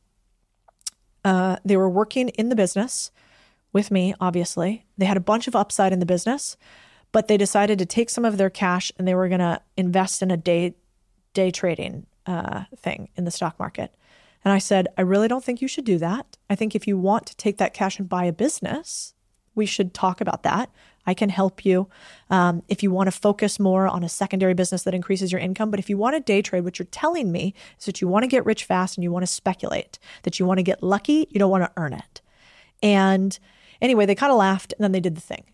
uh, 1.25 1.57
they 1.65 1.77
were 1.77 1.91
working 1.91 2.29
in 2.31 2.49
the 2.49 2.57
business 2.57 3.11
with 3.73 3.91
me, 3.91 4.15
obviously. 4.21 4.85
They 4.97 5.07
had 5.07 5.17
a 5.17 5.21
bunch 5.21 5.47
of 5.47 5.57
upside 5.57 5.93
in 5.93 5.99
the 6.01 6.07
business, 6.07 6.57
but 7.13 7.29
they 7.29 7.37
decided 7.37 7.79
to 7.79 7.87
take 7.87 8.11
some 8.11 8.25
of 8.25 8.37
their 8.37 8.51
cash 8.51 8.93
and 8.99 9.07
they 9.07 9.15
were 9.15 9.29
going 9.29 9.41
to 9.41 9.61
invest 9.77 10.23
in 10.23 10.31
a 10.31 10.37
day 10.37 10.75
day 11.35 11.51
trading 11.51 12.07
uh, 12.27 12.65
thing 12.77 13.09
in 13.17 13.25
the 13.25 13.31
stock 13.31 13.59
market. 13.59 13.95
And 14.45 14.53
I 14.53 14.59
said, 14.59 14.89
I 14.97 15.03
really 15.03 15.29
don't 15.29 15.45
think 15.45 15.61
you 15.61 15.69
should 15.69 15.85
do 15.85 15.99
that. 15.99 16.37
I 16.49 16.55
think 16.55 16.75
if 16.75 16.87
you 16.87 16.97
want 16.97 17.27
to 17.27 17.37
take 17.37 17.59
that 17.59 17.75
cash 17.75 17.99
and 17.99 18.09
buy 18.09 18.25
a 18.25 18.33
business, 18.33 19.15
we 19.55 19.67
should 19.67 19.93
talk 19.93 20.21
about 20.21 20.43
that. 20.45 20.71
I 21.09 21.15
can 21.15 21.31
help 21.31 21.65
you 21.65 21.89
um, 22.29 22.63
if 22.69 22.83
you 22.83 22.91
want 22.91 23.07
to 23.07 23.19
focus 23.19 23.59
more 23.59 23.89
on 23.89 24.05
a 24.05 24.11
secondary 24.11 24.53
business 24.53 24.83
that 24.83 24.93
increases 24.93 25.33
your 25.33 25.41
income. 25.41 25.71
But 25.71 25.81
if 25.81 25.89
you 25.89 25.97
want 25.97 26.17
to 26.17 26.21
day 26.21 26.43
trade, 26.43 26.65
what 26.65 26.79
you're 26.79 26.87
telling 26.91 27.33
me 27.33 27.55
is 27.79 27.87
that 27.87 28.03
you 28.03 28.09
want 28.09 28.25
to 28.25 28.29
get 28.29 28.45
rich 28.45 28.65
fast 28.65 28.99
and 28.99 29.03
you 29.03 29.11
want 29.11 29.23
to 29.23 29.33
speculate, 29.33 29.99
that 30.25 30.39
you 30.39 30.45
want 30.45 30.59
to 30.59 30.63
get 30.63 30.83
lucky, 30.83 31.27
you 31.31 31.39
don't 31.39 31.51
want 31.51 31.65
to 31.65 31.73
earn 31.79 31.95
it. 31.95 32.21
And 32.83 33.39
anyway, 33.81 34.05
they 34.05 34.15
kind 34.15 34.31
of 34.31 34.37
laughed 34.37 34.75
and 34.77 34.85
then 34.85 34.93
they 34.93 35.01
did 35.01 35.15
the 35.15 35.23
thing. 35.23 35.45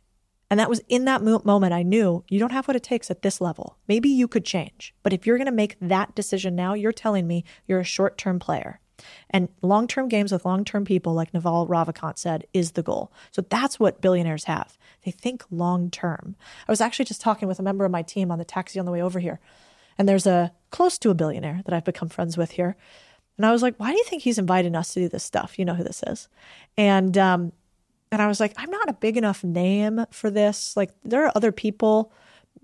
And 0.50 0.58
that 0.58 0.68
was 0.68 0.80
in 0.88 1.04
that 1.04 1.22
moment 1.22 1.72
I 1.72 1.84
knew 1.84 2.24
you 2.28 2.40
don't 2.40 2.50
have 2.50 2.66
what 2.66 2.76
it 2.76 2.82
takes 2.82 3.08
at 3.08 3.22
this 3.22 3.40
level. 3.40 3.78
Maybe 3.86 4.08
you 4.08 4.26
could 4.26 4.44
change. 4.44 4.92
But 5.04 5.12
if 5.12 5.24
you're 5.24 5.38
going 5.38 5.46
to 5.46 5.52
make 5.52 5.76
that 5.80 6.16
decision 6.16 6.56
now, 6.56 6.74
you're 6.74 6.90
telling 6.90 7.28
me 7.28 7.44
you're 7.68 7.78
a 7.78 7.84
short 7.84 8.18
term 8.18 8.40
player. 8.40 8.80
And 9.30 9.48
long 9.62 9.86
term 9.86 10.08
games 10.08 10.32
with 10.32 10.44
long 10.44 10.64
term 10.64 10.84
people, 10.84 11.14
like 11.14 11.32
Naval 11.32 11.66
Ravikant 11.66 12.18
said, 12.18 12.46
is 12.52 12.72
the 12.72 12.82
goal. 12.82 13.12
So 13.30 13.42
that's 13.42 13.78
what 13.80 14.00
billionaires 14.00 14.44
have. 14.44 14.76
They 15.04 15.10
think 15.10 15.44
long 15.50 15.90
term. 15.90 16.36
I 16.66 16.72
was 16.72 16.80
actually 16.80 17.04
just 17.04 17.20
talking 17.20 17.48
with 17.48 17.58
a 17.58 17.62
member 17.62 17.84
of 17.84 17.90
my 17.90 18.02
team 18.02 18.30
on 18.30 18.38
the 18.38 18.44
taxi 18.44 18.78
on 18.78 18.86
the 18.86 18.92
way 18.92 19.02
over 19.02 19.20
here. 19.20 19.40
And 19.98 20.08
there's 20.08 20.26
a 20.26 20.52
close 20.70 20.98
to 20.98 21.10
a 21.10 21.14
billionaire 21.14 21.62
that 21.64 21.74
I've 21.74 21.84
become 21.84 22.08
friends 22.08 22.36
with 22.36 22.52
here. 22.52 22.76
And 23.36 23.46
I 23.46 23.52
was 23.52 23.62
like, 23.62 23.76
why 23.78 23.90
do 23.90 23.96
you 23.96 24.04
think 24.04 24.22
he's 24.22 24.38
inviting 24.38 24.76
us 24.76 24.94
to 24.94 25.00
do 25.00 25.08
this 25.08 25.24
stuff? 25.24 25.58
You 25.58 25.64
know 25.64 25.74
who 25.74 25.84
this 25.84 26.02
is. 26.06 26.28
And 26.76 27.16
um, 27.18 27.52
and 28.12 28.22
I 28.22 28.28
was 28.28 28.38
like, 28.38 28.54
I'm 28.56 28.70
not 28.70 28.88
a 28.88 28.94
big 28.94 29.16
enough 29.16 29.42
name 29.42 30.04
for 30.10 30.30
this. 30.30 30.76
Like, 30.76 30.90
there 31.02 31.24
are 31.24 31.32
other 31.34 31.52
people. 31.52 32.12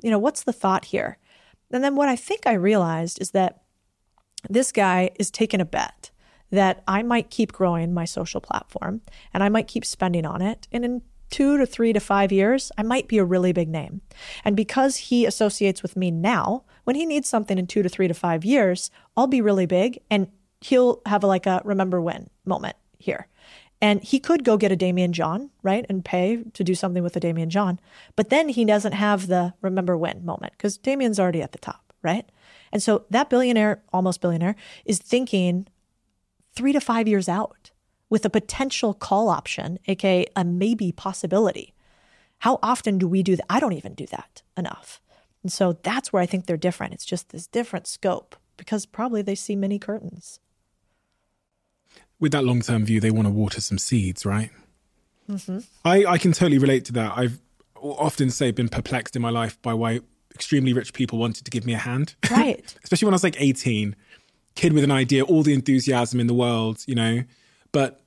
You 0.02 0.10
know, 0.10 0.18
what's 0.18 0.44
the 0.44 0.52
thought 0.52 0.86
here? 0.86 1.18
And 1.72 1.82
then 1.84 1.96
what 1.96 2.08
I 2.08 2.16
think 2.16 2.46
I 2.46 2.54
realized 2.54 3.20
is 3.20 3.32
that 3.32 3.62
this 4.48 4.72
guy 4.72 5.10
is 5.18 5.30
taking 5.30 5.60
a 5.60 5.64
bet 5.64 6.09
that 6.50 6.82
I 6.86 7.02
might 7.02 7.30
keep 7.30 7.52
growing 7.52 7.94
my 7.94 8.04
social 8.04 8.40
platform 8.40 9.02
and 9.32 9.42
I 9.42 9.48
might 9.48 9.68
keep 9.68 9.84
spending 9.84 10.26
on 10.26 10.42
it. 10.42 10.68
And 10.72 10.84
in 10.84 11.02
two 11.30 11.56
to 11.58 11.66
three 11.66 11.92
to 11.92 12.00
five 12.00 12.32
years, 12.32 12.72
I 12.76 12.82
might 12.82 13.08
be 13.08 13.18
a 13.18 13.24
really 13.24 13.52
big 13.52 13.68
name. 13.68 14.02
And 14.44 14.56
because 14.56 14.96
he 14.96 15.24
associates 15.24 15.82
with 15.82 15.96
me 15.96 16.10
now, 16.10 16.64
when 16.84 16.96
he 16.96 17.06
needs 17.06 17.28
something 17.28 17.56
in 17.56 17.66
two 17.66 17.82
to 17.82 17.88
three 17.88 18.08
to 18.08 18.14
five 18.14 18.44
years, 18.44 18.90
I'll 19.16 19.28
be 19.28 19.40
really 19.40 19.66
big 19.66 20.00
and 20.10 20.28
he'll 20.60 21.00
have 21.06 21.24
like 21.24 21.46
a 21.46 21.62
remember 21.64 22.00
when 22.00 22.28
moment 22.44 22.76
here. 22.98 23.28
And 23.82 24.02
he 24.02 24.18
could 24.18 24.44
go 24.44 24.58
get 24.58 24.72
a 24.72 24.76
Daymond 24.76 25.12
John, 25.12 25.50
right, 25.62 25.86
and 25.88 26.04
pay 26.04 26.42
to 26.52 26.62
do 26.62 26.74
something 26.74 27.02
with 27.02 27.16
a 27.16 27.20
Daymond 27.20 27.48
John. 27.48 27.80
But 28.14 28.28
then 28.28 28.50
he 28.50 28.66
doesn't 28.66 28.92
have 28.92 29.26
the 29.26 29.54
remember 29.62 29.96
when 29.96 30.24
moment 30.24 30.52
because 30.52 30.76
Daymond's 30.76 31.18
already 31.18 31.40
at 31.40 31.52
the 31.52 31.58
top, 31.58 31.94
right? 32.02 32.28
And 32.72 32.82
so 32.82 33.06
that 33.08 33.30
billionaire, 33.30 33.82
almost 33.90 34.20
billionaire, 34.20 34.54
is 34.84 34.98
thinking 34.98 35.66
three 36.54 36.72
to 36.72 36.80
five 36.80 37.08
years 37.08 37.28
out 37.28 37.70
with 38.08 38.24
a 38.24 38.30
potential 38.30 38.92
call 38.92 39.28
option, 39.28 39.78
aka 39.86 40.26
a 40.36 40.44
maybe 40.44 40.92
possibility. 40.92 41.74
How 42.38 42.58
often 42.62 42.98
do 42.98 43.06
we 43.06 43.22
do 43.22 43.36
that? 43.36 43.46
I 43.48 43.60
don't 43.60 43.74
even 43.74 43.94
do 43.94 44.06
that 44.06 44.42
enough. 44.56 45.00
And 45.42 45.52
so 45.52 45.78
that's 45.82 46.12
where 46.12 46.22
I 46.22 46.26
think 46.26 46.46
they're 46.46 46.56
different. 46.56 46.94
It's 46.94 47.04
just 47.04 47.30
this 47.30 47.46
different 47.46 47.86
scope 47.86 48.36
because 48.56 48.84
probably 48.86 49.22
they 49.22 49.34
see 49.34 49.56
many 49.56 49.78
curtains. 49.78 50.40
With 52.18 52.32
that 52.32 52.44
long 52.44 52.60
term 52.60 52.84
view, 52.84 53.00
they 53.00 53.10
want 53.10 53.26
to 53.26 53.32
water 53.32 53.60
some 53.60 53.78
seeds, 53.78 54.26
right? 54.26 54.50
Mm-hmm. 55.30 55.60
I, 55.84 56.04
I 56.04 56.18
can 56.18 56.32
totally 56.32 56.58
relate 56.58 56.84
to 56.86 56.92
that. 56.92 57.12
I've 57.16 57.40
often 57.76 58.30
say 58.30 58.50
been 58.50 58.68
perplexed 58.68 59.16
in 59.16 59.22
my 59.22 59.30
life 59.30 59.60
by 59.62 59.72
why 59.72 60.00
extremely 60.34 60.72
rich 60.72 60.92
people 60.92 61.18
wanted 61.18 61.44
to 61.44 61.50
give 61.50 61.64
me 61.64 61.72
a 61.72 61.78
hand. 61.78 62.14
Right. 62.30 62.76
Especially 62.82 63.06
when 63.06 63.14
I 63.14 63.16
was 63.16 63.24
like 63.24 63.36
18 63.38 63.96
kid 64.54 64.72
with 64.72 64.84
an 64.84 64.90
idea, 64.90 65.24
all 65.24 65.42
the 65.42 65.54
enthusiasm 65.54 66.20
in 66.20 66.26
the 66.26 66.34
world, 66.34 66.84
you 66.86 66.94
know, 66.94 67.24
but 67.72 68.02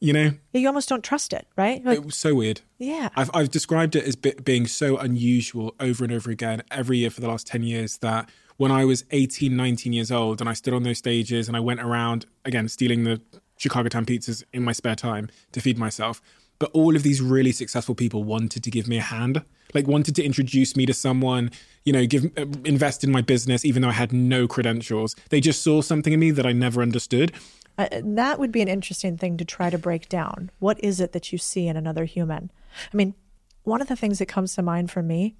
you 0.00 0.12
know, 0.12 0.32
you 0.52 0.66
almost 0.66 0.88
don't 0.88 1.04
trust 1.04 1.32
it, 1.32 1.46
right? 1.56 1.84
Like, 1.84 1.98
it 1.98 2.04
was 2.04 2.16
so 2.16 2.34
weird. 2.34 2.60
Yeah, 2.78 3.10
I've 3.14 3.30
I've 3.34 3.50
described 3.50 3.94
it 3.94 4.04
as 4.04 4.16
being 4.16 4.66
so 4.66 4.96
unusual 4.96 5.74
over 5.78 6.04
and 6.04 6.12
over 6.12 6.30
again 6.30 6.62
every 6.70 6.98
year 6.98 7.10
for 7.10 7.20
the 7.20 7.28
last 7.28 7.46
ten 7.46 7.62
years 7.62 7.98
that 7.98 8.28
when 8.56 8.70
I 8.70 8.84
was 8.84 9.04
18, 9.10 9.56
19 9.56 9.92
years 9.92 10.12
old 10.12 10.40
and 10.40 10.48
I 10.48 10.52
stood 10.52 10.74
on 10.74 10.82
those 10.82 10.98
stages 10.98 11.48
and 11.48 11.56
I 11.56 11.60
went 11.60 11.80
around 11.80 12.26
again 12.44 12.68
stealing 12.68 13.04
the 13.04 13.20
Chicago 13.56 13.88
Town 13.88 14.04
pizzas 14.04 14.42
in 14.52 14.62
my 14.62 14.72
spare 14.72 14.96
time 14.96 15.28
to 15.52 15.60
feed 15.60 15.78
myself. 15.78 16.20
But 16.62 16.70
all 16.74 16.94
of 16.94 17.02
these 17.02 17.20
really 17.20 17.50
successful 17.50 17.96
people 17.96 18.22
wanted 18.22 18.62
to 18.62 18.70
give 18.70 18.86
me 18.86 18.96
a 18.96 19.02
hand, 19.02 19.42
like 19.74 19.88
wanted 19.88 20.14
to 20.14 20.22
introduce 20.22 20.76
me 20.76 20.86
to 20.86 20.94
someone, 20.94 21.50
you 21.84 21.92
know, 21.92 22.06
give 22.06 22.26
uh, 22.38 22.46
invest 22.64 23.02
in 23.02 23.10
my 23.10 23.20
business, 23.20 23.64
even 23.64 23.82
though 23.82 23.88
I 23.88 23.98
had 24.04 24.12
no 24.12 24.46
credentials. 24.46 25.16
They 25.30 25.40
just 25.40 25.60
saw 25.60 25.82
something 25.82 26.12
in 26.12 26.20
me 26.20 26.30
that 26.30 26.46
I 26.46 26.52
never 26.52 26.80
understood. 26.80 27.32
Uh, 27.76 27.88
that 28.04 28.38
would 28.38 28.52
be 28.52 28.62
an 28.62 28.68
interesting 28.68 29.16
thing 29.16 29.36
to 29.38 29.44
try 29.44 29.70
to 29.70 29.76
break 29.76 30.08
down. 30.08 30.52
What 30.60 30.78
is 30.84 31.00
it 31.00 31.10
that 31.10 31.32
you 31.32 31.38
see 31.38 31.66
in 31.66 31.76
another 31.76 32.04
human? 32.04 32.52
I 32.94 32.96
mean, 32.96 33.16
one 33.64 33.82
of 33.82 33.88
the 33.88 33.96
things 33.96 34.20
that 34.20 34.26
comes 34.26 34.54
to 34.54 34.62
mind 34.62 34.88
for 34.92 35.02
me 35.02 35.34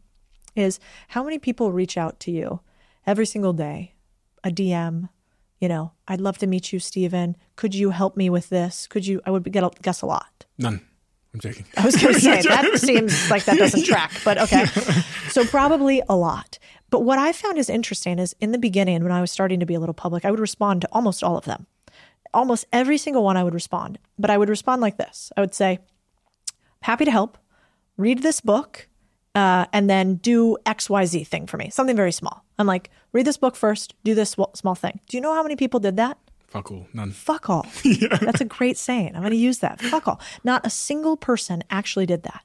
is 0.57 0.81
how 1.07 1.23
many 1.23 1.39
people 1.39 1.71
reach 1.71 1.97
out 1.97 2.19
to 2.19 2.33
you 2.33 2.59
every 3.07 3.27
single 3.27 3.53
day, 3.53 3.95
a 4.43 4.51
DM, 4.51 5.09
you 5.61 5.69
know, 5.69 5.93
I'd 6.09 6.21
love 6.21 6.39
to 6.39 6.49
meet 6.49 6.73
you, 6.73 6.81
Steven. 6.81 7.37
Could 7.55 7.77
you 7.77 7.91
help 7.91 8.17
me 8.17 8.29
with 8.29 8.49
this? 8.49 8.89
Could 8.89 9.07
you? 9.07 9.21
I 9.25 9.31
would 9.31 9.45
get 9.53 9.63
a, 9.63 9.71
guess 9.83 10.03
a 10.03 10.07
lot. 10.07 10.47
None. 10.59 10.81
I'm 11.35 11.41
joking. 11.41 11.65
I 11.77 11.85
was 11.87 11.97
going 12.01 12.15
to 12.15 12.21
say 12.21 12.43
that 12.43 12.79
seems 12.79 13.31
like 13.31 13.45
that 13.47 13.59
doesn't 13.59 13.85
track, 13.93 14.13
but 14.25 14.39
okay. 14.39 14.67
So 15.31 15.45
probably 15.45 16.03
a 16.09 16.17
lot. 16.17 16.59
But 16.91 17.01
what 17.01 17.19
I 17.19 17.33
found 17.33 17.57
is 17.59 17.71
interesting 17.71 18.19
is 18.19 18.37
in 18.41 18.53
the 18.53 18.59
beginning 18.59 19.03
when 19.03 19.13
I 19.13 19.21
was 19.23 19.31
starting 19.31 19.61
to 19.61 19.67
be 19.67 19.75
a 19.75 19.81
little 19.81 19.95
public, 19.95 20.25
I 20.27 20.31
would 20.31 20.41
respond 20.41 20.83
to 20.83 20.89
almost 20.93 21.23
all 21.25 21.39
of 21.39 21.45
them. 21.47 21.67
almost 22.35 22.65
every 22.73 22.99
single 22.99 23.23
one 23.25 23.37
I 23.37 23.45
would 23.45 23.55
respond, 23.55 23.99
but 24.19 24.31
I 24.31 24.39
would 24.39 24.49
respond 24.49 24.81
like 24.83 24.97
this. 24.97 25.31
I 25.37 25.41
would 25.41 25.55
say, 25.55 25.79
happy 26.83 27.05
to 27.05 27.11
help, 27.11 27.39
read 27.97 28.23
this 28.23 28.41
book, 28.41 28.89
uh, 29.35 29.67
and 29.73 29.89
then 29.89 30.17
do 30.17 30.57
XYZ 30.67 31.27
thing 31.27 31.47
for 31.47 31.57
me, 31.57 31.71
something 31.71 31.97
very 31.97 32.13
small. 32.13 32.45
I'm 32.59 32.67
like, 32.67 32.91
read 33.13 33.27
this 33.27 33.37
book 33.37 33.57
first, 33.57 33.95
do 34.05 34.15
this 34.15 34.37
small 34.55 34.75
thing. 34.75 35.01
Do 35.09 35.17
you 35.17 35.21
know 35.21 35.35
how 35.35 35.43
many 35.43 35.57
people 35.57 35.81
did 35.81 35.97
that? 35.97 36.19
Fuck 36.53 36.71
all, 36.71 36.87
none. 36.93 37.13
Fuck 37.13 37.49
all. 37.49 37.67
That's 38.21 38.43
a 38.43 38.45
great 38.45 38.77
saying. 38.77 39.13
I'm 39.15 39.23
going 39.23 39.31
to 39.31 39.37
use 39.39 39.61
that. 39.61 39.81
Fuck 39.81 40.07
all. 40.07 40.21
Not 40.45 40.67
a 40.67 40.71
single 40.71 41.17
person 41.17 41.65
actually 41.71 42.05
did 42.05 42.25
that. 42.25 42.45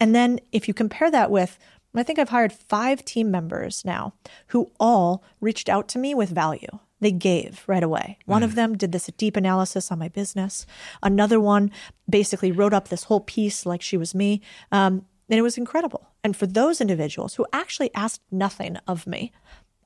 And 0.00 0.14
then 0.14 0.40
if 0.50 0.66
you 0.66 0.72
compare 0.72 1.10
that 1.10 1.30
with, 1.30 1.58
I 1.94 2.02
think 2.02 2.18
I've 2.18 2.30
hired 2.30 2.54
five 2.54 3.04
team 3.04 3.30
members 3.30 3.84
now 3.84 4.14
who 4.46 4.70
all 4.80 5.22
reached 5.42 5.68
out 5.68 5.88
to 5.88 5.98
me 5.98 6.14
with 6.14 6.30
value. 6.30 6.78
They 7.00 7.12
gave 7.12 7.62
right 7.66 7.82
away. 7.82 8.16
One 8.24 8.42
of 8.42 8.54
them 8.54 8.78
did 8.78 8.92
this 8.92 9.10
deep 9.18 9.36
analysis 9.36 9.92
on 9.92 9.98
my 9.98 10.08
business. 10.08 10.64
Another 11.02 11.38
one 11.38 11.70
basically 12.08 12.50
wrote 12.50 12.72
up 12.72 12.88
this 12.88 13.04
whole 13.04 13.20
piece 13.20 13.66
like 13.66 13.82
she 13.82 13.98
was 13.98 14.14
me. 14.14 14.40
Um, 14.72 15.04
and 15.28 15.38
it 15.38 15.42
was 15.42 15.58
incredible. 15.58 16.08
And 16.22 16.34
for 16.34 16.46
those 16.46 16.80
individuals 16.80 17.34
who 17.34 17.46
actually 17.52 17.94
asked 17.94 18.22
nothing 18.30 18.78
of 18.88 19.06
me, 19.06 19.32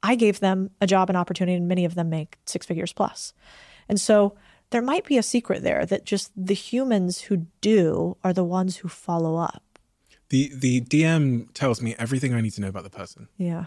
I 0.03 0.15
gave 0.15 0.41
them 0.41 0.71
a 0.81 0.87
job 0.87 1.09
and 1.11 1.17
opportunity, 1.17 1.57
and 1.57 1.69
many 1.69 1.85
of 1.85 1.95
them 1.95 2.11
make 2.11 2.39
six 2.47 2.67
figures 2.67 2.93
plus. 2.93 3.33
And 3.89 4.01
so 4.01 4.35
there 4.71 4.83
might 4.83 5.05
be 5.05 5.17
a 5.19 5.23
secret 5.23 5.63
there 5.63 5.87
that 5.87 6.05
just 6.05 6.31
the 6.37 6.55
humans 6.55 7.23
who 7.23 7.47
do 7.61 8.17
are 8.23 8.33
the 8.33 8.45
ones 8.45 8.77
who 8.77 8.89
follow 8.89 9.37
up. 9.37 9.63
The 10.29 10.53
the 10.55 10.81
DM 10.83 11.53
tells 11.55 11.81
me 11.81 11.95
everything 11.99 12.35
I 12.35 12.41
need 12.43 12.53
to 12.53 12.61
know 12.61 12.69
about 12.69 12.85
the 12.85 12.91
person. 12.91 13.29
Yeah. 13.39 13.67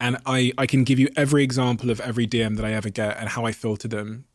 and 0.00 0.18
I, 0.26 0.52
I 0.58 0.66
can 0.66 0.84
give 0.84 0.98
you 0.98 1.08
every 1.16 1.42
example 1.44 1.90
of 1.90 1.98
every 2.00 2.26
DM 2.26 2.56
that 2.56 2.64
I 2.64 2.72
ever 2.72 2.90
get 2.90 3.16
and 3.16 3.28
how 3.30 3.46
I 3.46 3.52
filter 3.52 3.88
them. 3.88 4.26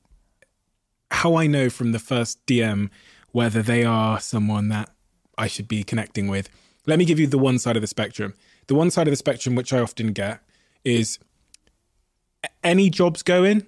How 1.12 1.36
I 1.36 1.48
know 1.48 1.70
from 1.70 1.92
the 1.92 2.00
first 2.00 2.44
DM 2.46 2.90
whether 3.32 3.62
they 3.62 3.84
are 3.84 4.20
someone 4.20 4.70
that 4.70 4.90
I 5.38 5.48
should 5.48 5.68
be 5.68 5.84
connecting 5.84 6.28
with. 6.28 6.50
Let 6.88 6.98
me 6.98 7.06
give 7.06 7.20
you 7.20 7.28
the 7.28 7.38
one 7.38 7.60
side 7.60 7.76
of 7.76 7.82
the 7.82 7.88
spectrum. 7.88 8.34
The 8.68 8.74
one 8.76 8.90
side 8.90 9.08
of 9.08 9.12
the 9.12 9.18
spectrum, 9.18 9.54
which 9.56 9.72
I 9.74 9.80
often 9.80 10.12
get, 10.14 10.42
is 10.84 11.20
any 12.64 12.90
jobs 12.90 13.24
going. 13.24 13.66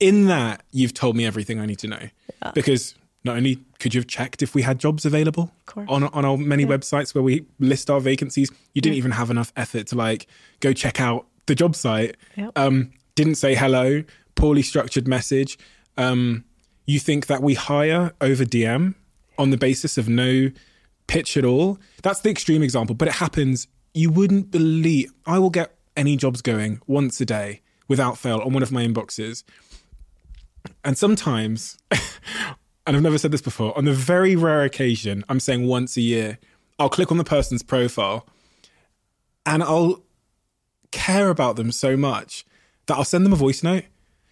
In 0.00 0.26
that, 0.26 0.62
you've 0.70 0.94
told 0.94 1.16
me 1.16 1.26
everything 1.26 1.58
I 1.58 1.66
need 1.66 1.78
to 1.80 1.88
know. 1.88 2.08
Because 2.54 2.94
not 3.24 3.36
only 3.36 3.58
could 3.80 3.94
you 3.94 4.00
have 4.00 4.06
checked 4.06 4.42
if 4.42 4.54
we 4.54 4.62
had 4.62 4.78
jobs 4.78 5.04
available 5.04 5.50
on 5.88 6.04
on 6.04 6.24
our 6.24 6.36
many 6.36 6.64
websites 6.64 7.14
where 7.14 7.22
we 7.22 7.46
list 7.58 7.90
our 7.90 8.00
vacancies, 8.00 8.50
you 8.74 8.80
didn't 8.80 8.96
even 8.96 9.10
have 9.10 9.30
enough 9.30 9.52
effort 9.56 9.88
to 9.88 9.96
like 9.96 10.26
go 10.60 10.72
check 10.72 11.00
out 11.00 11.26
the 11.46 11.54
job 11.54 11.74
site. 11.74 12.16
Um, 12.54 12.92
didn't 13.16 13.34
say 13.34 13.54
hello, 13.56 14.04
poorly 14.36 14.62
structured 14.62 15.08
message. 15.08 15.58
Um, 15.96 16.44
you 16.86 17.00
think 17.00 17.26
that 17.26 17.42
we 17.42 17.54
hire 17.54 18.12
over 18.20 18.44
DM 18.44 18.94
on 19.36 19.50
the 19.50 19.56
basis 19.56 19.98
of 19.98 20.08
no 20.08 20.50
pitch 21.08 21.36
at 21.36 21.44
all? 21.44 21.78
That's 22.02 22.20
the 22.20 22.30
extreme 22.30 22.62
example, 22.62 22.94
but 22.94 23.08
it 23.08 23.14
happens. 23.14 23.66
You 23.94 24.10
wouldn't 24.10 24.50
believe. 24.52 25.12
I 25.26 25.40
will 25.40 25.50
get 25.50 25.74
any 25.98 26.16
jobs 26.16 26.40
going 26.40 26.80
once 26.86 27.20
a 27.20 27.26
day 27.26 27.60
without 27.88 28.16
fail 28.16 28.40
on 28.40 28.52
one 28.52 28.62
of 28.62 28.72
my 28.72 28.86
inboxes. 28.86 29.42
And 30.84 30.96
sometimes, 30.96 31.76
and 31.90 32.96
I've 32.96 33.02
never 33.02 33.18
said 33.18 33.32
this 33.32 33.42
before, 33.42 33.76
on 33.76 33.84
the 33.84 33.92
very 33.92 34.36
rare 34.36 34.62
occasion, 34.62 35.24
I'm 35.28 35.40
saying 35.40 35.66
once 35.66 35.96
a 35.96 36.00
year, 36.00 36.38
I'll 36.78 36.88
click 36.88 37.10
on 37.10 37.18
the 37.18 37.24
person's 37.24 37.62
profile 37.62 38.26
and 39.44 39.62
I'll 39.62 40.02
care 40.90 41.30
about 41.30 41.56
them 41.56 41.72
so 41.72 41.96
much 41.96 42.44
that 42.86 42.96
I'll 42.96 43.04
send 43.04 43.24
them 43.24 43.32
a 43.32 43.36
voice 43.36 43.62
note. 43.62 43.84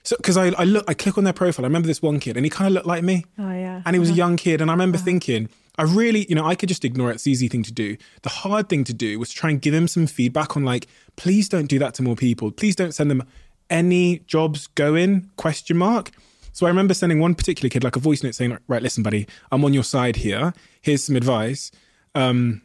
So, 0.03 0.17
because 0.17 0.37
I, 0.37 0.49
I 0.51 0.65
look, 0.65 0.85
I 0.89 0.95
click 0.95 1.19
on 1.19 1.25
their 1.25 1.33
profile. 1.33 1.65
I 1.65 1.69
remember 1.69 1.89
this 1.89 2.01
one 2.01 2.21
kid, 2.21 2.37
and 2.37 2.47
he 2.47 2.51
kind 2.51 2.69
of 2.69 2.75
looked 2.75 2.87
like 2.87 3.03
me. 3.03 3.25
Oh, 3.39 3.51
yeah. 3.51 3.83
And 3.85 3.95
he 3.95 3.99
was 3.99 4.09
a 4.09 4.13
uh-huh. 4.13 4.19
young 4.19 4.37
kid, 4.37 4.61
and 4.61 4.71
I 4.71 4.75
remember 4.75 4.99
uh-huh. 4.99 5.05
thinking, 5.05 5.49
I 5.79 5.83
really, 5.83 6.27
you 6.29 6.35
know, 6.35 6.47
I 6.47 6.55
could 6.55 6.69
just 6.69 6.85
ignore 6.85 7.11
it. 7.11 7.15
It's 7.15 7.25
the 7.25 7.31
easy 7.33 7.49
thing 7.49 7.63
to 7.65 7.73
do. 7.73 7.97
The 8.23 8.29
hard 8.31 8.69
thing 8.69 8.85
to 8.85 8.95
do 8.95 9.19
was 9.19 9.31
try 9.33 9.51
and 9.51 9.61
give 9.61 9.75
him 9.75 9.89
some 9.89 10.07
feedback 10.07 10.57
on, 10.57 10.65
like, 10.65 10.87
please 11.17 11.49
don't 11.49 11.67
do 11.67 11.79
that 11.79 11.95
to 11.95 12.03
more 12.03 12.17
people. 12.17 12.51
Please 12.51 12.75
don't 12.77 12.93
send 12.93 13.11
them 13.11 13.23
any 13.69 14.21
jobs 14.21 14.69
going? 14.69 15.31
Question 15.37 15.77
mark. 15.77 16.13
So 16.53 16.65
I 16.65 16.71
remember 16.71 16.95
sending 16.95 17.21
one 17.21 17.35
particular 17.35 17.69
kid 17.69 17.85
like 17.85 17.97
a 17.97 17.99
voice 17.99 18.23
note 18.23 18.35
saying, 18.35 18.57
right, 18.69 18.81
listen, 18.83 19.03
buddy, 19.03 19.27
I'm 19.53 19.63
on 19.65 19.75
your 19.75 19.85
side 19.85 20.17
here. 20.17 20.55
Here's 20.81 21.05
some 21.05 21.15
advice. 21.17 21.71
Um, 22.15 22.63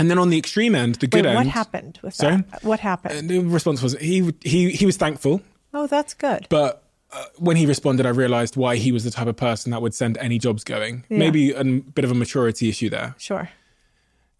and 0.00 0.10
then 0.10 0.18
on 0.18 0.30
the 0.30 0.38
extreme 0.38 0.74
end, 0.74 0.96
the 0.96 1.06
good 1.06 1.24
Wait, 1.24 1.30
end. 1.30 1.36
what 1.36 1.46
happened 1.46 2.00
with 2.02 2.14
Sorry? 2.14 2.38
that? 2.50 2.64
What 2.64 2.80
happened? 2.80 3.28
The 3.28 3.38
response 3.38 3.80
was 3.82 3.92
he 3.98 4.32
he 4.42 4.70
he 4.70 4.86
was 4.86 4.96
thankful, 4.96 5.42
oh, 5.72 5.86
that's 5.86 6.14
good. 6.14 6.48
but 6.48 6.81
uh, 7.12 7.24
when 7.38 7.56
he 7.56 7.66
responded, 7.66 8.06
I 8.06 8.10
realized 8.10 8.56
why 8.56 8.76
he 8.76 8.90
was 8.90 9.04
the 9.04 9.10
type 9.10 9.26
of 9.26 9.36
person 9.36 9.70
that 9.70 9.82
would 9.82 9.94
send 9.94 10.16
any 10.18 10.38
jobs 10.38 10.64
going. 10.64 11.04
Yeah. 11.08 11.18
Maybe 11.18 11.52
a 11.52 11.62
bit 11.64 12.04
of 12.04 12.10
a 12.10 12.14
maturity 12.14 12.68
issue 12.68 12.88
there. 12.88 13.14
Sure. 13.18 13.50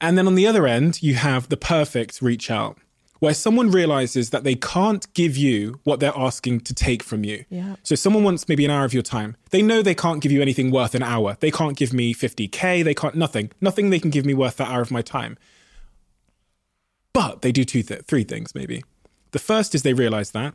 And 0.00 0.18
then 0.18 0.26
on 0.26 0.34
the 0.34 0.46
other 0.46 0.66
end, 0.66 1.02
you 1.02 1.14
have 1.14 1.48
the 1.48 1.56
perfect 1.56 2.20
reach 2.22 2.50
out, 2.50 2.78
where 3.20 3.34
someone 3.34 3.70
realizes 3.70 4.30
that 4.30 4.42
they 4.42 4.56
can't 4.56 5.12
give 5.14 5.36
you 5.36 5.80
what 5.84 6.00
they're 6.00 6.16
asking 6.16 6.60
to 6.60 6.74
take 6.74 7.02
from 7.02 7.24
you. 7.24 7.44
Yeah. 7.50 7.76
So 7.82 7.94
someone 7.94 8.24
wants 8.24 8.48
maybe 8.48 8.64
an 8.64 8.70
hour 8.70 8.84
of 8.84 8.92
your 8.92 9.04
time. 9.04 9.36
They 9.50 9.62
know 9.62 9.80
they 9.80 9.94
can't 9.94 10.20
give 10.20 10.32
you 10.32 10.42
anything 10.42 10.70
worth 10.72 10.94
an 10.94 11.04
hour. 11.04 11.36
They 11.38 11.52
can't 11.52 11.76
give 11.76 11.92
me 11.92 12.14
50K. 12.14 12.82
They 12.82 12.94
can't, 12.94 13.14
nothing. 13.14 13.52
Nothing 13.60 13.90
they 13.90 14.00
can 14.00 14.10
give 14.10 14.26
me 14.26 14.34
worth 14.34 14.56
that 14.56 14.68
hour 14.68 14.80
of 14.80 14.90
my 14.90 15.02
time. 15.02 15.38
But 17.12 17.42
they 17.42 17.52
do 17.52 17.64
two, 17.64 17.82
th- 17.82 18.02
three 18.06 18.24
things 18.24 18.54
maybe. 18.54 18.82
The 19.32 19.38
first 19.38 19.74
is 19.74 19.82
they 19.82 19.94
realize 19.94 20.32
that. 20.32 20.54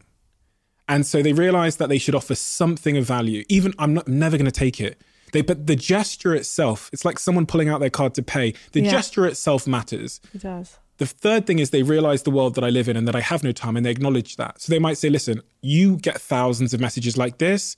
And 0.90 1.06
so 1.06 1.22
they 1.22 1.34
realize 1.34 1.78
that 1.78 1.90
they 1.90 1.98
should 1.98 2.16
offer 2.16 2.36
something 2.36 2.96
of 2.98 3.06
value. 3.06 3.44
Even 3.50 3.74
I'm 3.78 3.94
not 3.94 4.08
I'm 4.08 4.18
never 4.20 4.38
going 4.38 4.46
to 4.46 4.52
take 4.52 4.80
it. 4.80 5.02
They, 5.34 5.42
but 5.42 5.68
the 5.68 5.76
gesture 5.76 6.34
itself, 6.34 6.90
it's 6.94 7.04
like 7.04 7.20
someone 7.20 7.46
pulling 7.46 7.68
out 7.68 7.80
their 7.82 7.90
card 7.90 8.14
to 8.16 8.24
pay. 8.24 8.54
The 8.72 8.82
Yeah. 8.82 8.92
gesture 8.92 9.26
itself 9.26 9.68
matters. 9.68 10.22
It 10.34 10.42
does. 10.42 10.78
The 11.00 11.06
third 11.06 11.46
thing 11.46 11.60
is 11.60 11.70
they 11.72 11.84
realize 11.84 12.24
the 12.24 12.32
world 12.32 12.56
that 12.56 12.64
I 12.64 12.70
live 12.70 12.88
in 12.88 12.96
and 12.98 13.08
that 13.08 13.16
I 13.16 13.20
have 13.20 13.44
no 13.44 13.52
time 13.52 13.76
and 13.76 13.86
they 13.86 13.92
acknowledge 13.92 14.38
that. 14.38 14.62
So 14.62 14.72
they 14.72 14.80
might 14.80 14.98
say, 14.98 15.10
listen, 15.10 15.42
you 15.62 15.98
get 15.98 16.20
thousands 16.20 16.74
of 16.74 16.80
messages 16.80 17.18
like 17.18 17.38
this. 17.38 17.76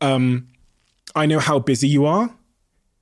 Um, 0.00 0.48
I 1.16 1.26
know 1.26 1.38
how 1.40 1.58
busy 1.58 1.88
you 1.88 2.06
are. 2.06 2.34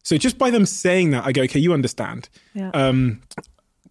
So 0.02 0.16
just 0.16 0.38
by 0.38 0.50
them 0.50 0.64
saying 0.66 1.10
that, 1.10 1.26
I 1.26 1.32
go, 1.32 1.42
okay, 1.42 1.60
you 1.60 1.72
understand. 1.74 2.30
Yeah. 2.54 2.70
Um, 2.70 3.20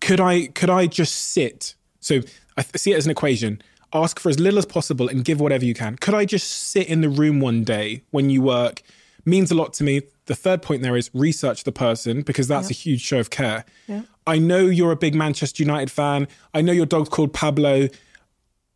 could 0.01 0.19
I 0.19 0.47
could 0.47 0.69
I 0.71 0.87
just 0.87 1.15
sit? 1.15 1.75
So 1.99 2.21
I 2.57 2.63
see 2.75 2.91
it 2.93 2.97
as 2.97 3.05
an 3.05 3.11
equation. 3.11 3.61
Ask 3.93 4.19
for 4.19 4.29
as 4.29 4.39
little 4.39 4.59
as 4.59 4.65
possible 4.65 5.07
and 5.07 5.25
give 5.25 5.39
whatever 5.39 5.65
you 5.65 5.73
can. 5.73 5.95
Could 5.97 6.13
I 6.13 6.25
just 6.25 6.49
sit 6.49 6.87
in 6.87 7.01
the 7.01 7.09
room 7.09 7.39
one 7.39 7.63
day 7.63 8.03
when 8.11 8.29
you 8.29 8.41
work? 8.41 8.81
Means 9.25 9.51
a 9.51 9.55
lot 9.55 9.73
to 9.73 9.83
me. 9.83 10.01
The 10.25 10.35
third 10.35 10.61
point 10.61 10.81
there 10.83 10.95
is 10.95 11.09
research 11.13 11.63
the 11.63 11.71
person 11.71 12.21
because 12.21 12.47
that's 12.47 12.69
a 12.69 12.73
huge 12.73 13.01
show 13.01 13.19
of 13.19 13.29
care. 13.29 13.65
I 14.27 14.37
know 14.37 14.59
you're 14.59 14.91
a 14.91 14.95
big 14.95 15.15
Manchester 15.15 15.63
United 15.63 15.89
fan. 15.91 16.27
I 16.53 16.61
know 16.61 16.71
your 16.71 16.85
dog's 16.85 17.09
called 17.09 17.33
Pablo. 17.33 17.87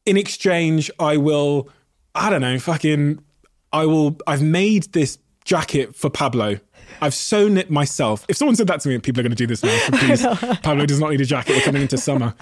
In 0.05 0.17
exchange, 0.17 0.89
I 0.99 1.17
will, 1.17 1.69
I 2.15 2.29
don't 2.29 2.41
know, 2.41 2.57
fucking, 2.59 3.23
I 3.71 3.85
will, 3.85 4.17
I've 4.27 4.41
made 4.41 4.91
this 4.93 5.17
jacket 5.45 5.95
for 5.95 6.09
Pablo. 6.09 6.59
I've 7.01 7.13
sewn 7.13 7.57
it 7.57 7.69
myself. 7.69 8.25
If 8.27 8.37
someone 8.37 8.55
said 8.55 8.67
that 8.67 8.81
to 8.81 8.89
me, 8.89 8.97
people 8.99 9.21
are 9.21 9.23
going 9.23 9.31
to 9.31 9.35
do 9.35 9.47
this 9.47 9.63
now. 9.63 9.77
So 9.77 9.91
please, 9.97 10.25
Pablo 10.61 10.85
does 10.85 10.99
not 10.99 11.11
need 11.11 11.21
a 11.21 11.25
jacket. 11.25 11.55
We're 11.55 11.61
coming 11.61 11.81
into 11.83 11.97
summer. 11.97 12.33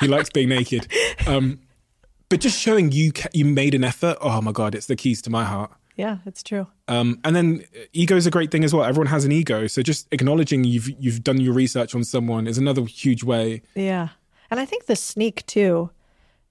He 0.00 0.08
likes 0.08 0.30
being 0.30 0.48
naked. 0.48 0.90
Um, 1.26 1.60
but 2.28 2.40
just 2.40 2.58
showing 2.60 2.92
you 2.92 3.12
ca- 3.12 3.28
you 3.32 3.44
made 3.44 3.74
an 3.74 3.84
effort. 3.84 4.16
Oh 4.20 4.40
my 4.40 4.52
god, 4.52 4.74
it's 4.74 4.86
the 4.86 4.96
keys 4.96 5.22
to 5.22 5.30
my 5.30 5.44
heart. 5.44 5.70
Yeah, 5.96 6.18
it's 6.26 6.42
true. 6.42 6.66
Um, 6.88 7.20
and 7.22 7.36
then 7.36 7.64
ego 7.92 8.16
is 8.16 8.26
a 8.26 8.30
great 8.30 8.50
thing 8.50 8.64
as 8.64 8.74
well. 8.74 8.84
Everyone 8.84 9.06
has 9.06 9.24
an 9.24 9.30
ego, 9.32 9.66
so 9.68 9.80
just 9.82 10.08
acknowledging 10.10 10.64
you've 10.64 10.88
you've 10.98 11.22
done 11.22 11.40
your 11.40 11.54
research 11.54 11.94
on 11.94 12.02
someone 12.04 12.46
is 12.46 12.58
another 12.58 12.84
huge 12.84 13.22
way. 13.22 13.62
Yeah. 13.74 14.08
And 14.50 14.58
I 14.60 14.64
think 14.66 14.86
the 14.86 14.96
sneak 14.96 15.46
too, 15.46 15.90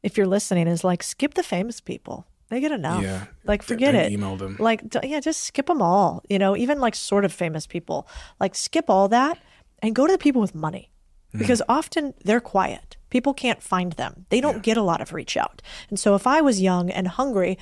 if 0.01 0.17
you're 0.17 0.27
listening, 0.27 0.67
is 0.67 0.83
like 0.83 1.03
skip 1.03 1.33
the 1.33 1.43
famous 1.43 1.81
people. 1.81 2.25
They 2.49 2.59
get 2.61 2.71
enough. 2.71 3.03
Yeah. 3.03 3.25
Like 3.45 3.63
forget 3.63 3.95
it. 3.95 4.11
email 4.11 4.37
them. 4.37 4.55
Like 4.59 4.87
d- 4.89 4.99
yeah, 5.03 5.19
just 5.19 5.41
skip 5.41 5.65
them 5.65 5.81
all. 5.81 6.23
You 6.29 6.39
know, 6.39 6.55
even 6.55 6.79
like 6.79 6.95
sort 6.95 7.25
of 7.25 7.33
famous 7.33 7.67
people. 7.67 8.07
Like 8.39 8.55
skip 8.55 8.89
all 8.89 9.07
that 9.09 9.37
and 9.81 9.93
go 9.95 10.05
to 10.07 10.13
the 10.13 10.17
people 10.19 10.39
with 10.41 10.55
money. 10.55 10.89
Because 11.35 11.63
often 11.67 12.13
they're 12.23 12.39
quiet. 12.39 12.95
People 13.13 13.33
can't 13.33 13.61
find 13.61 13.93
them. 13.93 14.25
They 14.29 14.41
don't 14.41 14.63
get 14.63 14.75
a 14.75 14.83
lot 14.83 14.99
of 14.99 15.13
reach 15.13 15.37
out. 15.37 15.61
And 15.89 15.99
so 15.99 16.15
if 16.15 16.25
I 16.25 16.41
was 16.41 16.61
young 16.61 16.89
and 16.89 17.07
hungry, 17.07 17.57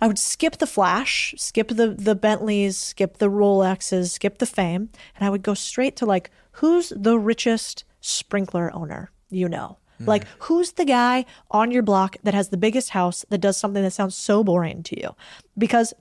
I 0.00 0.06
would 0.06 0.18
skip 0.18 0.58
the 0.58 0.66
flash, 0.66 1.34
skip 1.38 1.68
the 1.68 1.88
the 1.88 2.14
Bentleys, 2.14 2.76
skip 2.76 3.16
the 3.16 3.30
Rolexes, 3.30 4.10
skip 4.10 4.38
the 4.38 4.46
fame, 4.46 4.90
and 5.16 5.26
I 5.26 5.30
would 5.30 5.42
go 5.42 5.54
straight 5.54 5.96
to 5.96 6.06
like 6.06 6.30
who's 6.58 6.92
the 6.94 7.18
richest 7.18 7.84
sprinkler 8.00 8.70
owner 8.74 9.10
you 9.34 9.48
know? 9.48 9.78
Hmm. 9.98 10.04
Like 10.06 10.26
who's 10.40 10.72
the 10.72 10.84
guy 10.84 11.26
on 11.50 11.70
your 11.70 11.82
block 11.82 12.16
that 12.22 12.34
has 12.34 12.48
the 12.48 12.56
biggest 12.56 12.90
house 12.90 13.24
that 13.28 13.38
does 13.38 13.56
something 13.56 13.82
that 13.82 13.92
sounds 13.92 14.14
so 14.14 14.42
boring 14.44 14.82
to 14.84 15.00
you? 15.00 15.14
Because 15.58 15.92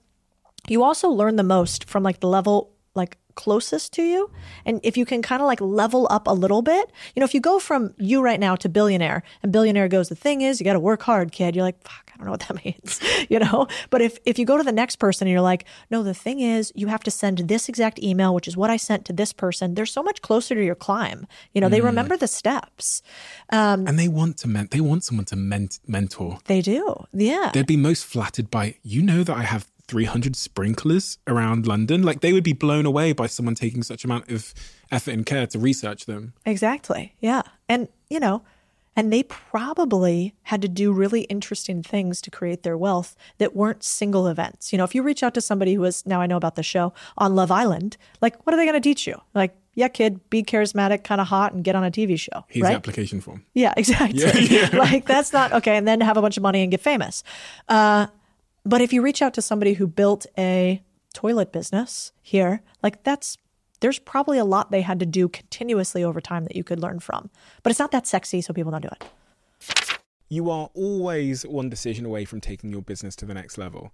you 0.67 0.84
also 0.84 1.09
learn 1.09 1.36
the 1.36 1.43
most 1.43 1.86
from 1.86 2.03
like 2.03 2.19
the 2.19 2.27
level 2.27 2.71
like 2.95 3.17
closest 3.36 3.93
to 3.93 4.03
you. 4.03 4.29
And 4.65 4.79
if 4.84 4.97
you 4.97 5.05
can 5.05 5.21
kind 5.21 5.41
of 5.41 5.47
like 5.47 5.61
level 5.61 6.07
up 6.09 6.27
a 6.27 6.34
little 6.34 6.61
bit, 6.61 6.91
you 7.15 7.19
know, 7.19 7.25
if 7.25 7.34
you 7.34 7.41
go 7.41 7.59
from 7.59 7.93
you 7.97 8.21
right 8.21 8.39
now 8.39 8.55
to 8.55 8.69
billionaire 8.69 9.23
and 9.41 9.51
billionaire 9.51 9.88
goes, 9.88 10.09
the 10.09 10.15
thing 10.15 10.41
is, 10.41 10.59
you 10.59 10.63
got 10.63 10.73
to 10.73 10.79
work 10.79 11.03
hard, 11.03 11.31
kid. 11.31 11.55
You're 11.55 11.65
like, 11.65 11.81
fuck, 11.84 12.11
I 12.13 12.17
don't 12.17 12.25
know 12.25 12.31
what 12.31 12.41
that 12.41 12.63
means, 12.65 12.99
you 13.29 13.39
know? 13.39 13.67
But 13.89 14.01
if, 14.01 14.17
if 14.25 14.38
you 14.39 14.45
go 14.45 14.57
to 14.57 14.63
the 14.63 14.71
next 14.71 14.97
person 14.97 15.27
and 15.27 15.31
you're 15.31 15.41
like, 15.41 15.65
no, 15.89 16.03
the 16.03 16.13
thing 16.13 16.39
is, 16.39 16.71
you 16.75 16.88
have 16.88 17.03
to 17.03 17.11
send 17.11 17.39
this 17.39 17.69
exact 17.69 17.99
email, 18.01 18.34
which 18.34 18.47
is 18.47 18.55
what 18.55 18.69
I 18.69 18.77
sent 18.77 19.05
to 19.05 19.13
this 19.13 19.34
person, 19.34 19.75
they're 19.75 19.86
so 19.86 20.03
much 20.03 20.21
closer 20.21 20.55
to 20.55 20.63
your 20.63 20.75
climb. 20.75 21.27
You 21.53 21.61
know, 21.61 21.69
they 21.69 21.81
remember 21.81 22.17
the 22.17 22.27
steps. 22.27 23.01
Um, 23.49 23.88
and 23.88 23.97
they 23.97 24.07
want 24.07 24.38
to 24.38 24.47
ment- 24.47 24.71
they 24.71 24.81
want 24.81 25.03
someone 25.03 25.25
to 25.25 25.36
ment- 25.36 25.79
mentor. 25.88 26.39
They 26.45 26.61
do. 26.61 27.05
Yeah. 27.13 27.51
They'd 27.53 27.67
be 27.67 27.77
most 27.77 28.05
flattered 28.05 28.49
by, 28.49 28.75
you 28.84 29.01
know, 29.01 29.23
that 29.23 29.36
I 29.36 29.43
have 29.43 29.67
300 29.88 30.36
sprinklers 30.36 31.17
around 31.27 31.67
London. 31.67 32.03
Like 32.03 32.21
they 32.21 32.34
would 32.34 32.43
be 32.43 32.53
blown 32.53 32.86
away 32.86 33.13
by 33.13 33.27
someone 33.27 33.55
taking 33.55 33.84
such 33.84 34.03
amount 34.05 34.31
of 34.31 34.53
effort 34.91 35.11
and 35.11 35.25
care 35.25 35.47
to 35.47 35.59
research 35.59 36.05
them. 36.05 36.34
Exactly. 36.45 37.15
Yeah. 37.19 37.43
And, 37.67 37.89
you 38.09 38.19
know, 38.19 38.43
and 38.95 39.11
they 39.11 39.23
probably 39.23 40.36
had 40.43 40.61
to 40.61 40.67
do 40.67 40.91
really 40.91 41.21
interesting 41.21 41.81
things 41.81 42.21
to 42.21 42.31
create 42.31 42.63
their 42.63 42.77
wealth 42.77 43.15
that 43.39 43.55
weren't 43.55 43.84
single 43.84 44.27
events. 44.27 44.71
You 44.71 44.77
know, 44.77 44.84
if 44.84 44.93
you 44.93 45.01
reach 45.01 45.23
out 45.23 45.34
to 45.34 45.41
somebody 45.41 45.73
who 45.73 45.84
is, 45.84 46.05
now 46.05 46.21
I 46.21 46.27
know 46.27 46.38
about 46.38 46.55
the 46.55 46.63
show, 46.63 46.93
on 47.17 47.36
Love 47.36 47.51
Island, 47.51 47.97
like, 48.21 48.45
what 48.45 48.53
are 48.53 48.57
they 48.57 48.65
going 48.65 48.75
to 48.75 48.81
teach 48.81 49.07
you? 49.07 49.19
Like, 49.34 49.55
yeah, 49.73 49.88
kid, 49.88 50.29
be 50.29 50.43
charismatic, 50.43 51.03
kind 51.03 51.19
of 51.19 51.27
hot, 51.27 51.53
and 51.53 51.63
get 51.63 51.75
on 51.75 51.84
a 51.84 51.89
TV 51.89 52.19
show. 52.19 52.45
Here's 52.47 52.63
right? 52.63 52.69
the 52.71 52.75
application 52.75 53.21
form. 53.21 53.43
Yeah, 53.55 53.73
exactly. 53.77 54.21
Yeah, 54.21 54.67
yeah. 54.71 54.77
like, 54.77 55.05
that's 55.05 55.34
not 55.34 55.51
okay. 55.53 55.75
And 55.75 55.88
then 55.88 55.99
have 56.01 56.17
a 56.17 56.21
bunch 56.21 56.38
of 56.38 56.43
money 56.43 56.61
and 56.61 56.69
get 56.69 56.81
famous. 56.81 57.23
Uh, 57.67 58.07
but 58.66 58.82
if 58.82 58.93
you 58.93 59.01
reach 59.01 59.22
out 59.22 59.34
to 59.36 59.41
somebody 59.41 59.74
who 59.74 59.88
built 59.88 60.26
a 60.38 60.84
toilet 61.14 61.51
business 61.51 62.11
here, 62.22 62.61
like, 62.82 63.03
that's 63.03 63.38
there's 63.80 63.99
probably 63.99 64.38
a 64.38 64.45
lot 64.45 64.72
they 64.72 64.82
had 64.82 64.99
to 65.01 65.05
do 65.05 65.28
continuously 65.28 66.05
over 66.05 66.22
time 66.22 66.45
that 66.45 66.55
you 66.55 66.64
could 66.64 66.80
learn 66.80 67.01
from. 67.01 67.30
But 67.64 67.72
it's 67.72 67.80
not 67.80 67.91
that 67.91 68.07
sexy, 68.07 68.39
so 68.39 68.53
people 68.53 68.72
don't 68.72 68.82
do 68.82 68.88
it. 68.89 69.03
You 70.30 70.49
are 70.49 70.70
always 70.74 71.45
one 71.45 71.70
decision 71.70 72.05
away 72.05 72.24
from 72.24 72.39
taking 72.39 72.72
your 72.72 72.82
business 72.82 73.14
to 73.18 73.26
the 73.26 73.34
next 73.34 73.57
level. 73.57 73.93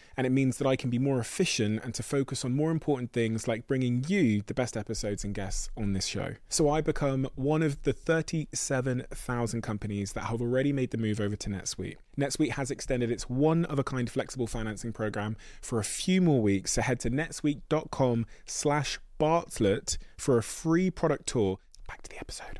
And 0.17 0.27
it 0.27 0.31
means 0.31 0.57
that 0.57 0.67
I 0.67 0.75
can 0.75 0.89
be 0.89 0.99
more 0.99 1.19
efficient 1.19 1.83
and 1.83 1.93
to 1.93 2.03
focus 2.03 2.43
on 2.43 2.53
more 2.53 2.71
important 2.71 3.13
things 3.13 3.47
like 3.47 3.67
bringing 3.67 4.03
you 4.07 4.41
the 4.45 4.53
best 4.53 4.75
episodes 4.75 5.23
and 5.23 5.33
guests 5.33 5.69
on 5.77 5.93
this 5.93 6.05
show. 6.05 6.35
So 6.49 6.69
I 6.69 6.81
become 6.81 7.27
one 7.35 7.61
of 7.61 7.81
the 7.83 7.93
37,000 7.93 9.61
companies 9.61 10.13
that 10.13 10.25
have 10.25 10.41
already 10.41 10.73
made 10.73 10.91
the 10.91 10.97
move 10.97 11.19
over 11.19 11.35
to 11.35 11.49
NetSuite. 11.49 11.97
NetSuite 12.17 12.51
has 12.51 12.71
extended 12.71 13.11
its 13.11 13.29
one 13.29 13.65
of 13.65 13.79
a 13.79 13.83
kind 13.83 14.09
flexible 14.09 14.47
financing 14.47 14.91
program 14.91 15.37
for 15.61 15.79
a 15.79 15.83
few 15.83 16.21
more 16.21 16.41
weeks. 16.41 16.73
So 16.73 16.81
head 16.81 16.99
to 17.01 17.09
netsuite.com 17.09 18.25
slash 18.45 18.99
Bartlett 19.17 19.97
for 20.17 20.37
a 20.37 20.43
free 20.43 20.89
product 20.89 21.27
tour. 21.27 21.57
Back 21.87 22.01
to 22.03 22.09
the 22.09 22.19
episode. 22.19 22.59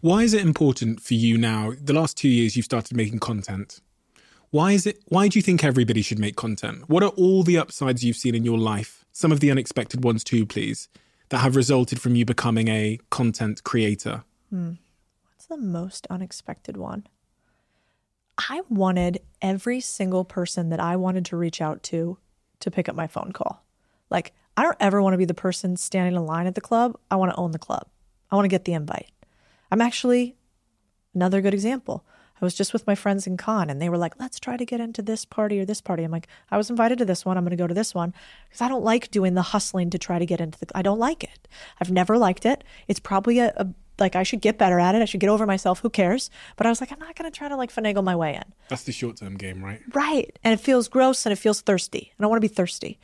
Why 0.00 0.22
is 0.22 0.34
it 0.34 0.42
important 0.42 1.00
for 1.00 1.14
you 1.14 1.36
now? 1.36 1.72
The 1.80 1.92
last 1.92 2.16
two 2.16 2.28
years 2.28 2.56
you've 2.56 2.64
started 2.64 2.96
making 2.96 3.18
content. 3.18 3.80
Why 4.54 4.70
is 4.70 4.86
it 4.86 5.02
why 5.08 5.26
do 5.26 5.36
you 5.36 5.42
think 5.42 5.64
everybody 5.64 6.00
should 6.00 6.20
make 6.20 6.36
content? 6.36 6.88
What 6.88 7.02
are 7.02 7.08
all 7.16 7.42
the 7.42 7.58
upsides 7.58 8.04
you've 8.04 8.16
seen 8.16 8.36
in 8.36 8.44
your 8.44 8.56
life? 8.56 9.04
Some 9.10 9.32
of 9.32 9.40
the 9.40 9.50
unexpected 9.50 10.04
ones 10.04 10.22
too, 10.22 10.46
please, 10.46 10.88
that 11.30 11.38
have 11.38 11.56
resulted 11.56 12.00
from 12.00 12.14
you 12.14 12.24
becoming 12.24 12.68
a 12.68 13.00
content 13.10 13.64
creator. 13.64 14.22
Hmm. 14.50 14.74
What's 15.32 15.46
the 15.46 15.56
most 15.56 16.06
unexpected 16.08 16.76
one? 16.76 17.08
I 18.38 18.60
wanted 18.68 19.22
every 19.42 19.80
single 19.80 20.24
person 20.24 20.68
that 20.68 20.78
I 20.78 20.94
wanted 20.94 21.24
to 21.26 21.36
reach 21.36 21.60
out 21.60 21.82
to 21.90 22.18
to 22.60 22.70
pick 22.70 22.88
up 22.88 22.94
my 22.94 23.08
phone 23.08 23.32
call. 23.32 23.64
Like, 24.08 24.34
I 24.56 24.62
don't 24.62 24.76
ever 24.78 25.02
want 25.02 25.14
to 25.14 25.18
be 25.18 25.24
the 25.24 25.34
person 25.34 25.76
standing 25.76 26.14
in 26.14 26.26
line 26.26 26.46
at 26.46 26.54
the 26.54 26.60
club. 26.60 26.96
I 27.10 27.16
want 27.16 27.32
to 27.32 27.36
own 27.36 27.50
the 27.50 27.58
club. 27.58 27.88
I 28.30 28.36
want 28.36 28.44
to 28.44 28.54
get 28.56 28.66
the 28.66 28.74
invite. 28.74 29.10
I'm 29.72 29.80
actually 29.80 30.36
another 31.12 31.40
good 31.40 31.54
example. 31.54 32.04
I 32.40 32.44
was 32.44 32.54
just 32.54 32.72
with 32.72 32.86
my 32.86 32.94
friends 32.94 33.26
in 33.26 33.36
Cannes 33.36 33.70
and 33.70 33.80
they 33.80 33.88
were 33.88 33.98
like, 33.98 34.18
let's 34.18 34.40
try 34.40 34.56
to 34.56 34.64
get 34.64 34.80
into 34.80 35.02
this 35.02 35.24
party 35.24 35.60
or 35.60 35.64
this 35.64 35.80
party. 35.80 36.02
I'm 36.02 36.10
like, 36.10 36.28
I 36.50 36.56
was 36.56 36.70
invited 36.70 36.98
to 36.98 37.04
this 37.04 37.24
one. 37.24 37.36
I'm 37.36 37.44
going 37.44 37.50
to 37.50 37.56
go 37.56 37.66
to 37.66 37.74
this 37.74 37.94
one 37.94 38.12
because 38.48 38.60
I 38.60 38.68
don't 38.68 38.84
like 38.84 39.10
doing 39.10 39.34
the 39.34 39.42
hustling 39.42 39.90
to 39.90 39.98
try 39.98 40.18
to 40.18 40.26
get 40.26 40.40
into 40.40 40.58
the, 40.58 40.66
I 40.74 40.82
don't 40.82 40.98
like 40.98 41.22
it. 41.22 41.48
I've 41.80 41.90
never 41.90 42.18
liked 42.18 42.44
it. 42.44 42.64
It's 42.88 43.00
probably 43.00 43.38
a, 43.38 43.52
a 43.56 43.68
like 43.98 44.16
I 44.16 44.22
should 44.22 44.40
get 44.40 44.58
better 44.58 44.80
at 44.80 44.94
it. 44.94 45.02
I 45.02 45.04
should 45.04 45.20
get 45.20 45.30
over 45.30 45.46
myself. 45.46 45.80
Who 45.80 45.90
cares? 45.90 46.30
But 46.56 46.66
I 46.66 46.70
was 46.70 46.80
like, 46.80 46.90
I'm 46.90 46.98
not 46.98 47.14
going 47.14 47.30
to 47.30 47.36
try 47.36 47.48
to 47.48 47.56
like 47.56 47.72
finagle 47.72 48.02
my 48.02 48.16
way 48.16 48.34
in. 48.34 48.42
That's 48.68 48.84
the 48.84 48.92
short 48.92 49.18
term 49.18 49.36
game, 49.36 49.64
right? 49.64 49.80
Right. 49.94 50.36
And 50.42 50.52
it 50.52 50.60
feels 50.60 50.88
gross 50.88 51.24
and 51.26 51.32
it 51.32 51.36
feels 51.36 51.60
thirsty. 51.60 52.10
And 52.10 52.20
I 52.20 52.22
don't 52.24 52.30
want 52.30 52.42
to 52.42 52.48
be 52.48 52.54
thirsty. 52.54 52.98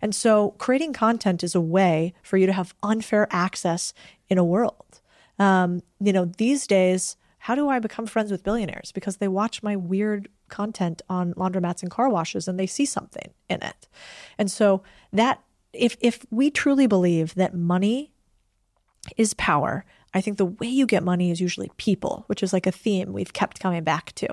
And 0.00 0.14
so 0.14 0.50
creating 0.58 0.92
content 0.92 1.42
is 1.42 1.54
a 1.54 1.60
way 1.60 2.14
for 2.22 2.36
you 2.36 2.46
to 2.46 2.52
have 2.52 2.74
unfair 2.82 3.26
access 3.30 3.92
in 4.28 4.38
a 4.38 4.44
world. 4.44 5.00
Um, 5.38 5.82
you 6.00 6.12
know, 6.12 6.26
these 6.26 6.66
days, 6.66 7.16
how 7.46 7.54
do 7.54 7.68
I 7.68 7.78
become 7.78 8.06
friends 8.06 8.32
with 8.32 8.42
billionaires? 8.42 8.90
Because 8.90 9.18
they 9.18 9.28
watch 9.28 9.62
my 9.62 9.76
weird 9.76 10.28
content 10.48 11.00
on 11.08 11.32
laundromats 11.34 11.80
and 11.80 11.92
car 11.92 12.08
washes 12.08 12.48
and 12.48 12.58
they 12.58 12.66
see 12.66 12.84
something 12.84 13.32
in 13.48 13.62
it. 13.62 13.86
And 14.36 14.50
so 14.50 14.82
that 15.12 15.40
if 15.72 15.96
if 16.00 16.26
we 16.32 16.50
truly 16.50 16.88
believe 16.88 17.36
that 17.36 17.54
money 17.54 18.10
is 19.16 19.32
power. 19.34 19.84
I 20.12 20.20
think 20.20 20.38
the 20.38 20.46
way 20.46 20.66
you 20.66 20.86
get 20.86 21.04
money 21.04 21.30
is 21.30 21.40
usually 21.40 21.70
people, 21.76 22.24
which 22.26 22.42
is 22.42 22.52
like 22.52 22.66
a 22.66 22.72
theme 22.72 23.12
we've 23.12 23.32
kept 23.32 23.60
coming 23.60 23.84
back 23.84 24.12
to. 24.16 24.26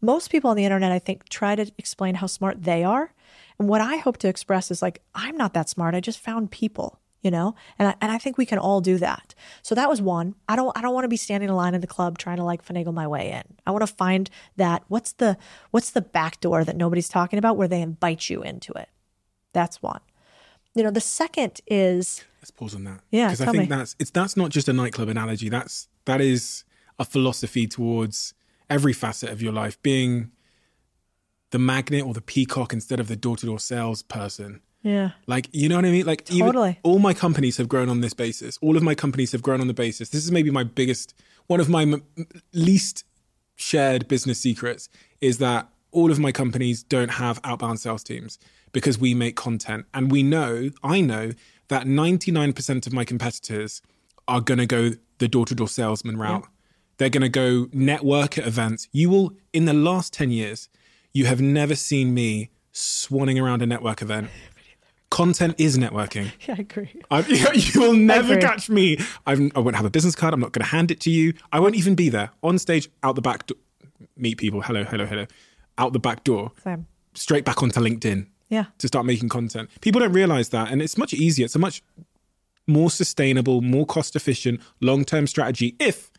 Most 0.00 0.30
people 0.30 0.48
on 0.48 0.56
the 0.56 0.64
internet, 0.64 0.90
I 0.90 0.98
think, 0.98 1.28
try 1.28 1.54
to 1.56 1.70
explain 1.76 2.14
how 2.14 2.28
smart 2.28 2.62
they 2.62 2.82
are. 2.82 3.12
And 3.58 3.68
what 3.68 3.82
I 3.82 3.96
hope 3.96 4.16
to 4.18 4.28
express 4.28 4.70
is 4.70 4.80
like, 4.80 5.02
I'm 5.14 5.36
not 5.36 5.52
that 5.52 5.68
smart. 5.68 5.94
I 5.94 6.00
just 6.00 6.18
found 6.18 6.50
people, 6.50 6.98
you 7.24 7.30
know? 7.30 7.56
And 7.78 7.88
I, 7.88 7.94
and 8.00 8.12
I 8.12 8.18
think 8.18 8.38
we 8.38 8.46
can 8.46 8.58
all 8.58 8.80
do 8.80 8.98
that. 8.98 9.34
So 9.62 9.74
that 9.74 9.88
was 9.88 10.00
one. 10.00 10.36
I 10.48 10.54
don't 10.54 10.76
I 10.76 10.82
don't 10.82 10.94
want 10.94 11.04
to 11.04 11.08
be 11.08 11.16
standing 11.16 11.48
in 11.48 11.56
line 11.56 11.74
in 11.74 11.80
the 11.80 11.88
club 11.88 12.18
trying 12.18 12.36
to 12.36 12.44
like 12.44 12.64
finagle 12.64 12.94
my 12.94 13.08
way 13.08 13.32
in. 13.32 13.42
I 13.66 13.72
want 13.72 13.82
to 13.82 13.92
find 13.92 14.30
that 14.56 14.84
what's 14.86 15.12
the 15.12 15.36
what's 15.72 15.90
the 15.90 16.02
back 16.02 16.40
door 16.40 16.62
that 16.62 16.76
nobody's 16.76 17.08
talking 17.08 17.38
about 17.38 17.56
where 17.56 17.66
they 17.66 17.80
invite 17.80 18.28
you 18.30 18.42
into 18.42 18.72
it. 18.74 18.88
That's 19.54 19.82
one. 19.82 20.00
You 20.74 20.82
know, 20.84 20.90
the 20.90 21.00
second 21.00 21.60
is 21.66 22.22
Let's 22.40 22.50
pause 22.50 22.74
on 22.74 22.84
that. 22.84 23.00
Yeah, 23.10 23.28
because 23.28 23.40
I 23.40 23.46
think 23.46 23.70
me. 23.70 23.76
that's 23.76 23.96
it's 23.98 24.10
that's 24.10 24.36
not 24.36 24.50
just 24.50 24.68
a 24.68 24.72
nightclub 24.72 25.08
analogy. 25.08 25.48
That's 25.48 25.88
that 26.04 26.20
is 26.20 26.64
a 26.98 27.04
philosophy 27.04 27.66
towards 27.66 28.34
every 28.68 28.92
facet 28.92 29.30
of 29.30 29.40
your 29.40 29.52
life, 29.52 29.80
being 29.82 30.30
the 31.50 31.58
magnet 31.58 32.04
or 32.04 32.12
the 32.12 32.20
peacock 32.20 32.72
instead 32.72 33.00
of 33.00 33.08
the 33.08 33.16
door 33.16 33.36
to 33.38 33.46
door 33.46 33.58
salesperson. 33.58 34.60
Yeah. 34.84 35.12
Like, 35.26 35.48
you 35.52 35.68
know 35.68 35.76
what 35.76 35.86
I 35.86 35.90
mean? 35.90 36.04
Like, 36.04 36.30
even 36.30 36.46
Totally. 36.46 36.78
all 36.82 36.98
my 36.98 37.14
companies 37.14 37.56
have 37.56 37.68
grown 37.68 37.88
on 37.88 38.02
this 38.02 38.12
basis. 38.12 38.58
All 38.60 38.76
of 38.76 38.82
my 38.82 38.94
companies 38.94 39.32
have 39.32 39.42
grown 39.42 39.62
on 39.62 39.66
the 39.66 39.74
basis. 39.74 40.10
This 40.10 40.22
is 40.24 40.30
maybe 40.30 40.50
my 40.50 40.62
biggest, 40.62 41.14
one 41.46 41.58
of 41.58 41.70
my 41.70 41.82
m- 41.82 42.02
least 42.52 43.04
shared 43.56 44.06
business 44.08 44.38
secrets 44.38 44.90
is 45.22 45.38
that 45.38 45.68
all 45.90 46.10
of 46.10 46.18
my 46.18 46.30
companies 46.32 46.82
don't 46.82 47.12
have 47.12 47.40
outbound 47.44 47.80
sales 47.80 48.04
teams 48.04 48.38
because 48.72 48.98
we 48.98 49.14
make 49.14 49.36
content. 49.36 49.86
And 49.94 50.12
we 50.12 50.22
know, 50.22 50.70
I 50.82 51.00
know, 51.00 51.32
that 51.68 51.86
99% 51.86 52.86
of 52.86 52.92
my 52.92 53.06
competitors 53.06 53.80
are 54.28 54.42
going 54.42 54.58
to 54.58 54.66
go 54.66 54.90
the 55.16 55.28
door 55.28 55.46
to 55.46 55.54
door 55.54 55.68
salesman 55.68 56.18
route. 56.18 56.46
They're 56.98 57.08
going 57.08 57.22
to 57.22 57.30
go 57.30 57.68
network 57.72 58.36
at 58.36 58.46
events. 58.46 58.88
You 58.92 59.08
will, 59.08 59.32
in 59.54 59.64
the 59.64 59.72
last 59.72 60.12
10 60.12 60.30
years, 60.30 60.68
you 61.14 61.24
have 61.24 61.40
never 61.40 61.74
seen 61.74 62.12
me 62.12 62.50
swanning 62.74 63.42
around 63.42 63.62
a 63.62 63.66
network 63.66 64.02
event. 64.02 64.28
Content 65.10 65.54
is 65.58 65.78
networking. 65.78 66.32
Yeah, 66.48 66.54
I 66.58 66.60
agree. 66.62 66.90
I, 67.10 67.20
you 67.54 67.80
will 67.80 67.92
never 67.94 68.36
catch 68.40 68.68
me. 68.68 68.98
I'm, 69.26 69.52
I 69.54 69.60
won't 69.60 69.76
have 69.76 69.84
a 69.84 69.90
business 69.90 70.14
card. 70.16 70.34
I'm 70.34 70.40
not 70.40 70.52
going 70.52 70.64
to 70.64 70.70
hand 70.70 70.90
it 70.90 71.00
to 71.00 71.10
you. 71.10 71.34
I 71.52 71.60
won't 71.60 71.76
even 71.76 71.94
be 71.94 72.08
there 72.08 72.30
on 72.42 72.58
stage, 72.58 72.88
out 73.02 73.14
the 73.14 73.22
back, 73.22 73.46
do- 73.46 73.56
meet 74.16 74.38
people. 74.38 74.60
Hello, 74.62 74.82
hello, 74.84 75.06
hello. 75.06 75.26
Out 75.78 75.92
the 75.92 76.00
back 76.00 76.24
door, 76.24 76.50
Same. 76.62 76.86
straight 77.14 77.44
back 77.44 77.62
onto 77.62 77.78
LinkedIn 77.80 78.26
Yeah. 78.48 78.64
to 78.78 78.88
start 78.88 79.06
making 79.06 79.28
content. 79.28 79.68
People 79.80 80.00
don't 80.00 80.12
realize 80.12 80.48
that. 80.50 80.70
And 80.72 80.82
it's 80.82 80.98
much 80.98 81.14
easier. 81.14 81.44
It's 81.44 81.54
a 81.54 81.58
much 81.60 81.82
more 82.66 82.90
sustainable, 82.90 83.60
more 83.60 83.86
cost 83.86 84.16
efficient, 84.16 84.60
long 84.80 85.04
term 85.04 85.26
strategy 85.28 85.76
if 85.78 86.10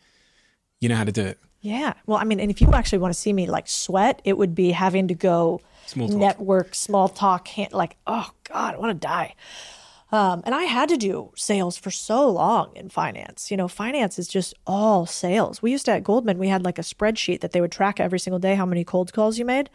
you 0.79 0.87
know 0.89 0.95
how 0.95 1.03
to 1.03 1.11
do 1.11 1.23
it. 1.23 1.39
Yeah. 1.61 1.93
Well, 2.05 2.17
I 2.19 2.23
mean, 2.23 2.39
and 2.39 2.51
if 2.51 2.61
you 2.61 2.71
actually 2.73 2.99
want 2.99 3.13
to 3.13 3.19
see 3.19 3.33
me 3.33 3.47
like 3.47 3.67
sweat, 3.67 4.21
it 4.23 4.37
would 4.37 4.53
be 4.55 4.71
having 4.71 5.07
to 5.09 5.15
go 5.15 5.59
Small 5.87 6.07
talk. 6.09 6.17
network, 6.17 6.75
small 6.75 7.09
talk, 7.09 7.47
hand, 7.47 7.73
like, 7.73 7.97
oh 8.07 8.29
God, 8.55 8.75
I 8.75 8.77
want 8.77 9.01
to 9.01 9.07
die. 9.07 9.35
Um, 10.13 10.41
and 10.45 10.55
I 10.55 10.63
had 10.63 10.87
to 10.87 10.95
do 10.95 11.31
sales 11.35 11.77
for 11.77 11.91
so 11.91 12.29
long 12.29 12.71
in 12.73 12.87
finance. 12.87 13.51
You 13.51 13.57
know, 13.57 13.67
finance 13.67 14.17
is 14.17 14.29
just 14.29 14.53
all 14.65 15.05
sales. 15.05 15.61
We 15.61 15.71
used 15.71 15.85
to 15.87 15.91
at 15.91 16.05
Goldman, 16.05 16.37
we 16.37 16.47
had 16.47 16.63
like 16.63 16.79
a 16.79 16.83
spreadsheet 16.83 17.41
that 17.41 17.51
they 17.51 17.59
would 17.59 17.71
track 17.71 17.99
every 17.99 18.17
single 18.19 18.39
day 18.39 18.55
how 18.55 18.65
many 18.65 18.85
cold 18.85 19.11
calls 19.11 19.37
you 19.37 19.43
made 19.43 19.69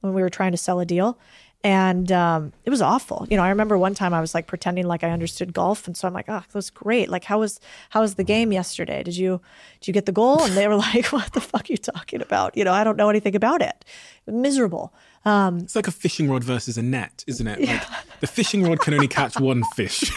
when 0.00 0.14
we 0.14 0.20
were 0.20 0.30
trying 0.30 0.50
to 0.50 0.58
sell 0.58 0.80
a 0.80 0.84
deal. 0.84 1.16
And 1.62 2.10
um, 2.10 2.52
it 2.64 2.70
was 2.70 2.82
awful. 2.82 3.24
You 3.30 3.36
know, 3.36 3.44
I 3.44 3.50
remember 3.50 3.78
one 3.78 3.94
time 3.94 4.12
I 4.12 4.20
was 4.20 4.34
like 4.34 4.48
pretending 4.48 4.86
like 4.86 5.04
I 5.04 5.10
understood 5.10 5.54
golf, 5.54 5.86
and 5.86 5.96
so 5.96 6.06
I'm 6.06 6.12
like, 6.12 6.26
"Oh, 6.28 6.44
that 6.46 6.54
was 6.54 6.68
great! 6.68 7.08
Like, 7.08 7.24
how 7.24 7.38
was 7.38 7.58
how 7.88 8.02
was 8.02 8.16
the 8.16 8.24
game 8.24 8.52
yesterday? 8.52 9.02
Did 9.02 9.16
you 9.16 9.40
did 9.80 9.88
you 9.88 9.94
get 9.94 10.04
the 10.04 10.12
goal?" 10.12 10.42
And 10.42 10.54
they 10.58 10.68
were 10.68 10.76
like, 10.88 11.06
"What 11.06 11.32
the 11.32 11.40
fuck 11.40 11.62
are 11.62 11.72
you 11.72 11.78
talking 11.78 12.20
about? 12.20 12.54
You 12.54 12.64
know, 12.64 12.72
I 12.74 12.84
don't 12.84 12.98
know 12.98 13.08
anything 13.08 13.34
about 13.34 13.62
it. 13.62 13.82
Miserable." 14.26 14.92
Um, 15.24 15.58
It's 15.58 15.74
like 15.76 15.88
a 15.88 15.92
fishing 15.92 16.28
rod 16.30 16.44
versus 16.44 16.76
a 16.76 16.82
net, 16.82 17.24
isn't 17.26 17.46
it? 17.46 17.60
Like 17.66 17.82
the 18.20 18.26
fishing 18.26 18.62
rod 18.62 18.80
can 18.80 18.94
only 18.94 19.08
catch 19.08 19.38
one 19.40 19.62
fish. 19.74 20.02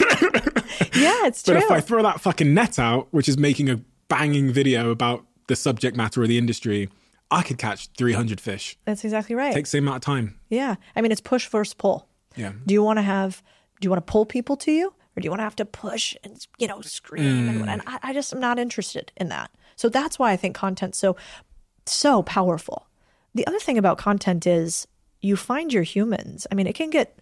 yeah, 0.94 1.26
it's 1.26 1.42
true. 1.42 1.54
but 1.54 1.62
if 1.62 1.70
I 1.70 1.80
throw 1.80 2.02
that 2.02 2.20
fucking 2.20 2.52
net 2.52 2.78
out, 2.78 3.08
which 3.10 3.28
is 3.28 3.38
making 3.38 3.70
a 3.70 3.80
banging 4.08 4.52
video 4.52 4.90
about 4.90 5.24
the 5.46 5.56
subject 5.56 5.96
matter 5.96 6.22
or 6.22 6.26
the 6.26 6.36
industry, 6.38 6.88
I 7.30 7.42
could 7.42 7.58
catch 7.58 7.88
300 7.96 8.40
fish. 8.40 8.76
That's 8.84 9.04
exactly 9.04 9.34
right. 9.34 9.52
Takes 9.54 9.70
the 9.70 9.78
same 9.78 9.84
amount 9.84 9.96
of 9.96 10.02
time. 10.02 10.38
Yeah. 10.50 10.76
I 10.96 11.00
mean, 11.02 11.12
it's 11.12 11.20
push 11.20 11.46
versus 11.48 11.74
pull. 11.74 12.06
Yeah. 12.36 12.52
Do 12.66 12.74
you 12.74 12.82
want 12.82 12.98
to 12.98 13.02
have, 13.02 13.42
do 13.80 13.86
you 13.86 13.90
want 13.90 14.06
to 14.06 14.10
pull 14.10 14.26
people 14.26 14.56
to 14.58 14.72
you 14.72 14.88
or 14.88 15.20
do 15.20 15.24
you 15.26 15.30
want 15.30 15.40
to 15.40 15.44
have 15.44 15.56
to 15.56 15.64
push 15.64 16.14
and, 16.24 16.46
you 16.58 16.66
know, 16.68 16.80
scream? 16.82 17.48
And, 17.48 17.68
and 17.68 17.82
I, 17.86 17.98
I 18.02 18.12
just 18.12 18.32
am 18.32 18.40
not 18.40 18.58
interested 18.58 19.12
in 19.16 19.28
that. 19.28 19.50
So 19.76 19.88
that's 19.88 20.18
why 20.18 20.32
I 20.32 20.36
think 20.36 20.54
content's 20.56 20.98
so, 20.98 21.16
so 21.86 22.22
powerful. 22.22 22.86
The 23.34 23.46
other 23.46 23.58
thing 23.58 23.76
about 23.78 23.98
content 23.98 24.46
is 24.46 24.86
you 25.20 25.36
find 25.36 25.72
your 25.72 25.82
humans. 25.82 26.46
I 26.50 26.54
mean, 26.54 26.66
it 26.66 26.74
can 26.74 26.90
get, 26.90 27.18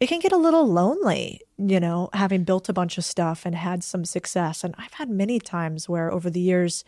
it 0.00 0.08
can 0.08 0.20
get 0.20 0.32
a 0.32 0.36
little 0.36 0.66
lonely, 0.70 1.40
you 1.58 1.80
know, 1.80 2.10
having 2.12 2.44
built 2.44 2.68
a 2.68 2.72
bunch 2.72 2.98
of 2.98 3.04
stuff 3.04 3.46
and 3.46 3.54
had 3.54 3.82
some 3.82 4.04
success. 4.04 4.64
And 4.64 4.74
I've 4.78 4.94
had 4.94 5.08
many 5.08 5.38
times 5.38 5.88
where 5.88 6.12
over 6.12 6.30
the 6.30 6.40
years, 6.40 6.84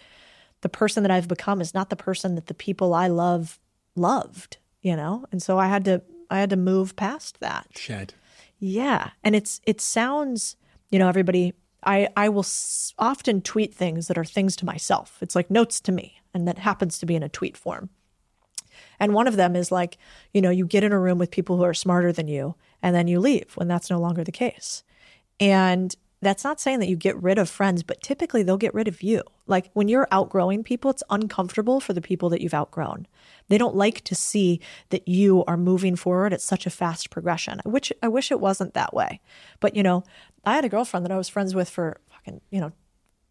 the 0.61 0.69
person 0.69 1.03
that 1.03 1.13
I've 1.13 1.29
become 1.29 1.61
is 1.61 1.75
not 1.75 1.91
the 1.91 1.97
person 1.97 2.35
that 2.35 2.47
the 2.47 2.55
people 2.55 2.95
I 2.95 3.09
love 3.09 3.59
loved, 3.95 4.59
you 4.83 4.97
know? 4.97 5.25
And 5.33 5.43
so 5.43 5.59
I 5.59 5.69
had 5.69 5.85
to 5.87 6.03
I 6.31 6.41
had 6.41 6.51
to 6.51 6.57
move 6.57 6.97
past 6.97 7.41
that. 7.41 7.67
Shed. 7.77 8.15
Yeah. 8.59 9.11
And 9.23 9.37
it's 9.37 9.61
it 9.67 9.81
sounds, 9.81 10.57
you 10.91 10.99
know, 10.99 11.09
everybody 11.09 11.55
I 11.85 12.09
I 12.17 12.29
will 12.29 12.41
s- 12.41 12.95
often 12.99 13.43
tweet 13.43 13.75
things 13.75 14.09
that 14.09 14.19
are 14.19 14.25
things 14.25 14.57
to 14.57 14.67
myself. 14.67 15.19
It's 15.21 15.37
like 15.37 15.51
notes 15.51 15.81
to 15.83 15.93
me 15.93 16.21
and 16.35 16.47
that 16.49 16.59
happens 16.59 16.99
to 16.99 17.07
be 17.07 17.15
in 17.15 17.23
a 17.23 17.29
tweet 17.29 17.57
form. 17.57 17.91
And 18.99 19.15
one 19.15 19.27
of 19.27 19.37
them 19.37 19.57
is 19.57 19.71
like, 19.73 19.99
you 20.33 20.41
know, 20.41 20.51
you 20.51 20.67
get 20.67 20.85
in 20.85 20.93
a 20.93 20.99
room 20.99 21.19
with 21.19 21.31
people 21.31 21.57
who 21.57 21.65
are 21.65 21.75
smarter 21.75 22.13
than 22.13 22.29
you 22.29 22.55
and 22.83 22.95
then 22.95 23.09
you 23.09 23.21
leave 23.21 23.53
when 23.55 23.69
that's 23.69 23.91
no 23.91 23.99
longer 23.99 24.25
the 24.25 24.33
case. 24.33 24.85
And 25.41 25.95
that's 26.23 26.45
not 26.45 26.61
saying 26.61 26.79
that 26.81 26.89
you 26.89 26.97
get 26.97 27.23
rid 27.23 27.39
of 27.39 27.49
friends, 27.49 27.83
but 27.83 28.03
typically 28.03 28.43
they'll 28.43 28.57
get 28.57 28.75
rid 28.75 28.89
of 28.89 29.03
you. 29.03 29.23
Like 29.47 29.71
when 29.75 29.87
you're 29.87 30.09
outgrowing 30.11 30.65
people, 30.65 30.91
it's 30.91 31.03
uncomfortable 31.11 31.79
for 31.79 31.93
the 31.93 32.01
people 32.01 32.31
that 32.31 32.41
you've 32.41 32.55
outgrown. 32.55 33.07
They 33.49 33.59
don't 33.59 33.77
like 33.77 34.03
to 34.05 34.15
see 34.15 34.61
that 34.89 35.07
you 35.07 35.45
are 35.45 35.57
moving 35.57 35.95
forward 35.95 36.33
at 36.33 36.41
such 36.41 36.67
a 36.67 36.71
fast 36.71 37.11
progression. 37.11 37.61
Which 37.65 37.93
I 38.03 38.09
wish 38.09 38.31
it 38.31 38.41
wasn't 38.41 38.75
that 38.75 38.95
way. 38.95 39.21
But 39.61 39.77
you 39.77 39.83
know, 39.83 40.05
I 40.45 40.55
had 40.55 40.65
a 40.65 40.71
girlfriend 40.71 41.05
that 41.05 41.13
I 41.13 41.19
was 41.19 41.29
friends 41.29 41.55
with 41.55 41.69
for 41.69 42.01
fucking, 42.11 42.41
you 42.51 42.61
know, 42.61 42.73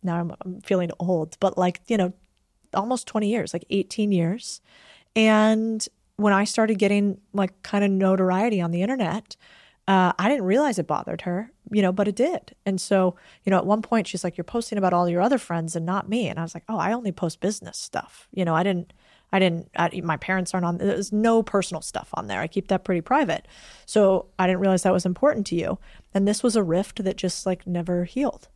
now 0.04 0.20
I'm, 0.20 0.34
I'm 0.42 0.62
feeling 0.62 0.92
old, 1.00 1.38
but 1.40 1.58
like, 1.58 1.82
you 1.88 1.98
know, 1.98 2.14
almost 2.74 3.08
20 3.08 3.30
years, 3.30 3.54
like 3.54 3.66
18 3.70 4.12
years. 4.12 4.62
And 5.16 5.86
when 6.18 6.34
I 6.34 6.44
started 6.44 6.80
getting 6.80 7.20
like 7.34 7.62
kind 7.64 7.84
of 7.84 7.92
notoriety 7.92 8.62
on 8.62 8.72
the 8.72 8.82
internet, 8.82 9.36
uh, 9.88 10.14
I 10.18 10.30
didn't 10.30 10.46
realize 10.46 10.80
it 10.80 10.88
bothered 10.88 11.22
her, 11.22 11.52
you 11.72 11.82
know, 11.82 11.92
but 11.92 12.08
it 12.08 12.16
did. 12.16 12.56
And 12.66 12.82
so, 12.82 13.16
you 13.44 13.52
know, 13.52 13.58
at 13.58 13.68
one 13.68 13.84
point 13.84 14.08
she's 14.08 14.24
like, 14.24 14.36
"You're 14.36 14.44
posting 14.44 14.78
about 14.78 14.94
all 14.94 15.08
your 15.08 15.22
other 15.22 15.38
friends 15.38 15.76
and 15.76 15.86
not 15.86 16.10
me." 16.10 16.28
And 16.28 16.40
I 16.40 16.42
was 16.42 16.56
like, 16.56 16.64
"Oh, 16.68 16.78
I 16.78 16.92
only 16.92 17.12
post 17.12 17.40
business 17.40 17.78
stuff." 17.78 18.28
You 18.34 18.46
know, 18.46 18.56
I 18.56 18.64
didn't, 18.64 18.94
I 19.32 19.38
didn't. 19.38 19.70
I, 19.76 20.02
my 20.04 20.18
parents 20.18 20.54
aren't 20.54 20.66
on. 20.66 20.78
There's 20.80 21.12
no 21.12 21.44
personal 21.44 21.82
stuff 21.82 22.10
on 22.16 22.28
there. 22.28 22.42
I 22.42 22.48
keep 22.48 22.68
that 22.70 22.84
pretty 22.84 23.02
private. 23.02 23.48
So 23.86 24.26
I 24.40 24.48
didn't 24.48 24.62
realize 24.62 24.84
that 24.84 24.94
was 24.94 25.06
important 25.06 25.46
to 25.48 25.56
you. 25.56 25.78
And 26.16 26.28
this 26.28 26.42
was 26.42 26.56
a 26.56 26.64
rift 26.64 27.04
that 27.04 27.18
just 27.18 27.46
like 27.46 27.68
never 27.68 28.06
healed. 28.06 28.48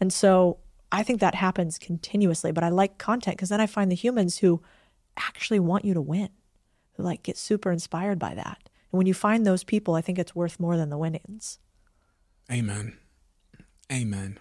And 0.00 0.12
so 0.12 0.58
I 0.92 1.02
think 1.02 1.18
that 1.20 1.34
happens 1.34 1.78
continuously. 1.78 2.52
But 2.52 2.62
I 2.62 2.68
like 2.68 2.98
content 2.98 3.36
because 3.38 3.48
then 3.48 3.60
I 3.60 3.66
find 3.66 3.90
the 3.90 3.96
humans 3.96 4.38
who 4.38 4.62
actually 5.16 5.60
want 5.60 5.84
you 5.84 5.94
to 5.94 6.00
win, 6.00 6.28
who 6.94 7.02
like 7.02 7.22
get 7.22 7.36
super 7.36 7.70
inspired 7.72 8.18
by 8.18 8.34
that. 8.34 8.58
And 8.92 8.98
when 8.98 9.06
you 9.06 9.14
find 9.14 9.44
those 9.46 9.64
people, 9.64 9.94
I 9.94 10.00
think 10.00 10.18
it's 10.18 10.34
worth 10.34 10.60
more 10.60 10.76
than 10.76 10.90
the 10.90 10.98
winnings. 10.98 11.58
Amen. 12.50 12.96
Amen. 13.92 14.38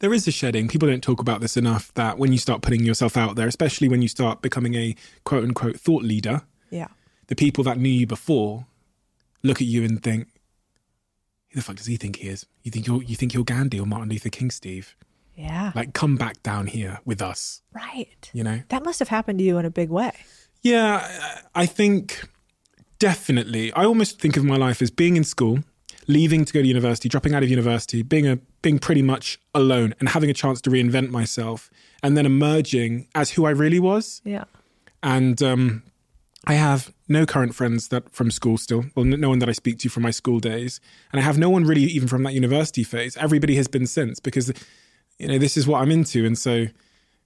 There 0.00 0.12
is 0.12 0.26
a 0.28 0.32
shedding. 0.32 0.68
People 0.68 0.88
don't 0.88 1.02
talk 1.02 1.20
about 1.20 1.40
this 1.40 1.56
enough 1.56 1.92
that 1.94 2.18
when 2.18 2.32
you 2.32 2.38
start 2.38 2.62
putting 2.62 2.84
yourself 2.84 3.16
out 3.16 3.36
there, 3.36 3.46
especially 3.48 3.88
when 3.88 4.02
you 4.02 4.08
start 4.08 4.42
becoming 4.42 4.74
a 4.74 4.94
quote 5.24 5.44
unquote 5.44 5.78
thought 5.80 6.02
leader, 6.02 6.42
Yeah. 6.70 6.88
the 7.28 7.36
people 7.36 7.64
that 7.64 7.78
knew 7.78 7.88
you 7.88 8.06
before 8.06 8.66
look 9.42 9.60
at 9.60 9.66
you 9.66 9.84
and 9.84 10.02
think, 10.02 10.28
who 11.50 11.56
the 11.60 11.62
fuck 11.62 11.76
does 11.76 11.86
he 11.86 11.96
think 11.96 12.16
he 12.16 12.28
is? 12.28 12.46
You 12.62 12.70
think 12.70 12.86
you're 12.86 13.02
you 13.02 13.14
think 13.16 13.32
you're 13.32 13.44
Gandhi 13.44 13.78
or 13.80 13.86
Martin 13.86 14.08
Luther 14.10 14.28
King, 14.30 14.50
Steve? 14.50 14.96
Yeah. 15.36 15.72
Like 15.74 15.94
come 15.94 16.16
back 16.16 16.42
down 16.42 16.66
here 16.66 17.00
with 17.04 17.20
us, 17.20 17.62
right. 17.72 18.30
you 18.32 18.44
know? 18.44 18.60
That 18.68 18.84
must 18.84 18.98
have 19.00 19.08
happened 19.08 19.38
to 19.40 19.44
you 19.44 19.58
in 19.58 19.64
a 19.64 19.70
big 19.70 19.90
way. 19.90 20.12
Yeah, 20.62 21.06
I 21.54 21.66
think 21.66 22.28
definitely. 22.98 23.72
I 23.72 23.84
almost 23.84 24.20
think 24.20 24.36
of 24.36 24.44
my 24.44 24.56
life 24.56 24.80
as 24.80 24.90
being 24.90 25.16
in 25.16 25.24
school, 25.24 25.58
leaving 26.06 26.44
to 26.44 26.52
go 26.52 26.62
to 26.62 26.66
university, 26.66 27.08
dropping 27.08 27.34
out 27.34 27.42
of 27.42 27.50
university, 27.50 28.02
being 28.02 28.26
a 28.26 28.38
being 28.62 28.78
pretty 28.78 29.02
much 29.02 29.38
alone 29.54 29.94
and 30.00 30.08
having 30.08 30.30
a 30.30 30.34
chance 30.34 30.60
to 30.62 30.70
reinvent 30.70 31.10
myself 31.10 31.68
and 32.02 32.16
then 32.16 32.24
emerging 32.24 33.08
as 33.14 33.32
who 33.32 33.44
I 33.44 33.50
really 33.50 33.78
was. 33.78 34.22
Yeah. 34.24 34.44
And 35.02 35.42
um, 35.42 35.82
I 36.46 36.54
have 36.54 36.94
no 37.08 37.26
current 37.26 37.54
friends 37.54 37.88
that 37.88 38.10
from 38.14 38.30
school 38.30 38.56
still. 38.56 38.86
Well, 38.94 39.04
no 39.04 39.28
one 39.28 39.38
that 39.40 39.48
I 39.48 39.52
speak 39.52 39.78
to 39.80 39.90
from 39.90 40.02
my 40.02 40.10
school 40.10 40.40
days, 40.40 40.80
and 41.12 41.20
I 41.20 41.24
have 41.24 41.36
no 41.36 41.50
one 41.50 41.64
really 41.64 41.82
even 41.82 42.08
from 42.08 42.22
that 42.22 42.32
university 42.32 42.84
phase. 42.84 43.16
Everybody 43.16 43.56
has 43.56 43.68
been 43.68 43.86
since 43.86 44.20
because 44.20 44.52
you 45.18 45.28
know 45.28 45.38
this 45.38 45.56
is 45.56 45.66
what 45.66 45.80
I'm 45.80 45.90
into, 45.90 46.24
and 46.24 46.36
so 46.38 46.66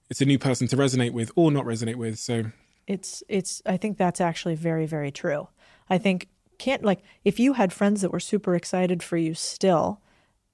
it's 0.09 0.21
a 0.21 0.25
new 0.25 0.39
person 0.39 0.67
to 0.67 0.77
resonate 0.77 1.13
with 1.13 1.31
or 1.35 1.51
not 1.51 1.65
resonate 1.65 1.95
with. 1.95 2.19
So 2.19 2.45
It's 2.87 3.23
it's 3.27 3.61
I 3.65 3.77
think 3.77 3.97
that's 3.97 4.21
actually 4.21 4.55
very 4.55 4.85
very 4.85 5.11
true. 5.11 5.47
I 5.89 5.97
think 5.97 6.27
can't 6.57 6.83
like 6.83 7.01
if 7.23 7.39
you 7.39 7.53
had 7.53 7.71
friends 7.71 8.01
that 8.01 8.11
were 8.11 8.19
super 8.19 8.55
excited 8.55 9.01
for 9.01 9.17
you 9.17 9.33
still 9.33 10.01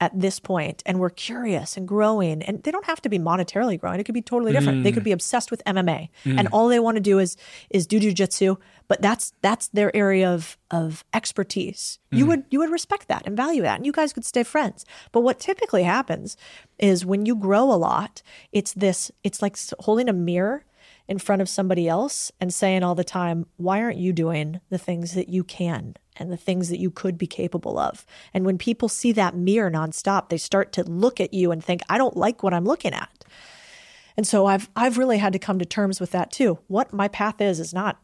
at 0.06 0.20
this 0.20 0.40
point 0.40 0.84
and 0.86 1.00
were 1.00 1.10
curious 1.10 1.78
and 1.78 1.88
growing 1.88 2.44
and 2.44 2.62
they 2.64 2.72
don't 2.72 2.86
have 2.86 3.02
to 3.02 3.10
be 3.10 3.18
monetarily 3.18 3.80
growing. 3.80 4.00
It 4.00 4.04
could 4.04 4.14
be 4.14 4.22
totally 4.22 4.52
different. 4.52 4.84
They 4.84 4.92
mm. 4.92 4.94
could 4.94 5.04
be 5.04 5.12
obsessed 5.12 5.50
with 5.50 5.64
MMA 5.66 6.10
and 6.26 6.48
all 6.50 6.68
they 6.68 6.80
want 6.80 6.96
to 6.96 7.02
do 7.02 7.18
is 7.20 7.36
is 7.70 7.88
do 7.88 8.00
jujitsu 8.00 8.58
but 8.88 9.02
that's 9.02 9.34
that's 9.42 9.68
their 9.70 9.96
area 9.96 10.30
of 10.30 10.58
of 10.70 11.04
expertise. 11.14 11.98
You 12.12 12.26
mm. 12.26 12.28
would 12.28 12.44
you 12.52 12.60
would 12.60 12.70
respect 12.70 13.08
that 13.08 13.24
and 13.26 13.36
value 13.36 13.64
that 13.64 13.78
and 13.78 13.86
you 13.86 13.92
guys 13.92 14.14
could 14.14 14.26
stay 14.26 14.44
friends. 14.44 14.86
But 15.12 15.22
what 15.22 15.40
typically 15.40 15.84
happens 15.84 16.38
is 16.78 17.06
when 17.06 17.26
you 17.26 17.36
grow 17.36 17.72
a 17.72 17.80
lot 17.90 18.22
it's 18.52 18.74
this 18.74 19.12
it's 19.24 19.42
like 19.42 19.58
holding 19.80 20.08
a 20.08 20.14
mirror 20.14 20.66
in 21.08 21.20
front 21.20 21.42
of 21.42 21.50
somebody 21.50 21.88
else 21.88 22.32
and 22.40 22.54
saying 22.54 22.84
all 22.84 22.96
the 22.96 23.04
time, 23.04 23.46
why 23.58 23.82
aren't 23.82 23.98
you 23.98 24.12
doing 24.12 24.60
the 24.70 24.78
things 24.78 25.14
that 25.14 25.30
you 25.30 25.44
can 25.44 25.96
and 26.18 26.32
the 26.32 26.38
things 26.38 26.70
that 26.70 26.80
you 26.80 26.90
could 26.90 27.18
be 27.18 27.28
capable 27.28 27.78
of? 27.78 28.06
And 28.34 28.46
when 28.46 28.58
people 28.58 28.90
see 28.90 29.12
that 29.14 29.36
mirror 29.36 29.70
nonstop, 29.70 30.30
they 30.30 30.38
start 30.38 30.72
to 30.74 30.84
look 30.84 31.20
at 31.20 31.34
you 31.34 31.52
and 31.52 31.64
think, 31.64 31.82
I 31.90 31.98
don't 31.98 32.18
like 32.18 32.42
what 32.42 32.54
I'm 32.54 32.66
looking 32.66 32.94
at. 32.94 33.10
And 34.18 34.26
so 34.26 34.46
I've 34.46 34.70
I've 34.76 34.98
really 34.98 35.18
had 35.18 35.34
to 35.34 35.40
come 35.40 35.60
to 35.60 35.66
terms 35.66 36.00
with 36.00 36.12
that 36.12 36.32
too. 36.32 36.60
What 36.68 36.94
my 36.94 37.08
path 37.08 37.42
is 37.42 37.60
is 37.60 37.74
not 37.74 38.00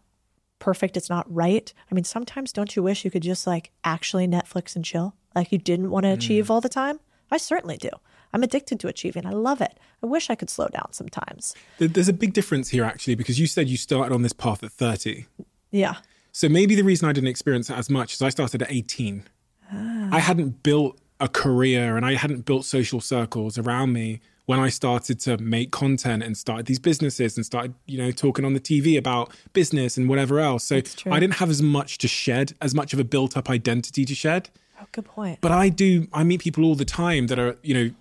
perfect, 0.60 0.98
it's 0.98 1.10
not 1.10 1.26
right. 1.34 1.74
I 1.90 1.96
mean, 1.96 2.04
sometimes 2.04 2.52
don't 2.52 2.76
you 2.76 2.84
wish 2.84 3.06
you 3.06 3.12
could 3.12 3.24
just 3.24 3.48
like 3.48 3.72
actually 3.84 4.28
Netflix 4.28 4.76
and 4.76 4.86
chill? 4.86 5.16
Like 5.34 5.52
you 5.52 5.58
didn't 5.58 5.90
want 5.90 6.04
to 6.04 6.10
mm. 6.10 6.16
achieve 6.16 6.52
all 6.52 6.62
the 6.62 6.70
time? 6.70 7.00
I 7.32 7.38
certainly 7.38 7.78
do. 7.78 7.90
I'm 8.34 8.44
addicted 8.44 8.80
to 8.82 8.88
achieving. 8.88 9.26
I 9.26 9.32
love 9.32 9.62
it. 9.62 9.78
I 10.04 10.06
wish 10.06 10.30
I 10.30 10.36
could 10.36 10.50
slow 10.50 10.68
down 10.68 10.92
sometimes. 10.92 11.54
There's 11.80 12.10
a 12.10 12.14
big 12.14 12.34
difference 12.34 12.70
here, 12.70 12.84
actually, 12.84 13.16
because 13.16 13.40
you 13.40 13.48
said 13.48 13.68
you 13.68 13.78
started 13.78 14.14
on 14.14 14.22
this 14.22 14.34
path 14.34 14.64
at 14.64 14.72
30. 14.72 15.26
Yeah. 15.72 15.96
So 16.32 16.48
maybe 16.48 16.76
the 16.76 16.84
reason 16.84 17.10
I 17.10 17.14
didn't 17.14 17.30
experience 17.30 17.70
it 17.70 17.78
as 17.78 17.90
much 17.90 18.14
is 18.14 18.22
I 18.22 18.30
started 18.30 18.62
at 18.62 18.72
18. 18.72 19.24
Ah. 19.72 20.10
I 20.12 20.20
hadn't 20.20 20.64
built 20.64 20.98
a 21.20 21.28
career 21.28 21.98
and 21.98 22.06
I 22.06 22.16
hadn't 22.16 22.46
built 22.46 22.66
social 22.66 23.00
circles 23.00 23.58
around 23.58 23.94
me 23.94 24.22
when 24.46 24.60
I 24.60 24.70
started 24.70 25.20
to 25.22 25.38
make 25.38 25.72
content 25.72 26.24
and 26.24 26.36
started 26.36 26.66
these 26.66 26.80
businesses 26.80 27.38
and 27.38 27.46
started, 27.46 27.74
you 27.86 27.98
know, 27.98 28.12
talking 28.12 28.44
on 28.44 28.54
the 28.54 28.60
TV 28.60 28.98
about 28.98 29.32
business 29.54 29.98
and 29.98 30.10
whatever 30.10 30.40
else. 30.40 30.64
So 30.64 30.78
I 30.78 31.20
didn't 31.20 31.36
have 31.36 31.50
as 31.50 31.62
much 31.62 32.00
to 32.00 32.08
shed, 32.08 32.54
as 32.60 32.74
much 32.74 32.92
of 32.92 33.00
a 33.00 33.04
built 33.04 33.38
up 33.38 33.50
identity 33.50 34.04
to 34.04 34.16
shed. 34.16 34.50
Oh, 34.82 34.88
good 34.92 35.06
point. 35.06 35.40
But 35.42 35.52
I 35.52 35.70
do, 35.70 36.08
I 36.12 36.24
meet 36.24 36.42
people 36.42 36.66
all 36.66 36.76
the 36.76 36.86
time 36.86 37.28
that 37.28 37.38
are, 37.38 37.56
you 37.62 37.74
know, 37.74 37.92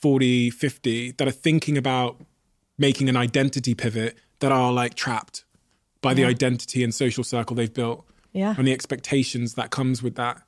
40, 0.00 0.50
50, 0.50 1.12
that 1.12 1.26
are 1.28 1.32
thinking 1.32 1.76
about 1.78 2.20
making 2.78 3.08
an 3.08 3.16
identity 3.16 3.74
pivot 3.74 4.16
that 4.40 4.52
are 4.52 4.72
like 4.72 4.94
trapped 4.94 5.44
by 6.00 6.14
the 6.14 6.24
identity 6.24 6.84
and 6.84 6.94
social 6.94 7.24
circle 7.24 7.56
they've 7.56 7.74
built 7.74 8.04
Yeah. 8.32 8.54
and 8.56 8.66
the 8.66 8.72
expectations 8.72 9.54
that 9.54 9.70
comes 9.70 10.02
with 10.02 10.14
that. 10.14 10.42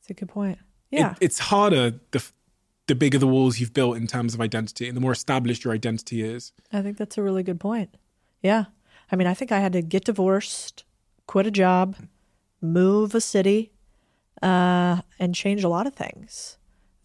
It's 0.00 0.08
a 0.10 0.14
good 0.14 0.28
point. 0.28 0.58
It- 0.90 1.00
Yeah. 1.00 1.14
it's 1.20 1.38
harder 1.38 2.00
the 2.12 2.24
the 2.88 2.94
bigger 2.94 3.18
the 3.18 3.26
walls 3.26 3.58
you've 3.58 3.74
built 3.74 3.96
in 3.96 4.06
terms 4.06 4.32
of 4.32 4.40
identity, 4.40 4.86
and 4.86 4.96
the 4.96 5.00
more 5.00 5.10
established 5.10 5.64
your 5.64 5.74
identity 5.74 6.22
is. 6.22 6.52
I 6.72 6.82
think 6.82 6.98
that's 6.98 7.18
a 7.18 7.22
really 7.22 7.42
good 7.42 7.58
point. 7.58 7.96
Yeah. 8.44 8.66
I 9.10 9.16
mean, 9.16 9.26
I 9.26 9.34
think 9.34 9.50
I 9.50 9.58
had 9.58 9.72
to 9.72 9.82
get 9.82 10.04
divorced, 10.04 10.84
quit 11.26 11.48
a 11.48 11.50
job, 11.50 11.96
move 12.62 13.12
a 13.16 13.20
city, 13.20 13.72
uh, 14.40 15.00
and 15.18 15.34
change 15.34 15.64
a 15.64 15.68
lot 15.68 15.88
of 15.88 15.94
things 15.96 16.58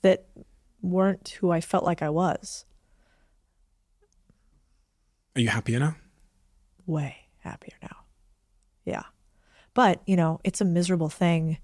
that 0.03 0.27
weren't 0.81 1.29
who 1.39 1.51
I 1.51 1.61
felt 1.61 1.83
like 1.83 2.01
I 2.01 2.09
was. 2.09 2.65
Are 5.35 5.41
you 5.41 5.49
happier 5.49 5.79
now? 5.79 5.95
Way 6.85 7.15
happier 7.39 7.77
now. 7.81 7.97
Yeah. 8.85 9.03
But, 9.73 10.01
you 10.05 10.15
know, 10.15 10.41
it's 10.43 10.61
a 10.61 10.65
miserable 10.65 11.09
thing 11.09 11.57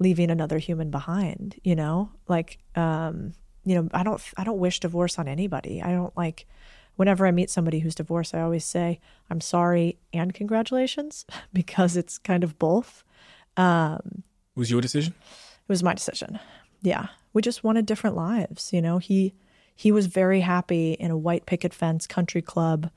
leaving 0.00 0.30
another 0.30 0.58
human 0.58 0.90
behind, 0.90 1.60
you 1.62 1.76
know? 1.76 2.10
Like 2.26 2.58
um, 2.74 3.34
you 3.64 3.74
know, 3.74 3.88
I 3.92 4.02
don't 4.02 4.20
I 4.36 4.44
don't 4.44 4.58
wish 4.58 4.80
divorce 4.80 5.18
on 5.18 5.28
anybody. 5.28 5.82
I 5.82 5.90
don't 5.92 6.16
like 6.16 6.46
whenever 6.96 7.26
I 7.26 7.30
meet 7.30 7.50
somebody 7.50 7.80
who's 7.80 7.94
divorced, 7.94 8.34
I 8.34 8.40
always 8.40 8.64
say, 8.64 8.98
I'm 9.30 9.40
sorry 9.40 9.98
and 10.12 10.32
congratulations 10.32 11.26
because 11.52 11.96
it's 11.96 12.18
kind 12.18 12.42
of 12.42 12.58
both. 12.58 13.04
Um, 13.56 14.22
Was 14.56 14.70
your 14.70 14.80
decision? 14.80 15.14
it 15.20 15.68
was 15.68 15.82
my 15.82 15.92
decision. 15.94 16.38
Yeah. 16.82 17.08
We 17.32 17.42
just 17.42 17.64
wanted 17.64 17.86
different 17.86 18.16
lives, 18.16 18.72
you 18.72 18.80
know. 18.80 18.98
He 18.98 19.34
he 19.74 19.92
was 19.92 20.06
very 20.06 20.40
happy 20.40 20.92
in 20.94 21.10
a 21.10 21.16
white 21.16 21.46
picket 21.46 21.72
fence 21.72 22.06
country 22.06 22.42
club 22.42 22.90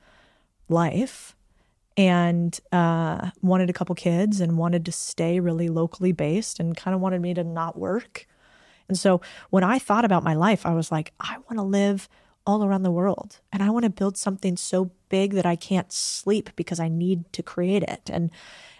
life 0.68 1.36
and 1.96 2.58
uh, 2.72 3.30
wanted 3.40 3.70
a 3.70 3.72
couple 3.72 3.94
kids 3.94 4.40
and 4.40 4.58
wanted 4.58 4.84
to 4.86 4.92
stay 4.92 5.38
really 5.38 5.68
locally 5.68 6.10
based 6.10 6.58
and 6.58 6.76
kind 6.76 6.94
of 6.94 7.00
wanted 7.00 7.20
me 7.20 7.34
to 7.34 7.44
not 7.44 7.78
work. 7.78 8.26
And 8.88 8.98
so 8.98 9.20
when 9.50 9.62
I 9.62 9.78
thought 9.78 10.04
about 10.04 10.24
my 10.24 10.34
life, 10.34 10.66
I 10.66 10.74
was 10.74 10.90
like, 10.90 11.12
I 11.20 11.36
want 11.38 11.58
to 11.58 11.62
live 11.62 12.08
all 12.44 12.64
around 12.64 12.82
the 12.82 12.90
world 12.90 13.38
and 13.52 13.62
I 13.62 13.70
want 13.70 13.84
to 13.84 13.90
build 13.90 14.16
something 14.16 14.56
so 14.56 14.90
big 15.08 15.34
that 15.34 15.46
I 15.46 15.54
can't 15.54 15.92
sleep 15.92 16.50
because 16.56 16.80
I 16.80 16.88
need 16.88 17.32
to 17.32 17.42
create 17.42 17.84
it. 17.84 18.10
And 18.12 18.30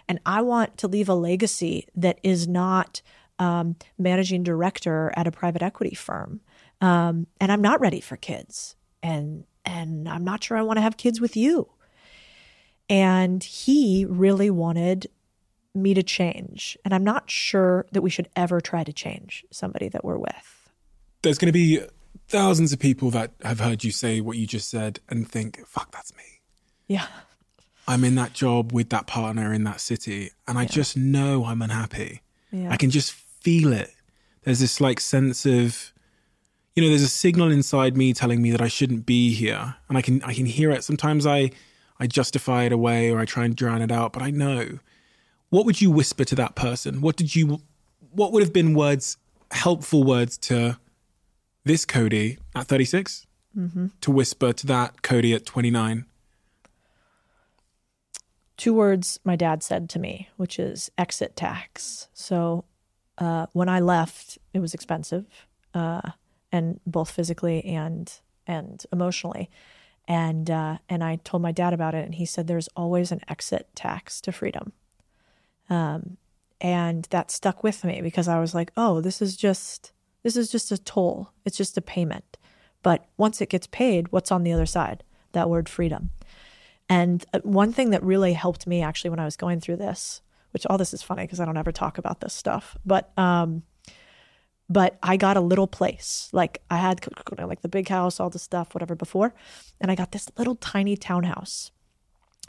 and 0.09 0.19
I 0.25 0.41
want 0.41 0.77
to 0.79 0.87
leave 0.89 1.07
a 1.07 1.15
legacy 1.15 1.87
that 1.95 2.19
is 2.23 2.45
not 2.45 3.01
um, 3.39 3.75
managing 3.97 4.43
director 4.43 5.11
at 5.15 5.27
a 5.27 5.31
private 5.31 5.61
equity 5.61 5.95
firm. 5.95 6.41
Um, 6.81 7.27
and 7.39 7.51
I'm 7.51 7.61
not 7.61 7.79
ready 7.79 8.01
for 8.01 8.17
kids. 8.17 8.75
And 9.01 9.45
and 9.65 10.09
I'm 10.09 10.23
not 10.23 10.43
sure 10.43 10.57
I 10.57 10.61
want 10.61 10.77
to 10.77 10.81
have 10.81 10.97
kids 10.97 11.21
with 11.21 11.37
you. 11.37 11.69
And 12.89 13.43
he 13.43 14.05
really 14.05 14.49
wanted 14.49 15.07
me 15.73 15.93
to 15.93 16.03
change. 16.03 16.77
And 16.83 16.93
I'm 16.93 17.03
not 17.03 17.31
sure 17.31 17.85
that 17.91 18.01
we 18.01 18.09
should 18.09 18.29
ever 18.35 18.59
try 18.59 18.83
to 18.83 18.93
change 18.93 19.45
somebody 19.51 19.89
that 19.89 20.03
we're 20.03 20.17
with. 20.17 20.69
There's 21.21 21.37
going 21.37 21.47
to 21.47 21.53
be 21.53 21.81
thousands 22.27 22.73
of 22.73 22.79
people 22.79 23.09
that 23.11 23.31
have 23.43 23.59
heard 23.59 23.83
you 23.83 23.91
say 23.91 24.19
what 24.19 24.37
you 24.37 24.45
just 24.45 24.69
said 24.69 24.99
and 25.09 25.29
think, 25.29 25.65
"Fuck, 25.65 25.91
that's 25.91 26.15
me." 26.15 26.23
Yeah. 26.87 27.07
I'm 27.87 28.03
in 28.03 28.15
that 28.15 28.33
job 28.33 28.71
with 28.71 28.89
that 28.89 29.07
partner 29.07 29.53
in 29.53 29.63
that 29.65 29.81
city, 29.81 30.31
and 30.47 30.57
I 30.57 30.65
just 30.65 30.95
know 30.95 31.45
I'm 31.45 31.61
unhappy. 31.61 32.21
Yeah. 32.51 32.71
I 32.71 32.77
can 32.77 32.89
just 32.91 33.13
feel 33.43 33.73
it. 33.73 33.91
There's 34.43 34.59
this 34.59 34.79
like 34.81 34.99
sense 34.99 35.45
of, 35.45 35.91
you 36.75 36.81
know, 36.83 36.89
there's 36.89 37.01
a 37.03 37.09
signal 37.09 37.51
inside 37.51 37.95
me 37.95 38.13
telling 38.13 38.41
me 38.41 38.51
that 38.51 38.61
I 38.61 38.67
shouldn't 38.67 39.05
be 39.05 39.33
here, 39.33 39.75
and 39.87 39.97
I 39.97 40.01
can 40.01 40.21
I 40.23 40.33
can 40.33 40.45
hear 40.45 40.71
it. 40.71 40.83
Sometimes 40.83 41.25
I 41.25 41.51
I 41.99 42.07
justify 42.07 42.63
it 42.63 42.71
away 42.71 43.11
or 43.11 43.19
I 43.19 43.25
try 43.25 43.45
and 43.45 43.55
drown 43.55 43.81
it 43.81 43.91
out, 43.91 44.13
but 44.13 44.21
I 44.23 44.31
know. 44.31 44.79
What 45.49 45.65
would 45.65 45.81
you 45.81 45.91
whisper 45.91 46.25
to 46.25 46.35
that 46.35 46.55
person? 46.55 47.01
What 47.01 47.15
did 47.15 47.35
you? 47.35 47.61
What 48.11 48.31
would 48.31 48.41
have 48.43 48.53
been 48.53 48.73
words, 48.73 49.17
helpful 49.51 50.03
words 50.03 50.37
to 50.49 50.77
this 51.63 51.85
Codie 51.85 52.37
at 52.55 52.67
36 52.67 53.25
Mhm. 53.57 53.91
to 54.01 54.11
whisper 54.11 54.51
to 54.53 54.67
that 54.67 55.01
Codie 55.03 55.35
at 55.35 55.45
29? 55.45 56.05
two 58.55 58.73
words 58.73 59.19
my 59.23 59.35
dad 59.35 59.63
said 59.63 59.89
to 59.89 59.99
me, 59.99 60.29
which 60.37 60.59
is 60.59 60.89
exit 60.97 61.35
tax. 61.35 62.07
So 62.13 62.65
uh, 63.17 63.47
when 63.53 63.69
I 63.69 63.79
left, 63.79 64.37
it 64.53 64.59
was 64.59 64.73
expensive, 64.73 65.25
uh, 65.73 66.11
and 66.51 66.79
both 66.85 67.11
physically 67.11 67.63
and 67.65 68.11
and 68.47 68.83
emotionally. 68.91 69.49
And 70.07 70.49
uh, 70.49 70.77
and 70.89 71.03
I 71.03 71.17
told 71.17 71.41
my 71.41 71.51
dad 71.51 71.73
about 71.73 71.95
it, 71.95 72.05
and 72.05 72.15
he 72.15 72.25
said 72.25 72.47
there's 72.47 72.69
always 72.75 73.11
an 73.11 73.21
exit 73.27 73.69
tax 73.75 74.19
to 74.21 74.31
freedom. 74.31 74.73
Um, 75.69 76.17
and 76.59 77.05
that 77.09 77.31
stuck 77.31 77.63
with 77.63 77.83
me 77.83 78.01
because 78.01 78.27
I 78.27 78.39
was 78.39 78.55
like, 78.55 78.71
oh, 78.77 79.01
this 79.01 79.21
is 79.21 79.35
just 79.35 79.91
this 80.23 80.35
is 80.35 80.49
just 80.51 80.71
a 80.71 80.77
toll. 80.77 81.31
It's 81.45 81.57
just 81.57 81.77
a 81.77 81.81
payment. 81.81 82.37
But 82.81 83.05
once 83.17 83.41
it 83.41 83.49
gets 83.49 83.67
paid, 83.67 84.11
what's 84.11 84.31
on 84.31 84.43
the 84.43 84.51
other 84.53 84.65
side? 84.65 85.03
That 85.33 85.49
word 85.49 85.69
freedom. 85.69 86.11
And 86.89 87.25
uh, 87.33 87.39
one 87.43 87.71
thing 87.71 87.91
that 87.91 88.03
really 88.03 88.33
helped 88.33 88.67
me 88.67 88.81
actually 88.81 89.09
when 89.09 89.19
I 89.19 89.25
was 89.25 89.37
going 89.37 89.59
through 89.59 89.77
this, 89.77 90.21
which 90.53 90.65
all 90.67 90.77
this 90.77 90.93
is 90.93 91.01
funny 91.01 91.23
because 91.23 91.39
I 91.39 91.45
don't 91.45 91.57
ever 91.57 91.71
talk 91.71 91.97
about 91.97 92.21
this 92.21 92.33
stuff, 92.33 92.77
but 92.85 93.11
um, 93.17 93.63
but 94.69 94.97
I 95.03 95.17
got 95.17 95.35
a 95.35 95.41
little 95.41 95.67
place. 95.67 96.29
Like 96.31 96.61
I 96.69 96.77
had 96.77 97.05
like 97.37 97.61
the 97.61 97.69
big 97.69 97.89
house, 97.89 98.19
all 98.19 98.29
the 98.29 98.39
stuff, 98.39 98.73
whatever 98.73 98.95
before, 98.95 99.33
and 99.81 99.91
I 99.91 99.95
got 99.95 100.11
this 100.11 100.29
little 100.37 100.55
tiny 100.55 100.95
townhouse 100.95 101.71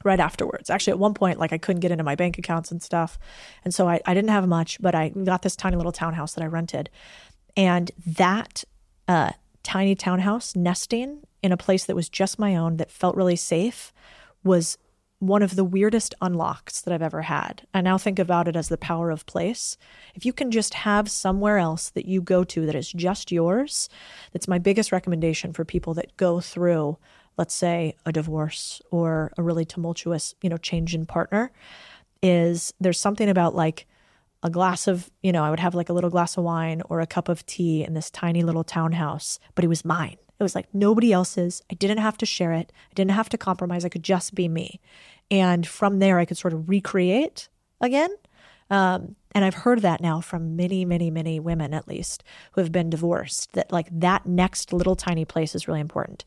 right 0.05 0.21
afterwards. 0.21 0.71
Actually, 0.71 0.93
at 0.93 0.99
one 0.99 1.15
point, 1.15 1.39
like 1.39 1.53
I 1.53 1.59
couldn't 1.59 1.81
get 1.81 1.91
into 1.91 2.05
my 2.05 2.15
bank 2.15 2.39
accounts 2.39 2.71
and 2.71 2.83
stuff, 2.83 3.19
and 3.65 3.75
so 3.75 3.89
I, 3.89 4.01
I 4.07 4.15
didn't 4.15 4.31
have 4.31 4.47
much, 4.47 4.81
but 4.81 4.95
I 4.95 5.09
got 5.09 5.43
this 5.43 5.57
tiny 5.57 5.77
little 5.77 5.93
townhouse 5.93 6.35
that 6.35 6.45
I 6.45 6.47
rented, 6.47 6.91
and 7.57 7.91
that 8.07 8.65
uh, 9.09 9.31
tiny 9.63 9.95
townhouse 9.95 10.55
nesting 10.55 11.21
in 11.43 11.53
a 11.53 11.57
place 11.57 11.85
that 11.85 11.97
was 11.97 12.09
just 12.09 12.39
my 12.39 12.55
own 12.55 12.77
that 12.77 12.91
felt 12.91 13.17
really 13.17 13.37
safe 13.37 13.93
was 14.43 14.79
one 15.19 15.43
of 15.43 15.57
the 15.57 15.65
weirdest 15.65 16.15
unlocks 16.21 16.81
that 16.81 16.93
I've 16.93 17.03
ever 17.03 17.23
had. 17.23 17.67
I 17.73 17.81
now 17.81 17.97
think 17.97 18.19
about 18.19 18.49
it 18.49 18.57
as 18.57 18.69
the 18.69 18.77
power 18.77 19.11
of 19.11 19.27
place. 19.27 19.77
If 20.15 20.27
you 20.27 20.33
can 20.33 20.51
just 20.51 20.75
have 20.75 21.11
somewhere 21.11 21.59
else 21.59 21.91
that 21.91 22.07
you 22.07 22.21
go 22.21 22.45
to 22.45 22.67
that 22.67 22.75
is 22.75 22.93
just 22.93 23.33
yours, 23.33 23.89
that's 24.33 24.49
my 24.49 24.59
biggest 24.59 24.93
recommendation 24.93 25.53
for 25.53 25.65
people 25.65 25.95
that 25.95 26.17
go 26.17 26.41
through, 26.41 26.99
let's 27.39 27.55
say, 27.55 27.97
a 28.05 28.13
divorce 28.13 28.83
or 28.91 29.33
a 29.39 29.43
really 29.43 29.65
tumultuous, 29.65 30.35
you 30.43 30.51
know, 30.51 30.59
change 30.59 30.95
in 30.95 31.07
partner, 31.07 31.53
is 32.23 32.75
there's 32.81 33.01
something 33.01 33.29
about 33.29 33.55
like 33.55 33.87
a 34.43 34.51
glass 34.51 34.87
of, 34.87 35.11
you 35.23 35.33
know, 35.33 35.43
I 35.43 35.49
would 35.49 35.61
have 35.61 35.75
like 35.75 35.89
a 35.89 35.95
little 35.95 36.11
glass 36.11 36.37
of 36.37 36.45
wine 36.45 36.83
or 36.91 37.01
a 37.01 37.07
cup 37.07 37.31
of 37.31 37.47
tea 37.47 37.83
in 37.83 37.95
this 37.95 38.11
tiny 38.11 38.43
little 38.43 38.65
townhouse, 38.65 39.39
but 39.55 39.65
it 39.65 39.69
was 39.69 39.87
mine. 39.87 40.19
It 40.39 40.43
was 40.43 40.55
like 40.55 40.69
nobody 40.75 41.13
else's. 41.13 41.63
I 41.71 41.75
didn't 41.75 41.99
have 41.99 42.19
to 42.19 42.27
share 42.27 42.53
it. 42.53 42.73
I 42.91 42.95
didn't 42.95 43.13
have 43.13 43.29
to 43.31 43.39
compromise. 43.39 43.85
I 43.85 43.89
could 43.89 44.03
just 44.03 44.35
be 44.35 44.49
me. 44.49 44.81
And 45.31 45.67
from 45.67 45.99
there, 45.99 46.19
I 46.19 46.25
could 46.25 46.39
sort 46.39 46.55
of 46.55 46.69
recreate 46.69 47.49
again. 47.81 48.11
Um, 48.71 49.17
and 49.33 49.45
I've 49.45 49.55
heard 49.55 49.81
that 49.83 50.01
now 50.01 50.21
from 50.21 50.57
many, 50.57 50.85
many, 50.85 51.11
many 51.11 51.41
women, 51.41 51.75
at 51.75 51.89
least, 51.89 52.25
who 52.53 52.61
have 52.61 52.73
been 52.73 52.91
divorced. 52.91 53.53
That 53.53 53.73
like 53.73 53.89
that 53.91 54.27
next 54.27 54.73
little 54.73 54.97
tiny 54.97 55.25
place 55.25 55.55
is 55.55 55.69
really 55.69 55.81
important. 55.81 56.25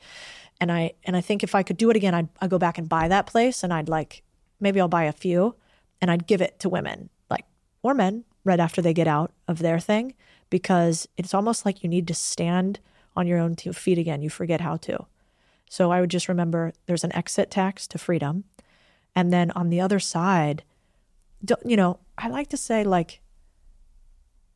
And 0.59 0.71
I 0.71 0.93
and 1.05 1.15
I 1.15 1.21
think 1.21 1.43
if 1.43 1.55
I 1.55 1.63
could 1.63 1.77
do 1.77 1.89
it 1.89 1.95
again, 1.95 2.13
I'd, 2.13 2.29
I'd 2.41 2.49
go 2.49 2.59
back 2.59 2.77
and 2.77 2.89
buy 2.89 3.07
that 3.07 3.27
place, 3.27 3.63
and 3.63 3.73
I'd 3.73 3.89
like 3.89 4.23
maybe 4.59 4.81
I'll 4.81 4.87
buy 4.87 5.03
a 5.03 5.11
few, 5.11 5.55
and 6.01 6.11
I'd 6.11 6.27
give 6.27 6.41
it 6.41 6.59
to 6.59 6.69
women, 6.69 7.09
like 7.29 7.45
or 7.83 7.93
men, 7.93 8.23
right 8.43 8.59
after 8.59 8.81
they 8.81 8.93
get 8.93 9.07
out 9.07 9.31
of 9.47 9.59
their 9.59 9.79
thing, 9.79 10.13
because 10.49 11.07
it's 11.17 11.33
almost 11.33 11.65
like 11.65 11.83
you 11.83 11.89
need 11.89 12.07
to 12.07 12.13
stand 12.13 12.79
on 13.17 13.27
your 13.27 13.39
own 13.39 13.55
two 13.55 13.73
feet 13.73 13.97
again. 13.97 14.21
You 14.21 14.29
forget 14.29 14.61
how 14.61 14.77
to. 14.77 15.05
So 15.69 15.91
I 15.91 15.99
would 15.99 16.09
just 16.09 16.29
remember 16.29 16.71
there's 16.85 17.03
an 17.03 17.15
exit 17.15 17.51
tax 17.51 17.87
to 17.87 17.97
freedom. 17.97 18.45
And 19.15 19.33
then 19.33 19.51
on 19.51 19.69
the 19.69 19.81
other 19.81 19.99
side, 19.99 20.63
you 21.65 21.75
know, 21.75 21.99
I 22.17 22.29
like 22.29 22.47
to 22.49 22.57
say, 22.57 22.83
like, 22.83 23.19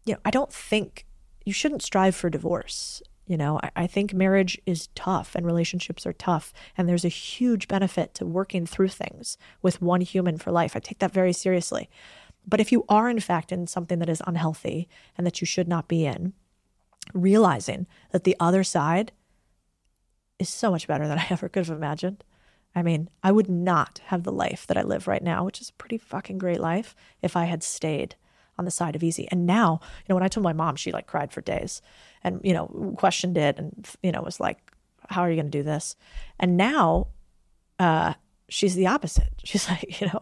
you 0.06 0.14
know, 0.14 0.20
I 0.24 0.32
don't 0.32 0.54
think 0.54 1.06
you 1.46 1.54
shouldn't 1.54 1.82
strive 1.82 2.16
for 2.16 2.30
divorce. 2.30 3.02
You 3.28 3.38
know, 3.38 3.60
I, 3.64 3.72
I 3.76 3.88
think 3.88 4.14
marriage 4.14 4.60
is 4.66 4.88
tough 4.96 5.36
and 5.36 5.46
relationships 5.46 6.06
are 6.06 6.14
tough. 6.14 6.54
And 6.78 6.88
there's 6.88 7.06
a 7.06 7.10
huge 7.10 7.68
benefit 7.68 8.14
to 8.16 8.26
working 8.26 8.66
through 8.66 8.90
things 8.90 9.38
with 9.62 9.82
one 9.82 10.02
human 10.02 10.38
for 10.38 10.52
life. 10.52 10.76
I 10.76 10.80
take 10.80 11.00
that 11.00 11.14
very 11.14 11.34
seriously. 11.34 11.90
But 12.48 12.60
if 12.60 12.72
you 12.72 12.86
are, 12.90 13.10
in 13.10 13.20
fact, 13.20 13.52
in 13.52 13.68
something 13.68 14.00
that 14.00 14.10
is 14.10 14.22
unhealthy 14.26 14.88
and 15.18 15.28
that 15.28 15.42
you 15.42 15.46
should 15.46 15.68
not 15.68 15.88
be 15.88 16.06
in, 16.06 16.34
realizing 17.14 17.88
that 18.12 18.24
the 18.24 18.36
other 18.40 18.64
side 18.64 19.12
is 20.40 20.50
so 20.50 20.72
much 20.72 20.88
better 20.88 21.08
than 21.08 21.18
I 21.20 21.28
ever 21.30 21.50
could 21.50 21.66
have 21.68 21.76
imagined. 21.76 22.24
I 22.74 22.84
mean, 22.84 23.10
I 23.22 23.32
would 23.32 23.50
not 23.50 24.00
have 24.06 24.24
the 24.24 24.32
life 24.32 24.66
that 24.68 24.78
I 24.78 24.84
live 24.84 25.08
right 25.08 25.24
now, 25.24 25.44
which 25.44 25.60
is 25.60 25.70
a 25.70 25.74
pretty 25.74 25.98
fucking 25.98 26.38
great 26.38 26.60
life, 26.60 26.96
if 27.22 27.36
I 27.36 27.46
had 27.46 27.64
stayed 27.64 28.16
on 28.58 28.66
the 28.66 28.72
side 28.72 28.96
of 28.96 29.04
easy. 29.04 29.28
And 29.30 29.46
now, 29.46 29.80
you 29.82 30.06
know, 30.10 30.16
when 30.16 30.24
I 30.24 30.30
told 30.30 30.44
my 30.44 30.54
mom, 30.54 30.76
she 30.76 30.92
like 30.92 31.08
cried 31.08 31.32
for 31.32 31.42
days 31.42 31.82
and, 32.24 32.40
you 32.44 32.54
know, 32.54 32.94
questioned 32.98 33.38
it 33.38 33.58
and, 33.58 33.88
you 34.02 34.12
know, 34.12 34.22
was 34.22 34.40
like, 34.40 34.60
how 35.10 35.22
are 35.22 35.30
you 35.30 35.36
going 35.36 35.52
to 35.52 35.58
do 35.58 35.64
this? 35.64 35.96
And 36.40 36.56
now, 36.56 37.08
uh, 37.80 38.14
she's 38.48 38.76
the 38.76 38.88
opposite. 38.88 39.30
She's 39.44 39.68
like, 39.68 40.00
you 40.00 40.08
know, 40.08 40.20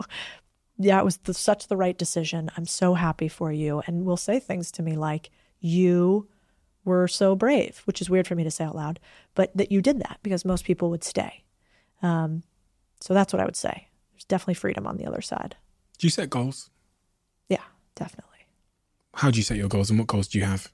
yeah, 0.77 0.97
it 0.99 1.05
was 1.05 1.17
the, 1.17 1.33
such 1.33 1.67
the 1.67 1.75
right 1.75 1.97
decision. 1.97 2.49
I'm 2.55 2.65
so 2.65 2.93
happy 2.93 3.27
for 3.27 3.51
you. 3.51 3.83
And 3.85 4.05
will 4.05 4.17
say 4.17 4.39
things 4.39 4.71
to 4.73 4.83
me 4.83 4.95
like, 4.95 5.29
you 5.59 6.29
were 6.85 7.07
so 7.07 7.35
brave, 7.35 7.81
which 7.85 8.01
is 8.01 8.09
weird 8.09 8.27
for 8.27 8.35
me 8.35 8.43
to 8.43 8.51
say 8.51 8.63
out 8.63 8.75
loud, 8.75 8.99
but 9.35 9.55
that 9.55 9.71
you 9.71 9.81
did 9.81 9.99
that 9.99 10.19
because 10.23 10.45
most 10.45 10.65
people 10.65 10.89
would 10.89 11.03
stay. 11.03 11.43
Um, 12.01 12.43
so 12.99 13.13
that's 13.13 13.33
what 13.33 13.41
I 13.41 13.45
would 13.45 13.55
say. 13.55 13.87
There's 14.13 14.25
definitely 14.25 14.55
freedom 14.55 14.87
on 14.87 14.97
the 14.97 15.05
other 15.05 15.21
side. 15.21 15.55
Do 15.97 16.07
you 16.07 16.11
set 16.11 16.29
goals? 16.29 16.69
Yeah, 17.47 17.63
definitely. 17.95 18.25
How 19.15 19.31
do 19.31 19.37
you 19.37 19.43
set 19.43 19.57
your 19.57 19.67
goals 19.67 19.89
and 19.89 19.99
what 19.99 20.07
goals 20.07 20.27
do 20.27 20.39
you 20.39 20.45
have? 20.45 20.71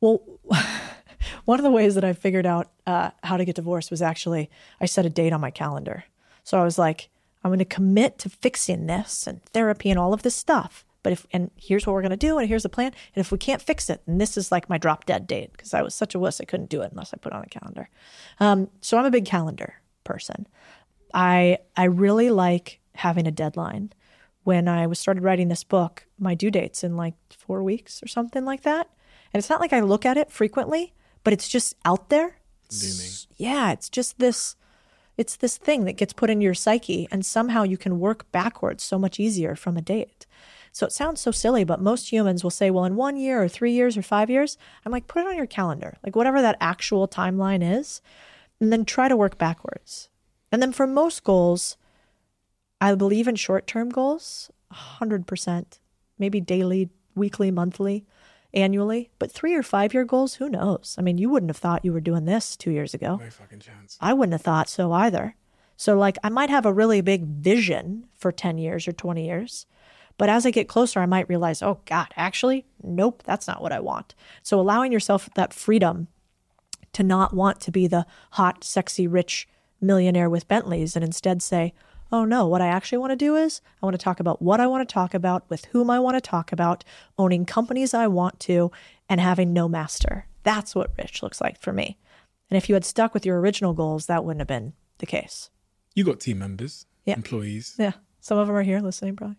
Well, 0.00 0.20
one 1.44 1.58
of 1.58 1.64
the 1.64 1.70
ways 1.70 1.94
that 1.94 2.04
I 2.04 2.12
figured 2.12 2.46
out 2.46 2.70
uh, 2.86 3.10
how 3.22 3.36
to 3.36 3.44
get 3.44 3.56
divorced 3.56 3.90
was 3.90 4.02
actually 4.02 4.50
I 4.80 4.86
set 4.86 5.06
a 5.06 5.10
date 5.10 5.32
on 5.32 5.40
my 5.40 5.50
calendar. 5.50 6.04
So 6.42 6.60
I 6.60 6.64
was 6.64 6.78
like, 6.78 7.08
I'm 7.42 7.50
going 7.50 7.58
to 7.58 7.64
commit 7.64 8.18
to 8.20 8.28
fixing 8.28 8.86
this 8.86 9.26
and 9.26 9.42
therapy 9.44 9.90
and 9.90 9.98
all 9.98 10.12
of 10.12 10.22
this 10.22 10.34
stuff. 10.34 10.84
But 11.04 11.12
if, 11.12 11.26
and 11.32 11.52
here's 11.54 11.86
what 11.86 11.92
we're 11.92 12.02
going 12.02 12.10
to 12.10 12.16
do, 12.16 12.38
and 12.38 12.48
here's 12.48 12.64
the 12.64 12.68
plan. 12.68 12.92
And 13.14 13.20
if 13.20 13.30
we 13.30 13.38
can't 13.38 13.62
fix 13.62 13.88
it, 13.88 14.02
and 14.06 14.20
this 14.20 14.36
is 14.36 14.50
like 14.50 14.68
my 14.68 14.78
drop 14.78 15.04
dead 15.04 15.28
date, 15.28 15.52
because 15.52 15.72
I 15.72 15.82
was 15.82 15.94
such 15.94 16.16
a 16.16 16.18
wuss, 16.18 16.40
I 16.40 16.44
couldn't 16.44 16.70
do 16.70 16.80
it 16.80 16.90
unless 16.90 17.14
I 17.14 17.18
put 17.18 17.32
on 17.32 17.44
a 17.44 17.46
calendar. 17.46 17.88
Um, 18.40 18.68
so 18.80 18.98
I'm 18.98 19.04
a 19.04 19.10
big 19.10 19.26
calendar 19.26 19.74
person. 20.02 20.48
I, 21.12 21.58
I 21.76 21.84
really 21.84 22.30
like 22.30 22.80
having 22.96 23.28
a 23.28 23.30
deadline. 23.30 23.92
When 24.42 24.66
I 24.66 24.86
was 24.86 24.98
started 24.98 25.22
writing 25.22 25.48
this 25.48 25.62
book, 25.62 26.06
my 26.18 26.34
due 26.34 26.50
date's 26.50 26.82
in 26.82 26.96
like 26.96 27.14
four 27.30 27.62
weeks 27.62 28.02
or 28.02 28.08
something 28.08 28.44
like 28.44 28.62
that. 28.62 28.88
And 29.32 29.38
it's 29.38 29.50
not 29.50 29.60
like 29.60 29.72
I 29.72 29.80
look 29.80 30.04
at 30.04 30.16
it 30.16 30.30
frequently, 30.30 30.94
but 31.22 31.32
it's 31.32 31.48
just 31.48 31.76
out 31.84 32.08
there. 32.08 32.38
Looming. 32.72 33.12
Yeah, 33.36 33.72
it's 33.72 33.88
just 33.88 34.18
this 34.18 34.56
it's 35.16 35.36
this 35.36 35.56
thing 35.56 35.84
that 35.84 35.96
gets 35.96 36.12
put 36.12 36.30
into 36.30 36.44
your 36.44 36.54
psyche 36.54 37.06
and 37.10 37.24
somehow 37.24 37.62
you 37.62 37.76
can 37.76 38.00
work 38.00 38.30
backwards 38.32 38.82
so 38.82 38.98
much 38.98 39.20
easier 39.20 39.54
from 39.54 39.76
a 39.76 39.82
date. 39.82 40.26
So 40.74 40.86
it 40.86 40.92
sounds 40.92 41.20
so 41.20 41.30
silly, 41.30 41.62
but 41.62 41.80
most 41.80 42.10
humans 42.10 42.42
will 42.42 42.50
say, 42.50 42.68
well, 42.68 42.84
in 42.84 42.96
one 42.96 43.16
year 43.16 43.40
or 43.40 43.48
three 43.48 43.70
years 43.70 43.96
or 43.96 44.02
five 44.02 44.28
years, 44.28 44.58
I'm 44.84 44.90
like, 44.90 45.06
put 45.06 45.22
it 45.22 45.28
on 45.28 45.36
your 45.36 45.46
calendar, 45.46 45.98
like 46.04 46.16
whatever 46.16 46.42
that 46.42 46.56
actual 46.60 47.06
timeline 47.06 47.62
is, 47.78 48.02
and 48.58 48.72
then 48.72 48.84
try 48.84 49.06
to 49.06 49.16
work 49.16 49.38
backwards. 49.38 50.08
And 50.50 50.60
then 50.60 50.72
for 50.72 50.88
most 50.88 51.22
goals, 51.22 51.76
I 52.80 52.92
believe 52.96 53.28
in 53.28 53.36
short 53.36 53.68
term 53.68 53.88
goals, 53.88 54.50
100%, 54.72 55.78
maybe 56.18 56.40
daily, 56.40 56.90
weekly, 57.14 57.52
monthly, 57.52 58.04
annually. 58.52 59.10
But 59.20 59.30
three 59.30 59.54
or 59.54 59.62
five 59.62 59.94
year 59.94 60.04
goals, 60.04 60.34
who 60.34 60.48
knows? 60.48 60.96
I 60.98 61.02
mean, 61.02 61.18
you 61.18 61.30
wouldn't 61.30 61.50
have 61.50 61.56
thought 61.56 61.84
you 61.84 61.92
were 61.92 62.00
doing 62.00 62.24
this 62.24 62.56
two 62.56 62.72
years 62.72 62.94
ago. 62.94 63.20
No 63.22 63.30
fucking 63.30 63.60
chance. 63.60 63.96
I 64.00 64.12
wouldn't 64.12 64.32
have 64.32 64.42
thought 64.42 64.68
so 64.68 64.92
either. 64.92 65.36
So, 65.76 65.96
like, 65.96 66.18
I 66.24 66.30
might 66.30 66.50
have 66.50 66.66
a 66.66 66.72
really 66.72 67.00
big 67.00 67.22
vision 67.22 68.08
for 68.16 68.32
10 68.32 68.58
years 68.58 68.88
or 68.88 68.92
20 68.92 69.24
years. 69.24 69.66
But 70.16 70.28
as 70.28 70.46
I 70.46 70.50
get 70.50 70.68
closer, 70.68 71.00
I 71.00 71.06
might 71.06 71.28
realize, 71.28 71.60
oh, 71.62 71.80
God, 71.86 72.08
actually, 72.16 72.66
nope, 72.82 73.22
that's 73.24 73.48
not 73.48 73.60
what 73.60 73.72
I 73.72 73.80
want. 73.80 74.14
So, 74.42 74.60
allowing 74.60 74.92
yourself 74.92 75.28
that 75.34 75.52
freedom 75.52 76.06
to 76.92 77.02
not 77.02 77.34
want 77.34 77.60
to 77.62 77.72
be 77.72 77.86
the 77.88 78.06
hot, 78.32 78.62
sexy, 78.62 79.06
rich 79.08 79.48
millionaire 79.80 80.30
with 80.30 80.46
Bentleys 80.48 80.94
and 80.94 81.04
instead 81.04 81.42
say, 81.42 81.74
oh, 82.12 82.24
no, 82.24 82.46
what 82.46 82.60
I 82.60 82.68
actually 82.68 82.98
want 82.98 83.10
to 83.10 83.16
do 83.16 83.34
is 83.34 83.60
I 83.82 83.86
want 83.86 83.94
to 83.98 84.02
talk 84.02 84.20
about 84.20 84.40
what 84.40 84.60
I 84.60 84.68
want 84.68 84.88
to 84.88 84.92
talk 84.92 85.14
about, 85.14 85.48
with 85.50 85.64
whom 85.66 85.90
I 85.90 85.98
want 85.98 86.14
to 86.16 86.20
talk 86.20 86.52
about, 86.52 86.84
owning 87.18 87.44
companies 87.44 87.92
I 87.92 88.06
want 88.06 88.38
to, 88.40 88.70
and 89.08 89.20
having 89.20 89.52
no 89.52 89.68
master. 89.68 90.26
That's 90.44 90.76
what 90.76 90.92
rich 90.96 91.22
looks 91.24 91.40
like 91.40 91.58
for 91.58 91.72
me. 91.72 91.98
And 92.50 92.56
if 92.56 92.68
you 92.68 92.74
had 92.76 92.84
stuck 92.84 93.14
with 93.14 93.26
your 93.26 93.40
original 93.40 93.72
goals, 93.72 94.06
that 94.06 94.24
wouldn't 94.24 94.42
have 94.42 94.46
been 94.46 94.74
the 94.98 95.06
case. 95.06 95.50
You 95.96 96.04
got 96.04 96.20
team 96.20 96.38
members, 96.38 96.86
Yeah. 97.04 97.14
employees. 97.16 97.74
Yeah. 97.78 97.92
Some 98.20 98.38
of 98.38 98.46
them 98.46 98.54
are 98.54 98.62
here 98.62 98.80
listening, 98.80 99.16
probably. 99.16 99.36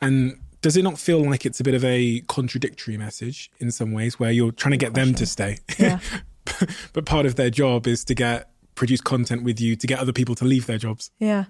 And 0.00 0.40
does 0.62 0.76
it 0.76 0.82
not 0.82 0.98
feel 0.98 1.22
like 1.22 1.46
it's 1.46 1.60
a 1.60 1.64
bit 1.64 1.74
of 1.74 1.84
a 1.84 2.20
contradictory 2.28 2.96
message 2.96 3.50
in 3.58 3.70
some 3.70 3.92
ways 3.92 4.18
where 4.18 4.30
you're 4.30 4.52
trying 4.52 4.72
to 4.72 4.76
get 4.76 4.94
them 4.94 5.14
to 5.14 5.26
stay? 5.26 5.58
Yeah. 5.78 6.00
but 6.92 7.06
part 7.06 7.26
of 7.26 7.36
their 7.36 7.50
job 7.50 7.86
is 7.86 8.04
to 8.04 8.14
get 8.14 8.50
produce 8.74 9.00
content 9.00 9.42
with 9.42 9.60
you 9.60 9.76
to 9.76 9.86
get 9.86 9.98
other 9.98 10.12
people 10.12 10.34
to 10.34 10.44
leave 10.44 10.66
their 10.66 10.78
jobs. 10.78 11.10
Yeah. 11.18 11.44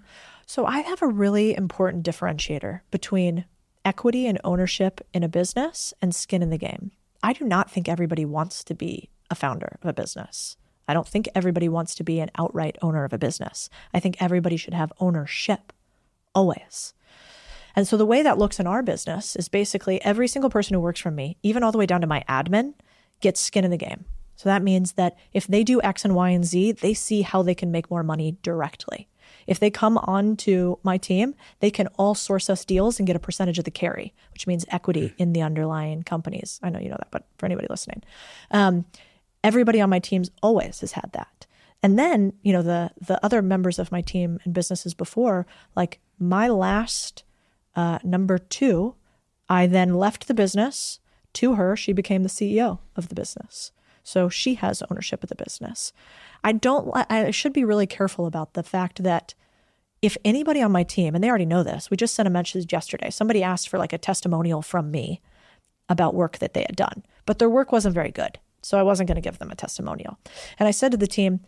So 0.47 0.67
I 0.67 0.81
have 0.81 1.01
a 1.01 1.07
really 1.07 1.57
important 1.57 2.05
differentiator 2.05 2.81
between 2.91 3.45
equity 3.85 4.27
and 4.27 4.41
ownership 4.43 5.01
in 5.15 5.23
a 5.23 5.29
business 5.29 5.95
and 6.03 6.15
skin 6.15 6.43
in 6.43 6.51
the 6.51 6.59
game. 6.59 6.91
I 7.23 7.33
do 7.33 7.45
not 7.45 7.71
think 7.71 7.89
everybody 7.89 8.25
wants 8.25 8.65
to 8.65 8.75
be 8.75 9.11
a 9.31 9.35
founder 9.35 9.79
of 9.81 9.89
a 9.89 9.93
business. 9.93 10.57
I 10.89 10.95
don't 10.95 11.07
think 11.07 11.29
everybody 11.35 11.69
wants 11.69 11.95
to 11.97 12.05
be 12.05 12.19
an 12.19 12.31
outright 12.37 12.77
owner 12.83 13.05
of 13.05 13.13
a 13.13 13.19
business. 13.19 13.71
I 13.95 14.01
think 14.01 14.17
everybody 14.21 14.57
should 14.57 14.75
have 14.75 14.93
ownership 14.99 15.73
always. 16.35 16.95
And 17.77 17.87
so 17.87 17.97
the 17.97 18.07
way 18.07 18.23
that 18.23 18.39
looks 18.39 18.61
in 18.61 18.67
our 18.67 18.83
business 18.83 19.37
is 19.37 19.49
basically 19.49 20.03
every 20.03 20.29
single 20.29 20.51
person 20.51 20.75
who 20.75 20.81
works 20.81 21.01
for 21.01 21.11
me, 21.11 21.37
even 21.43 21.63
all 21.63 21.73
the 21.73 21.79
way 21.79 21.87
down 21.87 22.01
to 22.01 22.07
my 22.07 22.25
admin, 22.29 22.75
gets 23.21 23.41
skin 23.41 23.65
in 23.65 23.71
the 23.71 23.77
game. 23.77 24.05
So 24.37 24.49
that 24.49 24.63
means 24.63 24.93
that 24.93 25.19
if 25.33 25.47
they 25.47 25.63
do 25.63 25.83
X 25.83 26.05
and 26.05 26.15
Y 26.15 26.31
and 26.31 26.45
Z, 26.45 26.73
they 26.73 26.95
see 26.95 27.23
how 27.23 27.43
they 27.43 27.55
can 27.55 27.71
make 27.71 27.91
more 27.91 28.03
money 28.03 28.39
directly. 28.43 29.07
If 29.47 29.59
they 29.59 29.71
come 29.71 29.99
onto 29.99 30.77
my 30.83 30.97
team, 30.97 31.35
they 31.61 31.71
can 31.71 31.89
all 31.99 32.15
source 32.15 32.49
us 32.49 32.65
deals 32.65 32.99
and 32.99 33.07
get 33.07 33.17
a 33.17 33.21
percentage 33.21 33.59
of 33.59 33.65
the 33.65 33.71
carry, 33.71 34.15
which 34.33 34.47
means 34.47 34.65
equity 34.69 35.15
in 35.19 35.33
the 35.33 35.43
underlying 35.43 36.03
companies. 36.03 36.59
I 36.63 36.71
know 36.71 36.79
you 36.79 36.89
know 36.89 36.97
that, 36.99 37.11
but 37.11 37.27
for 37.37 37.47
anybody 37.47 37.67
listening, 37.69 38.03
um, 38.51 38.87
everybody 39.45 39.81
on 39.81 39.91
my 39.91 39.99
teams 39.99 40.31
always 40.43 40.81
has 40.81 40.93
had 40.93 41.11
that. 41.13 41.47
And 41.83 41.99
then, 41.99 42.33
you 42.43 42.53
know, 42.53 42.63
the 42.63 42.91
the 43.01 43.23
other 43.25 43.43
members 43.43 43.79
of 43.79 43.93
my 43.93 44.03
team 44.03 44.39
and 44.45 44.55
businesses 44.55 44.95
before, 44.95 45.47
like 45.77 46.01
my 46.19 46.49
last 46.49 47.25
uh, 47.77 47.99
number 48.03 48.39
two, 48.39 48.95
I 49.49 49.67
then 49.67 49.95
left 49.95 50.29
the 50.29 50.35
business 50.35 51.01
to 51.35 51.55
her. 51.55 51.77
She 51.77 51.93
became 51.93 52.23
the 52.23 52.29
CEO 52.29 52.79
of 52.97 53.09
the 53.09 53.15
business. 53.15 53.73
So 54.03 54.29
she 54.29 54.55
has 54.55 54.83
ownership 54.91 55.23
of 55.23 55.29
the 55.29 55.37
business. 55.37 55.93
I 56.43 56.53
don't, 56.53 56.91
I 56.95 57.31
should 57.31 57.53
be 57.53 57.65
really 57.65 57.87
careful 57.87 58.27
about 58.27 58.55
the 58.55 58.63
fact 58.63 59.03
that 59.03 59.35
if 60.03 60.17
anybody 60.25 60.63
on 60.63 60.73
my 60.73 60.83
team, 60.83 61.15
and 61.15 61.23
they 61.23 61.29
already 61.29 61.47
know 61.47 61.63
this, 61.63 61.91
we 61.91 61.97
just 61.97 62.15
sent 62.15 62.27
a 62.27 62.31
message 62.31 62.73
yesterday. 62.73 63.11
Somebody 63.11 63.43
asked 63.43 63.69
for 63.69 63.79
like 63.79 63.93
a 63.93 63.99
testimonial 63.99 64.63
from 64.63 64.91
me 64.91 65.21
about 65.89 66.15
work 66.15 66.39
that 66.39 66.55
they 66.55 66.63
had 66.63 66.77
done, 66.77 67.05
but 67.27 67.39
their 67.39 67.51
work 67.51 67.71
wasn't 67.73 67.95
very 67.95 68.11
good. 68.11 68.39
So 68.63 68.79
I 68.79 68.83
wasn't 68.83 69.09
going 69.09 69.17
to 69.17 69.23
give 69.23 69.39
them 69.39 69.51
a 69.51 69.55
testimonial. 69.55 70.19
And 70.59 70.67
I 70.67 70.71
said 70.71 70.93
to 70.93 70.99
the 70.99 71.07
team, 71.07 71.41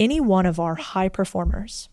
any 0.00 0.20
one 0.20 0.46
of 0.46 0.58
our 0.58 0.76
high 0.76 1.08
performers, 1.08 1.88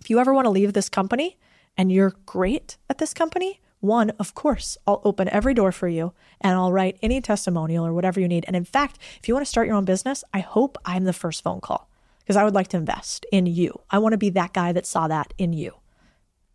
if 0.00 0.10
you 0.10 0.18
ever 0.18 0.32
want 0.32 0.44
to 0.46 0.50
leave 0.50 0.72
this 0.72 0.88
company 0.88 1.38
and 1.76 1.90
you're 1.90 2.14
great 2.26 2.76
at 2.88 2.98
this 2.98 3.14
company, 3.14 3.60
one, 3.80 4.10
of 4.18 4.34
course, 4.34 4.78
I'll 4.86 5.02
open 5.04 5.28
every 5.28 5.52
door 5.52 5.70
for 5.70 5.88
you 5.88 6.14
and 6.40 6.54
I'll 6.54 6.72
write 6.72 6.98
any 7.02 7.20
testimonial 7.20 7.86
or 7.86 7.92
whatever 7.92 8.18
you 8.18 8.28
need. 8.28 8.44
And 8.46 8.56
in 8.56 8.64
fact, 8.64 8.98
if 9.20 9.28
you 9.28 9.34
want 9.34 9.44
to 9.44 9.50
start 9.50 9.66
your 9.66 9.76
own 9.76 9.84
business, 9.84 10.24
I 10.32 10.40
hope 10.40 10.78
I'm 10.86 11.04
the 11.04 11.12
first 11.12 11.42
phone 11.42 11.60
call 11.60 11.90
because 12.20 12.36
I 12.36 12.44
would 12.44 12.54
like 12.54 12.68
to 12.68 12.78
invest 12.78 13.26
in 13.30 13.44
you. 13.44 13.78
I 13.90 13.98
want 13.98 14.12
to 14.14 14.18
be 14.18 14.30
that 14.30 14.54
guy 14.54 14.72
that 14.72 14.86
saw 14.86 15.06
that 15.08 15.34
in 15.36 15.52
you. 15.52 15.72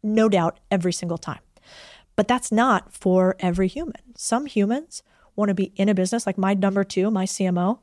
No 0.02 0.28
doubt, 0.28 0.60
every 0.72 0.94
single 0.94 1.20
time. 1.20 1.42
But 2.16 2.28
that's 2.28 2.52
not 2.52 2.94
for 2.94 3.36
every 3.40 3.68
human. 3.68 4.02
Some 4.16 4.48
humans 4.48 5.04
want 5.36 5.50
to 5.50 5.56
be 5.56 5.72
in 5.76 5.88
a 5.88 5.94
business, 5.94 6.26
like 6.26 6.38
my 6.38 6.54
number 6.54 6.84
two, 6.84 7.12
my 7.12 7.26
CMO, 7.26 7.80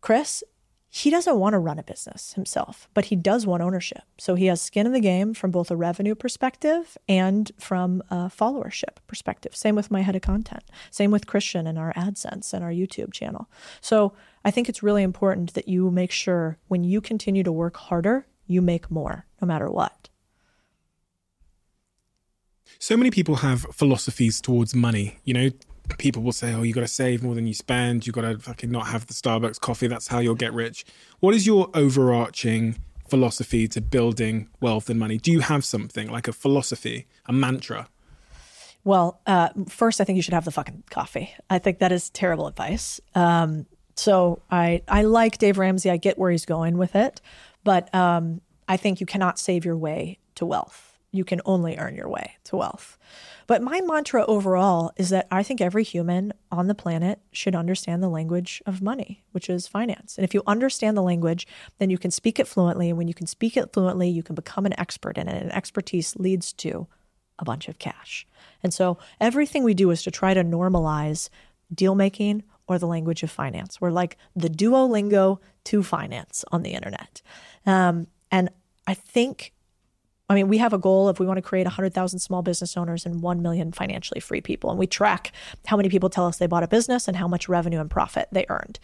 Chris, 0.00 0.42
he 0.90 1.10
doesn't 1.10 1.38
want 1.38 1.52
to 1.52 1.58
run 1.58 1.78
a 1.78 1.82
business 1.82 2.32
himself, 2.32 2.88
but 2.94 3.06
he 3.06 3.16
does 3.16 3.46
want 3.46 3.62
ownership. 3.62 4.02
So 4.16 4.34
he 4.34 4.46
has 4.46 4.62
skin 4.62 4.86
in 4.86 4.92
the 4.92 5.00
game 5.00 5.34
from 5.34 5.50
both 5.50 5.70
a 5.70 5.76
revenue 5.76 6.14
perspective 6.14 6.96
and 7.06 7.50
from 7.58 8.02
a 8.10 8.30
followership 8.30 8.96
perspective. 9.06 9.54
Same 9.54 9.74
with 9.74 9.90
my 9.90 10.00
head 10.00 10.16
of 10.16 10.22
content. 10.22 10.64
Same 10.90 11.10
with 11.10 11.26
Christian 11.26 11.66
and 11.66 11.78
our 11.78 11.92
AdSense 11.92 12.54
and 12.54 12.64
our 12.64 12.70
YouTube 12.70 13.12
channel. 13.12 13.50
So 13.82 14.14
I 14.44 14.50
think 14.50 14.68
it's 14.68 14.82
really 14.82 15.02
important 15.02 15.52
that 15.54 15.68
you 15.68 15.90
make 15.90 16.10
sure 16.10 16.56
when 16.68 16.84
you 16.84 17.02
continue 17.02 17.42
to 17.42 17.52
work 17.52 17.76
harder, 17.76 18.26
you 18.46 18.62
make 18.62 18.90
more, 18.90 19.26
no 19.42 19.46
matter 19.46 19.70
what. 19.70 20.08
So 22.78 22.96
many 22.96 23.10
people 23.10 23.36
have 23.36 23.62
philosophies 23.74 24.40
towards 24.40 24.74
money. 24.74 25.18
You 25.24 25.34
know, 25.34 25.50
people 25.96 26.22
will 26.22 26.32
say, 26.32 26.52
"Oh, 26.52 26.62
you 26.62 26.74
got 26.74 26.82
to 26.82 26.88
save 26.88 27.22
more 27.22 27.34
than 27.34 27.46
you 27.46 27.54
spend. 27.54 28.06
You 28.06 28.12
got 28.12 28.22
to 28.22 28.38
fucking 28.38 28.70
not 28.70 28.88
have 28.88 29.06
the 29.06 29.14
Starbucks 29.14 29.60
coffee. 29.60 29.86
That's 29.86 30.08
how 30.08 30.18
you'll 30.18 30.34
get 30.34 30.52
rich." 30.52 30.84
What 31.20 31.34
is 31.34 31.46
your 31.46 31.70
overarching 31.74 32.76
philosophy 33.08 33.66
to 33.68 33.80
building 33.80 34.48
wealth 34.60 34.90
and 34.90 35.00
money? 35.00 35.18
Do 35.18 35.32
you 35.32 35.40
have 35.40 35.64
something 35.64 36.08
like 36.10 36.28
a 36.28 36.32
philosophy, 36.32 37.06
a 37.26 37.32
mantra? 37.32 37.88
Well, 38.84 39.20
uh, 39.26 39.48
first, 39.68 40.00
I 40.00 40.04
think 40.04 40.16
you 40.16 40.22
should 40.22 40.34
have 40.34 40.44
the 40.44 40.50
fucking 40.50 40.84
coffee. 40.90 41.34
I 41.50 41.58
think 41.58 41.78
that 41.78 41.92
is 41.92 42.10
terrible 42.10 42.46
advice. 42.46 43.00
Um, 43.14 43.66
so 43.96 44.40
I 44.50 44.82
I 44.88 45.02
like 45.02 45.38
Dave 45.38 45.58
Ramsey. 45.58 45.90
I 45.90 45.96
get 45.96 46.18
where 46.18 46.30
he's 46.30 46.44
going 46.44 46.78
with 46.78 46.94
it, 46.94 47.20
but 47.64 47.92
um, 47.94 48.40
I 48.68 48.76
think 48.76 49.00
you 49.00 49.06
cannot 49.06 49.38
save 49.38 49.64
your 49.64 49.76
way 49.76 50.18
to 50.36 50.46
wealth. 50.46 50.96
You 51.10 51.24
can 51.24 51.40
only 51.44 51.76
earn 51.76 51.96
your 51.96 52.08
way 52.08 52.36
to 52.44 52.56
wealth. 52.56 52.96
But 53.48 53.62
my 53.62 53.80
mantra 53.80 54.26
overall 54.26 54.92
is 54.96 55.08
that 55.08 55.26
I 55.30 55.42
think 55.42 55.60
every 55.60 55.82
human 55.82 56.34
on 56.52 56.68
the 56.68 56.74
planet 56.74 57.18
should 57.32 57.56
understand 57.56 58.02
the 58.02 58.08
language 58.08 58.62
of 58.66 58.82
money, 58.82 59.24
which 59.32 59.48
is 59.48 59.66
finance. 59.66 60.18
And 60.18 60.24
if 60.24 60.34
you 60.34 60.42
understand 60.46 60.96
the 60.96 61.02
language, 61.02 61.46
then 61.78 61.88
you 61.88 61.96
can 61.96 62.10
speak 62.10 62.38
it 62.38 62.46
fluently. 62.46 62.90
And 62.90 62.98
when 62.98 63.08
you 63.08 63.14
can 63.14 63.26
speak 63.26 63.56
it 63.56 63.72
fluently, 63.72 64.08
you 64.10 64.22
can 64.22 64.34
become 64.34 64.66
an 64.66 64.78
expert 64.78 65.16
in 65.16 65.28
it. 65.28 65.42
And 65.42 65.50
expertise 65.50 66.14
leads 66.16 66.52
to 66.54 66.86
a 67.38 67.44
bunch 67.44 67.68
of 67.68 67.78
cash. 67.78 68.26
And 68.62 68.74
so 68.74 68.98
everything 69.18 69.64
we 69.64 69.72
do 69.72 69.90
is 69.90 70.02
to 70.02 70.10
try 70.10 70.34
to 70.34 70.44
normalize 70.44 71.30
deal 71.72 71.94
making 71.94 72.44
or 72.66 72.78
the 72.78 72.86
language 72.86 73.22
of 73.22 73.30
finance. 73.30 73.80
We're 73.80 73.90
like 73.90 74.18
the 74.36 74.50
Duolingo 74.50 75.38
to 75.64 75.82
finance 75.82 76.44
on 76.52 76.62
the 76.62 76.74
internet. 76.74 77.22
Um, 77.64 78.08
and 78.30 78.50
I 78.86 78.92
think, 78.92 79.54
I 80.28 80.34
mean, 80.34 80.48
we 80.48 80.58
have 80.58 80.72
a 80.72 80.78
goal 80.78 81.08
of 81.08 81.18
we 81.18 81.26
want 81.26 81.38
to 81.38 81.42
create 81.42 81.64
100,000 81.64 82.18
small 82.18 82.42
business 82.42 82.76
owners 82.76 83.06
and 83.06 83.22
1 83.22 83.40
million 83.40 83.72
financially 83.72 84.20
free 84.20 84.40
people. 84.40 84.70
And 84.70 84.78
we 84.78 84.86
track 84.86 85.32
how 85.66 85.76
many 85.76 85.88
people 85.88 86.10
tell 86.10 86.26
us 86.26 86.36
they 86.36 86.46
bought 86.46 86.62
a 86.62 86.68
business 86.68 87.08
and 87.08 87.16
how 87.16 87.26
much 87.26 87.48
revenue 87.48 87.80
and 87.80 87.90
profit 87.90 88.28
they 88.30 88.44
earned. 88.48 88.78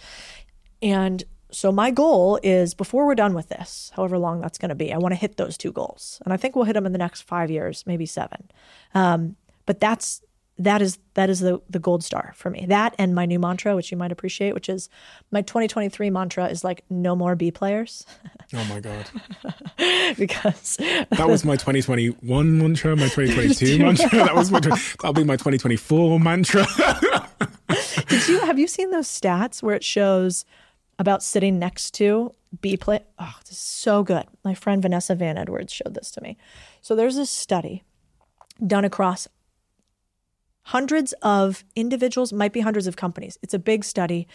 And 0.81 1.23
so 1.51 1.71
my 1.71 1.91
goal 1.91 2.41
is 2.43 2.75
before 2.75 3.07
we're 3.07 3.15
done 3.15 3.35
with 3.35 3.49
this, 3.49 3.93
however 3.95 4.19
long 4.19 4.41
that's 4.41 4.59
going 4.59 4.71
to 4.71 4.75
be, 4.75 4.93
I 4.93 4.99
want 4.99 5.13
to 5.13 5.17
hit 5.17 5.37
those 5.37 5.57
two 5.57 5.71
goals, 5.71 6.21
and 6.25 6.33
I 6.33 6.37
think 6.37 6.57
we'll 6.57 6.65
hit 6.65 6.73
them 6.73 6.87
in 6.87 6.93
the 6.93 6.99
next 6.99 7.23
five 7.23 7.51
years, 7.51 7.85
maybe 7.87 8.07
seven. 8.07 8.51
Um, 8.93 9.37
but 9.67 9.81
that's 9.81 10.21
that 10.59 10.81
is 10.81 10.99
that 11.15 11.31
is 11.31 11.41
the 11.41 11.61
the 11.69 11.79
gold 11.79 12.05
star 12.05 12.33
for 12.37 12.51
me. 12.51 12.67
That 12.67 12.95
and 12.99 13.15
my 13.15 13.27
new 13.27 13.39
mantra, 13.39 13.75
which 13.75 13.91
you 13.91 13.97
might 13.97 14.13
appreciate, 14.13 14.55
which 14.55 14.69
is 14.69 14.89
my 15.31 15.43
2023 15.43 16.11
mantra 16.11 16.47
is 16.47 16.63
like 16.63 16.85
no 16.89 17.17
more 17.17 17.35
B 17.35 17.51
players. 17.51 18.07
Oh 18.55 18.65
my 18.65 18.81
god, 18.81 19.11
because 20.17 20.77
that 21.11 21.27
was 21.29 21.45
my 21.45 21.57
2021 21.57 22.59
mantra, 22.59 22.97
my 22.97 23.09
2022 23.09 23.79
mantra. 23.79 24.09
That 24.11 24.35
was 24.35 24.51
my 24.51 24.61
that'll 24.61 25.13
be 25.13 25.25
my 25.25 25.37
2024 25.37 26.21
mantra. 26.21 26.67
Did 28.09 28.29
you 28.29 28.41
have 28.41 28.59
you 28.59 28.69
seen 28.69 28.91
those 28.91 29.09
stats 29.09 29.63
where 29.63 29.75
it 29.75 29.85
shows? 29.85 30.45
about 30.99 31.23
sitting 31.23 31.59
next 31.59 31.93
to 31.95 32.33
B 32.61 32.77
play. 32.77 33.01
Oh, 33.19 33.35
this 33.41 33.53
is 33.53 33.59
so 33.59 34.03
good. 34.03 34.25
My 34.45 34.55
friend 34.55 34.81
Vanessa 34.81 35.15
Van 35.15 35.37
Edwards 35.37 35.73
showed 35.73 35.95
this 35.95 36.11
to 36.13 36.21
me. 36.21 36.37
So 36.81 36.95
there's 36.95 37.17
this 37.17 37.31
study 37.31 37.83
done 38.65 38.85
across 38.85 39.27
hundreds 40.65 41.13
of 41.23 41.65
individuals, 41.77 42.33
might 42.33 42.53
be 42.53 42.61
hundreds 42.61 42.87
of 42.87 42.97
companies. 42.97 43.39
It's 43.43 43.55
a 43.55 43.59
big 43.59 43.85
study. 43.85 44.27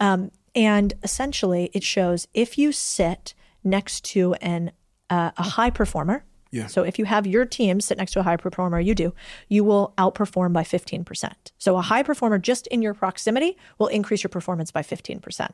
Um, 0.00 0.30
and 0.54 0.94
essentially, 1.02 1.70
it 1.72 1.82
shows 1.82 2.26
if 2.34 2.58
you 2.58 2.72
sit 2.72 3.34
next 3.62 4.04
to 4.06 4.34
an 4.34 4.72
uh, 5.10 5.30
a 5.36 5.42
high 5.42 5.70
performer. 5.70 6.24
Yeah. 6.50 6.66
So 6.66 6.82
if 6.82 6.98
you 6.98 7.04
have 7.04 7.26
your 7.26 7.44
team 7.44 7.80
sit 7.80 7.98
next 7.98 8.12
to 8.12 8.20
a 8.20 8.22
high 8.22 8.36
performer, 8.36 8.80
you 8.80 8.94
do, 8.94 9.14
you 9.48 9.62
will 9.62 9.92
outperform 9.98 10.52
by 10.52 10.62
15%. 10.62 11.32
So 11.58 11.76
a 11.76 11.82
high 11.82 12.02
performer 12.02 12.38
just 12.38 12.66
in 12.68 12.82
your 12.82 12.94
proximity 12.94 13.56
will 13.78 13.88
increase 13.88 14.22
your 14.22 14.30
performance 14.30 14.70
by 14.70 14.82
15%. 14.82 15.50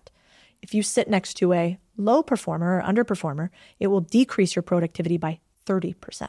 If 0.62 0.74
you 0.74 0.82
sit 0.82 1.08
next 1.08 1.34
to 1.34 1.52
a 1.52 1.78
low 1.96 2.22
performer 2.22 2.78
or 2.78 2.82
underperformer, 2.82 3.50
it 3.80 3.88
will 3.88 4.00
decrease 4.00 4.54
your 4.54 4.62
productivity 4.62 5.16
by 5.16 5.40
30%. 5.66 6.28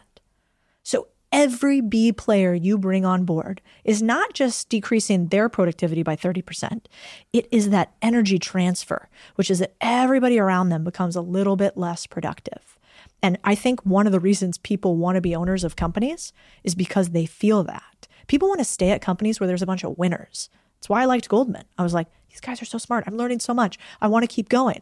So 0.82 1.08
every 1.34 1.82
B 1.82 2.14
player 2.14 2.54
you 2.54 2.78
bring 2.78 3.04
on 3.04 3.26
board 3.26 3.60
is 3.84 4.02
not 4.02 4.34
just 4.34 4.70
decreasing 4.70 5.28
their 5.28 5.50
productivity 5.50 6.04
by 6.04 6.16
30%, 6.16 6.86
it 7.34 7.48
is 7.52 7.72
that 7.72 7.94
energy 8.02 8.38
transfer, 8.38 9.10
which 9.36 9.50
is 9.50 9.60
that 9.60 9.76
everybody 9.82 10.40
around 10.40 10.70
them 10.70 10.84
becomes 10.84 11.16
a 11.16 11.22
little 11.22 11.56
bit 11.58 11.76
less 11.76 12.06
productive. 12.06 12.78
And 13.22 13.40
I 13.44 13.56
think 13.56 13.82
one 13.82 14.06
of 14.06 14.14
the 14.14 14.20
reasons 14.20 14.58
people 14.60 14.96
want 14.96 15.16
to 15.16 15.22
be 15.22 15.36
owners 15.36 15.64
of 15.64 15.76
companies 15.76 16.32
is 16.64 16.76
because 16.76 17.10
they 17.10 17.26
feel 17.26 17.64
that. 17.64 18.08
People 18.28 18.48
want 18.48 18.60
to 18.60 18.66
stay 18.66 18.92
at 18.92 19.02
companies 19.02 19.40
where 19.40 19.48
there's 19.48 19.62
a 19.62 19.66
bunch 19.66 19.84
of 19.84 19.98
winners. 19.98 20.50
That's 20.78 20.90
why 20.90 21.02
I 21.02 21.06
liked 21.06 21.30
Goldman. 21.30 21.66
I 21.78 21.84
was 21.84 21.94
like, 21.94 22.08
these 22.30 22.42
guys 22.42 22.62
are 22.62 22.66
so 22.66 22.78
smart. 22.78 23.06
I'm 23.08 23.18
learning 23.18 23.40
so 23.40 23.54
much. 23.54 23.80
I 24.02 24.08
want 24.08 24.24
to 24.24 24.34
keep 24.34 24.50
going. 24.50 24.82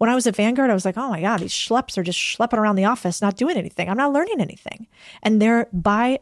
When 0.00 0.08
I 0.08 0.14
was 0.14 0.26
at 0.26 0.34
Vanguard, 0.34 0.70
I 0.70 0.74
was 0.74 0.86
like, 0.86 0.96
oh 0.96 1.10
my 1.10 1.20
God, 1.20 1.40
these 1.40 1.52
schleps 1.52 1.98
are 1.98 2.02
just 2.02 2.18
schlepping 2.18 2.56
around 2.56 2.76
the 2.76 2.86
office, 2.86 3.20
not 3.20 3.36
doing 3.36 3.58
anything. 3.58 3.86
I'm 3.86 3.98
not 3.98 4.14
learning 4.14 4.40
anything. 4.40 4.86
And 5.22 5.42
they're 5.42 5.68
by, 5.74 6.20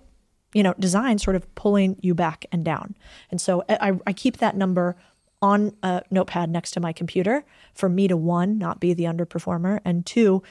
you 0.52 0.64
know, 0.64 0.74
design 0.80 1.18
sort 1.18 1.36
of 1.36 1.54
pulling 1.54 1.96
you 2.00 2.12
back 2.12 2.44
and 2.50 2.64
down. 2.64 2.96
And 3.30 3.40
so 3.40 3.62
eh, 3.68 3.78
I, 3.80 3.92
I 4.04 4.12
keep 4.12 4.38
that 4.38 4.56
number 4.56 4.96
on 5.40 5.76
a 5.84 6.02
notepad 6.10 6.50
next 6.50 6.72
to 6.72 6.80
my 6.80 6.92
computer 6.92 7.44
for 7.72 7.88
me 7.88 8.08
to 8.08 8.16
one, 8.16 8.58
not 8.58 8.80
be 8.80 8.94
the 8.94 9.04
underperformer, 9.04 9.78
and 9.84 10.04
two, 10.04 10.42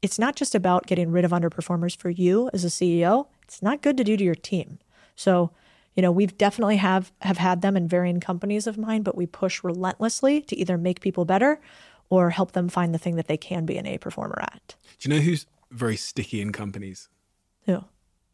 it's 0.00 0.18
not 0.18 0.34
just 0.34 0.54
about 0.54 0.86
getting 0.86 1.10
rid 1.12 1.26
of 1.26 1.32
underperformers 1.32 1.94
for 1.94 2.08
you 2.08 2.48
as 2.54 2.64
a 2.64 2.68
CEO. 2.68 3.26
It's 3.42 3.60
not 3.60 3.82
good 3.82 3.98
to 3.98 4.04
do 4.04 4.16
to 4.16 4.24
your 4.24 4.34
team. 4.34 4.78
So 5.16 5.50
you 5.98 6.02
know 6.02 6.12
we've 6.12 6.38
definitely 6.38 6.76
have 6.76 7.12
have 7.22 7.38
had 7.38 7.60
them 7.60 7.76
in 7.76 7.88
varying 7.88 8.20
companies 8.20 8.68
of 8.68 8.78
mine 8.78 9.02
but 9.02 9.16
we 9.16 9.26
push 9.26 9.64
relentlessly 9.64 10.40
to 10.42 10.56
either 10.56 10.78
make 10.78 11.00
people 11.00 11.24
better 11.24 11.60
or 12.10 12.30
help 12.30 12.52
them 12.52 12.68
find 12.68 12.94
the 12.94 12.98
thing 12.98 13.16
that 13.16 13.26
they 13.26 13.36
can 13.36 13.66
be 13.66 13.76
an 13.76 13.86
a 13.86 13.98
performer 13.98 14.38
at 14.40 14.74
do 14.98 15.08
you 15.08 15.14
know 15.14 15.20
who's 15.20 15.46
very 15.70 15.96
sticky 15.96 16.40
in 16.40 16.52
companies 16.52 17.08
who 17.66 17.84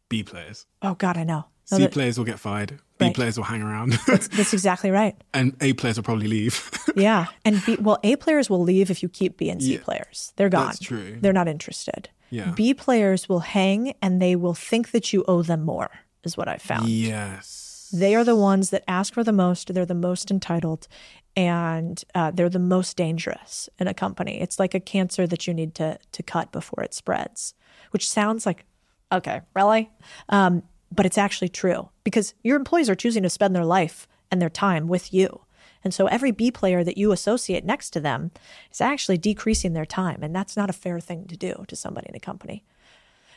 b 0.09 0.23
players 0.23 0.65
oh 0.81 0.95
god 0.95 1.17
i 1.17 1.23
know 1.23 1.45
C 1.65 1.79
that, 1.79 1.91
players 1.91 2.17
will 2.17 2.25
get 2.25 2.39
fired. 2.39 2.79
B 2.97 3.05
right. 3.05 3.15
players 3.15 3.37
will 3.37 3.43
hang 3.43 3.61
around. 3.61 3.93
that's, 4.07 4.27
that's, 4.29 4.53
exactly 4.53 4.91
right. 4.91 5.15
And 5.33 5.55
A 5.61 5.73
players 5.73 5.97
will 5.97 6.03
probably 6.03 6.27
leave. 6.27 6.71
yeah, 6.95 7.25
and 7.43 7.61
B, 7.65 7.75
well, 7.79 7.97
A 8.03 8.15
players 8.15 8.49
will 8.49 8.61
leave 8.61 8.91
if 8.91 9.01
you 9.01 9.09
keep 9.09 9.37
B 9.37 9.49
and 9.49 9.61
C 9.61 9.73
yeah, 9.73 9.79
players. 9.81 10.31
They're 10.35 10.49
gone. 10.49 10.67
That's 10.67 10.79
true. 10.79 11.17
They're 11.19 11.33
not 11.33 11.47
interested. 11.47 12.09
Yeah. 12.29 12.51
B 12.51 12.73
players 12.73 13.27
will 13.27 13.39
hang, 13.39 13.95
and 14.01 14.21
they 14.21 14.35
will 14.35 14.53
think 14.53 14.91
that 14.91 15.11
you 15.11 15.25
owe 15.27 15.41
them 15.41 15.63
more 15.63 15.89
is 16.23 16.37
what 16.37 16.47
I've 16.47 16.61
found. 16.61 16.87
Yes. 16.87 17.64
They 17.99 18.15
are 18.15 18.23
the 18.23 18.35
ones 18.35 18.69
that 18.71 18.83
ask 18.87 19.13
for 19.13 19.23
the 19.23 19.31
most, 19.31 19.73
they're 19.73 19.85
the 19.85 19.93
most 19.93 20.29
entitled, 20.29 20.87
and 21.35 22.03
uh, 22.13 22.31
they're 22.31 22.49
the 22.49 22.59
most 22.59 22.97
dangerous 22.97 23.69
in 23.79 23.87
a 23.87 23.93
company. 23.93 24.41
It's 24.41 24.59
like 24.59 24.73
a 24.73 24.79
cancer 24.79 25.25
that 25.27 25.47
you 25.47 25.53
need 25.53 25.75
to, 25.75 25.99
to 26.11 26.23
cut 26.23 26.51
before 26.51 26.83
it 26.83 26.93
spreads, 26.93 27.53
which 27.91 28.09
sounds 28.09 28.45
like, 28.45 28.65
okay, 29.11 29.41
really? 29.53 29.89
Um, 30.29 30.63
but 30.91 31.05
it's 31.05 31.17
actually 31.17 31.49
true 31.49 31.89
because 32.03 32.33
your 32.43 32.57
employees 32.57 32.89
are 32.89 32.95
choosing 32.95 33.23
to 33.23 33.29
spend 33.29 33.55
their 33.55 33.65
life 33.65 34.07
and 34.31 34.41
their 34.41 34.49
time 34.49 34.87
with 34.87 35.13
you. 35.13 35.41
And 35.83 35.93
so 35.93 36.07
every 36.07 36.31
B 36.31 36.51
player 36.51 36.83
that 36.83 36.97
you 36.97 37.11
associate 37.11 37.63
next 37.63 37.91
to 37.91 37.99
them 37.99 38.31
is 38.71 38.81
actually 38.81 39.17
decreasing 39.17 39.73
their 39.73 39.85
time. 39.85 40.23
And 40.23 40.35
that's 40.35 40.57
not 40.57 40.69
a 40.69 40.73
fair 40.73 40.99
thing 40.99 41.27
to 41.27 41.37
do 41.37 41.63
to 41.67 41.75
somebody 41.75 42.07
in 42.09 42.15
a 42.15 42.19
company. 42.19 42.63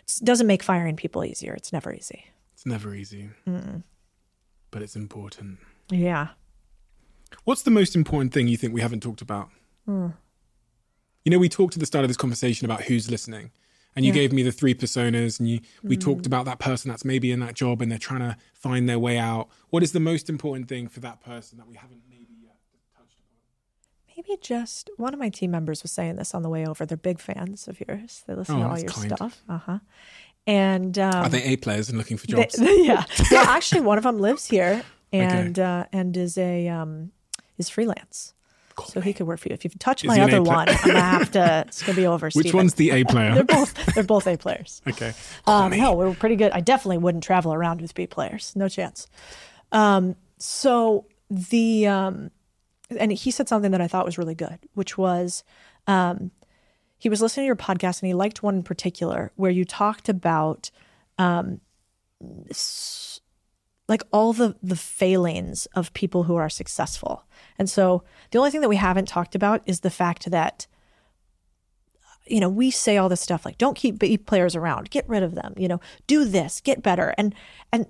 It 0.06 0.24
doesn't 0.24 0.46
make 0.46 0.62
firing 0.62 0.96
people 0.96 1.24
easier. 1.24 1.52
It's 1.52 1.72
never 1.72 1.92
easy. 1.92 2.26
It's 2.54 2.64
never 2.64 2.94
easy, 2.94 3.30
Mm-mm. 3.46 3.82
But 4.70 4.82
it's 4.82 4.96
important. 4.96 5.58
Yeah. 5.90 6.28
What's 7.44 7.62
the 7.62 7.70
most 7.70 7.94
important 7.94 8.32
thing 8.32 8.48
you 8.48 8.56
think 8.56 8.74
we 8.74 8.80
haven't 8.80 9.02
talked 9.02 9.20
about? 9.22 9.50
Mm. 9.88 10.14
You 11.24 11.30
know, 11.32 11.38
we 11.38 11.48
talked 11.48 11.74
at 11.74 11.80
the 11.80 11.86
start 11.86 12.04
of 12.04 12.08
this 12.08 12.16
conversation 12.16 12.64
about 12.64 12.82
who's 12.82 13.10
listening, 13.10 13.50
and 13.94 14.04
you 14.04 14.12
yeah. 14.12 14.20
gave 14.20 14.32
me 14.32 14.42
the 14.42 14.52
three 14.52 14.74
personas, 14.74 15.38
and 15.38 15.48
you 15.48 15.60
we 15.82 15.96
mm. 15.96 16.00
talked 16.00 16.26
about 16.26 16.44
that 16.46 16.58
person 16.58 16.90
that's 16.90 17.04
maybe 17.04 17.32
in 17.32 17.40
that 17.40 17.54
job 17.54 17.82
and 17.82 17.90
they're 17.90 17.98
trying 17.98 18.20
to 18.20 18.36
find 18.54 18.88
their 18.88 18.98
way 18.98 19.18
out. 19.18 19.48
What 19.70 19.82
is 19.82 19.92
the 19.92 20.00
most 20.00 20.30
important 20.30 20.68
thing 20.68 20.88
for 20.88 21.00
that 21.00 21.20
person 21.20 21.58
that 21.58 21.66
we 21.66 21.74
haven't 21.74 22.02
maybe 22.08 22.34
yet 22.42 22.56
touched 22.96 23.18
upon? 23.18 24.16
Maybe 24.16 24.38
just 24.40 24.90
one 24.96 25.12
of 25.12 25.20
my 25.20 25.28
team 25.28 25.50
members 25.50 25.82
was 25.82 25.92
saying 25.92 26.16
this 26.16 26.34
on 26.34 26.42
the 26.42 26.48
way 26.48 26.66
over. 26.66 26.86
They're 26.86 26.96
big 26.96 27.20
fans 27.20 27.68
of 27.68 27.80
yours. 27.86 28.22
They 28.26 28.34
listen 28.34 28.56
oh, 28.56 28.60
to 28.60 28.68
all 28.68 28.78
your 28.78 28.88
kind. 28.88 29.12
stuff. 29.14 29.42
Uh 29.48 29.58
huh. 29.58 29.78
And 30.48 30.98
um, 30.98 31.14
are 31.14 31.28
they 31.28 31.42
A 31.44 31.56
players 31.56 31.90
and 31.90 31.98
looking 31.98 32.16
for 32.16 32.26
jobs? 32.26 32.54
They, 32.54 32.82
yeah. 32.84 33.04
well, 33.30 33.46
actually, 33.46 33.82
one 33.82 33.98
of 33.98 34.04
them 34.04 34.18
lives 34.18 34.46
here 34.46 34.82
and 35.12 35.58
okay. 35.58 35.62
uh, 35.62 35.84
and 35.92 36.16
is 36.16 36.38
a 36.38 36.68
um, 36.68 37.12
is 37.58 37.68
freelance. 37.68 38.32
Call 38.74 38.86
so 38.86 39.00
me. 39.00 39.04
he 39.04 39.12
could 39.12 39.26
work 39.26 39.40
for 39.40 39.48
you. 39.50 39.54
If 39.54 39.64
you 39.64 39.70
touch 39.78 40.04
is 40.04 40.08
my 40.08 40.20
other 40.20 40.42
one, 40.42 40.70
I'm 40.70 40.86
gonna 40.86 41.00
have 41.00 41.30
to. 41.32 41.64
It's 41.68 41.82
gonna 41.82 41.96
be 41.96 42.06
over. 42.06 42.30
Which 42.32 42.54
one's 42.54 42.74
the 42.74 42.92
A 42.92 43.04
player? 43.04 43.34
they're 43.34 43.44
both. 43.44 43.74
They're 43.94 44.02
both 44.02 44.26
A 44.26 44.38
players. 44.38 44.80
okay. 44.88 45.12
Um, 45.46 45.76
no, 45.76 45.92
we're 45.92 46.14
pretty 46.14 46.36
good. 46.36 46.52
I 46.52 46.60
definitely 46.60 46.98
wouldn't 46.98 47.24
travel 47.24 47.52
around 47.52 47.82
with 47.82 47.94
B 47.94 48.06
players. 48.06 48.56
No 48.56 48.68
chance. 48.68 49.06
Um, 49.70 50.16
so 50.38 51.04
the 51.28 51.88
um, 51.88 52.30
and 52.98 53.12
he 53.12 53.30
said 53.30 53.50
something 53.50 53.72
that 53.72 53.82
I 53.82 53.86
thought 53.86 54.06
was 54.06 54.16
really 54.16 54.34
good, 54.34 54.60
which 54.72 54.96
was 54.96 55.44
um, 55.86 56.30
he 56.98 57.08
was 57.08 57.22
listening 57.22 57.44
to 57.44 57.46
your 57.46 57.56
podcast 57.56 58.02
and 58.02 58.08
he 58.08 58.14
liked 58.14 58.42
one 58.42 58.56
in 58.56 58.62
particular 58.62 59.32
where 59.36 59.50
you 59.50 59.64
talked 59.64 60.08
about 60.08 60.70
um, 61.16 61.60
like 63.88 64.02
all 64.12 64.32
the 64.32 64.56
the 64.62 64.76
failings 64.76 65.66
of 65.74 65.92
people 65.94 66.24
who 66.24 66.36
are 66.36 66.48
successful. 66.48 67.24
And 67.58 67.70
so 67.70 68.02
the 68.30 68.38
only 68.38 68.50
thing 68.50 68.60
that 68.60 68.68
we 68.68 68.76
haven't 68.76 69.08
talked 69.08 69.34
about 69.34 69.62
is 69.66 69.80
the 69.80 69.90
fact 69.90 70.30
that 70.30 70.66
you 72.26 72.40
know, 72.40 72.48
we 72.48 72.70
say 72.70 72.98
all 72.98 73.08
this 73.08 73.22
stuff 73.22 73.44
like 73.44 73.58
don't 73.58 73.76
keep 73.76 73.98
B 73.98 74.18
players 74.18 74.54
around, 74.54 74.90
get 74.90 75.08
rid 75.08 75.22
of 75.22 75.34
them, 75.34 75.54
you 75.56 75.66
know, 75.66 75.80
do 76.06 76.24
this, 76.24 76.60
get 76.60 76.82
better. 76.82 77.14
And 77.16 77.34
and 77.72 77.86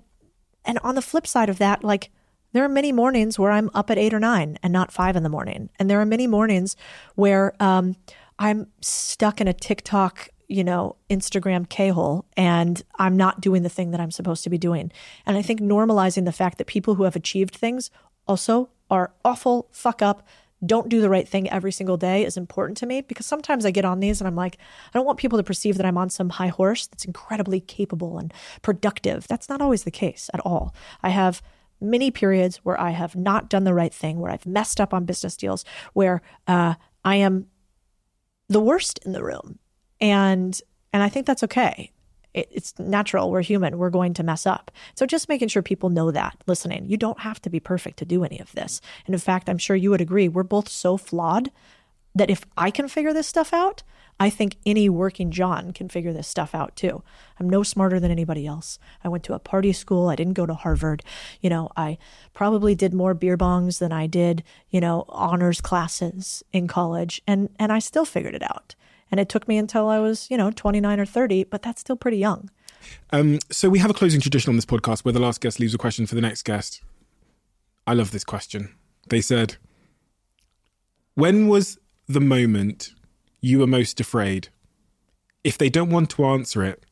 and 0.65 0.79
on 0.79 0.95
the 0.95 1.01
flip 1.01 1.27
side 1.27 1.49
of 1.49 1.57
that, 1.57 1.83
like 1.83 2.09
there 2.53 2.63
are 2.63 2.69
many 2.69 2.91
mornings 2.91 3.37
where 3.37 3.51
I'm 3.51 3.69
up 3.73 3.89
at 3.89 3.97
eight 3.97 4.13
or 4.13 4.19
nine 4.19 4.57
and 4.63 4.73
not 4.73 4.91
five 4.91 5.15
in 5.15 5.23
the 5.23 5.29
morning. 5.29 5.69
And 5.77 5.89
there 5.89 6.01
are 6.01 6.05
many 6.05 6.25
mornings 6.25 6.75
where 7.15 7.53
um, 7.59 7.95
I'm 8.39 8.67
stuck 8.81 9.41
in 9.41 9.47
a 9.47 9.53
TikTok, 9.53 10.29
you 10.47 10.63
know, 10.63 10.95
Instagram 11.09 11.67
K 11.67 11.89
hole 11.89 12.25
and 12.35 12.81
I'm 12.97 13.17
not 13.17 13.41
doing 13.41 13.63
the 13.63 13.69
thing 13.69 13.91
that 13.91 13.99
I'm 13.99 14.11
supposed 14.11 14.43
to 14.45 14.49
be 14.49 14.57
doing. 14.57 14.91
And 15.25 15.37
I 15.37 15.41
think 15.41 15.59
normalizing 15.59 16.25
the 16.25 16.31
fact 16.31 16.57
that 16.57 16.65
people 16.65 16.95
who 16.95 17.03
have 17.03 17.17
achieved 17.17 17.55
things 17.55 17.91
also 18.27 18.69
are 18.89 19.11
awful, 19.23 19.67
fuck 19.71 20.01
up, 20.01 20.25
don't 20.65 20.89
do 20.89 20.99
the 21.01 21.09
right 21.09 21.27
thing 21.27 21.49
every 21.49 21.71
single 21.71 21.97
day 21.97 22.25
is 22.25 22.35
important 22.35 22.77
to 22.77 22.85
me 22.85 23.01
because 23.01 23.25
sometimes 23.25 23.65
I 23.65 23.71
get 23.71 23.85
on 23.85 23.99
these 23.99 24.19
and 24.19 24.27
I'm 24.27 24.35
like, 24.35 24.55
I 24.55 24.97
don't 24.97 25.05
want 25.05 25.19
people 25.19 25.37
to 25.37 25.43
perceive 25.43 25.77
that 25.77 25.85
I'm 25.85 25.97
on 25.97 26.09
some 26.09 26.29
high 26.29 26.47
horse 26.47 26.87
that's 26.87 27.05
incredibly 27.05 27.59
capable 27.59 28.17
and 28.17 28.33
productive. 28.61 29.27
That's 29.27 29.49
not 29.49 29.61
always 29.61 29.83
the 29.83 29.91
case 29.91 30.29
at 30.33 30.41
all. 30.41 30.73
I 31.01 31.09
have 31.09 31.41
many 31.81 32.11
periods 32.11 32.57
where 32.57 32.79
I 32.79 32.91
have 32.91 33.15
not 33.15 33.49
done 33.49 33.63
the 33.63 33.73
right 33.73 33.93
thing, 33.93 34.19
where 34.19 34.31
I've 34.31 34.45
messed 34.45 34.81
up 34.81 34.93
on 34.93 35.05
business 35.05 35.37
deals, 35.37 35.63
where 35.93 36.21
uh, 36.47 36.75
I 37.05 37.15
am 37.15 37.47
the 38.49 38.59
worst 38.59 38.99
in 39.05 39.13
the 39.13 39.23
room, 39.23 39.59
and 40.01 40.59
and 40.91 41.01
I 41.01 41.09
think 41.09 41.25
that's 41.25 41.43
okay 41.43 41.91
it, 42.33 42.47
it's 42.51 42.77
natural. 42.79 43.31
We're 43.31 43.41
human. 43.41 43.77
We're 43.77 43.89
going 43.89 44.13
to 44.15 44.23
mess 44.23 44.45
up. 44.45 44.71
So 44.95 45.05
just 45.05 45.29
making 45.29 45.49
sure 45.49 45.61
people 45.61 45.89
know 45.89 46.11
that 46.11 46.37
listening, 46.47 46.85
you 46.87 46.97
don't 46.97 47.19
have 47.19 47.41
to 47.43 47.49
be 47.49 47.59
perfect 47.59 47.97
to 47.99 48.05
do 48.05 48.23
any 48.23 48.39
of 48.39 48.51
this. 48.53 48.81
And 49.05 49.13
in 49.13 49.19
fact, 49.19 49.49
I'm 49.49 49.57
sure 49.57 49.75
you 49.75 49.89
would 49.89 50.01
agree, 50.01 50.27
we're 50.27 50.43
both 50.43 50.69
so 50.69 50.97
flawed 50.97 51.51
that 52.15 52.29
if 52.29 52.43
I 52.57 52.71
can 52.71 52.87
figure 52.87 53.13
this 53.13 53.27
stuff 53.27 53.53
out, 53.53 53.83
I 54.19 54.29
think 54.29 54.57
any 54.65 54.89
working 54.89 55.31
John 55.31 55.71
can 55.71 55.87
figure 55.87 56.11
this 56.11 56.27
stuff 56.27 56.53
out 56.53 56.75
too. 56.75 57.01
I'm 57.39 57.49
no 57.49 57.63
smarter 57.63 57.99
than 57.99 58.11
anybody 58.11 58.45
else. 58.45 58.77
I 59.03 59.07
went 59.07 59.23
to 59.25 59.33
a 59.33 59.39
party 59.39 59.71
school. 59.71 60.09
I 60.09 60.15
didn't 60.15 60.33
go 60.33 60.45
to 60.45 60.53
Harvard. 60.53 61.03
You 61.39 61.49
know, 61.49 61.69
I 61.77 61.97
probably 62.33 62.75
did 62.75 62.93
more 62.93 63.13
beer 63.13 63.37
bongs 63.37 63.79
than 63.79 63.93
I 63.93 64.07
did, 64.07 64.43
you 64.69 64.81
know, 64.81 65.05
honors 65.07 65.61
classes 65.61 66.43
in 66.51 66.67
college 66.67 67.21
and 67.25 67.49
and 67.57 67.71
I 67.71 67.79
still 67.79 68.05
figured 68.05 68.35
it 68.35 68.43
out. 68.43 68.75
And 69.11 69.19
it 69.19 69.29
took 69.29 69.47
me 69.47 69.57
until 69.57 69.87
I 69.87 69.99
was, 69.99 70.29
you 70.29 70.37
know, 70.37 70.51
29 70.51 70.99
or 70.99 71.05
30, 71.05 71.45
but 71.45 71.63
that's 71.63 71.81
still 71.81 71.95
pretty 71.95 72.17
young. 72.17 72.49
Um, 73.11 73.39
so 73.49 73.69
we 73.69 73.79
have 73.79 73.89
a 73.89 73.93
closing 73.93 74.21
tradition 74.21 74.49
on 74.49 74.55
this 74.55 74.65
podcast 74.65 75.03
where 75.03 75.11
the 75.11 75.19
last 75.19 75.41
guest 75.41 75.59
leaves 75.59 75.73
a 75.73 75.77
question 75.77 76.05
for 76.05 76.15
the 76.15 76.21
next 76.21 76.43
guest. 76.43 76.81
I 77.87 77.93
love 77.93 78.11
this 78.11 78.23
question. 78.23 78.75
They 79.09 79.21
said, 79.21 79.55
When 81.15 81.47
was 81.47 81.79
the 82.07 82.21
moment 82.21 82.93
you 83.41 83.59
were 83.59 83.67
most 83.67 83.99
afraid? 83.99 84.49
If 85.43 85.57
they 85.57 85.69
don't 85.69 85.89
want 85.89 86.09
to 86.11 86.25
answer 86.25 86.63
it, 86.63 86.83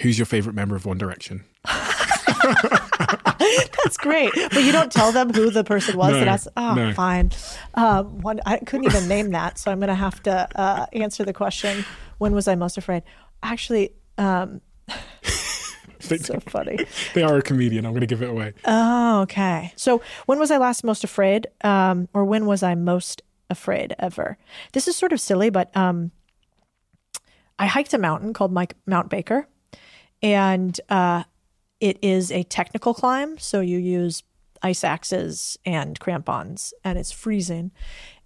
who's 0.00 0.18
your 0.18 0.26
favorite 0.26 0.54
member 0.54 0.76
of 0.76 0.84
One 0.86 0.98
Direction? 0.98 1.44
That's 3.84 3.96
great. 3.96 4.30
But 4.34 4.64
you 4.64 4.72
don't 4.72 4.92
tell 4.92 5.12
them 5.12 5.32
who 5.32 5.50
the 5.50 5.64
person 5.64 5.96
was 5.96 6.12
No, 6.12 6.18
that 6.18 6.28
asked. 6.28 6.48
Oh, 6.56 6.74
no. 6.74 6.92
fine. 6.92 7.30
Um, 7.74 8.20
one, 8.20 8.40
I 8.44 8.58
couldn't 8.58 8.86
even 8.86 9.08
name 9.08 9.30
that. 9.30 9.58
So 9.58 9.70
I'm 9.70 9.78
going 9.78 9.88
to 9.88 9.94
have 9.94 10.22
to 10.24 10.48
uh, 10.54 10.86
answer 10.92 11.24
the 11.24 11.32
question 11.32 11.84
when 12.18 12.34
was 12.34 12.48
I 12.48 12.54
most 12.54 12.76
afraid? 12.76 13.02
Actually, 13.42 13.92
um, 14.18 14.60
so 16.00 16.38
funny. 16.40 16.78
They 17.14 17.22
are 17.22 17.36
a 17.36 17.42
comedian. 17.42 17.86
I'm 17.86 17.92
going 17.92 18.00
to 18.00 18.06
give 18.06 18.22
it 18.22 18.28
away. 18.28 18.52
Oh, 18.64 19.22
okay. 19.22 19.72
So 19.76 20.02
when 20.26 20.38
was 20.38 20.50
I 20.50 20.58
last 20.58 20.84
most 20.84 21.04
afraid? 21.04 21.46
Um, 21.62 22.08
or 22.12 22.24
when 22.24 22.46
was 22.46 22.62
I 22.62 22.74
most 22.74 23.22
afraid 23.50 23.94
ever? 23.98 24.38
This 24.72 24.88
is 24.88 24.96
sort 24.96 25.12
of 25.12 25.20
silly, 25.20 25.50
but 25.50 25.74
um, 25.76 26.10
I 27.58 27.66
hiked 27.66 27.92
a 27.92 27.98
mountain 27.98 28.32
called 28.32 28.52
Mike, 28.52 28.74
Mount 28.86 29.10
Baker. 29.10 29.48
And 30.22 30.80
uh, 30.88 31.24
it 31.80 31.98
is 32.02 32.30
a 32.32 32.42
technical 32.44 32.94
climb. 32.94 33.38
So 33.38 33.60
you 33.60 33.78
use 33.78 34.22
ice 34.62 34.84
axes 34.84 35.56
and 35.64 35.98
crampons, 35.98 36.74
and 36.84 36.98
it's 36.98 37.12
freezing. 37.12 37.70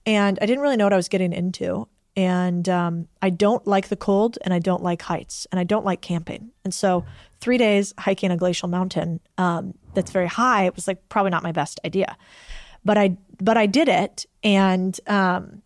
And 0.07 0.39
I 0.41 0.47
didn't 0.47 0.63
really 0.63 0.77
know 0.77 0.87
what 0.87 0.93
I 0.93 0.97
was 0.97 1.09
getting 1.09 1.33
into. 1.33 1.89
And 2.15 2.69
um, 2.69 3.09
I 3.23 3.31
don't 3.31 3.67
like 3.67 3.89
the 3.89 3.97
cold, 3.97 4.39
and 4.43 4.53
I 4.53 4.59
don't 4.59 4.83
like 4.83 5.01
heights, 5.01 5.47
and 5.51 5.59
I 5.59 5.65
don't 5.65 5.85
like 5.85 6.03
camping. 6.03 6.51
And 6.63 6.75
so, 6.75 7.07
three 7.41 7.57
days 7.57 7.95
hiking 7.99 8.31
a 8.31 8.37
glacial 8.37 8.69
mountain 8.69 9.21
um, 9.39 9.75
that's 9.95 10.11
very 10.11 10.27
high 10.27 10.71
was 10.75 10.87
like 10.87 11.09
probably 11.09 11.31
not 11.31 11.43
my 11.43 11.53
best 11.53 11.81
idea. 11.87 12.17
But 12.85 12.99
I, 12.99 13.17
but 13.45 13.57
I 13.57 13.67
did 13.67 13.89
it, 13.89 14.27
and 14.43 14.99
um, 15.07 15.63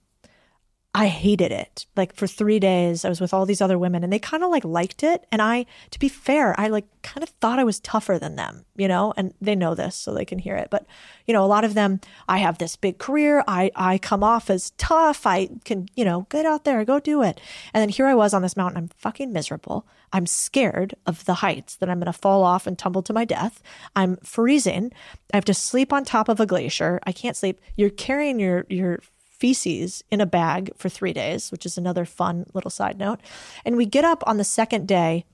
I 0.97 1.09
hated 1.09 1.53
it. 1.53 1.85
Like 1.95 2.15
for 2.15 2.27
three 2.27 2.59
days, 2.59 3.05
I 3.05 3.11
was 3.11 3.21
with 3.21 3.35
all 3.35 3.45
these 3.45 3.61
other 3.61 3.79
women 3.79 4.03
and 4.03 4.11
they 4.11 4.19
kind 4.19 4.43
of 4.43 4.51
like 4.51 4.65
liked 4.65 5.03
it. 5.03 5.27
And 5.31 5.43
I, 5.43 5.67
to 5.91 5.99
be 5.99 6.09
fair, 6.09 6.59
I 6.59 6.69
like 6.69 6.87
kind 7.03 7.23
of 7.23 7.29
thought 7.29 7.59
I 7.59 7.65
was 7.65 7.81
tougher 7.81 8.19
than 8.19 8.37
them, 8.37 8.65
you 8.77 8.89
know, 8.89 9.13
and 9.19 9.35
they 9.39 9.55
know 9.55 9.75
this 9.75 9.95
so 9.95 10.15
they 10.15 10.25
can 10.25 10.39
hear 10.39 10.57
it. 10.57 10.69
But, 10.71 10.87
you 11.27 11.35
know, 11.35 11.45
a 11.45 11.53
lot 11.55 11.65
of 11.65 11.75
them, 11.75 12.01
I 12.31 12.39
have 12.39 12.57
this 12.57 12.77
big 12.77 12.97
career. 12.97 13.45
I, 13.47 13.71
I 13.77 13.99
come 13.99 14.25
off 14.25 14.49
as 14.49 14.71
tough. 14.79 15.27
I 15.27 15.51
can, 15.67 15.91
you 15.97 16.05
know, 16.07 16.27
get 16.31 16.47
out 16.47 16.65
there, 16.65 16.83
go 16.87 16.99
do 16.99 17.21
it. 17.21 17.43
And 17.75 17.83
then 17.83 17.91
here 17.91 18.07
I 18.07 18.15
was 18.15 18.33
on 18.33 18.41
this 18.41 18.57
mountain. 18.57 18.79
I'm 18.79 18.89
fucking 18.97 19.35
miserable. 19.35 19.87
I'm 20.13 20.27
scared 20.27 20.95
of 21.07 21.25
the 21.25 21.35
heights 21.35 21.77
that 21.77 21.89
I'm 21.89 21.99
going 21.99 22.13
to 22.13 22.13
fall 22.13 22.43
off 22.43 22.67
and 22.67 22.79
tumble 22.79 23.03
to 23.03 23.13
my 23.13 23.25
death. 23.25 23.63
I'm 23.95 24.17
freezing. 24.19 24.93
I 25.33 25.37
have 25.37 25.45
to 25.47 25.55
sleep 25.55 25.93
on 25.93 26.05
top 26.05 26.29
of 26.29 26.41
a 26.41 26.47
glacier. 26.47 27.01
I 27.05 27.13
can't 27.13 27.37
sleep. 27.37 27.61
You're 27.77 27.91
carrying 27.91 28.41
your, 28.41 28.67
your, 28.69 29.01
feces 29.37 30.03
in 30.11 30.21
a 30.21 30.27
bag 30.27 30.71
for 30.77 30.89
three 30.89 31.13
days, 31.13 31.53
which 31.53 31.67
is 31.67 31.77
another 31.77 32.05
fun 32.05 32.47
little 32.55 32.71
side 32.71 32.99
note. 32.99 33.21
And 33.65 33.77
we 33.77 33.87
get 33.87 34.05
up 34.05 34.23
on 34.27 34.39
the 34.39 34.45
second 34.45 34.89
day. 34.89 35.25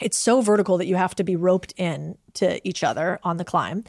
It's 0.00 0.18
so 0.18 0.40
vertical 0.40 0.78
that 0.78 0.86
you 0.86 0.96
have 0.96 1.14
to 1.16 1.24
be 1.24 1.36
roped 1.36 1.72
in 1.76 2.18
to 2.34 2.66
each 2.68 2.84
other 2.84 3.18
on 3.22 3.36
the 3.36 3.44
climb. 3.44 3.84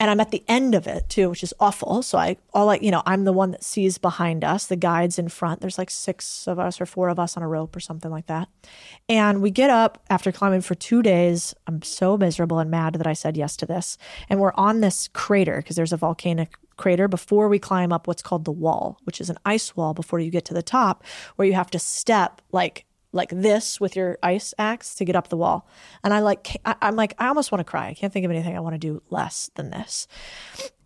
And 0.00 0.10
I'm 0.10 0.20
at 0.20 0.30
the 0.32 0.42
end 0.48 0.74
of 0.74 0.86
it 0.86 1.08
too, 1.08 1.30
which 1.30 1.42
is 1.42 1.54
awful. 1.60 2.02
So 2.02 2.18
I 2.18 2.36
all 2.52 2.66
like, 2.66 2.82
you 2.82 2.90
know, 2.90 3.02
I'm 3.06 3.24
the 3.24 3.32
one 3.32 3.52
that 3.52 3.62
sees 3.62 3.96
behind 3.98 4.44
us, 4.44 4.66
the 4.66 4.76
guides 4.76 5.18
in 5.18 5.28
front. 5.28 5.60
There's 5.60 5.78
like 5.78 5.90
six 5.90 6.48
of 6.48 6.58
us 6.58 6.80
or 6.80 6.86
four 6.86 7.08
of 7.08 7.18
us 7.18 7.36
on 7.36 7.42
a 7.42 7.48
rope 7.48 7.74
or 7.76 7.80
something 7.80 8.10
like 8.10 8.26
that. 8.26 8.48
And 9.08 9.40
we 9.40 9.50
get 9.50 9.70
up 9.70 10.02
after 10.10 10.32
climbing 10.32 10.62
for 10.62 10.74
two 10.74 11.02
days. 11.02 11.54
I'm 11.66 11.82
so 11.82 12.16
miserable 12.16 12.58
and 12.58 12.70
mad 12.70 12.94
that 12.94 13.06
I 13.06 13.12
said 13.12 13.36
yes 13.36 13.56
to 13.58 13.66
this. 13.66 13.96
And 14.28 14.40
we're 14.40 14.52
on 14.54 14.80
this 14.80 15.08
crater 15.08 15.58
because 15.58 15.76
there's 15.76 15.92
a 15.92 15.96
volcanic 15.96 16.54
crater 16.76 17.06
before 17.06 17.48
we 17.48 17.58
climb 17.58 17.92
up 17.92 18.06
what's 18.08 18.22
called 18.22 18.44
the 18.44 18.52
wall, 18.52 18.98
which 19.04 19.20
is 19.20 19.30
an 19.30 19.38
ice 19.44 19.76
wall 19.76 19.94
before 19.94 20.18
you 20.18 20.30
get 20.30 20.44
to 20.46 20.54
the 20.54 20.62
top, 20.62 21.04
where 21.36 21.46
you 21.46 21.54
have 21.54 21.70
to 21.70 21.78
step 21.78 22.42
like 22.50 22.84
like 23.14 23.30
this 23.30 23.80
with 23.80 23.96
your 23.96 24.18
ice 24.22 24.52
axe 24.58 24.94
to 24.96 25.04
get 25.04 25.16
up 25.16 25.28
the 25.28 25.36
wall. 25.36 25.66
And 26.02 26.12
I 26.12 26.18
like 26.18 26.60
I'm 26.82 26.96
like 26.96 27.14
I 27.18 27.28
almost 27.28 27.52
want 27.52 27.60
to 27.60 27.70
cry. 27.70 27.88
I 27.88 27.94
can't 27.94 28.12
think 28.12 28.24
of 28.24 28.30
anything 28.30 28.56
I 28.56 28.60
want 28.60 28.74
to 28.74 28.78
do 28.78 29.02
less 29.08 29.50
than 29.54 29.70
this. 29.70 30.06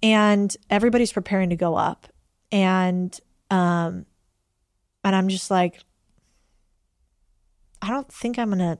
And 0.02 0.54
everybody's 0.70 1.12
preparing 1.12 1.50
to 1.50 1.56
go 1.56 1.74
up, 1.74 2.06
and 2.52 3.18
um, 3.50 4.06
and 5.02 5.16
I'm 5.16 5.28
just 5.28 5.50
like, 5.50 5.80
I 7.80 7.88
don't 7.88 8.12
think 8.12 8.38
I'm 8.38 8.50
gonna, 8.50 8.78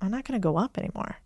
I'm 0.00 0.10
not 0.10 0.24
gonna 0.24 0.38
go 0.38 0.56
up 0.58 0.76
anymore. 0.78 1.16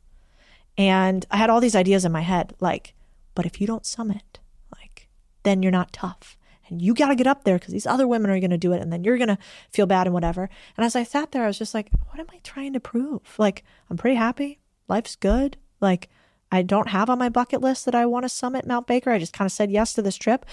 And 0.78 1.26
I 1.30 1.36
had 1.36 1.50
all 1.50 1.60
these 1.60 1.74
ideas 1.74 2.04
in 2.04 2.12
my 2.12 2.20
head, 2.20 2.54
like, 2.60 2.94
but 3.34 3.46
if 3.46 3.60
you 3.60 3.66
don't 3.66 3.84
summit, 3.84 4.40
like, 4.74 5.08
then 5.42 5.62
you're 5.62 5.72
not 5.72 5.92
tough. 5.92 6.35
And 6.68 6.82
you 6.82 6.94
got 6.94 7.08
to 7.08 7.14
get 7.14 7.26
up 7.26 7.44
there 7.44 7.58
because 7.58 7.72
these 7.72 7.86
other 7.86 8.08
women 8.08 8.30
are 8.30 8.40
going 8.40 8.50
to 8.50 8.58
do 8.58 8.72
it. 8.72 8.82
And 8.82 8.92
then 8.92 9.04
you're 9.04 9.18
going 9.18 9.28
to 9.28 9.38
feel 9.72 9.86
bad 9.86 10.06
and 10.06 10.14
whatever. 10.14 10.48
And 10.76 10.84
as 10.84 10.96
I 10.96 11.02
sat 11.02 11.32
there, 11.32 11.44
I 11.44 11.46
was 11.46 11.58
just 11.58 11.74
like, 11.74 11.90
what 12.08 12.18
am 12.18 12.26
I 12.32 12.38
trying 12.42 12.72
to 12.72 12.80
prove? 12.80 13.22
Like, 13.38 13.64
I'm 13.90 13.96
pretty 13.96 14.16
happy. 14.16 14.58
Life's 14.88 15.16
good. 15.16 15.56
Like, 15.80 16.08
I 16.50 16.62
don't 16.62 16.88
have 16.88 17.10
on 17.10 17.18
my 17.18 17.28
bucket 17.28 17.60
list 17.60 17.84
that 17.84 17.94
I 17.94 18.06
want 18.06 18.24
to 18.24 18.28
summit 18.28 18.66
Mount 18.66 18.86
Baker. 18.86 19.10
I 19.10 19.18
just 19.18 19.32
kind 19.32 19.46
of 19.46 19.52
said 19.52 19.70
yes 19.70 19.92
to 19.94 20.02
this 20.02 20.16
trip. 20.16 20.46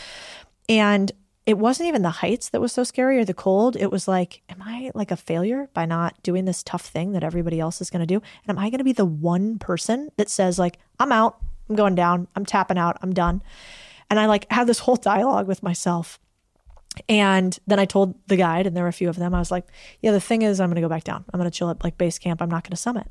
And 0.67 1.11
it 1.45 1.57
wasn't 1.57 1.89
even 1.89 2.03
the 2.03 2.09
heights 2.09 2.49
that 2.49 2.61
was 2.61 2.71
so 2.71 2.83
scary 2.83 3.19
or 3.19 3.25
the 3.25 3.33
cold. 3.33 3.75
It 3.75 3.91
was 3.91 4.07
like, 4.07 4.41
am 4.49 4.61
I 4.61 4.91
like 4.95 5.11
a 5.11 5.17
failure 5.17 5.69
by 5.73 5.85
not 5.85 6.21
doing 6.23 6.45
this 6.45 6.63
tough 6.63 6.85
thing 6.85 7.11
that 7.11 7.23
everybody 7.23 7.59
else 7.59 7.81
is 7.81 7.89
going 7.89 7.99
to 7.99 8.05
do? 8.05 8.21
And 8.47 8.57
am 8.57 8.63
I 8.63 8.69
going 8.69 8.77
to 8.77 8.85
be 8.85 8.93
the 8.93 9.05
one 9.05 9.59
person 9.59 10.09
that 10.15 10.29
says, 10.29 10.57
like, 10.57 10.79
I'm 10.99 11.11
out, 11.11 11.37
I'm 11.69 11.75
going 11.75 11.95
down, 11.95 12.27
I'm 12.35 12.45
tapping 12.45 12.77
out, 12.77 12.97
I'm 13.01 13.13
done? 13.13 13.43
And 14.09 14.19
I 14.19 14.25
like 14.27 14.51
had 14.51 14.67
this 14.67 14.79
whole 14.79 14.95
dialogue 14.95 15.47
with 15.47 15.63
myself. 15.63 16.19
And 17.09 17.57
then 17.65 17.79
I 17.79 17.85
told 17.85 18.15
the 18.27 18.35
guide, 18.35 18.67
and 18.67 18.77
there 18.77 18.83
were 18.83 18.89
a 18.89 18.93
few 18.93 19.09
of 19.09 19.15
them, 19.15 19.33
I 19.33 19.39
was 19.39 19.49
like, 19.49 19.65
yeah, 20.01 20.11
the 20.11 20.21
thing 20.21 20.43
is, 20.43 20.59
I'm 20.59 20.69
going 20.69 20.75
to 20.75 20.81
go 20.81 20.89
back 20.89 21.03
down. 21.03 21.25
I'm 21.33 21.39
going 21.39 21.49
to 21.49 21.57
chill 21.57 21.71
at 21.71 21.83
like 21.83 21.97
base 21.97 22.19
camp. 22.19 22.41
I'm 22.41 22.49
not 22.49 22.63
going 22.63 22.71
to 22.71 22.77
summit. 22.77 23.07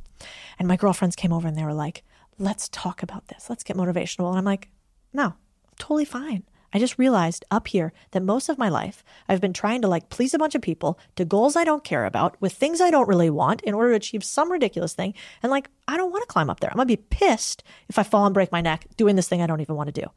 And 0.59 0.69
my 0.69 0.77
girlfriends 0.77 1.17
came 1.17 1.33
over 1.33 1.49
and 1.49 1.57
they 1.57 1.65
were 1.65 1.75
like, 1.75 2.05
let's 2.39 2.69
talk 2.69 3.03
about 3.03 3.27
this. 3.29 3.51
Let's 3.51 3.65
get 3.65 3.77
motivational. 3.77 4.29
And 4.29 4.39
I'm 4.39 4.45
like, 4.45 4.69
no, 5.13 5.25
I'm 5.25 5.35
totally 5.79 6.05
fine. 6.05 6.45
I 6.73 6.79
just 6.79 6.99
realized 6.99 7.45
up 7.51 7.69
here 7.69 7.93
that 8.13 8.23
most 8.23 8.49
of 8.49 8.59
my 8.59 8.69
life 8.69 9.05
I've 9.29 9.41
been 9.41 9.53
trying 9.53 9.83
to 9.83 9.89
like 9.89 10.09
please 10.09 10.35
a 10.35 10.39
bunch 10.39 10.55
of 10.55 10.63
people 10.63 10.99
to 11.17 11.25
goals 11.25 11.57
I 11.57 11.65
don't 11.65 11.85
care 11.85 12.05
about 12.05 12.41
with 12.41 12.53
things 12.53 12.81
I 12.81 12.91
don't 12.91 13.09
really 13.09 13.31
want 13.31 13.63
in 13.63 13.75
order 13.75 13.91
to 13.91 13.97
achieve 13.97 14.25
some 14.25 14.51
ridiculous 14.51 14.95
thing. 14.95 15.15
And 15.43 15.51
like, 15.51 15.69
I 15.89 15.97
don't 15.97 16.13
want 16.13 16.23
to 16.23 16.33
climb 16.33 16.51
up 16.51 16.61
there. 16.61 16.71
I'm 16.71 16.77
going 16.77 16.89
to 16.89 16.97
be 16.97 17.03
pissed 17.11 17.63
if 17.89 17.99
I 17.99 18.03
fall 18.03 18.25
and 18.25 18.35
break 18.35 18.53
my 18.53 18.61
neck 18.61 18.87
doing 18.97 19.17
this 19.17 19.29
thing 19.29 19.43
I 19.43 19.47
don't 19.47 19.61
even 19.61 19.77
want 19.77 19.93
to 19.93 20.01
do. 20.01 20.09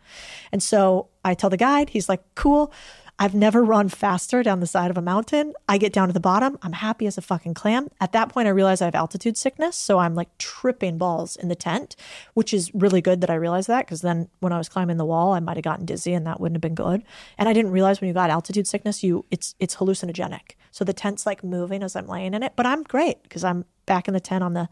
And 0.51 0.61
so 0.61 1.09
I 1.23 1.33
tell 1.33 1.49
the 1.49 1.57
guide, 1.57 1.89
he's 1.89 2.09
like, 2.09 2.23
cool. 2.35 2.71
I've 3.17 3.33
never 3.33 3.63
run 3.63 3.87
faster 3.87 4.43
down 4.43 4.59
the 4.59 4.67
side 4.67 4.91
of 4.91 4.97
a 4.97 5.01
mountain. 5.01 5.53
I 5.69 5.77
get 5.77 5.93
down 5.93 6.09
to 6.09 6.13
the 6.13 6.19
bottom. 6.19 6.57
I'm 6.61 6.73
happy 6.73 7.07
as 7.07 7.17
a 7.17 7.21
fucking 7.21 7.53
clam. 7.53 7.87
At 8.01 8.11
that 8.11 8.27
point, 8.27 8.47
I 8.47 8.51
realize 8.51 8.81
I 8.81 8.85
have 8.85 8.95
altitude 8.95 9.37
sickness. 9.37 9.77
So 9.77 9.99
I'm 9.99 10.15
like 10.15 10.37
tripping 10.37 10.97
balls 10.97 11.37
in 11.37 11.47
the 11.47 11.55
tent, 11.55 11.95
which 12.33 12.53
is 12.53 12.73
really 12.75 13.01
good 13.01 13.21
that 13.21 13.29
I 13.29 13.35
realized 13.35 13.69
that 13.69 13.85
because 13.85 14.01
then 14.01 14.27
when 14.41 14.51
I 14.51 14.57
was 14.57 14.67
climbing 14.67 14.97
the 14.97 15.05
wall, 15.05 15.33
I 15.33 15.39
might 15.39 15.55
have 15.55 15.63
gotten 15.63 15.85
dizzy 15.85 16.13
and 16.13 16.27
that 16.27 16.41
wouldn't 16.41 16.57
have 16.57 16.61
been 16.61 16.75
good. 16.75 17.03
And 17.37 17.47
I 17.47 17.53
didn't 17.53 17.71
realize 17.71 18.01
when 18.01 18.09
you 18.09 18.13
got 18.13 18.29
altitude 18.29 18.67
sickness, 18.67 19.01
you 19.01 19.25
it's 19.31 19.55
it's 19.59 19.77
hallucinogenic. 19.77 20.55
So 20.71 20.83
the 20.83 20.93
tent's 20.93 21.25
like 21.25 21.41
moving 21.41 21.83
as 21.83 21.95
I'm 21.95 22.07
laying 22.07 22.33
in 22.33 22.43
it, 22.43 22.53
but 22.57 22.65
I'm 22.65 22.83
great 22.83 23.23
because 23.23 23.45
I'm 23.45 23.63
back 23.85 24.09
in 24.09 24.13
the 24.13 24.19
tent 24.19 24.43
on 24.43 24.53
the 24.53 24.67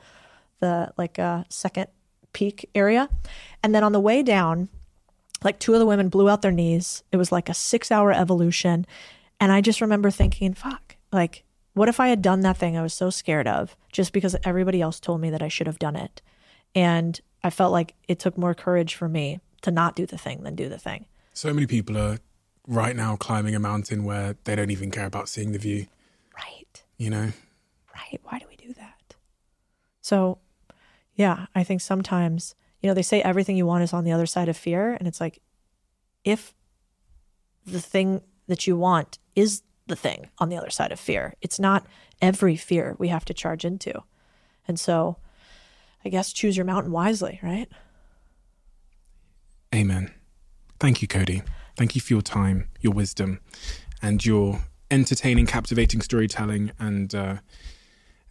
the 0.59 0.91
like 0.97 1.17
uh, 1.17 1.45
second 1.49 1.87
peak 2.33 2.69
area. 2.75 3.09
And 3.63 3.73
then 3.73 3.83
on 3.83 3.93
the 3.93 3.99
way 3.99 4.21
down, 4.21 4.67
Like 5.43 5.59
two 5.59 5.73
of 5.73 5.79
the 5.79 5.85
women 5.85 6.09
blew 6.09 6.29
out 6.29 6.41
their 6.41 6.51
knees. 6.51 7.03
It 7.11 7.17
was 7.17 7.31
like 7.31 7.49
a 7.49 7.53
six 7.53 7.91
hour 7.91 8.11
evolution. 8.11 8.85
And 9.39 9.51
I 9.51 9.61
just 9.61 9.81
remember 9.81 10.09
thinking, 10.09 10.53
fuck, 10.53 10.95
like, 11.11 11.43
what 11.73 11.89
if 11.89 11.99
I 11.99 12.09
had 12.09 12.21
done 12.21 12.41
that 12.41 12.57
thing 12.57 12.77
I 12.77 12.83
was 12.83 12.93
so 12.93 13.09
scared 13.09 13.47
of 13.47 13.75
just 13.91 14.13
because 14.13 14.35
everybody 14.43 14.81
else 14.81 14.99
told 14.99 15.21
me 15.21 15.29
that 15.31 15.41
I 15.41 15.47
should 15.47 15.67
have 15.67 15.79
done 15.79 15.95
it? 15.95 16.21
And 16.75 17.19
I 17.43 17.49
felt 17.49 17.71
like 17.71 17.95
it 18.07 18.19
took 18.19 18.37
more 18.37 18.53
courage 18.53 18.95
for 18.95 19.09
me 19.09 19.39
to 19.63 19.71
not 19.71 19.95
do 19.95 20.05
the 20.05 20.17
thing 20.17 20.43
than 20.43 20.55
do 20.55 20.69
the 20.69 20.77
thing. 20.77 21.05
So 21.33 21.53
many 21.53 21.65
people 21.65 21.97
are 21.97 22.19
right 22.67 22.95
now 22.95 23.15
climbing 23.15 23.55
a 23.55 23.59
mountain 23.59 24.03
where 24.03 24.35
they 24.43 24.55
don't 24.55 24.71
even 24.71 24.91
care 24.91 25.05
about 25.05 25.29
seeing 25.29 25.51
the 25.51 25.59
view. 25.59 25.87
Right. 26.35 26.83
You 26.97 27.09
know? 27.09 27.31
Right. 27.95 28.19
Why 28.23 28.39
do 28.39 28.45
we 28.49 28.55
do 28.55 28.73
that? 28.73 29.15
So, 30.01 30.37
yeah, 31.15 31.47
I 31.55 31.63
think 31.63 31.81
sometimes, 31.81 32.55
you 32.83 32.89
know, 32.89 32.93
they 32.93 33.01
say 33.01 33.21
everything 33.21 33.55
you 33.55 33.65
want 33.65 33.83
is 33.83 33.93
on 33.93 34.03
the 34.03 34.11
other 34.11 34.25
side 34.25 34.49
of 34.49 34.57
fear. 34.57 34.93
And 34.93 35.07
it's 35.07 35.21
like, 35.21 35.41
if 36.25 36.53
the 37.65 37.79
thing 37.79 38.21
that 38.47 38.67
you 38.67 38.75
want 38.75 39.19
is 39.35 39.63
the 39.87 39.95
thing 39.95 40.29
on 40.37 40.49
the 40.49 40.57
other 40.57 40.69
side 40.69 40.91
of 40.91 40.99
fear, 40.99 41.33
it's 41.41 41.59
not 41.59 41.87
every 42.21 42.57
fear 42.57 42.95
we 42.99 43.07
have 43.07 43.23
to 43.25 43.33
charge 43.33 43.63
into. 43.63 44.03
And 44.67 44.77
so, 44.77 45.17
I 46.05 46.09
guess 46.09 46.33
choose 46.33 46.57
your 46.57 46.65
mountain 46.65 46.91
wisely, 46.91 47.39
right? 47.41 47.69
Amen. 49.73 50.13
Thank 50.79 51.01
you, 51.01 51.07
Codie. 51.07 51.45
Thank 51.77 51.95
you 51.95 52.01
for 52.01 52.13
your 52.13 52.21
time, 52.21 52.69
your 52.81 52.93
wisdom, 52.93 53.39
and 54.01 54.25
your 54.25 54.65
entertaining, 54.91 55.45
captivating 55.45 56.01
storytelling 56.01 56.71
and 56.77 57.15
uh, 57.15 57.37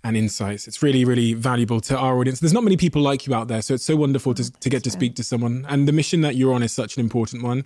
and 0.04 0.16
insights. 0.16 0.66
It's 0.66 0.82
really, 0.82 1.04
really 1.04 1.32
valuable 1.34 1.80
to 1.82 1.96
our 1.96 2.18
audience. 2.18 2.40
There's 2.40 2.52
not 2.52 2.64
many 2.64 2.76
people 2.76 3.02
like 3.02 3.26
you 3.26 3.34
out 3.34 3.48
there, 3.48 3.62
so 3.62 3.74
it's 3.74 3.84
so 3.84 3.96
wonderful 3.96 4.34
to, 4.34 4.50
to 4.50 4.68
get 4.68 4.82
to 4.84 4.90
speak 4.90 5.14
to 5.16 5.24
someone. 5.24 5.64
And 5.68 5.86
the 5.86 5.92
mission 5.92 6.22
that 6.22 6.34
you're 6.34 6.52
on 6.52 6.62
is 6.62 6.72
such 6.72 6.96
an 6.96 7.00
important 7.00 7.42
one. 7.42 7.64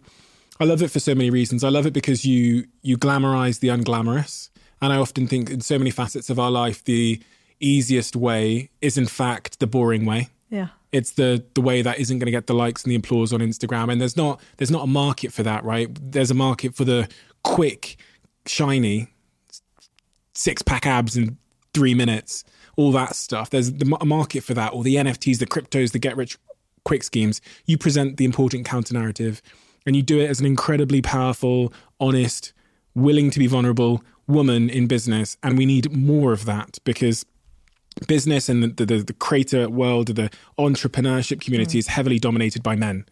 I 0.61 0.65
love 0.65 0.83
it 0.83 0.91
for 0.91 1.01
so 1.01 1.15
many 1.15 1.31
reasons. 1.31 1.65
I 1.65 1.69
love 1.69 1.87
it 1.87 1.93
because 1.93 2.25
you 2.25 2.67
you 2.83 2.97
glamorize 2.97 3.61
the 3.61 3.69
unglamorous, 3.69 4.51
and 4.81 4.93
I 4.93 4.97
often 4.97 5.27
think 5.27 5.51
in 5.51 5.61
so 5.61 5.79
many 5.79 5.91
facets 5.91 6.31
of 6.31 6.39
our 6.39 6.51
life, 6.51 6.85
the 6.85 7.21
easiest 7.61 8.17
way 8.17 8.71
is 8.81 8.99
in 8.99 9.07
fact 9.07 9.61
the 9.61 9.67
boring 9.67 10.05
way. 10.05 10.29
Yeah. 10.51 10.69
It's 10.93 11.13
the 11.13 11.45
the 11.55 11.61
way 11.61 11.83
that 11.83 11.99
isn't 11.99 12.19
going 12.19 12.27
to 12.27 12.31
get 12.31 12.47
the 12.47 12.55
likes 12.55 12.85
and 12.85 12.91
the 12.91 12.97
applause 12.97 13.33
on 13.33 13.41
Instagram, 13.41 13.91
and 13.91 14.01
there's 14.01 14.17
not 14.17 14.41
there's 14.57 14.71
not 14.71 14.85
a 14.85 14.87
market 14.87 15.33
for 15.33 15.43
that, 15.43 15.65
right? 15.65 15.91
There's 16.01 16.31
a 16.31 16.35
market 16.35 16.75
for 16.75 16.85
the 16.85 17.09
quick, 17.43 17.97
shiny, 18.47 19.09
six 20.35 20.63
pack 20.63 20.87
abs 20.87 21.17
in 21.17 21.37
three 21.77 21.93
minutes, 21.93 22.43
all 22.77 22.91
that 22.91 23.15
stuff. 23.15 23.51
There's 23.51 23.71
the, 23.71 23.85
market 23.85 24.43
for 24.43 24.55
that, 24.55 24.73
or 24.73 24.83
the 24.83 24.95
NFTs, 24.95 25.39
the 25.39 25.47
cryptos, 25.47 25.93
the 25.93 25.99
get 25.99 26.17
rich 26.17 26.39
quick 26.87 27.03
schemes. 27.03 27.43
You 27.67 27.77
present 27.77 28.17
the 28.17 28.25
important 28.25 28.65
counter 28.65 28.95
narrative, 28.95 29.43
and 29.85 29.95
you 29.95 30.03
do 30.03 30.19
it 30.19 30.31
as 30.31 30.41
an 30.41 30.47
incredibly 30.47 31.03
powerful, 31.03 31.71
honest, 32.01 32.55
willing 32.95 33.31
to 33.31 33.39
be 33.39 33.47
vulnerable 33.47 34.03
woman 34.27 34.71
in 34.71 34.87
business, 34.87 35.37
and 35.43 35.59
we 35.59 35.67
need 35.67 35.93
more 35.95 36.33
of 36.33 36.47
that 36.47 36.79
because 36.85 37.27
business 38.09 38.49
and 38.49 38.63
the, 38.63 38.87
the, 38.87 39.03
the 39.03 39.13
creator 39.13 39.69
world, 39.69 40.09
the 40.09 40.31
entrepreneurship 40.59 41.43
community 41.43 41.77
mm. 41.77 41.81
is 41.81 41.89
heavily 41.89 42.19
dominated 42.19 42.63
by 42.63 42.75
men 42.75 43.05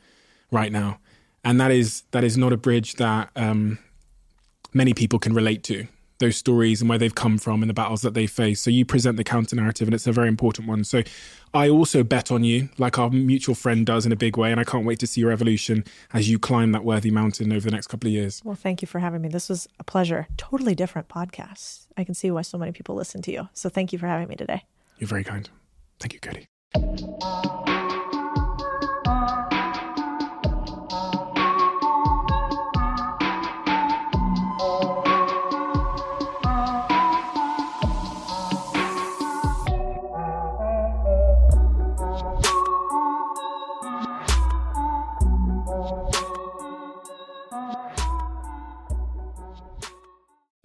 right 0.51 0.73
now, 0.73 0.99
and 1.45 1.61
that 1.61 1.71
is 1.71 2.03
that 2.13 2.25
is 2.25 2.39
not 2.39 2.51
a 2.55 2.57
bridge 2.57 2.95
that 2.95 3.29
um, 3.37 3.79
many 4.73 4.95
people 4.95 5.19
can 5.19 5.35
relate 5.35 5.63
to. 5.65 5.87
Those 6.25 6.37
stories 6.39 6.81
and 6.81 6.89
where 6.89 6.97
they've 6.97 7.15
come 7.15 7.37
from 7.37 7.63
and 7.63 7.69
the 7.69 7.75
battles 7.75 8.01
that 8.01 8.15
they 8.15 8.27
face. 8.27 8.59
So 8.59 8.71
you 8.71 8.87
present 8.87 9.19
the 9.19 9.25
counter 9.25 9.57
narrative, 9.57 9.87
and 9.87 9.95
it's 9.95 10.07
a 10.07 10.13
very 10.13 10.29
important 10.29 10.67
one. 10.67 10.83
So 10.85 11.03
I 11.53 11.69
also 11.69 12.03
bet 12.03 12.33
on 12.33 12.45
you, 12.45 12.71
like 12.79 12.99
our 12.99 13.11
mutual 13.11 13.55
friend 13.55 13.85
does 13.85 14.07
in 14.07 14.13
a 14.13 14.17
big 14.17 14.39
way, 14.39 14.51
and 14.51 14.59
I 14.59 14.65
can't 14.65 14.87
wait 14.87 14.99
to 15.01 15.07
see 15.07 15.21
your 15.21 15.33
evolution 15.33 15.85
as 16.15 16.31
you 16.31 16.39
climb 16.39 16.73
that 16.73 16.83
worthy 16.83 17.11
mountain 17.11 17.53
over 17.53 17.67
the 17.69 17.73
next 17.73 17.89
couple 17.89 18.09
of 18.09 18.15
years. 18.15 18.41
Well, 18.43 18.55
thank 18.55 18.81
you 18.81 18.89
for 18.89 19.01
having 19.01 19.21
me. 19.21 19.29
This 19.29 19.51
was 19.51 19.69
a 19.79 19.85
pleasure. 19.85 20.27
Totally 20.39 20.75
different 20.75 21.09
podcast. 21.09 21.89
I 21.99 22.05
can 22.05 22.15
see 22.15 22.31
why 22.31 22.41
so 22.41 22.57
many 22.57 22.73
people 22.73 22.95
listen 22.95 23.21
to 23.21 23.31
you. 23.31 23.51
So 23.53 23.69
thank 23.69 23.93
you 23.93 23.99
for 23.99 24.07
having 24.07 24.29
me 24.29 24.37
today. 24.37 24.65
You're 24.99 25.09
very 25.09 25.25
kind. 25.25 25.51
Thank 26.01 26.15
you, 26.15 26.21
Codie. 26.21 27.74